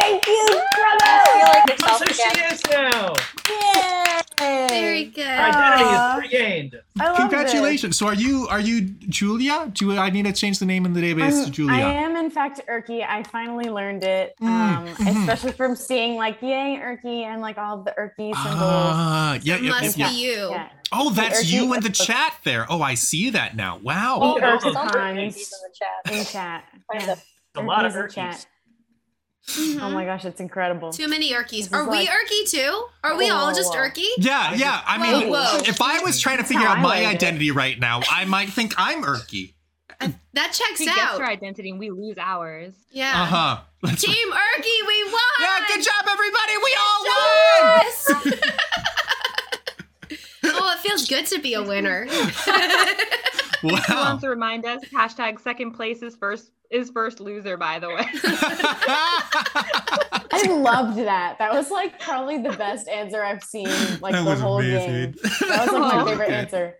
Thank 0.00 0.26
you, 0.26 0.46
I 0.74 1.24
feel 1.26 1.48
like 1.48 1.80
yourself 1.80 1.98
So 1.98 2.12
she 2.12 2.40
is 2.54 2.62
now. 2.70 3.14
Yay. 3.48 4.68
Very 4.68 5.04
good. 5.04 5.26
Identity 5.26 5.84
is 5.90 6.32
regained. 6.32 6.80
I 6.98 7.08
love 7.08 7.16
Congratulations. 7.18 7.96
So 7.98 8.06
are 8.06 8.14
you 8.14 8.46
are 8.48 8.60
you 8.60 8.80
Julia? 8.82 9.70
Do 9.74 9.96
I 9.98 10.08
need 10.10 10.24
to 10.24 10.32
change 10.32 10.58
the 10.58 10.64
name 10.66 10.86
in 10.86 10.94
the 10.94 11.00
database 11.02 11.30
this. 11.32 11.44
to 11.46 11.50
Julia? 11.50 11.74
I 11.74 11.80
am, 11.92 12.16
in 12.16 12.30
fact, 12.30 12.60
Erky. 12.66 13.06
I 13.06 13.22
finally 13.24 13.68
learned 13.68 14.02
it, 14.04 14.34
Mm, 14.40 14.46
um, 14.48 14.86
mhm. 14.86 15.20
especially 15.20 15.52
from 15.52 15.76
seeing 15.76 16.16
like 16.16 16.40
"Yay, 16.40 16.80
Erky" 16.82 17.24
and 17.24 17.42
like 17.42 17.58
all 17.58 17.82
the 17.82 17.92
Erky 17.92 18.32
symbols. 18.34 18.34
Ah, 18.36 19.38
yeah, 19.42 19.56
It 19.56 19.62
yeah, 19.64 19.70
must 19.70 19.98
yeah. 19.98 20.08
be 20.08 20.14
you. 20.14 20.50
yeah. 20.50 20.68
Oh, 20.92 21.10
that's 21.10 21.52
you 21.52 21.74
in 21.74 21.82
the 21.82 21.90
chat 21.90 22.34
there. 22.44 22.66
Oh, 22.70 22.80
I 22.82 22.94
see 22.94 23.30
that 23.30 23.56
now. 23.56 23.76
Wow. 23.78 24.18
Oh, 24.22 24.38
Erky 24.40 24.72
no. 24.72 24.86
Times 24.88 25.36
in 25.36 25.42
the 25.42 25.74
chat. 25.78 26.18
in 26.18 26.24
chat. 26.24 26.64
Yeah. 26.94 27.16
A 27.56 27.62
lot 27.62 27.84
of 27.84 27.92
Erky's 27.92 28.16
in 28.16 28.24
Erkies. 28.24 28.46
Chat. 29.54 29.64
Mhm. 29.78 29.82
Oh 29.82 29.90
my 29.90 30.04
gosh, 30.04 30.24
it's 30.24 30.40
incredible. 30.40 30.92
Too 30.92 31.08
many 31.08 31.32
Erkies. 31.32 31.50
This 31.50 31.66
is 31.66 31.72
Are 31.72 31.84
we 31.88 31.96
like- 31.98 32.08
Erky 32.08 32.50
too? 32.50 32.84
Are 33.04 33.16
we 33.16 33.30
all 33.30 33.54
just 33.54 33.72
Whoa. 33.74 33.80
Erky? 33.80 34.06
Yeah, 34.18 34.54
yeah. 34.54 34.80
I 34.86 34.98
mean, 34.98 35.28
Whoa, 35.30 35.42
whoa. 35.42 35.58
if 35.66 35.80
I 35.82 36.00
was 36.00 36.18
trying 36.20 36.38
to 36.38 36.44
figure 36.44 36.66
out 36.66 36.78
my 36.80 37.00
learned 37.00 37.02
it. 37.02 37.14
identity 37.16 37.50
right 37.50 37.78
now, 37.78 38.00
I 38.10 38.24
might 38.24 38.50
think 38.50 38.74
I'm 38.78 39.02
Erky. 39.02 39.54
That 40.32 40.52
checks 40.52 40.78
She 40.78 40.84
gets 40.86 40.98
out. 40.98 41.18
her 41.20 41.26
identity 41.26 41.70
and 41.70 41.78
we 41.78 41.90
lose 41.90 42.16
ours. 42.18 42.72
Yeah. 42.90 43.10
Uh 43.22 43.26
huh. 43.26 43.58
Team 43.96 44.30
Erky, 44.32 44.86
we 44.86 45.04
won. 45.04 45.20
Yeah, 45.40 45.60
good 45.68 45.82
job, 45.84 46.06
everybody. 46.08 46.56
We 46.64 46.76
all 46.80 47.04
Yes. 47.04 48.08
won. 48.08 48.32
oh, 50.54 50.72
it 50.72 50.78
feels 50.80 51.06
good 51.06 51.26
to 51.26 51.38
be 51.40 51.52
a 51.54 51.62
winner. 51.62 52.06
Who 53.62 53.68
Wow. 53.72 53.80
wants 53.88 54.22
to 54.22 54.28
remind 54.30 54.64
us? 54.66 54.82
Hashtag 54.86 55.40
second 55.40 55.72
place 55.72 56.02
is 56.02 56.16
first 56.16 56.50
is 56.70 56.90
first 56.90 57.18
loser, 57.20 57.56
by 57.56 57.78
the 57.80 57.88
way. 57.88 57.96
I 60.32 60.46
loved 60.48 60.98
that. 60.98 61.36
That 61.38 61.52
was 61.52 61.70
like 61.70 61.98
probably 62.00 62.38
the 62.40 62.52
best 62.56 62.88
answer 62.88 63.22
I've 63.24 63.42
seen 63.42 63.66
like 64.00 64.12
That 64.12 64.24
the 64.24 64.30
was 64.30 64.40
whole 64.40 64.58
amazing. 64.60 65.12
game. 65.12 65.14
That 65.48 65.64
was 65.66 65.72
like 65.72 65.94
my 65.94 66.00
Oh, 66.00 66.06
favorite 66.06 66.26
okay. 66.26 66.34
answer. 66.34 66.74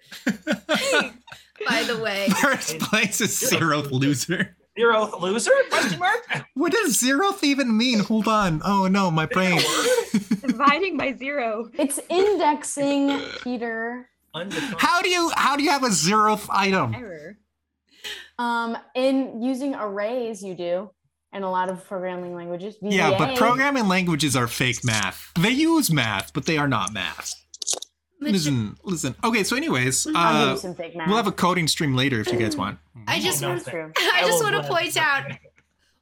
By 1.69 1.83
the 1.83 1.99
way. 1.99 2.29
First 2.41 2.79
place 2.79 3.21
is 3.21 3.31
zeroth 3.33 3.91
loser. 3.91 4.57
Zeroth 4.79 5.21
loser? 5.21 5.51
Question 5.71 5.99
mark? 5.99 6.47
What 6.55 6.73
does 6.73 6.97
zeroth 7.03 7.43
even 7.43 7.77
mean? 7.77 7.99
Hold 8.01 8.29
on. 8.29 8.63
Oh 8.65 8.87
no, 8.87 9.11
my 9.11 9.27
brain. 9.27 9.61
Dividing 10.47 10.97
by 10.97 11.15
zero. 11.15 11.69
It's 11.75 11.99
indexing, 12.09 13.21
Peter. 13.43 14.09
Undefined. 14.35 14.75
How 14.79 15.03
do 15.03 15.09
you 15.09 15.31
how 15.35 15.57
do 15.57 15.63
you 15.65 15.71
have 15.71 15.83
a 15.83 15.89
zeroth 15.89 16.47
item? 16.51 16.95
Error. 16.95 17.37
Um, 18.39 18.77
in 18.95 19.43
using 19.43 19.75
arrays, 19.75 20.43
you 20.43 20.55
do, 20.55 20.91
and 21.33 21.45
a 21.45 21.49
lot 21.49 21.69
of 21.69 21.85
programming 21.87 22.35
languages. 22.35 22.77
Yeah, 22.81 23.17
but 23.19 23.37
programming 23.37 23.87
languages 23.89 24.35
are 24.37 24.47
fake 24.47 24.83
math. 24.85 25.31
They 25.39 25.51
use 25.51 25.91
math, 25.93 26.33
but 26.33 26.47
they 26.47 26.57
are 26.57 26.69
not 26.69 26.93
math. 26.95 27.35
Listen, 28.23 28.77
listen. 28.85 29.15
Okay, 29.25 29.43
so 29.45 29.57
anyways, 29.57 30.07
uh, 30.15 30.43
give 30.45 30.51
you 30.53 30.59
some 30.59 30.75
fake 30.75 30.95
math. 30.95 31.09
we'll 31.09 31.17
have 31.17 31.27
a 31.27 31.33
coding 31.33 31.67
stream 31.67 31.95
later 31.97 32.21
if 32.21 32.31
you 32.31 32.39
guys 32.39 32.57
want. 32.57 32.79
I 33.07 33.19
just 33.19 33.41
No, 33.41 33.49
want 33.49 33.67
I 33.69 33.91
I 34.15 34.21
just 34.27 34.43
will 34.45 34.53
want 34.53 34.63
to 34.63 34.71
point 34.71 34.97
out 34.99 35.25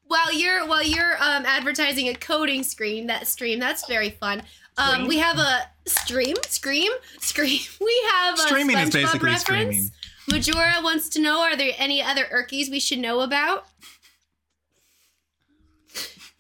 while 0.06 0.32
you're 0.32 0.66
while 0.66 0.82
you're 0.82 1.14
um, 1.22 1.44
advertising 1.46 2.08
a 2.08 2.14
coding 2.14 2.62
screen 2.64 3.06
that 3.06 3.26
stream 3.28 3.58
that's 3.60 3.86
very 3.86 4.10
fun. 4.10 4.42
Um, 4.78 5.06
we 5.08 5.18
have 5.18 5.38
a 5.38 5.62
stream, 5.86 6.36
scream, 6.46 6.92
scream. 7.20 7.60
We 7.80 8.02
have 8.12 8.34
a 8.34 8.38
Streaming 8.38 8.78
is 8.78 8.88
SpongeBob 8.90 8.92
basically 8.92 9.30
reference. 9.30 9.40
streaming. 9.40 9.90
Majora 10.30 10.74
wants 10.82 11.08
to 11.10 11.20
know: 11.20 11.40
Are 11.40 11.56
there 11.56 11.72
any 11.78 12.02
other 12.02 12.24
Erkies 12.32 12.70
we 12.70 12.80
should 12.80 12.98
know 12.98 13.20
about? 13.20 13.66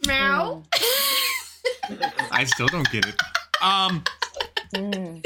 Meow. 0.06 0.62
I 2.30 2.44
still 2.44 2.68
don't 2.68 2.90
get 2.90 3.06
it. 3.06 3.14
Um, 3.62 4.04
Mm, 4.74 5.24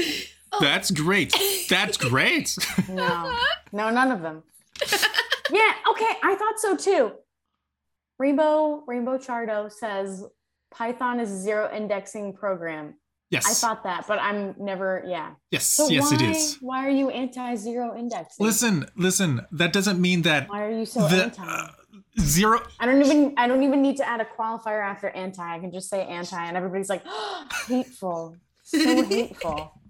that's 0.60 0.92
great. 0.92 1.34
That's 1.68 1.96
great. 1.96 2.56
no, 2.88 3.36
no, 3.72 3.90
none 3.90 4.12
of 4.12 4.22
them. 4.22 4.44
yeah, 5.50 5.72
okay, 5.90 6.10
I 6.22 6.36
thought 6.36 6.58
so 6.60 6.76
too. 6.76 7.12
Rainbow 8.20 8.84
Rainbow 8.86 9.18
Chardo 9.18 9.70
says 9.70 10.24
Python 10.70 11.18
is 11.18 11.32
a 11.32 11.36
zero 11.36 11.68
indexing 11.74 12.34
program. 12.34 12.94
Yes. 13.32 13.46
I 13.48 13.54
thought 13.54 13.82
that, 13.84 14.04
but 14.06 14.18
I'm 14.18 14.54
never. 14.58 15.02
Yeah. 15.06 15.30
yes. 15.50 15.64
So 15.64 15.88
yes, 15.88 16.10
why, 16.10 16.16
it 16.16 16.22
is. 16.22 16.58
Why 16.60 16.86
are 16.86 16.90
you 16.90 17.08
anti 17.08 17.54
zero 17.54 17.96
index? 17.98 18.34
Listen, 18.38 18.84
listen. 18.94 19.46
That 19.52 19.72
doesn't 19.72 19.98
mean 19.98 20.20
that 20.22 20.50
Why 20.50 20.64
are 20.64 20.70
you 20.70 20.84
so 20.84 21.08
the 21.08 21.24
anti? 21.24 21.42
uh, 21.42 21.68
zero. 22.20 22.60
I 22.78 22.84
don't 22.84 23.00
even 23.02 23.32
I 23.38 23.48
don't 23.48 23.62
even 23.62 23.80
need 23.80 23.96
to 23.96 24.06
add 24.06 24.20
a 24.20 24.26
qualifier 24.26 24.84
after 24.84 25.08
anti. 25.08 25.42
I 25.42 25.58
can 25.60 25.72
just 25.72 25.88
say 25.88 26.04
anti 26.04 26.44
and 26.44 26.58
everybody's 26.58 26.90
like 26.90 27.04
hateful. 27.66 28.36
So 28.64 28.78
hateful. 29.08 29.80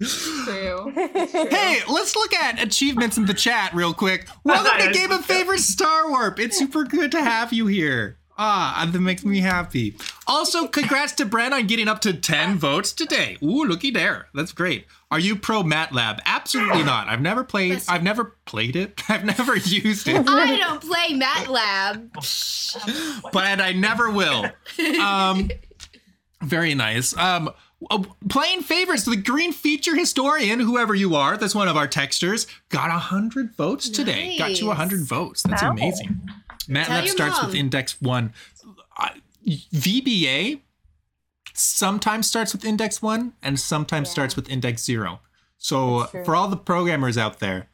True. 0.00 0.92
Hey, 1.26 1.80
let's 1.90 2.16
look 2.16 2.32
at 2.32 2.62
achievements 2.62 3.18
in 3.18 3.26
the 3.26 3.34
chat 3.34 3.74
real 3.74 3.92
quick. 3.92 4.28
Welcome 4.44 4.86
to 4.86 4.92
Game 4.94 5.12
of 5.12 5.24
Favorites 5.26 5.66
Star 5.66 6.08
Warp. 6.08 6.40
It's 6.40 6.56
super 6.56 6.84
good 6.84 7.12
to 7.12 7.22
have 7.22 7.52
you 7.52 7.66
here. 7.66 8.18
Ah, 8.38 8.86
that 8.90 9.00
makes 9.00 9.24
me 9.24 9.40
happy. 9.40 9.96
Also, 10.26 10.66
congrats 10.66 11.12
to 11.14 11.24
Brent 11.24 11.54
on 11.54 11.66
getting 11.66 11.88
up 11.88 12.00
to 12.02 12.12
10 12.12 12.58
votes 12.58 12.92
today. 12.92 13.38
Ooh, 13.42 13.64
looky 13.64 13.90
there. 13.90 14.26
That's 14.34 14.52
great. 14.52 14.86
Are 15.10 15.18
you 15.18 15.36
pro 15.36 15.62
MATLAB? 15.62 16.18
Absolutely 16.26 16.82
not. 16.82 17.08
I've 17.08 17.22
never 17.22 17.44
played 17.44 17.80
I've 17.88 18.02
never 18.02 18.36
played 18.44 18.76
it. 18.76 19.00
I've 19.08 19.24
never 19.24 19.56
used 19.56 20.06
it. 20.08 20.28
I 20.28 20.56
don't 20.58 20.82
play 20.82 21.18
MATLAB. 21.18 22.10
but 23.32 23.60
I 23.60 23.72
never 23.72 24.10
will. 24.10 24.44
Um, 25.00 25.50
very 26.42 26.74
nice. 26.74 27.16
Um, 27.16 27.50
uh, 27.90 28.02
playing 28.28 28.62
favorites, 28.62 29.04
the 29.04 29.16
green 29.16 29.52
feature 29.52 29.94
historian, 29.94 30.60
whoever 30.60 30.94
you 30.94 31.14
are, 31.14 31.36
that's 31.36 31.54
one 31.54 31.68
of 31.68 31.76
our 31.76 31.88
texters, 31.88 32.46
got 32.68 32.88
a 32.88 32.92
hundred 32.98 33.54
votes 33.54 33.88
today. 33.88 34.36
Got 34.38 34.60
you 34.60 34.70
a 34.70 34.74
hundred 34.74 35.04
votes. 35.06 35.42
That's 35.42 35.62
Wow. 35.62 35.70
amazing. 35.70 36.20
Tell 36.66 36.76
MATLAB 36.76 37.04
your 37.04 37.12
starts 37.12 37.42
with 37.44 37.54
index 37.54 38.00
one. 38.00 38.32
Uh, 38.98 39.08
VBA 39.46 40.60
sometimes 41.54 42.26
starts 42.26 42.52
with 42.52 42.64
index 42.64 43.00
one 43.00 43.32
and 43.42 43.58
sometimes 43.58 44.08
Yeah. 44.08 44.12
starts 44.12 44.36
with 44.36 44.48
index 44.50 44.82
zero. 44.84 45.20
So 45.58 46.04
for 46.24 46.36
all 46.36 46.48
the 46.48 46.56
programmers 46.56 47.16
out 47.16 47.40
there, 47.40 47.68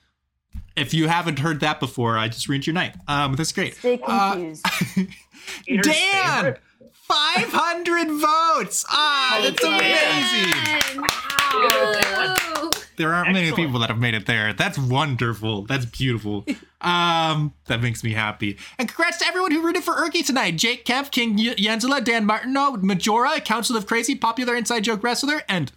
if 0.77 0.94
you 0.94 1.09
haven't 1.09 1.40
heard 1.40 1.60
that 1.60 1.81
before, 1.81 2.16
I 2.16 2.28
just 2.28 2.48
ruined 2.48 2.66
your 2.66 2.74
night. 2.74 2.94
Um, 3.09 3.35
that's 3.35 3.52
great. 3.52 3.74
Stay 3.77 4.01
Uh, 4.06 4.32
confused. 4.35 4.64
Peter's 5.66 5.86
Dan, 5.86 6.35
favorite. 6.44 6.60
500 6.93 8.09
votes. 8.09 8.85
Ah, 8.89 9.41
that's 9.43 9.63
amazing. 9.65 11.03
Wow. 11.03 12.71
There 12.97 13.13
aren't 13.13 13.33
many 13.33 13.53
people 13.53 13.81
that 13.81 13.89
have 13.91 13.99
made 13.99 14.15
it 14.15 14.27
there. 14.27 14.53
That's 14.53 14.79
wonderful. 14.79 15.63
That's 15.63 15.85
beautiful. 15.87 16.45
Um, 16.83 17.55
that 17.69 17.81
makes 17.81 18.03
me 18.03 18.13
happy. 18.13 18.59
And 18.77 18.89
congrats 18.89 19.19
to 19.19 19.25
everyone 19.29 19.53
who 19.53 19.63
rooted 19.65 19.85
for 19.85 19.95
Erky 19.95 20.27
tonight. 20.27 20.57
Jake 20.57 20.85
Kemp, 20.85 21.13
King 21.13 21.37
Y- 21.37 21.55
Jensela, 21.57 22.03
Dan 22.03 22.25
Martineau, 22.27 22.73
Majora, 22.79 23.41
Council 23.41 23.77
of 23.77 23.87
Crazy, 23.87 24.17
popular 24.17 24.57
inside 24.57 24.81
joke 24.83 25.05
wrestler, 25.05 25.43
and 25.49 25.71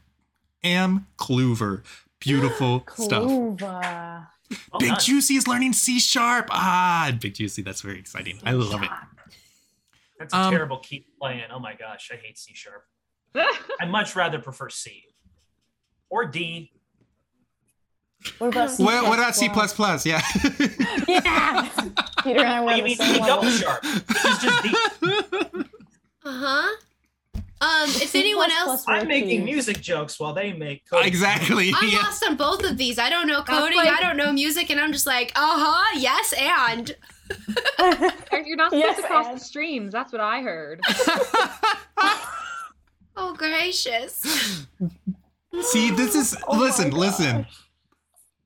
Am 0.64 1.06
Clover. 1.18 1.84
Beautiful 2.20 2.88
stuff. 2.96 3.26
Kluva. 3.26 4.28
Well 4.72 4.80
Big 4.80 4.90
done. 4.90 5.00
Juicy 5.00 5.36
is 5.36 5.48
learning 5.48 5.74
C 5.74 6.00
sharp. 6.00 6.48
Ah, 6.50 7.16
Big 7.22 7.36
Juicy. 7.36 7.62
That's 7.62 7.82
very 7.82 8.00
exciting. 8.00 8.40
I 8.44 8.54
love 8.54 8.82
it. 8.82 8.90
That's 10.20 10.34
a 10.34 10.38
Um, 10.38 10.52
terrible 10.52 10.78
key 10.80 11.06
playing. 11.20 11.44
Oh 11.54 11.60
my 11.60 11.74
gosh, 11.76 12.10
I 12.12 12.16
hate 12.16 12.38
C 12.38 12.54
sharp. 12.54 12.84
I 13.82 13.86
much 13.86 14.16
rather 14.16 14.40
prefer 14.40 14.70
C. 14.70 15.04
or 16.10 16.26
D. 16.26 16.72
What 18.40 18.48
about 18.48 18.72
C? 18.72 18.84
What, 18.84 19.04
what 19.04 19.20
about 19.20 19.36
C 19.36 19.50
plus 19.50 19.74
plus? 19.74 20.06
Yeah. 20.06 20.22
Yeah. 21.08 21.70
Peter 22.24 22.40
and 22.40 22.48
I 22.50 22.62
were 22.62 22.72
you 22.76 22.84
mean 22.84 22.98
D 22.98 23.18
double 23.20 23.44
level. 23.44 23.50
sharp? 23.52 23.80
It's 23.84 24.44
just 24.44 24.64
D. 24.64 24.70
Uh 26.28 26.32
huh. 26.32 26.76
Um, 27.62 27.88
if 27.90 28.10
C 28.10 28.20
anyone 28.20 28.52
else, 28.52 28.84
I'm 28.88 29.08
making 29.08 29.30
routine. 29.42 29.46
music 29.46 29.80
jokes 29.80 30.20
while 30.20 30.34
they 30.34 30.54
make 30.54 30.90
code. 30.90 31.06
exactly. 31.06 31.72
I'm 31.76 31.88
Yeah. 31.88 32.00
lost 32.00 32.26
on 32.28 32.36
both 32.36 32.64
of 32.64 32.78
these. 32.78 32.98
I 32.98 33.12
don't 33.12 33.28
know 33.28 33.44
coding. 33.44 33.78
like- 33.78 33.90
I 33.90 34.02
don't 34.02 34.18
know 34.18 34.32
music, 34.34 34.72
and 34.72 34.80
I'm 34.80 34.92
just 34.92 35.06
like, 35.06 35.32
uh 35.36 35.60
huh, 35.60 36.00
yes, 36.00 36.34
and. 36.34 36.96
You're 38.46 38.56
not 38.58 38.72
supposed 38.72 38.74
Yes, 38.74 38.98
to 38.98 39.04
cross 39.04 39.28
and- 39.28 39.38
the 39.38 39.44
streams. 39.44 39.92
That's 39.92 40.12
what 40.12 40.22
I 40.22 40.42
heard. 40.42 40.82
Oh 43.18 43.34
gracious! 43.34 44.68
See, 45.62 45.90
this 45.92 46.16
is 46.16 46.36
Oh 46.48 46.60
listen, 46.60 46.92
listen. 46.92 47.48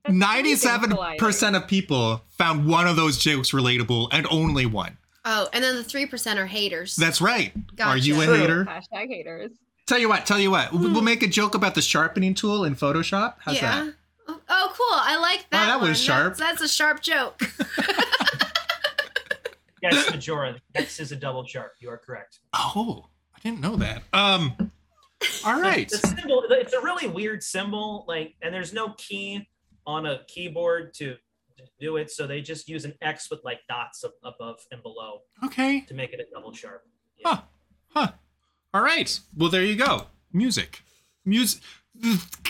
Ninety-seven 0.08 0.96
percent 1.18 1.56
of 1.56 1.68
people 1.68 2.22
found 2.38 2.68
one 2.68 2.88
of 2.88 2.96
those 2.96 3.18
jokes 3.18 3.52
relatable, 3.52 4.10
and 4.12 4.28
only 4.30 4.66
one. 4.68 4.98
Oh, 5.26 5.50
and 5.54 5.64
then 5.64 5.76
the 5.76 5.84
three 5.84 6.06
percent 6.06 6.40
are 6.40 6.46
haters. 6.46 6.96
That's 6.96 7.20
right. 7.20 7.52
Are 7.82 7.98
you 7.98 8.22
a 8.22 8.26
Gotcha. 8.28 8.38
hater? 8.40 8.66
Hashtag 8.66 9.08
haters. 9.08 9.52
Tell 9.88 9.98
you 9.98 10.08
what. 10.08 10.26
Tell 10.28 10.40
you 10.40 10.52
what. 10.52 10.72
We'll 10.72 10.94
we'll 10.94 11.02
make 11.02 11.24
a 11.24 11.28
joke 11.28 11.56
about 11.56 11.74
the 11.74 11.82
sharpening 11.82 12.36
tool 12.36 12.64
in 12.64 12.76
Photoshop. 12.76 13.36
How's 13.40 13.56
yeah. 13.56 13.86
that? 13.86 13.94
Oh, 14.28 14.40
oh, 14.50 14.74
cool! 14.78 15.00
I 15.02 15.18
like 15.20 15.50
that. 15.50 15.64
Oh, 15.64 15.80
that 15.80 15.82
was 15.82 16.00
sharp. 16.00 16.38
That's, 16.38 16.60
that's 16.60 16.72
a 16.72 16.74
sharp 16.74 17.02
joke. 17.02 17.42
Yes, 19.82 20.10
Majora. 20.10 20.56
X 20.76 21.00
is 21.00 21.12
a 21.12 21.16
double 21.16 21.46
sharp. 21.46 21.74
You 21.80 21.90
are 21.90 21.98
correct. 21.98 22.40
Oh, 22.54 23.06
I 23.36 23.40
didn't 23.42 23.62
know 23.62 23.76
that. 23.78 24.04
Um. 24.14 24.54
All 25.46 25.60
right. 25.60 25.90
The 25.90 25.98
symbol. 25.98 26.44
It's 26.50 26.74
a 26.74 26.82
really 26.82 27.08
weird 27.08 27.44
symbol. 27.44 28.06
Like, 28.08 28.36
and 28.42 28.54
there's 28.54 28.74
no 28.74 28.94
key 28.98 29.48
on 29.86 30.06
a 30.06 30.22
keyboard 30.28 30.94
to, 30.96 31.16
to 31.58 31.64
do 31.80 31.98
it, 31.98 32.10
so 32.12 32.26
they 32.28 32.42
just 32.42 32.70
use 32.70 32.86
an 32.86 32.94
X 33.02 33.30
with 33.30 33.42
like 33.44 33.60
dots 33.68 34.04
ab- 34.06 34.12
above 34.24 34.60
and 34.72 34.82
below 34.84 35.22
Okay. 35.44 35.82
to 35.82 35.94
make 35.94 36.14
it 36.14 36.20
a 36.20 36.26
double 36.34 36.54
sharp. 36.54 36.84
Huh. 37.26 37.42
Huh. 37.90 38.12
All 38.74 38.82
right. 38.82 39.20
Well, 39.36 39.50
there 39.50 39.64
you 39.64 39.76
go. 39.76 40.06
Music. 40.32 40.84
Music. 41.26 41.62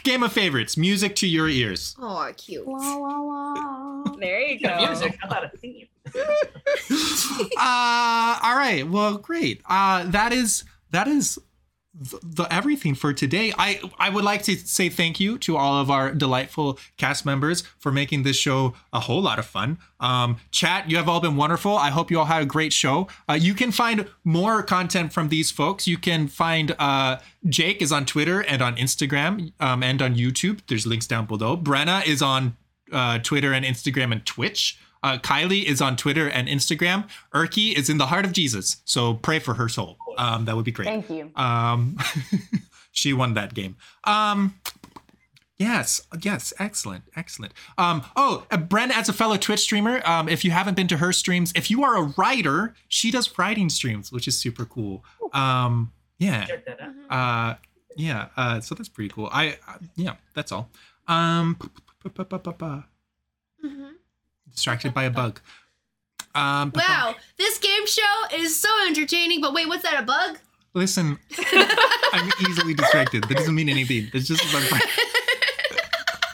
Game 0.04 0.22
of 0.22 0.32
favorites. 0.32 0.78
Music 0.78 1.16
to 1.18 1.28
your 1.28 1.48
ears. 1.50 1.96
Oh, 2.00 2.32
cute. 2.38 2.68
La, 2.68 2.96
la, 2.96 3.18
la. 3.20 4.04
There 4.20 4.42
you 4.42 4.60
go. 4.60 4.76
Music. 4.86 5.18
How 5.22 5.28
about 5.28 5.46
a 5.46 5.58
theme? 5.58 5.88
uh, 7.58 8.40
all 8.44 8.56
right. 8.56 8.84
Well, 8.88 9.18
great. 9.18 9.62
Uh, 9.68 10.06
that 10.10 10.34
is 10.34 10.64
that 10.92 11.08
is 11.08 11.40
the, 12.00 12.20
the 12.24 12.54
everything 12.54 12.96
for 12.96 13.14
today. 13.14 13.54
I 13.58 13.82
I 13.98 14.10
would 14.10 14.24
like 14.24 14.44
to 14.44 14.56
say 14.56 14.90
thank 14.90 15.20
you 15.20 15.38
to 15.40 15.58
all 15.58 15.82
of 15.82 15.92
our 15.92 16.12
delightful 16.12 16.80
cast 16.98 17.26
members 17.26 17.62
for 17.78 17.92
making 17.92 18.24
this 18.24 18.38
show 18.38 18.74
a 18.94 19.02
whole 19.02 19.22
lot 19.22 19.40
of 19.40 19.46
fun. 19.46 19.80
Um, 20.00 20.38
chat, 20.52 20.90
you 20.90 20.98
have 20.98 21.10
all 21.10 21.20
been 21.20 21.36
wonderful. 21.36 21.78
I 21.78 21.90
hope 21.90 22.10
you 22.10 22.20
all 22.20 22.26
had 22.26 22.42
a 22.42 22.46
great 22.46 22.74
show. 22.74 23.08
Uh, 23.28 23.34
you 23.34 23.54
can 23.54 23.72
find 23.72 24.08
more 24.24 24.64
content 24.64 25.12
from 25.12 25.30
these 25.30 25.52
folks. 25.52 25.88
You 25.88 25.98
can 25.98 26.28
find 26.28 26.76
uh, 26.80 27.18
Jake 27.48 27.82
is 27.82 27.92
on 27.92 28.06
Twitter 28.06 28.42
and 28.42 28.62
on 28.62 28.76
Instagram 28.78 29.52
um, 29.60 29.84
and 29.84 30.02
on 30.02 30.16
YouTube. 30.16 30.62
There's 30.68 30.88
links 30.88 31.08
down 31.08 31.26
below. 31.26 31.58
Brenna 31.58 32.06
is 32.06 32.22
on 32.22 32.56
uh, 32.92 33.20
Twitter 33.20 33.54
and 33.54 33.66
Instagram 33.66 34.12
and 34.12 34.26
Twitch. 34.26 34.80
Uh, 35.02 35.18
Kyleigh 35.18 35.64
is 35.64 35.82
on 35.82 35.96
Twitter 35.96 36.30
and 36.30 36.48
Instagram. 36.48 37.08
Erky 37.34 37.74
is 37.78 37.90
in 37.90 37.98
the 37.98 38.08
heart 38.08 38.26
of 38.26 38.32
Jesus, 38.34 38.78
so 38.86 39.14
pray 39.14 39.40
for 39.40 39.54
her 39.54 39.70
soul. 39.70 39.98
Um, 40.18 40.46
that 40.46 40.56
would 40.56 40.66
be 40.66 40.72
great. 40.72 40.88
Thank 40.88 41.10
you. 41.10 41.32
Um, 41.36 41.98
she 42.92 43.14
won 43.14 43.34
that 43.36 43.54
game. 43.54 43.78
Um, 44.04 44.56
yes, 45.58 46.02
yes, 46.22 46.54
excellent, 46.60 47.04
excellent. 47.16 47.54
Um, 47.78 48.04
oh, 48.16 48.46
uh, 48.52 48.58
Bren, 48.58 48.90
as 48.92 49.08
a 49.10 49.14
fellow 49.14 49.38
Twitch 49.38 49.62
streamer, 49.62 50.02
um, 50.06 50.28
if 50.28 50.44
you 50.44 50.52
haven't 50.52 50.76
been 50.76 50.88
to 50.90 50.98
her 50.98 51.14
streams, 51.14 51.54
if 51.56 51.70
you 51.72 51.84
are 51.84 51.96
a 51.98 52.14
writer, 52.18 52.74
she 52.88 53.12
does 53.12 53.38
writing 53.38 53.70
streams, 53.70 54.12
which 54.12 54.28
is 54.28 54.38
super 54.38 54.66
cool. 54.66 55.04
Um, 55.34 55.92
yeah, 56.18 56.46
Check 56.46 56.66
that 56.66 56.80
out. 56.82 56.92
uh, 57.10 57.56
yeah. 57.96 58.28
Uh, 58.36 58.60
so 58.60 58.76
that's 58.76 58.90
pretty 58.90 59.10
cool. 59.10 59.30
I, 59.32 59.58
uh, 59.68 59.78
yeah, 59.96 60.16
that's 60.34 60.52
all. 60.52 60.70
Um, 61.08 61.58
Mhm. 63.66 63.92
Distracted 64.54 64.94
by 64.94 65.04
a 65.04 65.10
bug. 65.10 65.40
Um, 66.36 66.72
Wow, 66.76 67.16
this 67.38 67.58
game 67.58 67.88
show 67.88 68.36
is 68.36 68.60
so 68.60 68.70
entertaining. 68.88 69.42
But 69.42 69.54
wait, 69.54 69.68
what's 69.68 69.84
that? 69.84 70.02
A 70.02 70.06
bug? 70.06 70.38
Listen, 70.76 71.18
I'm 72.14 72.32
easily 72.48 72.74
distracted. 72.76 73.24
That 73.26 73.38
doesn't 73.38 73.56
mean 73.56 73.70
anything. 73.70 74.10
It's 74.14 74.28
just 74.28 74.44
a 74.44 74.52
bug. 74.72 74.82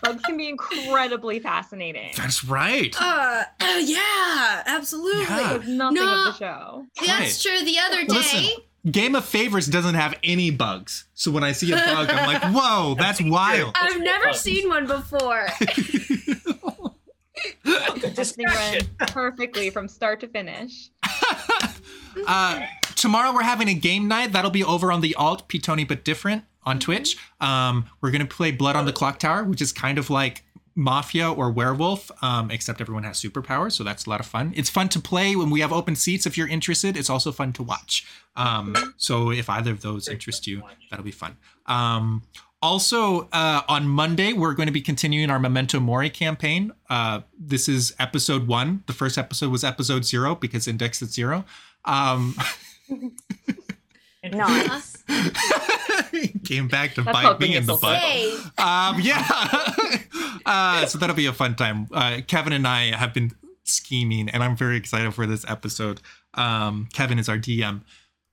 Bugs 0.03 0.21
can 0.23 0.37
be 0.37 0.47
incredibly 0.49 1.39
fascinating. 1.39 2.11
That's 2.15 2.43
right. 2.45 2.95
Uh, 2.99 3.43
oh, 3.61 3.77
yeah, 3.79 4.61
absolutely. 4.67 5.21
Yeah. 5.23 5.59
Nothing 5.65 5.95
No. 5.95 6.27
of 6.27 6.37
the 6.37 6.37
show. 6.37 6.85
That's 7.07 7.41
true. 7.41 7.63
The 7.63 7.79
other 7.79 8.01
day, 8.05 8.13
Listen, 8.13 8.45
Game 8.91 9.15
of 9.15 9.25
Favors 9.25 9.65
doesn't 9.65 9.95
have 9.95 10.13
any 10.23 10.51
bugs. 10.51 11.05
So 11.15 11.31
when 11.31 11.43
I 11.43 11.53
see 11.53 11.71
a 11.71 11.77
bug, 11.77 12.09
I'm 12.11 12.27
like, 12.27 12.43
whoa, 12.53 12.93
that's 12.99 13.19
wild. 13.23 13.73
I've 13.75 13.99
never 13.99 14.31
seen 14.33 14.69
one 14.69 14.85
before. 14.85 15.47
Ran 18.37 18.81
perfectly 19.07 19.69
from 19.69 19.87
start 19.87 20.19
to 20.21 20.27
finish. 20.27 20.89
Uh, 22.27 22.65
tomorrow 22.95 23.33
we're 23.33 23.43
having 23.43 23.67
a 23.67 23.73
game 23.73 24.07
night. 24.07 24.31
That'll 24.31 24.49
be 24.49 24.63
over 24.63 24.89
on 24.89 25.01
the 25.01 25.13
alt, 25.15 25.49
Pitoni 25.49 25.85
but 25.85 26.05
different 26.05 26.45
on 26.63 26.79
Twitch. 26.79 27.17
Um, 27.41 27.87
we're 27.99 28.11
gonna 28.11 28.25
play 28.25 28.51
Blood 28.51 28.77
on 28.77 28.85
the 28.85 28.93
Clocktower, 28.93 29.45
which 29.45 29.61
is 29.61 29.73
kind 29.73 29.97
of 29.97 30.09
like 30.09 30.43
Mafia 30.75 31.31
or 31.31 31.51
Werewolf, 31.51 32.11
um, 32.21 32.51
except 32.51 32.81
everyone 32.81 33.03
has 33.03 33.21
superpowers, 33.21 33.71
so 33.73 33.83
that's 33.83 34.05
a 34.05 34.09
lot 34.09 34.19
of 34.19 34.25
fun. 34.25 34.53
It's 34.55 34.69
fun 34.69 34.89
to 34.89 34.99
play 34.99 35.35
when 35.35 35.49
we 35.49 35.61
have 35.61 35.71
open 35.71 35.95
seats. 35.95 36.25
If 36.25 36.37
you're 36.37 36.49
interested, 36.49 36.97
it's 36.97 37.09
also 37.09 37.31
fun 37.31 37.53
to 37.53 37.63
watch. 37.63 38.05
Um, 38.35 38.75
so 38.97 39.31
if 39.31 39.49
either 39.49 39.71
of 39.71 39.81
those 39.81 40.09
interest 40.09 40.47
you, 40.47 40.63
that'll 40.89 41.05
be 41.05 41.11
fun. 41.11 41.37
Um, 41.65 42.23
also, 42.61 43.29
uh, 43.31 43.61
on 43.67 43.87
Monday, 43.87 44.33
we're 44.33 44.53
going 44.53 44.67
to 44.67 44.73
be 44.73 44.81
continuing 44.81 45.29
our 45.29 45.39
Memento 45.39 45.79
Mori 45.79 46.09
campaign. 46.09 46.71
Uh, 46.89 47.21
this 47.37 47.67
is 47.69 47.93
episode 47.99 48.47
one. 48.47 48.83
The 48.87 48.93
first 48.93 49.17
episode 49.17 49.51
was 49.51 49.63
episode 49.63 50.05
zero 50.05 50.35
because 50.35 50.67
index 50.67 51.01
is 51.01 51.13
zero. 51.13 51.45
Um, 51.85 52.35
Nice. 54.31 55.03
came 56.45 56.67
back 56.67 56.95
to 56.95 57.03
That's 57.03 57.15
bite 57.15 57.39
me 57.39 57.55
in 57.55 57.65
the 57.65 57.75
butt. 57.75 58.01
Um, 58.57 58.99
yeah. 59.01 59.23
uh, 60.45 60.85
so 60.85 60.97
that'll 60.97 61.15
be 61.15 61.25
a 61.25 61.33
fun 61.33 61.55
time. 61.55 61.87
Uh, 61.93 62.21
Kevin 62.25 62.53
and 62.53 62.67
I 62.67 62.95
have 62.95 63.13
been 63.13 63.31
scheming, 63.63 64.29
and 64.29 64.43
I'm 64.43 64.55
very 64.55 64.77
excited 64.77 65.13
for 65.13 65.25
this 65.25 65.45
episode. 65.47 66.01
Um, 66.33 66.87
Kevin 66.93 67.19
is 67.19 67.29
our 67.29 67.37
DM. 67.37 67.81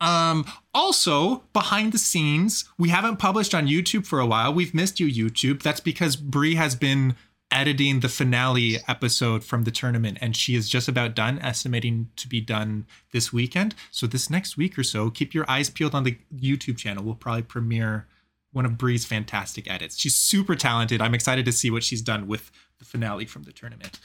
Um, 0.03 0.45
also, 0.75 1.45
behind 1.53 1.93
the 1.93 1.99
scenes, 1.99 2.65
we 2.79 2.89
haven't 2.89 3.19
published 3.19 3.55
on 3.55 3.67
YouTube 3.69 4.07
for 4.07 4.19
a 4.21 4.27
while. 4.27 4.53
We've 4.53 4.75
missed 4.75 4.99
you, 5.01 5.07
YouTube. 5.07 5.63
That's 5.63 5.81
because 5.81 6.17
Brie 6.17 6.57
has 6.57 6.75
been 6.75 7.15
editing 7.53 8.01
the 8.01 8.09
finale 8.09 8.79
episode 8.89 9.45
from 9.45 9.65
the 9.65 9.71
tournament, 9.71 10.19
and 10.21 10.35
she 10.35 10.55
is 10.57 10.69
just 10.69 10.89
about 10.89 11.15
done, 11.15 11.39
estimating 11.41 12.09
to 12.17 12.27
be 12.27 12.41
done 12.41 12.87
this 13.13 13.33
weekend. 13.33 13.75
So 13.91 14.07
this 14.07 14.29
next 14.31 14.57
week 14.57 14.79
or 14.79 14.83
so, 14.83 15.11
keep 15.11 15.35
your 15.35 15.45
eyes 15.49 15.71
peeled 15.71 15.95
on 15.95 16.03
the 16.05 16.19
YouTube 16.35 16.79
channel. 16.79 17.05
We'll 17.05 17.15
probably 17.15 17.43
premiere 17.43 18.07
one 18.53 18.65
of 18.67 18.77
Bree's 18.79 19.05
fantastic 19.05 19.71
edits. 19.71 19.99
She's 19.99 20.17
super 20.17 20.55
talented. 20.55 21.01
I'm 21.01 21.15
excited 21.15 21.45
to 21.45 21.53
see 21.53 21.71
what 21.71 21.85
she's 21.85 22.03
done 22.03 22.27
with 22.27 22.51
the 22.79 22.85
finale 22.85 23.25
from 23.27 23.45
the 23.45 23.53
tournament. 23.53 24.01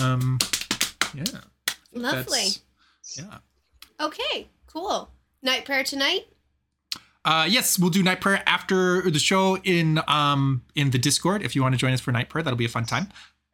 Um, 0.00 0.38
yeah. 1.14 1.24
lovely. 1.92 2.22
That's- 2.30 2.60
Yeah. 3.16 3.38
Okay, 4.00 4.48
cool. 4.66 5.10
Night 5.42 5.64
prayer 5.64 5.82
tonight. 5.84 6.26
Uh, 7.24 7.46
yes, 7.48 7.78
we'll 7.78 7.90
do 7.90 8.02
night 8.02 8.20
prayer 8.20 8.42
after 8.46 9.08
the 9.10 9.18
show 9.18 9.56
in 9.58 10.00
um 10.08 10.62
in 10.74 10.90
the 10.90 10.98
Discord. 10.98 11.42
If 11.42 11.54
you 11.56 11.62
want 11.62 11.74
to 11.74 11.78
join 11.78 11.92
us 11.92 12.00
for 12.00 12.12
night 12.12 12.28
prayer, 12.28 12.42
that'll 12.42 12.56
be 12.56 12.64
a 12.64 12.68
fun 12.68 12.84
time. 12.84 13.08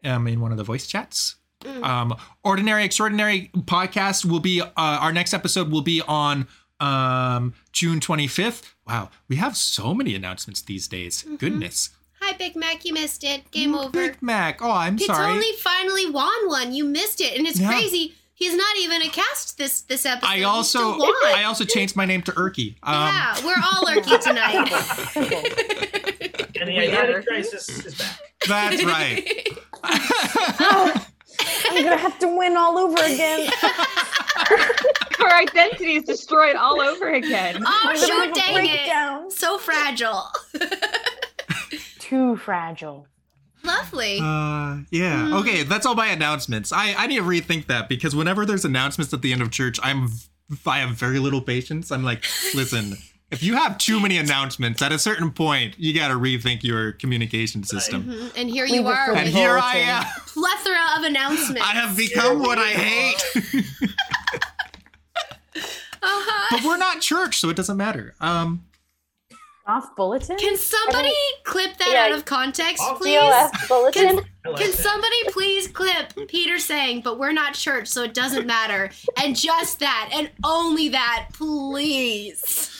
Um, 0.04 0.26
in 0.28 0.40
one 0.40 0.52
of 0.52 0.58
the 0.58 0.64
voice 0.64 0.86
chats. 0.86 1.36
Mm. 1.62 1.82
Um, 1.82 2.16
ordinary 2.44 2.84
extraordinary 2.84 3.50
podcast 3.56 4.24
will 4.24 4.38
be 4.40 4.60
uh, 4.60 4.68
our 4.76 5.12
next 5.12 5.34
episode 5.34 5.70
will 5.70 5.82
be 5.82 6.00
on 6.06 6.46
um 6.80 7.54
June 7.72 8.00
25th. 8.00 8.72
Wow, 8.86 9.10
we 9.28 9.36
have 9.36 9.56
so 9.56 9.92
many 9.94 10.14
announcements 10.14 10.62
these 10.62 10.86
days. 10.88 11.24
Goodness. 11.38 11.90
Hi, 12.20 12.36
Big 12.36 12.56
Mac. 12.56 12.84
You 12.84 12.94
missed 12.94 13.22
it. 13.24 13.50
Game 13.50 13.74
over. 13.74 13.90
Big 13.90 14.22
Mac. 14.22 14.60
Oh, 14.62 14.70
I'm 14.70 14.96
It's 14.96 15.06
sorry. 15.06 15.30
only 15.32 15.52
finally 15.58 16.08
won 16.10 16.48
one. 16.48 16.72
You 16.72 16.84
missed 16.84 17.20
it, 17.20 17.36
and 17.36 17.46
it's 17.46 17.60
Yeah. 17.60 17.68
crazy. 17.68 18.14
He's 18.38 18.54
not 18.54 18.76
even 18.78 19.02
a 19.02 19.08
cast 19.08 19.58
this 19.58 19.80
this 19.80 20.06
episode. 20.06 20.28
I 20.30 20.44
also. 20.44 20.96
I 21.00 21.42
also 21.44 21.64
changed 21.64 21.96
my 21.96 22.04
name 22.04 22.22
to 22.22 22.30
Erky. 22.32 22.76
Um, 22.84 22.94
yeah, 22.94 23.44
we're 23.44 23.60
all 23.60 23.84
lurky 23.84 24.16
tonight. 24.18 24.70
And 26.60 26.68
the 26.68 26.72
We 26.76 26.88
identity 26.88 27.12
are. 27.14 27.22
crisis 27.22 27.68
is 27.68 27.94
back. 27.96 28.18
That's 28.48 28.84
right. 28.84 29.48
I'm 29.84 31.84
gonna 31.84 31.96
have 31.96 32.18
to 32.18 32.36
win 32.36 32.56
all 32.56 32.76
over 32.78 33.00
again. 33.00 33.48
Her 35.18 35.36
identity 35.36 35.94
is 35.96 36.04
destroyed 36.04 36.56
all 36.56 36.80
over 36.80 37.12
again. 37.12 37.62
oh 37.64 37.94
shoot! 37.94 38.34
Dang 38.34 38.66
it! 38.68 39.32
So 39.32 39.56
fragile. 39.58 40.24
too 42.00 42.36
fragile. 42.38 43.06
Lovely. 43.68 44.18
Uh, 44.18 44.78
yeah. 44.90 45.28
Mm. 45.28 45.40
Okay, 45.40 45.62
that's 45.62 45.86
all 45.86 45.94
my 45.94 46.08
announcements. 46.08 46.72
I 46.72 46.94
I 46.96 47.06
need 47.06 47.16
to 47.18 47.22
rethink 47.22 47.66
that 47.66 47.88
because 47.88 48.16
whenever 48.16 48.44
there's 48.44 48.64
announcements 48.64 49.12
at 49.12 49.22
the 49.22 49.32
end 49.32 49.42
of 49.42 49.50
church, 49.50 49.78
I'm 49.82 50.08
I 50.66 50.78
have 50.80 50.90
very 50.96 51.18
little 51.18 51.40
patience. 51.42 51.92
I'm 51.92 52.02
like, 52.02 52.24
listen, 52.54 52.96
if 53.30 53.42
you 53.42 53.54
have 53.56 53.76
too 53.78 54.00
many 54.00 54.16
announcements, 54.16 54.80
at 54.80 54.90
a 54.92 54.98
certain 54.98 55.30
point, 55.30 55.74
you 55.78 55.92
got 55.94 56.08
to 56.08 56.14
rethink 56.14 56.62
your 56.62 56.92
communication 56.92 57.62
system. 57.64 58.04
Mhm. 58.04 58.32
And 58.36 58.48
here 58.50 58.64
you 58.64 58.80
it 58.80 58.86
are 58.86 59.14
And 59.14 59.28
here 59.28 59.58
I 59.58 59.76
am. 59.76 60.04
plethora 60.26 60.86
of 60.98 61.04
announcements. 61.04 61.62
I 61.62 61.72
have 61.74 61.94
become 61.96 62.38
what 62.40 62.58
I 62.58 62.70
hate. 62.70 63.22
Uh-huh. 66.00 66.46
but 66.56 66.64
we're 66.64 66.76
not 66.76 67.00
church, 67.00 67.38
so 67.40 67.48
it 67.48 67.56
doesn't 67.56 67.76
matter. 67.76 68.14
Um, 68.20 68.64
Off 69.68 69.94
bulletin? 69.96 70.38
Can 70.38 70.56
somebody 70.56 71.12
clip 71.44 71.76
that 71.76 71.90
Yeah. 71.90 72.04
out 72.06 72.12
of 72.12 72.24
context, 72.24 72.82
Off 72.82 72.98
please? 72.98 73.18
DOF 73.18 73.68
bulletin. 73.68 74.20
I 74.46 74.48
like 74.48 74.62
Can 74.62 74.72
somebody 74.72 75.16
please 75.28 75.68
clip 75.68 76.14
Peter 76.26 76.58
saying, 76.58 77.02
but 77.02 77.18
we're 77.18 77.32
not 77.32 77.52
church, 77.52 77.86
so 77.86 78.02
it 78.02 78.14
doesn't 78.14 78.46
matter. 78.46 78.90
And 79.18 79.36
just 79.36 79.80
that, 79.80 80.08
and 80.12 80.30
only 80.42 80.88
that, 80.88 81.28
please. 81.34 82.74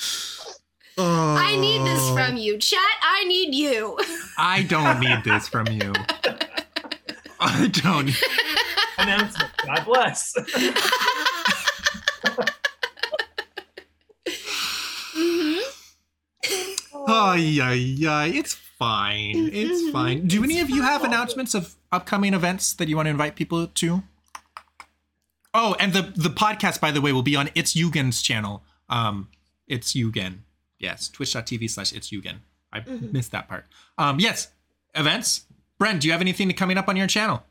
Oh. 0.97 1.37
I 1.39 1.57
need 1.57 1.83
this 1.83 2.01
oh, 2.01 2.17
from 2.17 2.39
you. 2.39 2.57
Chat, 2.57 2.81
I 3.03 3.25
need 3.25 3.55
you. 3.55 3.99
I 4.39 4.63
don't 4.63 4.99
need 4.99 5.23
this 5.25 5.47
from 5.47 5.67
you. 5.67 5.93
I 7.41 7.69
don't. 7.69 8.11
announcement. 8.99 9.51
God 9.65 9.85
bless. 9.85 10.35
Oh 17.21 17.35
yeah, 17.35 17.73
yeah. 17.73 18.25
It's 18.27 18.55
fine. 18.55 19.51
It's 19.53 19.91
fine. 19.91 20.27
Do 20.29 20.45
any 20.45 20.61
of 20.61 20.71
you 20.71 20.83
have 20.83 21.03
announcements 21.03 21.53
of 21.55 21.75
upcoming 21.91 22.33
events 22.33 22.73
that 22.75 22.89
you 22.89 22.95
want 22.97 23.07
to 23.07 23.11
invite 23.11 23.35
people 23.35 23.67
to? 23.67 24.03
Oh, 25.53 25.75
and 25.81 25.93
the 25.93 26.03
the 26.15 26.29
podcast, 26.29 26.81
by 26.81 26.91
the 26.93 27.01
way, 27.01 27.13
will 27.13 27.25
be 27.25 27.35
on 27.35 27.51
It's 27.57 27.75
Eugen's 27.75 28.23
channel. 28.23 28.63
Um, 28.89 29.29
It's 29.67 29.95
Eugen. 29.97 30.45
Yes, 30.79 31.09
twitch.tv 31.09 31.69
slash 31.69 31.93
It's 31.93 32.13
Eugen. 32.13 32.43
I 32.73 32.81
Mhm. 32.81 33.13
missed 33.13 33.33
that 33.33 33.49
part. 33.49 33.67
Um, 33.99 34.21
yes, 34.21 34.49
events. 34.95 35.47
Bren, 35.81 35.99
do 36.01 36.07
you 36.07 36.13
have 36.13 36.21
anything 36.21 36.53
coming 36.53 36.79
up 36.79 36.89
on 36.89 36.97
your 36.97 37.07
channel? 37.09 37.43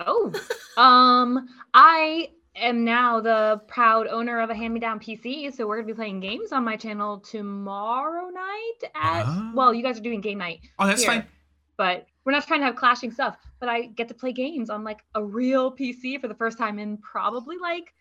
Oh, 0.00 0.32
um, 0.76 1.48
I 1.74 2.30
am 2.60 2.84
now 2.84 3.20
the 3.20 3.60
proud 3.68 4.06
owner 4.06 4.40
of 4.40 4.50
a 4.50 4.54
hand-me-down 4.54 5.00
PC, 5.00 5.52
so 5.54 5.66
we're 5.66 5.76
gonna 5.76 5.86
be 5.86 5.94
playing 5.94 6.20
games 6.20 6.52
on 6.52 6.64
my 6.64 6.76
channel 6.76 7.18
tomorrow 7.20 8.28
night. 8.30 8.90
At 8.94 9.24
Ah. 9.26 9.52
well, 9.54 9.72
you 9.74 9.82
guys 9.82 9.98
are 9.98 10.02
doing 10.02 10.20
game 10.20 10.38
night, 10.38 10.60
Oh, 10.78 10.86
that's 10.86 11.02
Here. 11.02 11.12
fine. 11.12 11.26
but 11.76 12.06
we're 12.24 12.32
not 12.32 12.46
trying 12.46 12.60
to 12.60 12.66
have 12.66 12.76
clashing 12.76 13.10
stuff. 13.12 13.36
But 13.60 13.68
I 13.68 13.82
get 13.86 14.08
to 14.08 14.14
play 14.14 14.32
games 14.32 14.68
on 14.70 14.84
like 14.84 15.00
a 15.14 15.24
real 15.24 15.70
PC 15.72 16.18
for 16.20 16.28
the 16.28 16.34
first 16.34 16.58
time 16.58 16.78
in 16.78 16.96
probably 16.98 17.56
like 17.58 17.92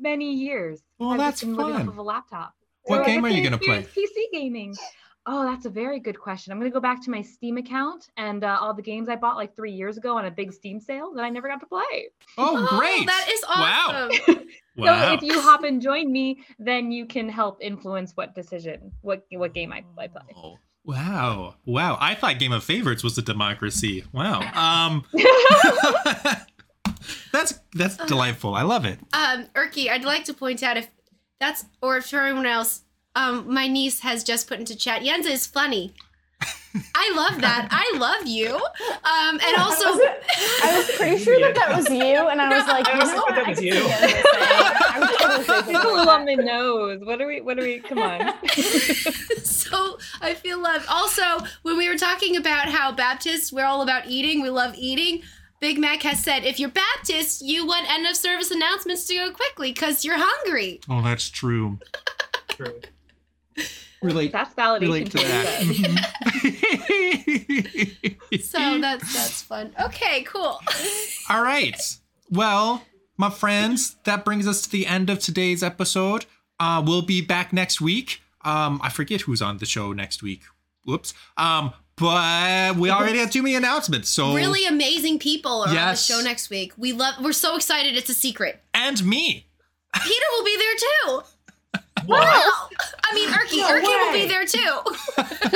many 0.00 0.32
years. 0.34 0.82
Well, 0.98 1.10
I've 1.10 1.18
that's 1.18 1.40
been 1.42 1.56
living 1.56 1.72
fun. 1.74 1.82
off 1.82 1.88
of 1.88 1.98
a 1.98 2.02
laptop. 2.02 2.54
What 2.84 2.98
So 2.98 3.04
game 3.04 3.24
are 3.24 3.28
you 3.28 3.42
gonna 3.42 3.58
play? 3.58 3.82
PC 3.82 4.26
gaming. 4.32 4.74
Oh, 5.26 5.44
that's 5.44 5.66
a 5.66 5.70
very 5.70 6.00
good 6.00 6.18
question. 6.18 6.52
I'm 6.52 6.58
gonna 6.58 6.70
go 6.70 6.80
back 6.80 7.02
to 7.04 7.10
my 7.10 7.22
Steam 7.22 7.56
account 7.58 8.08
and 8.16 8.42
uh, 8.42 8.58
all 8.60 8.72
the 8.74 8.82
games 8.82 9.08
I 9.08 9.16
bought 9.16 9.36
like 9.36 9.54
three 9.54 9.72
years 9.72 9.96
ago 9.96 10.16
on 10.16 10.24
a 10.24 10.30
big 10.30 10.52
Steam 10.52 10.80
sale 10.80 11.12
that 11.14 11.24
I 11.24 11.30
never 11.30 11.48
got 11.48 11.60
to 11.60 11.66
play. 11.66 12.08
Oh, 12.38 12.66
great. 12.78 13.06
That 13.06 13.28
is 13.30 13.44
awesome. 13.48 14.36
Wow. 14.36 14.44
So 14.78 15.12
if 15.12 15.20
you 15.22 15.38
hop 15.38 15.62
and 15.64 15.82
join 15.82 16.10
me, 16.10 16.42
then 16.58 16.90
you 16.90 17.04
can 17.04 17.28
help 17.28 17.58
influence 17.60 18.12
what 18.14 18.34
decision, 18.34 18.92
what 19.02 19.26
what 19.30 19.52
game 19.52 19.74
I, 19.74 19.84
I 19.98 20.06
play. 20.08 20.22
Oh, 20.34 20.56
Wow. 20.84 21.56
Wow. 21.66 21.98
I 22.00 22.14
thought 22.14 22.38
Game 22.38 22.52
of 22.52 22.64
Favorites 22.64 23.04
was 23.04 23.18
a 23.18 23.22
democracy. 23.22 24.04
Wow. 24.12 24.40
Um 24.54 25.04
That's 27.32 27.60
that's 27.74 27.96
delightful. 27.96 28.54
I 28.54 28.62
love 28.62 28.84
it. 28.84 28.98
Um, 29.12 29.46
Erky, 29.54 29.88
I'd 29.88 30.04
like 30.04 30.24
to 30.24 30.34
point 30.34 30.62
out 30.62 30.76
if 30.76 30.90
that's 31.38 31.64
or 31.80 31.98
if 31.98 32.06
for 32.06 32.18
everyone 32.18 32.46
else, 32.46 32.82
um, 33.14 33.52
my 33.52 33.66
niece 33.66 34.00
has 34.00 34.22
just 34.24 34.48
put 34.48 34.58
into 34.60 34.76
chat. 34.76 35.02
Yenza 35.02 35.30
is 35.30 35.46
funny. 35.46 35.92
I 36.94 37.12
love 37.16 37.40
that. 37.40 37.66
I 37.72 37.98
love 37.98 38.28
you. 38.28 38.54
Um, 38.54 39.40
and 39.44 39.56
also, 39.58 39.86
Was 39.90 40.00
I 40.62 40.76
was 40.78 40.90
pretty 40.96 41.18
sure 41.22 41.40
that 41.40 41.54
that 41.56 41.76
was 41.76 41.90
you, 41.90 42.28
and 42.28 42.40
I 42.40 42.56
was 42.56 42.66
like, 42.68 42.86
I 42.86 42.94
you 42.94 43.00
also 43.00 43.14
know 43.14 43.20
thought 43.22 43.30
what? 43.30 43.34
that 43.34 43.46
I 43.46 43.50
was 43.50 43.60
you. 43.60 43.72
see 43.72 43.80
the 43.80 43.94
other 43.94 44.06
thing. 44.06 45.42
I'm 45.42 45.44
totally 45.46 45.74
a 45.74 45.78
little 45.78 46.08
on 46.10 46.24
the 46.26 46.36
nose. 46.36 47.00
What 47.02 47.20
are 47.20 47.26
we? 47.26 47.40
What 47.40 47.58
are 47.58 47.62
we? 47.62 47.80
Come 47.80 47.98
on. 47.98 48.32
so 49.42 49.98
I 50.20 50.34
feel 50.34 50.60
loved. 50.62 50.86
Also, 50.88 51.22
when 51.62 51.76
we 51.76 51.88
were 51.88 51.98
talking 51.98 52.36
about 52.36 52.68
how 52.68 52.92
Baptists, 52.92 53.52
we're 53.52 53.64
all 53.66 53.82
about 53.82 54.06
eating, 54.06 54.40
we 54.40 54.48
love 54.50 54.74
eating. 54.76 55.22
Big 55.60 55.76
Mac 55.78 56.02
has 56.04 56.22
said, 56.22 56.44
if 56.44 56.58
you're 56.60 56.70
Baptist, 56.70 57.42
you 57.42 57.66
want 57.66 57.90
end 57.92 58.06
of 58.06 58.16
service 58.16 58.50
announcements 58.50 59.06
to 59.08 59.14
go 59.16 59.30
quickly 59.32 59.72
because 59.72 60.04
you're 60.06 60.16
hungry. 60.18 60.80
Oh, 60.88 61.02
that's 61.02 61.28
true. 61.28 61.78
True. 62.48 62.80
Relate 64.02 64.32
That's 64.32 64.54
validation. 64.54 64.80
relate 64.80 65.10
to 65.10 65.18
that. 65.18 65.62
you 65.62 65.74
said. 65.74 65.90
Mhm. 68.30 68.42
So 68.42 68.80
that's 68.80 69.12
that's 69.14 69.42
fun. 69.42 69.74
Okay, 69.80 70.22
cool. 70.22 70.58
All 71.28 71.42
right. 71.42 71.78
Well, 72.30 72.82
my 73.18 73.28
friends, 73.30 73.96
that 74.04 74.24
brings 74.24 74.46
us 74.48 74.62
to 74.62 74.70
the 74.70 74.86
end 74.86 75.10
of 75.10 75.18
today's 75.18 75.62
episode. 75.62 76.24
Uh, 76.58 76.82
we'll 76.84 77.02
be 77.02 77.20
back 77.20 77.52
next 77.52 77.80
week. 77.80 78.22
Um, 78.42 78.80
I 78.82 78.88
forget 78.88 79.22
who's 79.22 79.42
on 79.42 79.58
the 79.58 79.66
show 79.66 79.92
next 79.92 80.22
week. 80.22 80.42
Whoops. 80.86 81.12
Um, 81.36 81.72
but 81.96 82.76
we 82.76 82.88
already 82.88 83.18
have 83.18 83.30
too 83.30 83.42
many 83.42 83.54
announcements. 83.56 84.08
So 84.08 84.34
Really 84.34 84.64
amazing 84.64 85.18
people 85.18 85.62
are 85.66 85.74
Yes. 85.74 86.08
on 86.10 86.16
the 86.16 86.22
show 86.22 86.26
next 86.26 86.48
week. 86.48 86.72
We 86.78 86.92
love. 86.94 87.22
We're 87.22 87.32
so 87.34 87.56
excited. 87.56 87.96
It's 87.96 88.08
a 88.08 88.14
secret. 88.14 88.62
and 88.72 89.04
me. 89.04 89.46
Peter 90.02 90.24
will 90.36 90.44
be 90.44 90.56
there 90.56 90.74
too. 90.76 91.22
What? 92.06 92.20
Wow. 92.20 92.68
I 93.04 93.14
mean, 93.14 93.28
Erky. 93.30 93.58
No 93.58 93.68
Erky 93.68 93.82
will 94.06 94.12
be 94.12 94.26
there 94.26 94.44
too. 94.46 94.80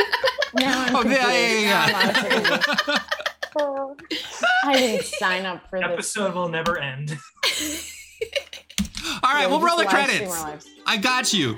Now 0.57 0.85
I'm 0.85 0.95
Oh, 0.95 1.01
confused. 1.03 1.21
yeah, 1.21 1.59
yeah, 1.61 1.87
Now 1.87 2.95
I'm. 2.95 3.01
Oh, 3.59 3.97
I 4.65 4.73
didn't 4.75 5.05
sign 5.05 5.47
up 5.47 5.69
for 5.69 5.81
this. 5.81 5.89
Episode 5.91 6.35
will 6.35 6.49
never 6.49 6.79
end. 6.79 7.17
All 9.23 9.33
right, 9.33 9.43
Yeah, 9.43 9.47
we'll 9.49 9.61
roll 9.61 9.77
the 9.77 9.83
just 9.85 9.95
live 9.95 10.11
stream 10.11 10.29
credits. 10.31 10.69
I 10.87 10.97
got 10.97 11.33
you. 11.33 11.57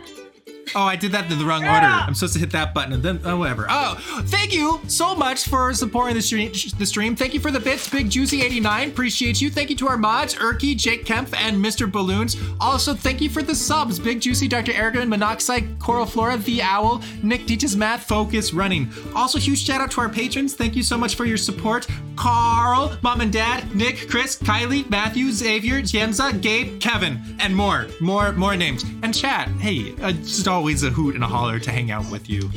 Oh, 0.74 0.82
I 0.82 0.96
did 0.96 1.12
that 1.12 1.30
in 1.30 1.38
the 1.38 1.44
wrong 1.44 1.64
order. 1.64 1.86
I'm 1.86 2.14
supposed 2.14 2.34
to 2.34 2.40
hit 2.40 2.50
that 2.50 2.74
button 2.74 2.92
and 2.92 3.02
then 3.02 3.20
oh, 3.24 3.36
whatever. 3.36 3.66
Oh, 3.68 3.96
thank 4.26 4.52
you 4.52 4.80
so 4.88 5.14
much 5.14 5.44
for 5.48 5.72
supporting 5.72 6.16
the 6.16 6.22
stream. 6.22 6.50
The 6.78 6.86
stream. 6.86 7.14
Thank 7.14 7.34
you 7.34 7.40
for 7.40 7.50
the 7.50 7.60
bits, 7.60 7.88
Big 7.88 8.10
Juicy 8.10 8.42
89. 8.42 8.88
Appreciate 8.88 9.40
you. 9.40 9.50
Thank 9.50 9.70
you 9.70 9.76
to 9.76 9.88
our 9.88 9.96
mods, 9.96 10.34
Erky, 10.34 10.76
Jake 10.76 11.04
Kempf, 11.04 11.34
and 11.36 11.64
Mr. 11.64 11.90
Balloons. 11.90 12.36
Also, 12.60 12.94
thank 12.94 13.20
you 13.20 13.30
for 13.30 13.42
the 13.42 13.54
subs, 13.54 13.98
Big 13.98 14.20
Juicy, 14.20 14.48
Dr. 14.48 14.72
Aragon, 14.72 15.08
Monoxide, 15.08 15.78
Coral 15.78 16.04
Flora, 16.04 16.36
The 16.36 16.62
Owl, 16.62 17.02
Nick 17.22 17.46
teaches 17.46 17.76
math, 17.76 18.04
Focus, 18.04 18.52
Running. 18.52 18.90
Also, 19.14 19.38
huge 19.38 19.62
shout 19.64 19.80
out 19.80 19.90
to 19.92 20.00
our 20.00 20.08
patrons. 20.08 20.54
Thank 20.54 20.74
you 20.74 20.82
so 20.82 20.98
much 20.98 21.14
for 21.14 21.24
your 21.24 21.36
support, 21.36 21.86
Carl, 22.16 22.96
Mom 23.02 23.20
and 23.20 23.32
Dad, 23.32 23.74
Nick, 23.74 24.10
Chris, 24.10 24.36
Kylie, 24.38 24.88
Matthew, 24.90 25.30
Xavier, 25.30 25.80
Jenza, 25.80 26.40
Gabe, 26.40 26.80
Kevin, 26.80 27.20
and 27.38 27.54
more, 27.54 27.86
more, 28.00 28.32
more 28.32 28.56
names. 28.56 28.84
And 29.02 29.14
chat. 29.14 29.48
Hey, 29.60 29.94
uh, 30.02 30.12
just 30.12 30.48
always 30.56 30.82
a 30.82 30.88
hoot 30.88 31.14
and 31.14 31.22
a 31.22 31.26
holler 31.26 31.58
to 31.58 31.70
hang 31.70 31.90
out 31.90 32.10
with 32.10 32.30
you. 32.30 32.48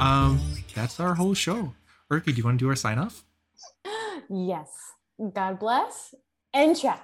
Um, 0.00 0.40
that's 0.74 0.98
our 0.98 1.14
whole 1.14 1.34
show. 1.34 1.74
Erky, 2.10 2.24
do 2.26 2.32
you 2.32 2.44
want 2.44 2.58
to 2.58 2.64
do 2.64 2.68
our 2.70 2.76
sign 2.76 2.98
off? 2.98 3.24
Yes. 4.30 4.70
God 5.34 5.58
bless 5.58 6.14
and 6.54 6.74
ciao. 6.74 6.98